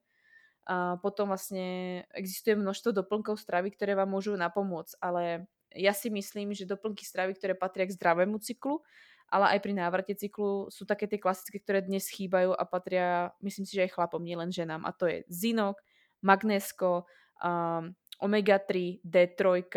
A 0.66 0.97
potom 0.97 1.30
vlastne 1.30 2.01
existuje 2.16 2.58
množstvo 2.58 2.95
doplnkov 2.95 3.38
stravy, 3.38 3.70
ktoré 3.76 3.93
vám 3.93 4.10
môžu 4.10 4.34
napomôcť, 4.34 4.97
ale 4.97 5.45
ja 5.76 5.93
si 5.93 6.10
myslím, 6.10 6.56
že 6.56 6.66
doplnky 6.66 7.06
stravy, 7.06 7.38
ktoré 7.38 7.53
patria 7.53 7.86
k 7.86 7.93
zdravému 7.93 8.41
cyklu, 8.41 8.82
ale 9.30 9.58
aj 9.58 9.60
pri 9.62 9.74
návrate 9.76 10.14
cyklu 10.16 10.72
sú 10.72 10.88
také 10.88 11.06
tie 11.06 11.20
klasické, 11.20 11.60
ktoré 11.60 11.84
dnes 11.84 12.08
chýbajú 12.10 12.56
a 12.56 12.64
patria, 12.66 13.36
myslím 13.43 13.68
si, 13.68 13.78
že 13.78 13.86
aj 13.86 13.93
chlapom, 13.93 14.24
nielen 14.24 14.49
ženám. 14.49 14.88
A 14.88 14.95
to 14.95 15.06
je 15.06 15.28
zinok, 15.30 15.82
magnésko, 16.24 17.06
um, 17.43 17.93
omega-3, 18.24 19.03
D3 19.03 19.68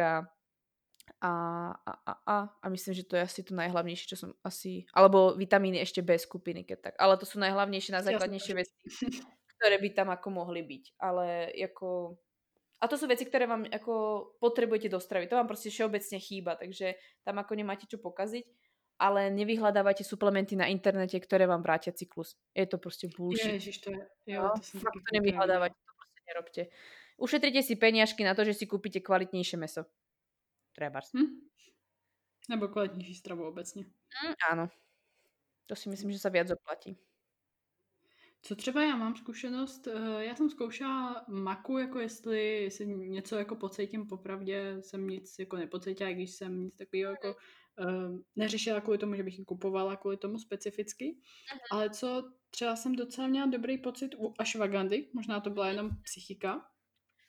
a, 1.19 1.33
a, 1.75 1.93
a, 2.07 2.12
a, 2.27 2.37
a 2.62 2.66
myslím, 2.71 2.95
že 2.95 3.07
to 3.07 3.19
je 3.19 3.27
asi 3.27 3.43
to 3.43 3.53
najhlavnejšie, 3.55 4.07
čo 4.07 4.19
som 4.19 4.31
asi... 4.47 4.87
Alebo 4.95 5.35
vitamíny 5.35 5.83
ešte 5.83 5.99
B 6.03 6.14
skupiny, 6.14 6.62
keď 6.62 6.79
tak. 6.79 6.95
Ale 7.03 7.19
to 7.19 7.27
sú 7.27 7.43
najhlavnejšie, 7.43 7.91
najzákladnejšie 7.99 8.55
veci, 8.55 8.75
ktoré 9.59 9.83
by 9.83 9.89
tam 9.95 10.09
ako 10.14 10.29
mohli 10.31 10.62
byť. 10.62 10.85
Ale 11.03 11.51
ako... 11.59 12.14
A 12.79 12.87
to 12.87 12.95
sú 12.95 13.11
veci, 13.11 13.27
ktoré 13.27 13.51
vám 13.51 13.66
ako 13.66 13.95
potrebujete 14.39 14.87
dostraviť. 14.87 15.35
To 15.35 15.39
vám 15.43 15.51
proste 15.51 15.75
všeobecne 15.75 16.19
chýba, 16.23 16.55
takže 16.55 16.95
tam 17.27 17.43
ako 17.43 17.53
nemáte 17.59 17.91
čo 17.91 17.99
pokaziť. 17.99 18.47
Ale 18.99 19.31
nevyhľadávajte 19.31 20.03
suplementy 20.03 20.59
na 20.59 20.71
internete, 20.71 21.19
ktoré 21.19 21.47
vám 21.47 21.62
vrátia 21.62 21.95
cyklus. 21.95 22.35
Je 22.55 22.66
to 22.66 22.79
proste 22.79 23.11
bullshit. 23.14 23.59
Ježiš, 23.59 23.83
to 23.83 23.95
je... 23.95 24.03
Jo, 24.35 24.51
no, 24.51 24.59
to, 24.59 24.79
fakt 24.79 24.95
to 24.95 25.11
nevyhľadávajte, 25.14 25.75
to 25.75 25.93
proste 25.95 26.21
nerobte. 26.27 26.62
Ušetrite 27.19 27.62
si 27.66 27.75
peniažky 27.75 28.23
na 28.23 28.35
to, 28.35 28.47
že 28.47 28.55
si 28.55 28.71
kúpite 28.71 29.03
kvalitnejšie 29.03 29.59
meso. 29.59 29.87
Treba. 30.79 31.01
Hm? 31.16 31.26
Nebo 32.49 32.68
kvalitnejší 32.68 33.14
stravu 33.14 33.49
obecně. 33.49 33.83
Mm, 33.83 34.35
áno. 34.51 34.70
To 35.66 35.74
si 35.76 35.91
myslím, 35.91 36.14
že 36.14 36.22
sa 36.22 36.31
viac 36.31 36.51
oplatí. 36.51 36.95
Co 38.43 38.57
třeba 38.57 38.83
já 38.83 38.97
mám 38.97 39.16
zkušenost, 39.16 39.87
eh, 39.87 40.24
já 40.24 40.35
jsem 40.35 40.51
zkoušela 40.51 41.24
maku, 41.29 41.79
jako 41.79 41.99
jestli, 41.99 42.62
jestli 42.62 42.87
něco 42.87 43.37
jako 43.37 43.57
pocítím, 43.57 44.07
popravdě 44.07 44.76
jsem 44.81 45.07
nic 45.07 45.39
jako 45.39 45.57
nepocítila, 45.57 46.11
když 46.11 46.31
jsem 46.31 46.61
nic 46.61 46.76
takového 46.76 47.11
jako 47.11 47.35
uh, 47.35 48.18
neřešila 48.37 48.81
kvůli 48.81 48.99
tomu, 48.99 49.14
že 49.14 49.22
bych 49.22 49.39
ji 49.39 49.45
kupovala 49.45 49.97
kvůli 49.97 50.16
tomu 50.16 50.39
specificky, 50.39 51.05
uh-huh. 51.05 51.59
ale 51.70 51.91
co 51.91 52.33
třeba 52.51 52.76
jsem 52.76 52.97
docela 52.97 53.29
měla 53.29 53.47
dobrý 53.47 53.79
pocit 53.79 54.14
u 54.14 54.35
ashwagandy, 54.39 55.11
možná 55.14 55.41
to 55.41 55.51
byla 55.51 55.68
jenom 55.68 55.91
psychika, 56.03 56.70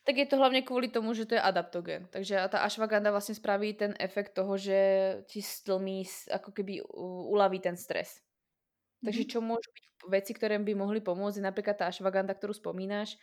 tak 0.10 0.26
je 0.26 0.26
to 0.26 0.42
hlavne 0.42 0.66
kvôli 0.66 0.90
tomu, 0.90 1.14
že 1.14 1.30
to 1.30 1.38
je 1.38 1.46
adaptogen. 1.46 2.10
Takže 2.10 2.50
tá 2.50 2.66
ashwagandha 2.66 3.14
vlastne 3.14 3.38
spraví 3.38 3.78
ten 3.78 3.94
efekt 4.02 4.34
toho, 4.34 4.58
že 4.58 4.80
ti 5.30 5.38
stlmí, 5.38 6.02
ako 6.34 6.50
keby 6.50 6.82
uľaví 7.30 7.62
ten 7.62 7.78
stres. 7.78 8.18
Takže 9.06 9.22
mhm. 9.22 9.30
čo 9.30 9.40
môžu 9.46 9.70
byť 9.70 9.86
veci, 10.10 10.34
ktoré 10.34 10.58
by 10.58 10.74
mohli 10.74 10.98
pomôcť, 11.06 11.38
je 11.38 11.46
napríklad 11.46 11.78
tá 11.78 11.86
ashwagandha, 11.94 12.34
ktorú 12.34 12.58
spomínaš, 12.58 13.22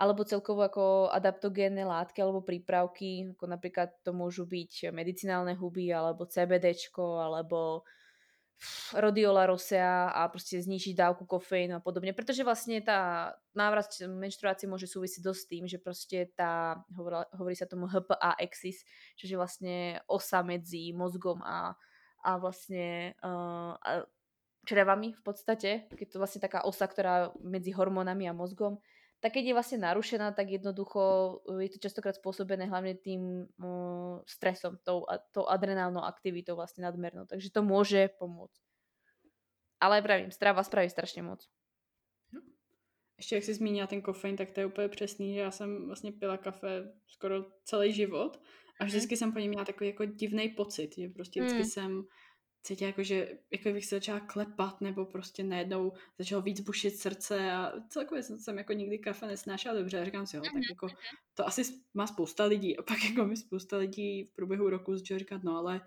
alebo 0.00 0.24
celkovo 0.24 0.64
ako 0.64 1.12
adaptogénne 1.12 1.84
látky 1.84 2.24
alebo 2.24 2.40
prípravky, 2.40 3.36
ako 3.36 3.44
napríklad 3.52 3.92
to 4.00 4.16
môžu 4.16 4.48
byť 4.48 4.88
medicinálne 4.88 5.52
huby, 5.52 5.92
alebo 5.92 6.24
CBDčko, 6.24 7.28
alebo 7.28 7.84
rodiola 8.94 9.46
rosea 9.48 10.12
a 10.12 10.28
proste 10.30 10.62
znižiť 10.62 10.94
dávku 10.94 11.26
kofeínu 11.26 11.78
a 11.78 11.84
podobne. 11.84 12.14
Pretože 12.14 12.46
vlastne 12.46 12.78
tá 12.82 13.32
návrat 13.56 13.90
menštruácie 14.02 14.70
môže 14.70 14.86
súvisieť 14.86 15.22
dosť 15.26 15.40
s 15.40 15.50
tým, 15.50 15.64
že 15.66 15.78
proste 15.82 16.30
tá, 16.34 16.82
hovorí, 16.94 17.26
hovorí 17.34 17.54
sa 17.58 17.66
tomu 17.66 17.90
HPA 17.90 18.38
axis, 18.38 18.86
čiže 19.18 19.34
vlastne 19.34 19.98
osa 20.06 20.40
medzi 20.46 20.94
mozgom 20.94 21.42
a, 21.42 21.74
a 22.22 22.30
vlastne 22.38 23.18
uh, 23.22 23.74
a 23.78 24.06
črevami 24.62 25.10
v 25.10 25.22
podstate, 25.26 25.90
keď 25.90 26.06
to 26.06 26.20
vlastne 26.22 26.38
taká 26.38 26.62
osa, 26.62 26.86
ktorá 26.86 27.34
medzi 27.42 27.74
hormónami 27.74 28.30
a 28.30 28.36
mozgom, 28.36 28.78
tak 29.22 29.38
keď 29.38 29.44
je 29.46 29.54
vlastne 29.54 29.78
narušená, 29.78 30.34
tak 30.34 30.50
jednoducho 30.50 31.00
je 31.62 31.70
to 31.70 31.78
častokrát 31.78 32.18
spôsobené 32.18 32.66
hlavne 32.66 32.98
tým 32.98 33.46
uh, 33.62 34.18
stresom, 34.26 34.82
tou, 34.82 35.06
tou 35.30 35.46
adrenálnou 35.46 36.02
aktivitou 36.02 36.58
vlastne 36.58 36.82
nadmernou. 36.82 37.30
Takže 37.30 37.54
to 37.54 37.62
môže 37.62 38.10
pomôcť. 38.18 38.58
Ale 39.78 40.02
pravím, 40.02 40.30
strava 40.34 40.62
spraví 40.62 40.90
strašně 40.90 41.22
moc. 41.22 41.48
Ještě 43.18 43.34
jak 43.34 43.44
jsi 43.44 43.54
zmínila 43.54 43.86
ten 43.86 44.02
kofein, 44.02 44.36
tak 44.36 44.50
to 44.50 44.60
je 44.60 44.66
úplně 44.66 44.88
přesný, 44.88 45.34
že 45.34 45.40
já 45.40 45.50
jsem 45.50 45.86
vlastně 45.86 46.12
pila 46.12 46.36
kafe 46.36 46.92
skoro 47.06 47.44
celý 47.64 47.92
život 47.92 48.42
a 48.80 48.84
vždycky 48.84 49.16
jsem 49.16 49.32
po 49.32 49.38
něm 49.38 49.48
měla 49.48 49.64
takový 49.64 49.90
jako 49.90 50.04
divný 50.04 50.48
pocit, 50.48 50.98
že 50.98 51.08
prostě 51.08 51.40
vždycky 51.40 51.62
mm. 51.62 51.68
jsem 51.68 52.02
cítila 52.62 52.86
jako, 52.86 53.02
že 53.02 53.38
jako 53.50 53.72
bych 53.72 53.86
se 53.86 53.96
začala 53.96 54.20
klepat 54.20 54.80
nebo 54.80 55.04
prostě 55.04 55.44
najednou 55.44 55.92
začalo 56.18 56.42
víc 56.42 56.60
bušit 56.60 56.96
srdce 56.96 57.52
a 57.52 57.72
celkově 57.88 58.22
jsem, 58.22 58.38
jsem 58.38 58.58
jako 58.58 58.72
nikdy 58.72 58.98
kafe 58.98 59.26
nesnášela 59.26 59.74
dobře 59.74 60.00
a 60.00 60.04
říkám 60.04 60.26
si, 60.26 60.36
jo, 60.36 60.42
tak 60.42 60.52
mhm, 60.52 60.62
jako 60.70 60.86
mhm. 60.86 60.96
to 61.34 61.46
asi 61.46 61.62
má 61.94 62.06
spousta 62.06 62.44
lidí 62.44 62.78
a 62.78 62.82
pak 62.82 63.04
jako 63.04 63.24
mi 63.24 63.36
spousta 63.36 63.76
lidí 63.76 64.24
v 64.24 64.34
průběhu 64.34 64.70
roku 64.70 64.96
začalo 64.96 65.18
říkat, 65.18 65.42
no 65.42 65.56
ale 65.56 65.80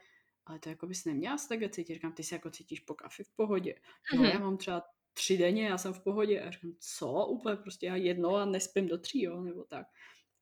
ale 0.46 0.60
to 0.60 0.70
jako 0.70 0.88
bys 0.88 1.06
neměla 1.06 1.38
se 1.38 1.50
takhle 1.50 1.70
cítit. 1.70 1.94
Říkám, 1.94 2.14
ty 2.14 2.24
se 2.24 2.36
jako 2.36 2.50
cítíš 2.50 2.80
po 2.80 2.94
kafi 2.94 3.24
v 3.24 3.32
pohodě. 3.36 3.76
No, 4.16 4.24
já 4.24 4.40
mám 4.40 4.58
třeba 4.58 4.84
tři 5.14 5.38
denně, 5.38 5.66
já 5.66 5.78
jsem 5.78 5.94
v 5.94 6.04
pohodě 6.04 6.42
a 6.42 6.52
říkám, 6.52 6.74
co? 6.80 7.26
Úplně 7.26 7.56
prostě 7.56 7.86
já 7.86 7.96
jedno 7.96 8.36
a 8.36 8.46
nespím 8.46 8.88
do 8.88 8.98
tří, 8.98 9.24
jo, 9.24 9.42
nebo 9.42 9.64
tak. 9.64 9.88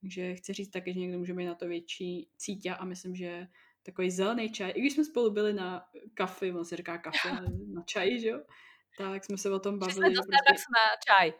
Takže 0.00 0.34
chci 0.34 0.52
říct 0.52 0.70
taky, 0.70 0.92
že 0.92 1.00
někdo 1.00 1.18
může 1.18 1.34
být 1.34 1.46
na 1.46 1.54
to 1.54 1.68
větší 1.68 2.28
cítě 2.36 2.70
a 2.70 2.84
myslím, 2.84 3.16
že 3.16 3.48
takový 3.84 4.10
zelený 4.10 4.50
čaj. 4.50 4.72
I 4.74 4.80
když 4.80 4.92
jsme 4.92 5.04
spolu 5.04 5.30
byli 5.30 5.52
na 5.52 5.86
kafe, 6.14 6.52
on 6.52 6.64
se 6.64 6.76
říká 6.76 6.98
kafe, 6.98 7.28
na 7.74 7.82
čaj, 7.82 8.18
že 8.18 8.28
jo? 8.28 8.40
Tak 8.98 9.24
jsme 9.24 9.38
se 9.38 9.50
o 9.50 9.58
tom 9.58 9.78
bavili. 9.78 10.10
Že 10.10 10.20
prostě... 10.48 10.66
na 10.74 10.96
čaj. 11.06 11.32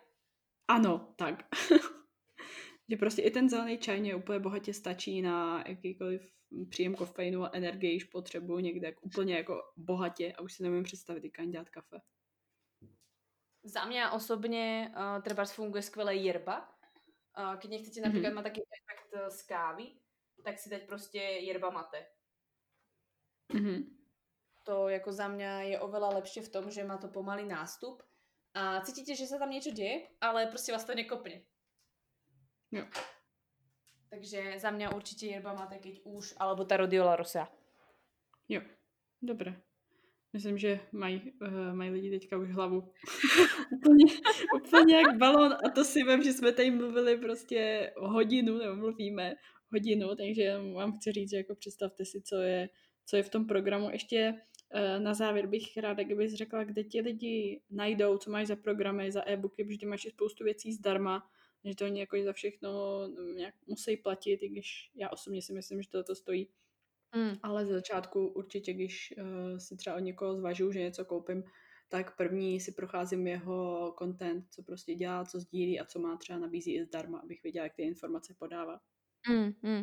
Ano, 0.68 1.14
tak. 1.16 1.34
že 2.90 2.96
prostě 2.96 3.22
i 3.22 3.30
ten 3.30 3.48
zelený 3.48 3.78
čaj 3.78 4.00
mě 4.00 4.14
úplně 4.14 4.38
bohatě 4.38 4.74
stačí 4.74 5.22
na 5.22 5.64
jakýkoliv 5.66 6.34
příjem 6.68 6.94
kofeinu 6.94 7.44
a 7.44 7.50
energii, 7.52 7.92
již 7.92 8.04
potřebuju 8.04 8.58
někde 8.58 8.86
jako 8.86 9.00
úplně 9.00 9.36
jako 9.36 9.62
bohatě 9.76 10.32
a 10.32 10.40
už 10.40 10.52
si 10.52 10.62
nevím 10.62 10.82
představit, 10.82 11.24
jak 11.24 11.48
dělat 11.48 11.70
kafe. 11.70 12.00
Za 13.64 13.88
mňa 13.88 14.12
osobne 14.12 14.92
uh, 14.92 15.24
treba 15.24 15.48
funguje 15.48 15.80
skvelé 15.82 16.20
jerba. 16.20 16.68
Uh, 17.32 17.56
keď 17.56 17.68
nechcete 17.70 18.04
napríklad 18.04 18.36
mm-hmm. 18.36 18.36
mať 18.36 18.44
taký 18.44 18.60
efekt 18.60 19.08
uh, 19.16 19.32
z 19.32 19.40
kávy, 19.48 19.86
tak 20.44 20.60
si 20.60 20.68
dať 20.68 20.82
proste 20.84 21.18
jerba 21.18 21.72
mate. 21.72 22.04
Mm-hmm. 23.52 23.84
To 24.64 24.88
jako 24.88 25.12
za 25.12 25.28
mňa 25.28 25.60
je 25.60 25.76
oveľa 25.80 26.20
lepšie 26.20 26.42
v 26.42 26.52
tom, 26.52 26.70
že 26.70 26.84
má 26.84 26.96
to 26.96 27.12
pomalý 27.12 27.44
nástup 27.44 28.00
a 28.54 28.80
cítite, 28.80 29.12
že 29.12 29.26
sa 29.26 29.36
tam 29.36 29.50
niečo 29.50 29.74
deje, 29.74 30.08
ale 30.22 30.46
proste 30.46 30.72
vás 30.72 30.86
to 30.86 30.94
nekopne. 30.94 31.44
Jo. 32.72 32.86
Takže 34.08 34.62
za 34.62 34.70
mňa 34.70 34.94
určite 34.94 35.26
yerba 35.26 35.52
mate, 35.58 35.82
keď 35.82 36.06
už, 36.06 36.38
alebo 36.38 36.64
ta 36.64 36.78
rodiola 36.78 37.18
rosa. 37.18 37.50
Jo, 38.48 38.62
dobré. 39.22 39.58
Myslím, 40.32 40.58
že 40.58 40.80
mají, 40.92 41.32
uh, 41.42 41.74
mají 41.74 41.90
lidi 41.90 42.10
teďka 42.10 42.38
už 42.38 42.50
hlavu 42.50 42.92
úplně, 43.72 44.04
úplně 44.54 44.96
jak 44.96 45.16
balon 45.16 45.52
a 45.52 45.70
to 45.74 45.84
si 45.84 46.02
vím, 46.02 46.22
že 46.22 46.32
jsme 46.32 46.52
tady 46.52 46.70
mluvili 46.70 47.18
prostě 47.18 47.92
hodinu, 47.96 48.58
nebo 48.58 48.74
mluvíme 48.76 49.34
hodinu, 49.72 50.16
takže 50.16 50.58
vám 50.74 50.92
chci 50.92 51.12
říct, 51.12 51.30
že 51.30 51.36
jako 51.36 51.54
představte 51.54 52.04
si, 52.04 52.22
co 52.22 52.36
je 52.36 52.68
co 53.06 53.16
je 53.16 53.22
v 53.22 53.28
tom 53.28 53.46
programu. 53.46 53.90
Ještě 53.90 54.34
eh, 54.70 55.00
na 55.00 55.14
závěr 55.14 55.46
bych 55.46 55.76
ráda, 55.76 56.02
kdybys 56.02 56.34
řekla, 56.34 56.64
kde 56.64 56.84
ti 56.84 57.00
lidi 57.00 57.62
najdou, 57.70 58.18
co 58.18 58.30
máš 58.30 58.46
za 58.46 58.56
programy, 58.56 59.12
za 59.12 59.28
e-booky, 59.28 59.64
protože 59.64 59.86
máš 59.86 60.04
i 60.04 60.10
spoustu 60.10 60.44
věcí 60.44 60.72
zdarma, 60.72 61.30
že 61.64 61.74
to 61.74 61.84
oni 61.84 62.00
jako 62.00 62.16
za 62.24 62.32
všechno 62.32 62.70
nějak 63.34 63.54
musí 63.66 63.96
platit, 63.96 64.42
i 64.42 64.48
když 64.48 64.90
já 64.94 65.08
osobně 65.08 65.42
si 65.42 65.52
myslím, 65.52 65.82
že 65.82 65.88
to, 65.88 66.04
to 66.04 66.14
stojí. 66.14 66.48
Mm. 67.16 67.36
Ale 67.42 67.66
ze 67.66 67.74
začátku 67.74 68.26
určitě, 68.26 68.72
když 68.72 69.14
uh, 69.18 69.58
si 69.58 69.76
třeba 69.76 69.96
od 69.96 70.00
někoho 70.00 70.36
zvažuju, 70.36 70.72
že 70.72 70.80
něco 70.80 71.04
koupím, 71.04 71.44
tak 71.88 72.16
první 72.16 72.60
si 72.60 72.72
procházím 72.72 73.26
jeho 73.26 73.94
content, 73.98 74.44
co 74.50 74.62
prostě 74.62 74.94
dělá, 74.94 75.24
co 75.24 75.40
sdílí 75.40 75.80
a 75.80 75.84
co 75.84 75.98
má 75.98 76.16
třeba 76.16 76.38
nabízí 76.38 76.74
i 76.74 76.84
zdarma, 76.84 77.18
abych 77.18 77.42
věděla, 77.42 77.64
jak 77.64 77.74
ty 77.74 77.82
informace 77.82 78.34
podává. 78.38 78.80
Mm, 79.24 79.56
mm. 79.62 79.82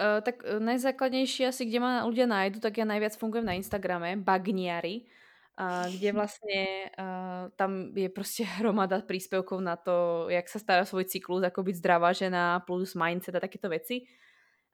Uh, 0.00 0.18
tak 0.24 0.42
uh, 0.42 0.58
najzákladnejšie 0.58 1.50
asi, 1.50 1.62
kde 1.68 1.78
ma 1.78 2.02
ľudia 2.02 2.26
nájdu, 2.26 2.58
tak 2.58 2.82
ja 2.82 2.86
najviac 2.88 3.14
fungujem 3.14 3.46
na 3.46 3.54
Instagrame, 3.54 4.18
Bagniari, 4.18 5.06
uh, 5.54 5.86
kde 5.86 6.10
vlastne 6.10 6.90
uh, 6.98 7.54
tam 7.54 7.94
je 7.94 8.10
proste 8.10 8.42
hromada 8.58 8.98
príspevkov 9.02 9.62
na 9.62 9.78
to, 9.78 10.26
jak 10.26 10.46
sa 10.50 10.58
stará 10.58 10.82
svoj 10.82 11.06
cyklus, 11.06 11.46
ako 11.46 11.62
byť 11.62 11.74
zdravá 11.78 12.10
žena, 12.10 12.64
plus 12.66 12.98
mindset 12.98 13.38
a 13.38 13.44
takéto 13.44 13.70
veci. 13.70 14.10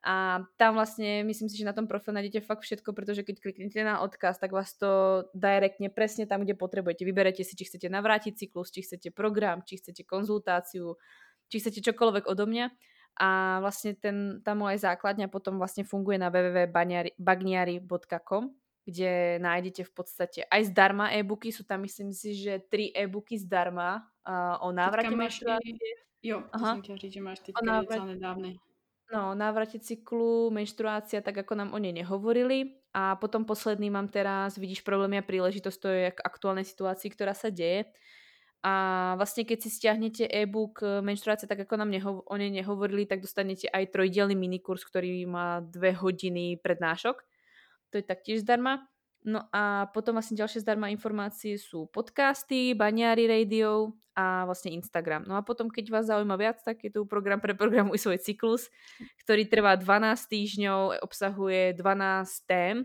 A 0.07 0.45
tam 0.55 0.77
vlastne, 0.77 1.25
myslím 1.27 1.49
si, 1.51 1.59
že 1.59 1.67
na 1.67 1.75
tom 1.75 1.89
profile 1.89 2.21
nájdete 2.21 2.45
fakt 2.45 2.63
všetko, 2.63 2.95
pretože 2.95 3.27
keď 3.27 3.43
kliknete 3.43 3.81
na 3.83 3.99
odkaz, 3.99 4.39
tak 4.39 4.55
vás 4.55 4.71
to 4.77 5.25
direktne 5.35 5.91
presne 5.91 6.23
tam, 6.23 6.47
kde 6.47 6.55
potrebujete. 6.55 7.03
Vyberete 7.03 7.43
si, 7.43 7.57
či 7.57 7.67
chcete 7.67 7.91
navrátiť 7.91 8.39
cyklus, 8.39 8.71
či 8.71 8.87
chcete 8.87 9.11
program, 9.11 9.65
či 9.67 9.81
chcete 9.81 10.07
konzultáciu, 10.07 10.95
či 11.51 11.59
chcete 11.59 11.83
čokoľvek 11.83 12.23
odo 12.29 12.47
mňa 12.47 12.65
A 13.17 13.57
vlastne 13.59 13.93
ten, 13.97 14.37
tá 14.45 14.53
moja 14.53 14.77
základňa 14.93 15.33
potom 15.33 15.57
vlastne 15.57 15.81
funguje 15.83 16.21
na 16.21 16.29
www.bagniari.com 16.29 18.53
kde 18.87 19.43
nájdete 19.43 19.83
v 19.83 19.91
podstate 19.91 20.47
aj 20.47 20.71
zdarma 20.71 21.11
e-booky, 21.11 21.51
sú 21.51 21.67
tam 21.67 21.83
myslím 21.83 22.15
si, 22.15 22.39
že 22.39 22.63
tri 22.71 22.87
e-booky 22.95 23.35
zdarma 23.35 24.07
uh, 24.23 24.63
o 24.63 24.71
návrate 24.71 25.11
menštruácie. 25.11 25.75
Jo, 26.23 26.47
Aha. 26.55 26.79
som 26.79 26.95
říct, 26.95 27.13
že 27.13 27.21
máš 27.21 27.39
teďka 27.43 27.67
návrat... 27.67 28.07
nedávne. 28.07 28.55
No, 29.07 29.31
návrate 29.35 29.79
cyklu, 29.79 30.51
menštruácia, 30.51 31.23
tak 31.23 31.39
ako 31.39 31.55
nám 31.55 31.71
o 31.71 31.79
nej 31.79 31.95
nehovorili. 31.95 32.75
A 32.91 33.15
potom 33.15 33.47
posledný 33.47 33.87
mám 33.87 34.11
teraz, 34.11 34.59
vidíš 34.59 34.83
problémy 34.83 35.19
a 35.19 35.23
príležitosť, 35.23 35.77
to 35.79 35.87
je 35.87 36.11
k 36.11 36.19
aktuálnej 36.19 36.67
situácii, 36.67 37.07
ktorá 37.15 37.31
sa 37.31 37.47
deje. 37.47 37.87
A 38.67 38.73
vlastne 39.15 39.47
keď 39.47 39.63
si 39.63 39.69
stiahnete 39.71 40.27
e-book 40.27 40.83
e, 40.83 40.99
menštruácia, 40.99 41.47
tak 41.47 41.63
ako 41.63 41.79
nám 41.79 41.87
neho- 41.87 42.27
o 42.27 42.35
nej 42.35 42.51
nehovorili, 42.51 43.07
tak 43.07 43.23
dostanete 43.23 43.71
aj 43.71 43.95
trojdielny 43.95 44.35
minikurs, 44.35 44.83
ktorý 44.83 45.23
má 45.23 45.63
dve 45.63 45.95
hodiny 45.95 46.59
prednášok 46.59 47.23
to 47.91 47.99
je 47.99 48.03
taktiež 48.05 48.43
zdarma. 48.43 48.87
No 49.27 49.43
a 49.51 49.91
potom 49.91 50.15
vlastne 50.15 50.39
ďalšie 50.39 50.63
zdarma 50.63 50.93
informácie 50.93 51.59
sú 51.59 51.89
podcasty, 51.91 52.71
Baňári 52.71 53.27
Radio 53.27 53.97
a 54.15 54.47
vlastne 54.47 54.71
Instagram. 54.71 55.27
No 55.27 55.35
a 55.35 55.43
potom, 55.43 55.67
keď 55.67 55.91
vás 55.91 56.07
zaujíma 56.07 56.37
viac, 56.39 56.63
tak 56.63 56.79
je 56.85 56.93
tu 56.93 57.03
program 57.03 57.43
pre 57.43 57.51
programuj 57.57 57.99
svoj 57.99 58.21
cyklus, 58.23 58.71
ktorý 59.27 59.49
trvá 59.49 59.75
12 59.75 60.31
týždňov, 60.31 61.03
obsahuje 61.03 61.75
12 61.75 62.47
tém. 62.47 62.75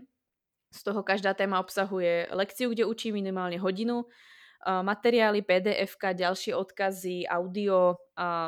Z 0.73 0.81
toho 0.81 1.05
každá 1.05 1.37
téma 1.37 1.61
obsahuje 1.61 2.27
lekciu, 2.33 2.73
kde 2.73 2.89
učí 2.89 3.13
minimálne 3.13 3.61
hodinu, 3.61 4.09
materiály, 4.63 5.43
pdf 5.43 5.99
ďalšie 5.99 6.55
odkazy, 6.55 7.27
audio, 7.27 7.99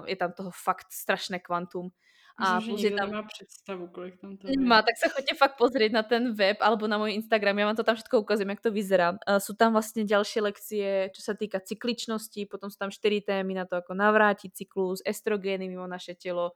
je 0.08 0.16
tam 0.16 0.32
toho 0.32 0.52
fakt 0.52 0.92
strašné 0.92 1.44
kvantum. 1.44 1.92
A 2.36 2.60
Myslím, 2.60 2.78
že 2.78 2.92
tam... 2.92 3.08
nemá 3.10 3.24
představu, 3.24 3.88
kolik 3.88 4.20
tam 4.20 4.38
to 4.38 4.52
Má, 4.60 4.84
tak 4.84 5.00
sa 5.00 5.08
chodte 5.08 5.32
fakt 5.40 5.56
pozrieť 5.56 5.92
na 5.96 6.04
ten 6.04 6.36
web 6.36 6.60
alebo 6.60 6.84
na 6.84 7.00
môj 7.00 7.16
Instagram, 7.16 7.56
ja 7.56 7.66
vám 7.72 7.80
to 7.80 7.88
tam 7.88 7.96
všetko 7.96 8.28
ukazujem, 8.28 8.52
jak 8.52 8.60
to 8.60 8.76
vyzerá. 8.76 9.16
Uh, 9.24 9.40
sú 9.40 9.56
tam 9.56 9.72
vlastne 9.72 10.04
ďalšie 10.04 10.40
lekcie, 10.44 11.16
čo 11.16 11.22
sa 11.24 11.32
týka 11.32 11.64
cykličnosti, 11.64 12.44
potom 12.52 12.68
sú 12.68 12.76
tam 12.76 12.92
4 12.92 13.00
témy 13.24 13.56
na 13.56 13.64
to, 13.64 13.80
ako 13.80 13.96
navrátiť 13.96 14.52
cyklus, 14.52 15.00
estrogény 15.08 15.72
mimo 15.72 15.88
naše 15.88 16.20
telo. 16.20 16.52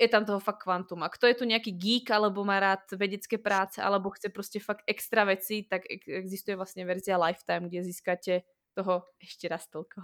Je 0.00 0.08
tam 0.08 0.24
toho 0.24 0.40
fakt 0.40 0.64
kvantum. 0.64 1.04
A 1.04 1.12
kto 1.12 1.28
je 1.28 1.36
tu 1.36 1.44
nejaký 1.44 1.76
geek, 1.76 2.08
alebo 2.08 2.40
má 2.48 2.56
rád 2.56 2.88
vedecké 2.96 3.36
práce, 3.36 3.84
alebo 3.84 4.08
chce 4.16 4.32
proste 4.32 4.64
fakt 4.64 4.88
extra 4.88 5.28
veci, 5.28 5.68
tak 5.68 5.84
existuje 6.08 6.56
vlastne 6.56 6.88
verzia 6.88 7.20
Lifetime, 7.20 7.68
kde 7.68 7.84
získate 7.84 8.48
toho 8.74 9.04
ešte 9.20 9.48
raz 9.48 9.68
toľko. 9.68 10.00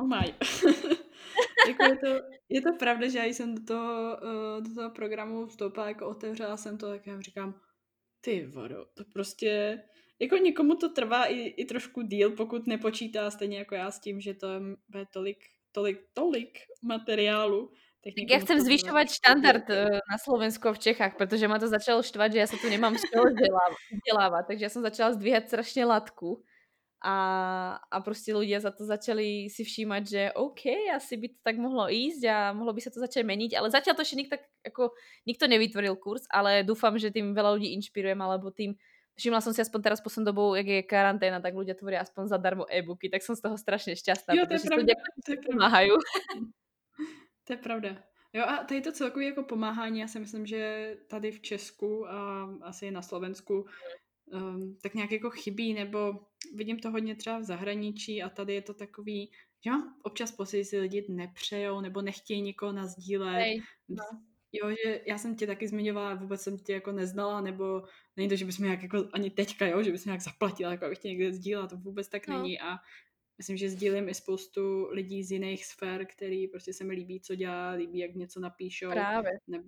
oh 0.00 0.06
my. 0.06 0.26
jako 1.68 1.82
je, 1.84 1.96
to, 1.96 2.10
je 2.48 2.60
to 2.62 2.72
pravda, 2.78 3.08
že 3.08 3.18
já 3.18 3.24
jsem 3.24 3.54
do 3.54 3.62
toho, 3.64 4.16
uh, 4.22 4.62
do 4.62 4.74
toho 4.74 4.90
programu 4.90 5.46
vstoupila, 5.46 5.88
jako 5.88 6.08
otevřela 6.08 6.56
jsem 6.56 6.78
to, 6.78 6.88
tak 6.88 7.06
já 7.06 7.20
říkám, 7.20 7.60
ty 8.20 8.46
vodo, 8.46 8.86
to 8.94 9.04
prostě, 9.12 9.82
jako 10.18 10.36
někomu 10.36 10.74
to 10.74 10.88
trvá 10.88 11.24
i, 11.24 11.38
i 11.38 11.64
trošku 11.64 12.02
díl, 12.02 12.30
pokud 12.30 12.66
nepočítá 12.66 13.30
stejně 13.30 13.58
jako 13.58 13.74
já 13.74 13.90
s 13.90 14.00
tím, 14.00 14.20
že 14.20 14.34
to 14.34 14.46
je 14.94 15.06
tolik, 15.12 15.38
tolik, 15.72 15.98
tolik 16.12 16.58
materiálu, 16.82 17.70
tak 18.02 18.18
ja 18.18 18.42
chcem 18.42 18.58
zvyšovať 18.58 19.06
štandard 19.14 19.66
eh, 19.70 20.02
na 20.02 20.18
Slovensku 20.18 20.66
a 20.66 20.74
v 20.74 20.82
Čechách, 20.90 21.14
pretože 21.14 21.46
ma 21.46 21.62
to 21.62 21.70
začalo 21.70 22.02
štvať, 22.02 22.34
že 22.34 22.38
ja 22.42 22.48
sa 22.50 22.58
tu 22.58 22.66
nemám 22.66 22.98
z 22.98 23.06
čoho 23.06 23.30
vzdelávať. 23.30 24.44
Takže 24.50 24.62
ja 24.66 24.72
som 24.74 24.82
začala 24.82 25.14
zdvíhať 25.14 25.46
strašne 25.46 25.86
latku 25.86 26.42
a, 27.02 27.16
a 27.82 27.96
proste 28.00 28.30
ľudia 28.30 28.62
za 28.62 28.70
to 28.70 28.86
začali 28.86 29.50
si 29.50 29.66
všímať, 29.66 30.02
že 30.06 30.22
OK, 30.38 30.94
asi 30.94 31.18
by 31.18 31.26
to 31.34 31.38
tak 31.42 31.58
mohlo 31.58 31.90
ísť 31.90 32.22
a 32.30 32.36
mohlo 32.54 32.70
by 32.70 32.78
sa 32.78 32.94
to 32.94 33.02
začať 33.02 33.26
meniť, 33.26 33.58
ale 33.58 33.74
zatiaľ 33.74 33.98
to 33.98 34.06
ešte 34.06 34.18
nikto, 34.22 34.34
ako, 34.62 34.94
nikto 35.26 35.50
nevytvoril 35.50 35.98
kurz, 35.98 36.30
ale 36.30 36.62
dúfam, 36.62 36.94
že 36.94 37.10
tým 37.10 37.34
veľa 37.34 37.58
ľudí 37.58 37.74
inšpirujem, 37.74 38.18
alebo 38.22 38.54
tým 38.54 38.78
Všimla 39.12 39.44
som 39.44 39.52
si 39.52 39.60
aspoň 39.60 39.80
teraz 39.84 40.00
poslednou 40.00 40.32
dobou, 40.32 40.56
jak 40.56 40.64
je 40.64 40.88
karanténa, 40.88 41.36
tak 41.36 41.52
ľudia 41.52 41.76
tvoria 41.76 42.00
aspoň 42.00 42.32
zadarmo 42.32 42.64
e-booky, 42.64 43.12
tak 43.12 43.20
som 43.20 43.36
z 43.36 43.44
toho 43.44 43.60
strašne 43.60 43.92
šťastná, 43.92 44.32
jo, 44.32 44.48
to 44.48 44.56
pretože 44.56 44.96
je 45.28 45.36
pomáhajú. 45.52 46.00
To 47.44 47.52
je 47.52 47.60
pravda. 47.60 48.00
Jo 48.32 48.44
a 48.48 48.64
tady 48.64 48.80
to 48.80 48.92
celkově 48.92 49.28
jako 49.28 49.42
pomáhání, 49.42 50.00
já 50.00 50.08
si 50.08 50.20
myslím, 50.20 50.46
že 50.46 50.96
tady 51.06 51.30
v 51.32 51.40
Česku 51.40 52.08
a 52.08 52.48
asi 52.62 52.90
na 52.90 53.02
Slovensku 53.02 53.66
um, 54.26 54.78
tak 54.82 54.94
nějak 54.94 55.12
jako 55.12 55.30
chybí, 55.30 55.74
nebo 55.74 56.14
vidím 56.54 56.78
to 56.78 56.90
hodně 56.90 57.14
třeba 57.14 57.38
v 57.38 57.44
zahraničí 57.44 58.22
a 58.22 58.28
tady 58.28 58.54
je 58.54 58.62
to 58.62 58.74
takový, 58.74 59.30
že 59.64 59.70
mám 59.70 59.96
občas 60.02 60.32
pocit, 60.32 60.64
si 60.64 60.78
lidi 60.78 61.06
nepřejou 61.08 61.80
nebo 61.80 62.02
nechtějí 62.02 62.42
někoho 62.42 62.72
nazdílet. 62.72 63.34
Hej, 63.34 63.62
no. 63.88 64.04
Jo, 64.52 64.70
že 64.84 65.00
já 65.06 65.18
jsem 65.18 65.36
tě 65.36 65.46
taky 65.46 65.68
zmiňovala, 65.68 66.14
vůbec 66.14 66.40
jsem 66.40 66.58
tě 66.58 66.72
jako 66.72 66.92
neznala, 66.92 67.40
nebo 67.40 67.82
není 68.16 68.28
to, 68.28 68.36
že 68.36 68.44
bys 68.44 68.58
mě 68.58 68.70
jak 68.70 68.82
jako 68.82 69.08
ani 69.12 69.30
teďka, 69.30 69.66
jo, 69.66 69.82
že 69.82 69.92
bys 69.92 70.04
nějak 70.04 70.20
zaplatila, 70.20 70.70
jako 70.70 70.86
abych 70.86 70.98
tě 70.98 71.08
někde 71.08 71.32
sdílela, 71.32 71.66
to 71.66 71.76
vůbec 71.76 72.08
tak 72.08 72.28
no. 72.28 72.38
není 72.38 72.60
a 72.60 72.76
myslím, 73.38 73.56
že 73.56 73.70
sdílím 73.70 74.08
i 74.08 74.14
spoustu 74.14 74.88
lidí 74.90 75.24
z 75.24 75.30
jiných 75.32 75.66
sfér, 75.66 76.06
který 76.06 76.48
prostě 76.48 76.72
se 76.72 76.84
mi 76.84 76.94
líbí, 76.94 77.20
co 77.20 77.34
dělá, 77.34 77.70
líbí, 77.70 77.98
jak 77.98 78.14
něco 78.14 78.40
napíšou. 78.40 78.90
Právě. 78.90 79.30
Ne, 79.46 79.64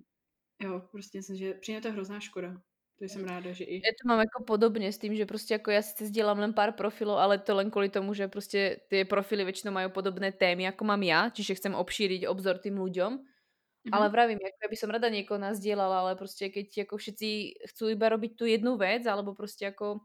jo, 0.61 0.81
prostě 0.91 1.17
myslím, 1.17 1.37
že 1.37 1.53
přijde 1.53 1.81
to 1.81 1.91
hrozná 1.91 2.19
škoda. 2.19 2.61
To 2.95 3.11
som 3.11 3.27
ráda, 3.27 3.51
že 3.51 3.67
i... 3.67 3.83
Ja 3.83 3.91
to 3.91 4.07
mám 4.07 4.23
ako 4.23 4.47
podobne 4.47 4.87
s 4.87 4.95
tým, 4.95 5.11
že 5.19 5.27
proste 5.27 5.59
ako 5.59 5.67
ja 5.67 5.83
si 5.83 6.07
zdieľam 6.07 6.39
len 6.39 6.55
pár 6.55 6.71
profilov, 6.79 7.19
ale 7.19 7.35
to 7.43 7.51
len 7.51 7.67
kvôli 7.67 7.91
tomu, 7.91 8.15
že 8.15 8.31
proste 8.31 8.87
tie 8.87 9.03
profily 9.03 9.43
väčšinou 9.43 9.75
majú 9.75 9.91
podobné 9.91 10.31
témy, 10.31 10.71
ako 10.71 10.87
mám 10.87 11.03
ja, 11.03 11.27
čiže 11.27 11.59
chcem 11.59 11.75
obšíriť 11.75 12.23
obzor 12.23 12.55
tým 12.63 12.79
ľuďom. 12.79 13.11
Mm-hmm. 13.19 13.91
Ale 13.91 14.07
vravím, 14.07 14.39
ako 14.39 14.59
ja 14.63 14.69
by 14.71 14.77
som 14.79 14.89
rada 14.95 15.11
niekoho 15.11 15.35
nazdieľala, 15.35 16.07
ale 16.07 16.13
proste 16.15 16.47
keď 16.47 16.87
ako 16.87 16.95
všetci 16.95 17.29
chcú 17.75 17.83
iba 17.91 18.07
robiť 18.07 18.31
tú 18.39 18.47
jednu 18.47 18.79
vec, 18.79 19.03
alebo 19.03 19.35
proste 19.35 19.67
ako 19.69 19.99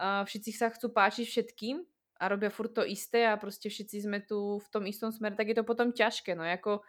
uh, 0.00 0.24
všetci 0.24 0.50
sa 0.56 0.72
chcú 0.72 0.96
páčiť 0.96 1.28
všetkým 1.28 1.84
a 2.20 2.24
robia 2.24 2.48
furt 2.48 2.72
to 2.72 2.88
isté 2.88 3.28
a 3.28 3.36
proste 3.36 3.68
všetci 3.68 4.08
sme 4.08 4.24
tu 4.24 4.56
v 4.56 4.68
tom 4.72 4.88
istom 4.88 5.12
smere, 5.12 5.36
tak 5.36 5.52
je 5.52 5.60
to 5.60 5.64
potom 5.68 5.92
ťažké. 5.92 6.32
No 6.32 6.42
ako 6.48 6.80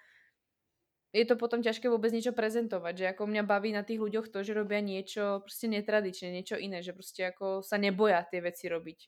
je 1.12 1.26
to 1.28 1.36
potom 1.36 1.60
ťažké 1.60 1.92
vôbec 1.92 2.16
niečo 2.16 2.32
prezentovať, 2.32 2.94
že 2.96 3.06
ako 3.12 3.28
mňa 3.28 3.44
baví 3.44 3.76
na 3.76 3.84
tých 3.84 4.00
ľuďoch 4.00 4.32
to, 4.32 4.48
že 4.48 4.56
robia 4.56 4.80
niečo 4.80 5.44
proste 5.44 5.68
netradičné, 5.68 6.32
niečo 6.32 6.56
iné, 6.56 6.80
že 6.80 6.96
proste 6.96 7.28
ako 7.28 7.60
sa 7.60 7.76
neboja 7.76 8.24
tie 8.32 8.40
veci 8.40 8.72
robiť. 8.72 9.00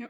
Jo. 0.00 0.08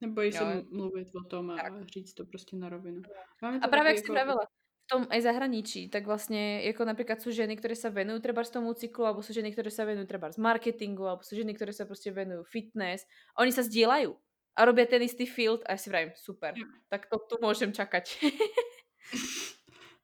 Nebojí 0.00 0.32
sa 0.32 0.64
mluviť 0.64 1.08
o 1.12 1.22
tom 1.28 1.52
a 1.52 1.60
tak. 1.60 1.72
říct 1.92 2.16
to 2.16 2.24
proste 2.24 2.56
na 2.56 2.72
rovinu. 2.72 3.04
Máme 3.44 3.60
a 3.60 3.66
práve, 3.68 3.92
ak 3.92 4.00
si 4.00 4.08
pravila, 4.08 4.48
v 4.48 4.86
tom 4.88 5.02
aj 5.12 5.20
zahraničí, 5.22 5.92
tak 5.92 6.08
vlastne 6.08 6.64
ako 6.72 6.88
napríklad 6.88 7.20
sú 7.20 7.28
ženy, 7.32 7.60
ktoré 7.60 7.76
sa 7.76 7.92
venujú 7.92 8.16
treba 8.24 8.40
z 8.40 8.56
tomu 8.56 8.72
cyklu, 8.72 9.04
alebo 9.04 9.20
sú 9.20 9.36
ženy, 9.36 9.52
ktoré 9.52 9.68
sa 9.68 9.84
venujú 9.84 10.08
treba 10.08 10.32
z 10.32 10.40
marketingu, 10.40 11.04
alebo 11.04 11.20
sú 11.20 11.36
ženy, 11.36 11.52
ktoré 11.52 11.76
sa 11.76 11.84
proste 11.84 12.08
venujú 12.10 12.48
fitness. 12.48 13.04
Oni 13.36 13.52
sa 13.52 13.60
zdieľajú 13.60 14.16
a 14.56 14.60
robia 14.64 14.88
ten 14.88 15.04
istý 15.04 15.28
field 15.28 15.62
a 15.68 15.76
ja 15.76 15.78
si 15.78 15.92
vravím, 15.92 16.16
super, 16.16 16.56
jo. 16.56 16.64
tak 16.88 17.06
to 17.12 17.20
tu 17.28 17.36
môžem 17.44 17.70
čakať. 17.70 18.04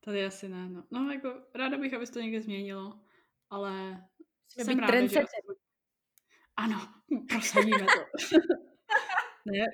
Tady 0.06 0.24
asi 0.24 0.48
ne, 0.48 0.68
no. 0.68 0.84
No, 0.90 1.12
jako 1.12 1.42
ráda 1.54 1.78
bych, 1.78 1.94
aby 1.94 2.06
se 2.06 2.12
to 2.12 2.20
někde 2.20 2.40
změnilo, 2.40 3.00
ale 3.50 4.04
Musíme 4.58 4.64
jsem 4.64 4.78
ráda, 4.78 5.06
že... 5.06 5.22
Ano, 6.56 6.80
prosadíme 7.28 7.78
to. 7.78 8.26
ne, 9.46 9.66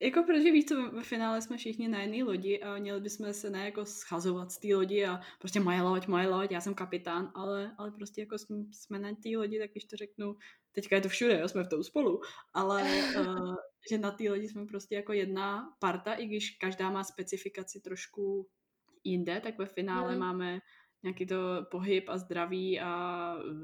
jako 0.00 0.22
protože 0.22 0.52
víš 0.52 0.64
co, 0.64 0.90
ve 0.90 1.02
finále 1.02 1.42
jsme 1.42 1.56
všichni 1.56 1.88
na 1.88 2.00
jedné 2.02 2.24
lodi 2.24 2.60
a 2.62 2.78
měli 2.78 3.00
bychom 3.00 3.32
se 3.32 3.50
ne 3.50 3.64
jako 3.64 3.84
schazovat 3.86 4.52
z 4.52 4.58
té 4.58 4.74
lodi 4.74 5.06
a 5.06 5.20
prostě 5.38 5.60
moje 5.60 5.82
loď, 5.82 6.06
moje 6.06 6.28
loď, 6.28 6.50
já 6.50 6.60
jsem 6.60 6.74
kapitán, 6.74 7.32
ale, 7.34 7.74
ale 7.78 7.90
prostě 7.90 8.20
jako 8.20 8.38
jsme, 8.38 8.56
jsme 8.72 8.98
na 8.98 9.10
té 9.10 9.28
lodi, 9.36 9.58
tak 9.58 9.70
když 9.70 9.84
to 9.84 9.96
řeknu, 9.96 10.36
teďka 10.72 10.96
je 10.96 11.02
to 11.02 11.08
všude, 11.08 11.40
jo, 11.40 11.48
jsme 11.48 11.64
v 11.64 11.68
tom 11.68 11.84
spolu, 11.84 12.20
ale 12.54 12.82
uh, 13.20 13.54
že 13.90 13.98
na 13.98 14.10
té 14.10 14.30
lodi 14.30 14.48
jsme 14.48 14.66
prostě 14.66 14.94
jako 14.94 15.12
jedna 15.12 15.76
parta, 15.78 16.14
i 16.14 16.26
když 16.26 16.50
každá 16.50 16.90
má 16.90 17.04
specifikaci 17.04 17.80
trošku 17.80 18.48
jinde, 19.04 19.40
tak 19.40 19.58
ve 19.58 19.66
finále 19.66 20.12
mm. 20.14 20.18
máme 20.18 20.58
nějaký 21.02 21.26
to 21.26 21.66
pohyb 21.70 22.08
a 22.08 22.18
zdraví 22.18 22.80
a 22.80 22.92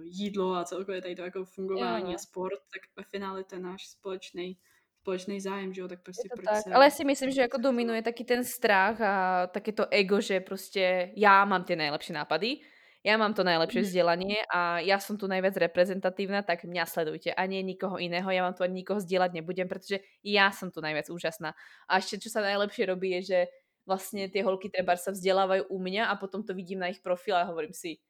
jídlo 0.05 0.55
a 0.55 0.65
celkově 0.65 1.03
tady 1.03 1.15
to 1.15 1.23
jako 1.23 1.45
fungování 1.45 2.13
jo. 2.13 2.15
a 2.15 2.19
sport, 2.19 2.61
tak 2.75 2.83
ve 2.97 3.03
finále 3.11 3.45
to 3.45 3.55
je 3.55 3.61
náš 3.61 3.89
společný 3.89 4.59
společný 5.05 5.41
zájem, 5.41 5.73
že 5.73 5.81
jo, 5.81 5.89
tak 5.89 6.03
prostě 6.03 6.29
proč 6.33 6.45
tak. 6.45 6.63
Se... 6.63 6.73
Ale 6.73 6.91
si 6.91 7.05
myslím, 7.05 7.31
že 7.31 7.41
jako 7.41 7.57
dominuje 7.57 8.03
taky 8.03 8.25
ten 8.25 8.45
strach 8.45 9.01
a 9.01 9.47
takéto 9.47 9.87
ego, 9.91 10.21
že 10.21 10.41
prostě 10.41 11.13
já 11.17 11.45
mám 11.45 11.65
ty 11.65 11.77
nejlepší 11.77 12.13
nápady, 12.13 12.57
ja 13.05 13.21
mám 13.21 13.37
to 13.37 13.45
najlepšie 13.45 13.85
mm. 13.85 13.87
vzdelanie 13.87 14.39
a 14.49 14.81
ja 14.81 14.97
som 14.97 15.21
tu 15.21 15.29
najviac 15.29 15.61
reprezentatívna, 15.61 16.41
tak 16.41 16.65
mňa 16.65 16.89
sledujte 16.89 17.37
a 17.37 17.43
nie 17.45 17.61
nikoho 17.61 18.01
iného. 18.01 18.25
Ja 18.33 18.49
vám 18.49 18.57
tu 18.57 18.65
ani 18.65 18.81
nikoho 18.81 18.97
zdieľať 18.97 19.31
nebudem, 19.37 19.69
pretože 19.69 20.01
ja 20.25 20.49
som 20.57 20.73
tu 20.73 20.81
najviac 20.81 21.13
úžasná. 21.13 21.53
A 21.85 22.01
ešte, 22.01 22.25
čo 22.25 22.33
sa 22.33 22.41
najlepšie 22.41 22.89
robí, 22.89 23.13
je, 23.21 23.23
že 23.29 23.41
vlastne 23.85 24.29
tie 24.33 24.41
holky 24.45 24.73
treba 24.73 24.97
sa 24.97 25.13
vzdelávajú 25.13 25.69
u 25.69 25.79
mňa 25.81 26.09
a 26.09 26.15
potom 26.17 26.41
to 26.41 26.57
vidím 26.57 26.81
na 26.81 26.89
ich 26.89 27.05
profile 27.05 27.45
a 27.45 27.49
hovorím 27.49 27.77
si, 27.77 28.01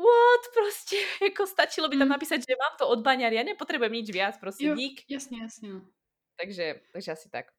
what, 0.00 0.44
proste, 0.52 0.96
ako 1.28 1.44
stačilo 1.46 1.86
by 1.88 1.96
tam 2.00 2.08
mm. 2.08 2.14
napísať, 2.16 2.40
že 2.44 2.56
mám 2.56 2.74
to 2.80 2.88
od 2.88 3.00
baňari, 3.04 3.36
ja 3.36 3.44
nepotrebujem 3.44 3.92
nič 3.92 4.08
viac, 4.08 4.34
proste 4.40 4.64
jo, 4.64 4.74
dík. 4.74 5.04
Jasne, 5.08 5.44
jasne. 5.44 5.66
No. 5.68 5.80
Takže, 6.40 6.80
takže 6.92 7.10
asi 7.12 7.28
tak. 7.28 7.52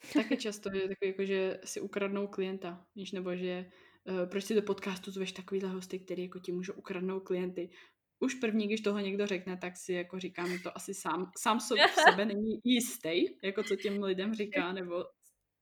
Také 0.00 0.36
často 0.36 0.72
je 0.72 0.88
takové, 0.88 1.06
jako, 1.06 1.24
že 1.24 1.60
si 1.64 1.80
ukradnou 1.80 2.26
klienta, 2.26 2.86
víš, 2.96 3.12
nebo 3.12 3.36
že 3.36 3.66
uh, 4.04 4.26
proč 4.30 4.44
si 4.44 4.54
do 4.54 4.62
podcastu 4.62 5.10
zveš 5.10 5.32
takovýhle 5.32 5.68
hosty, 5.68 5.98
který 5.98 6.22
jako 6.22 6.38
ti 6.38 6.52
můžou 6.52 6.72
ukradnout 6.72 7.22
klienty. 7.22 7.70
Už 8.20 8.34
první, 8.34 8.66
když 8.66 8.80
toho 8.80 8.98
někdo 8.98 9.26
řekne, 9.26 9.56
tak 9.56 9.76
si 9.76 9.92
jako 9.92 10.18
říkám, 10.18 10.58
to 10.62 10.76
asi 10.76 10.94
sám, 10.94 11.30
sám 11.36 11.60
so, 11.60 11.82
v 11.86 11.94
sebe 12.10 12.24
není 12.24 12.60
jistý, 12.64 13.26
jako 13.42 13.62
co 13.62 13.76
těm 13.76 14.02
lidem 14.02 14.34
říká, 14.34 14.72
nebo 14.72 15.04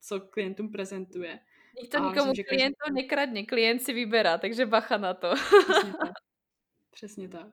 co 0.00 0.20
klientům 0.20 0.72
prezentuje. 0.72 1.40
Nikto 1.82 1.98
nikomu 1.98 2.30
myslím, 2.30 2.44
klientov 2.44 2.86
každý... 2.86 2.94
nekradne, 2.94 3.44
klient 3.44 3.82
si 3.82 3.92
vyberá, 3.92 4.38
takže 4.38 4.66
bacha 4.66 4.96
na 4.96 5.14
to. 5.14 5.34
Přesně 5.34 5.92
tak. 5.92 6.12
Přesně 6.90 7.28
tak. 7.28 7.48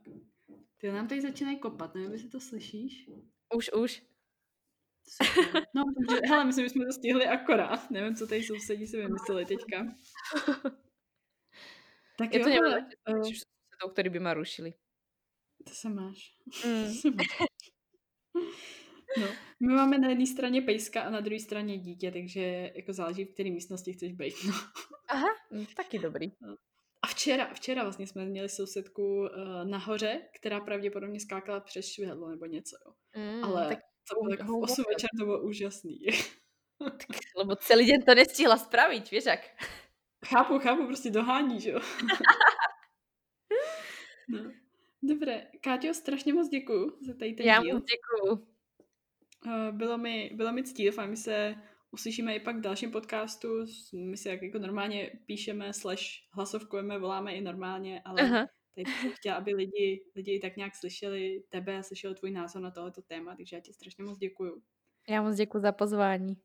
Ty 0.77 0.91
nám 0.91 1.07
tady 1.07 1.21
začínají 1.21 1.59
kopat, 1.59 1.95
nevím, 1.95 2.11
jestli 2.11 2.29
to 2.29 2.39
slyšíš. 2.39 3.09
Už, 3.55 3.71
už. 3.73 4.03
Super. 5.07 5.65
No, 5.75 5.83
takže, 5.97 6.21
hele, 6.27 6.45
myslím, 6.45 6.65
že 6.65 6.69
jsme 6.69 6.85
to 6.85 6.91
stihli 6.91 7.27
akorát. 7.27 7.91
Nevím, 7.91 8.15
co 8.15 8.27
tady 8.27 8.43
sousedí 8.43 8.87
si 8.87 8.97
vymysleli 8.97 9.45
teďka. 9.45 9.95
Tak 12.17 12.33
Je 12.33 12.39
jo, 12.39 12.45
to 12.45 12.51
hele, 12.51 12.89
uh, 13.85 13.91
který 13.91 14.09
by 14.09 14.19
ma 14.19 14.33
rušili. 14.33 14.73
To 15.67 15.73
se 15.73 15.89
máš. 15.89 16.37
Mm. 16.65 17.17
No, 19.21 19.27
my 19.59 19.73
máme 19.73 19.97
na 19.97 20.09
jedné 20.09 20.25
straně 20.25 20.61
pejska 20.61 21.01
a 21.01 21.09
na 21.09 21.19
druhé 21.19 21.39
straně 21.39 21.77
dítě, 21.77 22.11
takže 22.11 22.71
jako 22.75 22.93
záleží, 22.93 23.25
v 23.25 23.33
které 23.33 23.51
místnosti 23.51 23.93
chceš 23.93 24.13
být. 24.13 24.33
No. 24.47 24.53
Aha, 25.07 25.27
no, 25.51 25.65
taky 25.75 25.99
dobrý. 25.99 26.31
No. 26.41 26.55
A 27.01 27.07
včera, 27.07 27.53
včera 27.53 27.83
vlastně 27.83 28.07
jsme 28.07 28.25
měli 28.25 28.49
sousedku 28.49 29.03
uh, 29.03 29.27
nahoře, 29.63 30.21
která 30.35 30.59
pravděpodobně 30.59 31.19
skákala 31.19 31.59
přes 31.59 31.87
švihadlo 31.87 32.29
nebo 32.29 32.45
něco, 32.45 32.75
jo. 32.85 32.93
Mm, 33.17 33.43
Ale 33.43 33.67
tak 33.67 33.79
to 34.09 34.21
bylo 34.21 34.37
tak 34.37 34.47
v 34.47 34.63
8 34.63 34.83
večer, 34.89 35.09
to 35.19 35.25
bylo 35.25 35.41
úžasný. 35.41 35.99
tak, 36.83 37.17
lebo 37.37 37.55
celý 37.55 37.87
den 37.87 38.01
to 38.01 38.15
nestihla 38.15 38.57
spraviť, 38.57 39.11
víš 39.11 39.25
jak? 39.25 39.39
Chápu, 40.25 40.59
chápu, 40.59 40.85
prostě 40.85 41.09
dohání, 41.09 41.61
že 41.61 41.69
jo. 41.69 41.79
no. 44.29 44.51
Dobré, 45.03 45.47
Káťo, 45.61 45.93
strašně 45.93 46.33
moc 46.33 46.49
děkuju 46.49 46.97
za 47.07 47.13
tady 47.13 47.33
ten 47.33 47.45
Já 47.45 47.61
díl. 47.61 47.73
moc 47.73 47.83
děkuju. 47.83 48.47
Uh, 49.45 49.77
bylo 49.77 49.97
mi, 49.97 50.31
bylo 50.33 50.53
mi 50.53 50.63
ctí, 50.63 50.85
doufám, 50.85 51.09
my 51.09 51.17
se 51.17 51.55
uslyšíme 51.91 52.35
i 52.35 52.39
pak 52.39 52.55
v 52.55 52.61
dalším 52.61 52.91
podcastu. 52.91 53.47
My 53.93 54.17
si 54.17 54.29
jak 54.29 54.41
jako 54.41 54.59
normálně 54.59 55.11
píšeme, 55.25 55.73
slash 55.73 56.03
hlasovkujeme, 56.33 56.99
voláme 56.99 57.35
i 57.35 57.41
normálně, 57.41 58.01
ale 58.05 58.21
Aha. 58.21 58.47
tady 58.75 58.85
bych 58.85 59.15
chtěla, 59.15 59.35
aby 59.35 59.53
lidi, 59.53 60.03
lidi 60.15 60.35
i 60.35 60.39
tak 60.39 60.57
nějak 60.57 60.75
slyšeli 60.75 61.43
tebe 61.49 61.77
a 61.77 61.83
slyšeli 61.83 62.15
tvůj 62.15 62.31
názor 62.31 62.61
na 62.61 62.71
tohoto 62.71 63.01
téma, 63.01 63.35
takže 63.35 63.55
já 63.55 63.61
ti 63.61 63.73
strašně 63.73 64.03
moc 64.03 64.17
děkuju. 64.17 64.61
Já 65.09 65.21
moc 65.21 65.35
děkuji 65.35 65.59
za 65.59 65.71
pozvání. 65.71 66.37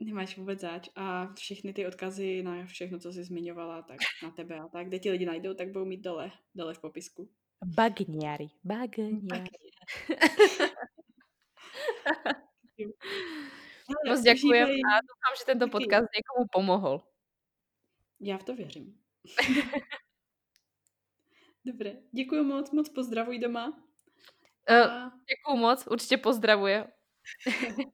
Nemáš 0.00 0.38
vůbec 0.38 0.60
zač. 0.60 0.88
A 0.94 1.34
všechny 1.34 1.72
ty 1.72 1.86
odkazy 1.86 2.42
na 2.42 2.66
všechno, 2.66 2.98
co 2.98 3.12
jsi 3.12 3.24
zmiňovala, 3.24 3.82
tak 3.82 3.98
na 4.22 4.30
tebe 4.30 4.58
a 4.58 4.68
tak, 4.68 4.86
kde 4.86 4.98
ti 4.98 5.10
lidi 5.10 5.26
najdou, 5.26 5.54
tak 5.54 5.72
budou 5.72 5.84
mít 5.84 6.00
dole, 6.00 6.30
dole 6.54 6.74
v 6.74 6.78
popisku. 6.78 7.30
Bagniary. 7.64 8.48
Bagniary. 8.64 9.50
Moc 14.06 14.20
ďakujem 14.22 14.68
a 14.86 14.92
dúfam, 15.02 15.32
že 15.38 15.44
tento 15.44 15.68
podcast 15.68 16.08
někomu 16.14 16.46
pomohl. 16.52 17.02
Já 18.20 18.38
v 18.38 18.44
to 18.44 18.54
věřím. 18.54 19.00
Dobré, 21.64 21.96
děkuji 22.12 22.44
moc, 22.44 22.70
moc 22.70 22.88
pozdravuj 22.88 23.38
doma. 23.38 23.68
Uh, 24.70 24.76
a... 24.76 25.12
Děkuji 25.28 25.56
moc, 25.56 25.86
určitě 25.86 26.16
pozdravuje. 26.16 26.92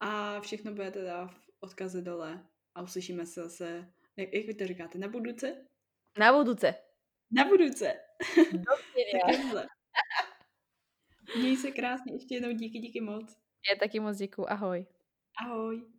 a 0.00 0.40
všechno 0.40 0.72
bude 0.72 0.90
teda 0.90 1.26
v 1.26 1.50
odkaze 1.60 2.02
dole 2.02 2.46
a 2.74 2.82
uslyšíme 2.82 3.26
se 3.26 3.42
zase, 3.42 3.92
jak, 4.16 4.34
jak 4.34 4.46
vy 4.46 4.54
to 4.54 4.66
říkáte, 4.66 4.98
na 4.98 5.08
budouce? 5.08 5.66
Na 6.18 6.32
budouce. 6.32 6.74
Na 7.30 7.44
budouce. 7.44 8.00
Dobře. 8.52 9.66
Měj 11.38 11.56
se 11.56 11.70
krásně, 11.70 12.12
ještě 12.12 12.34
jednou 12.34 12.52
díky, 12.52 12.78
díky 12.78 13.00
moc. 13.00 13.36
Já 13.70 13.78
taky 13.80 14.00
moc 14.00 14.16
děkuji, 14.16 14.44
ahoj. 14.46 14.86
Ahoj. 15.46 15.95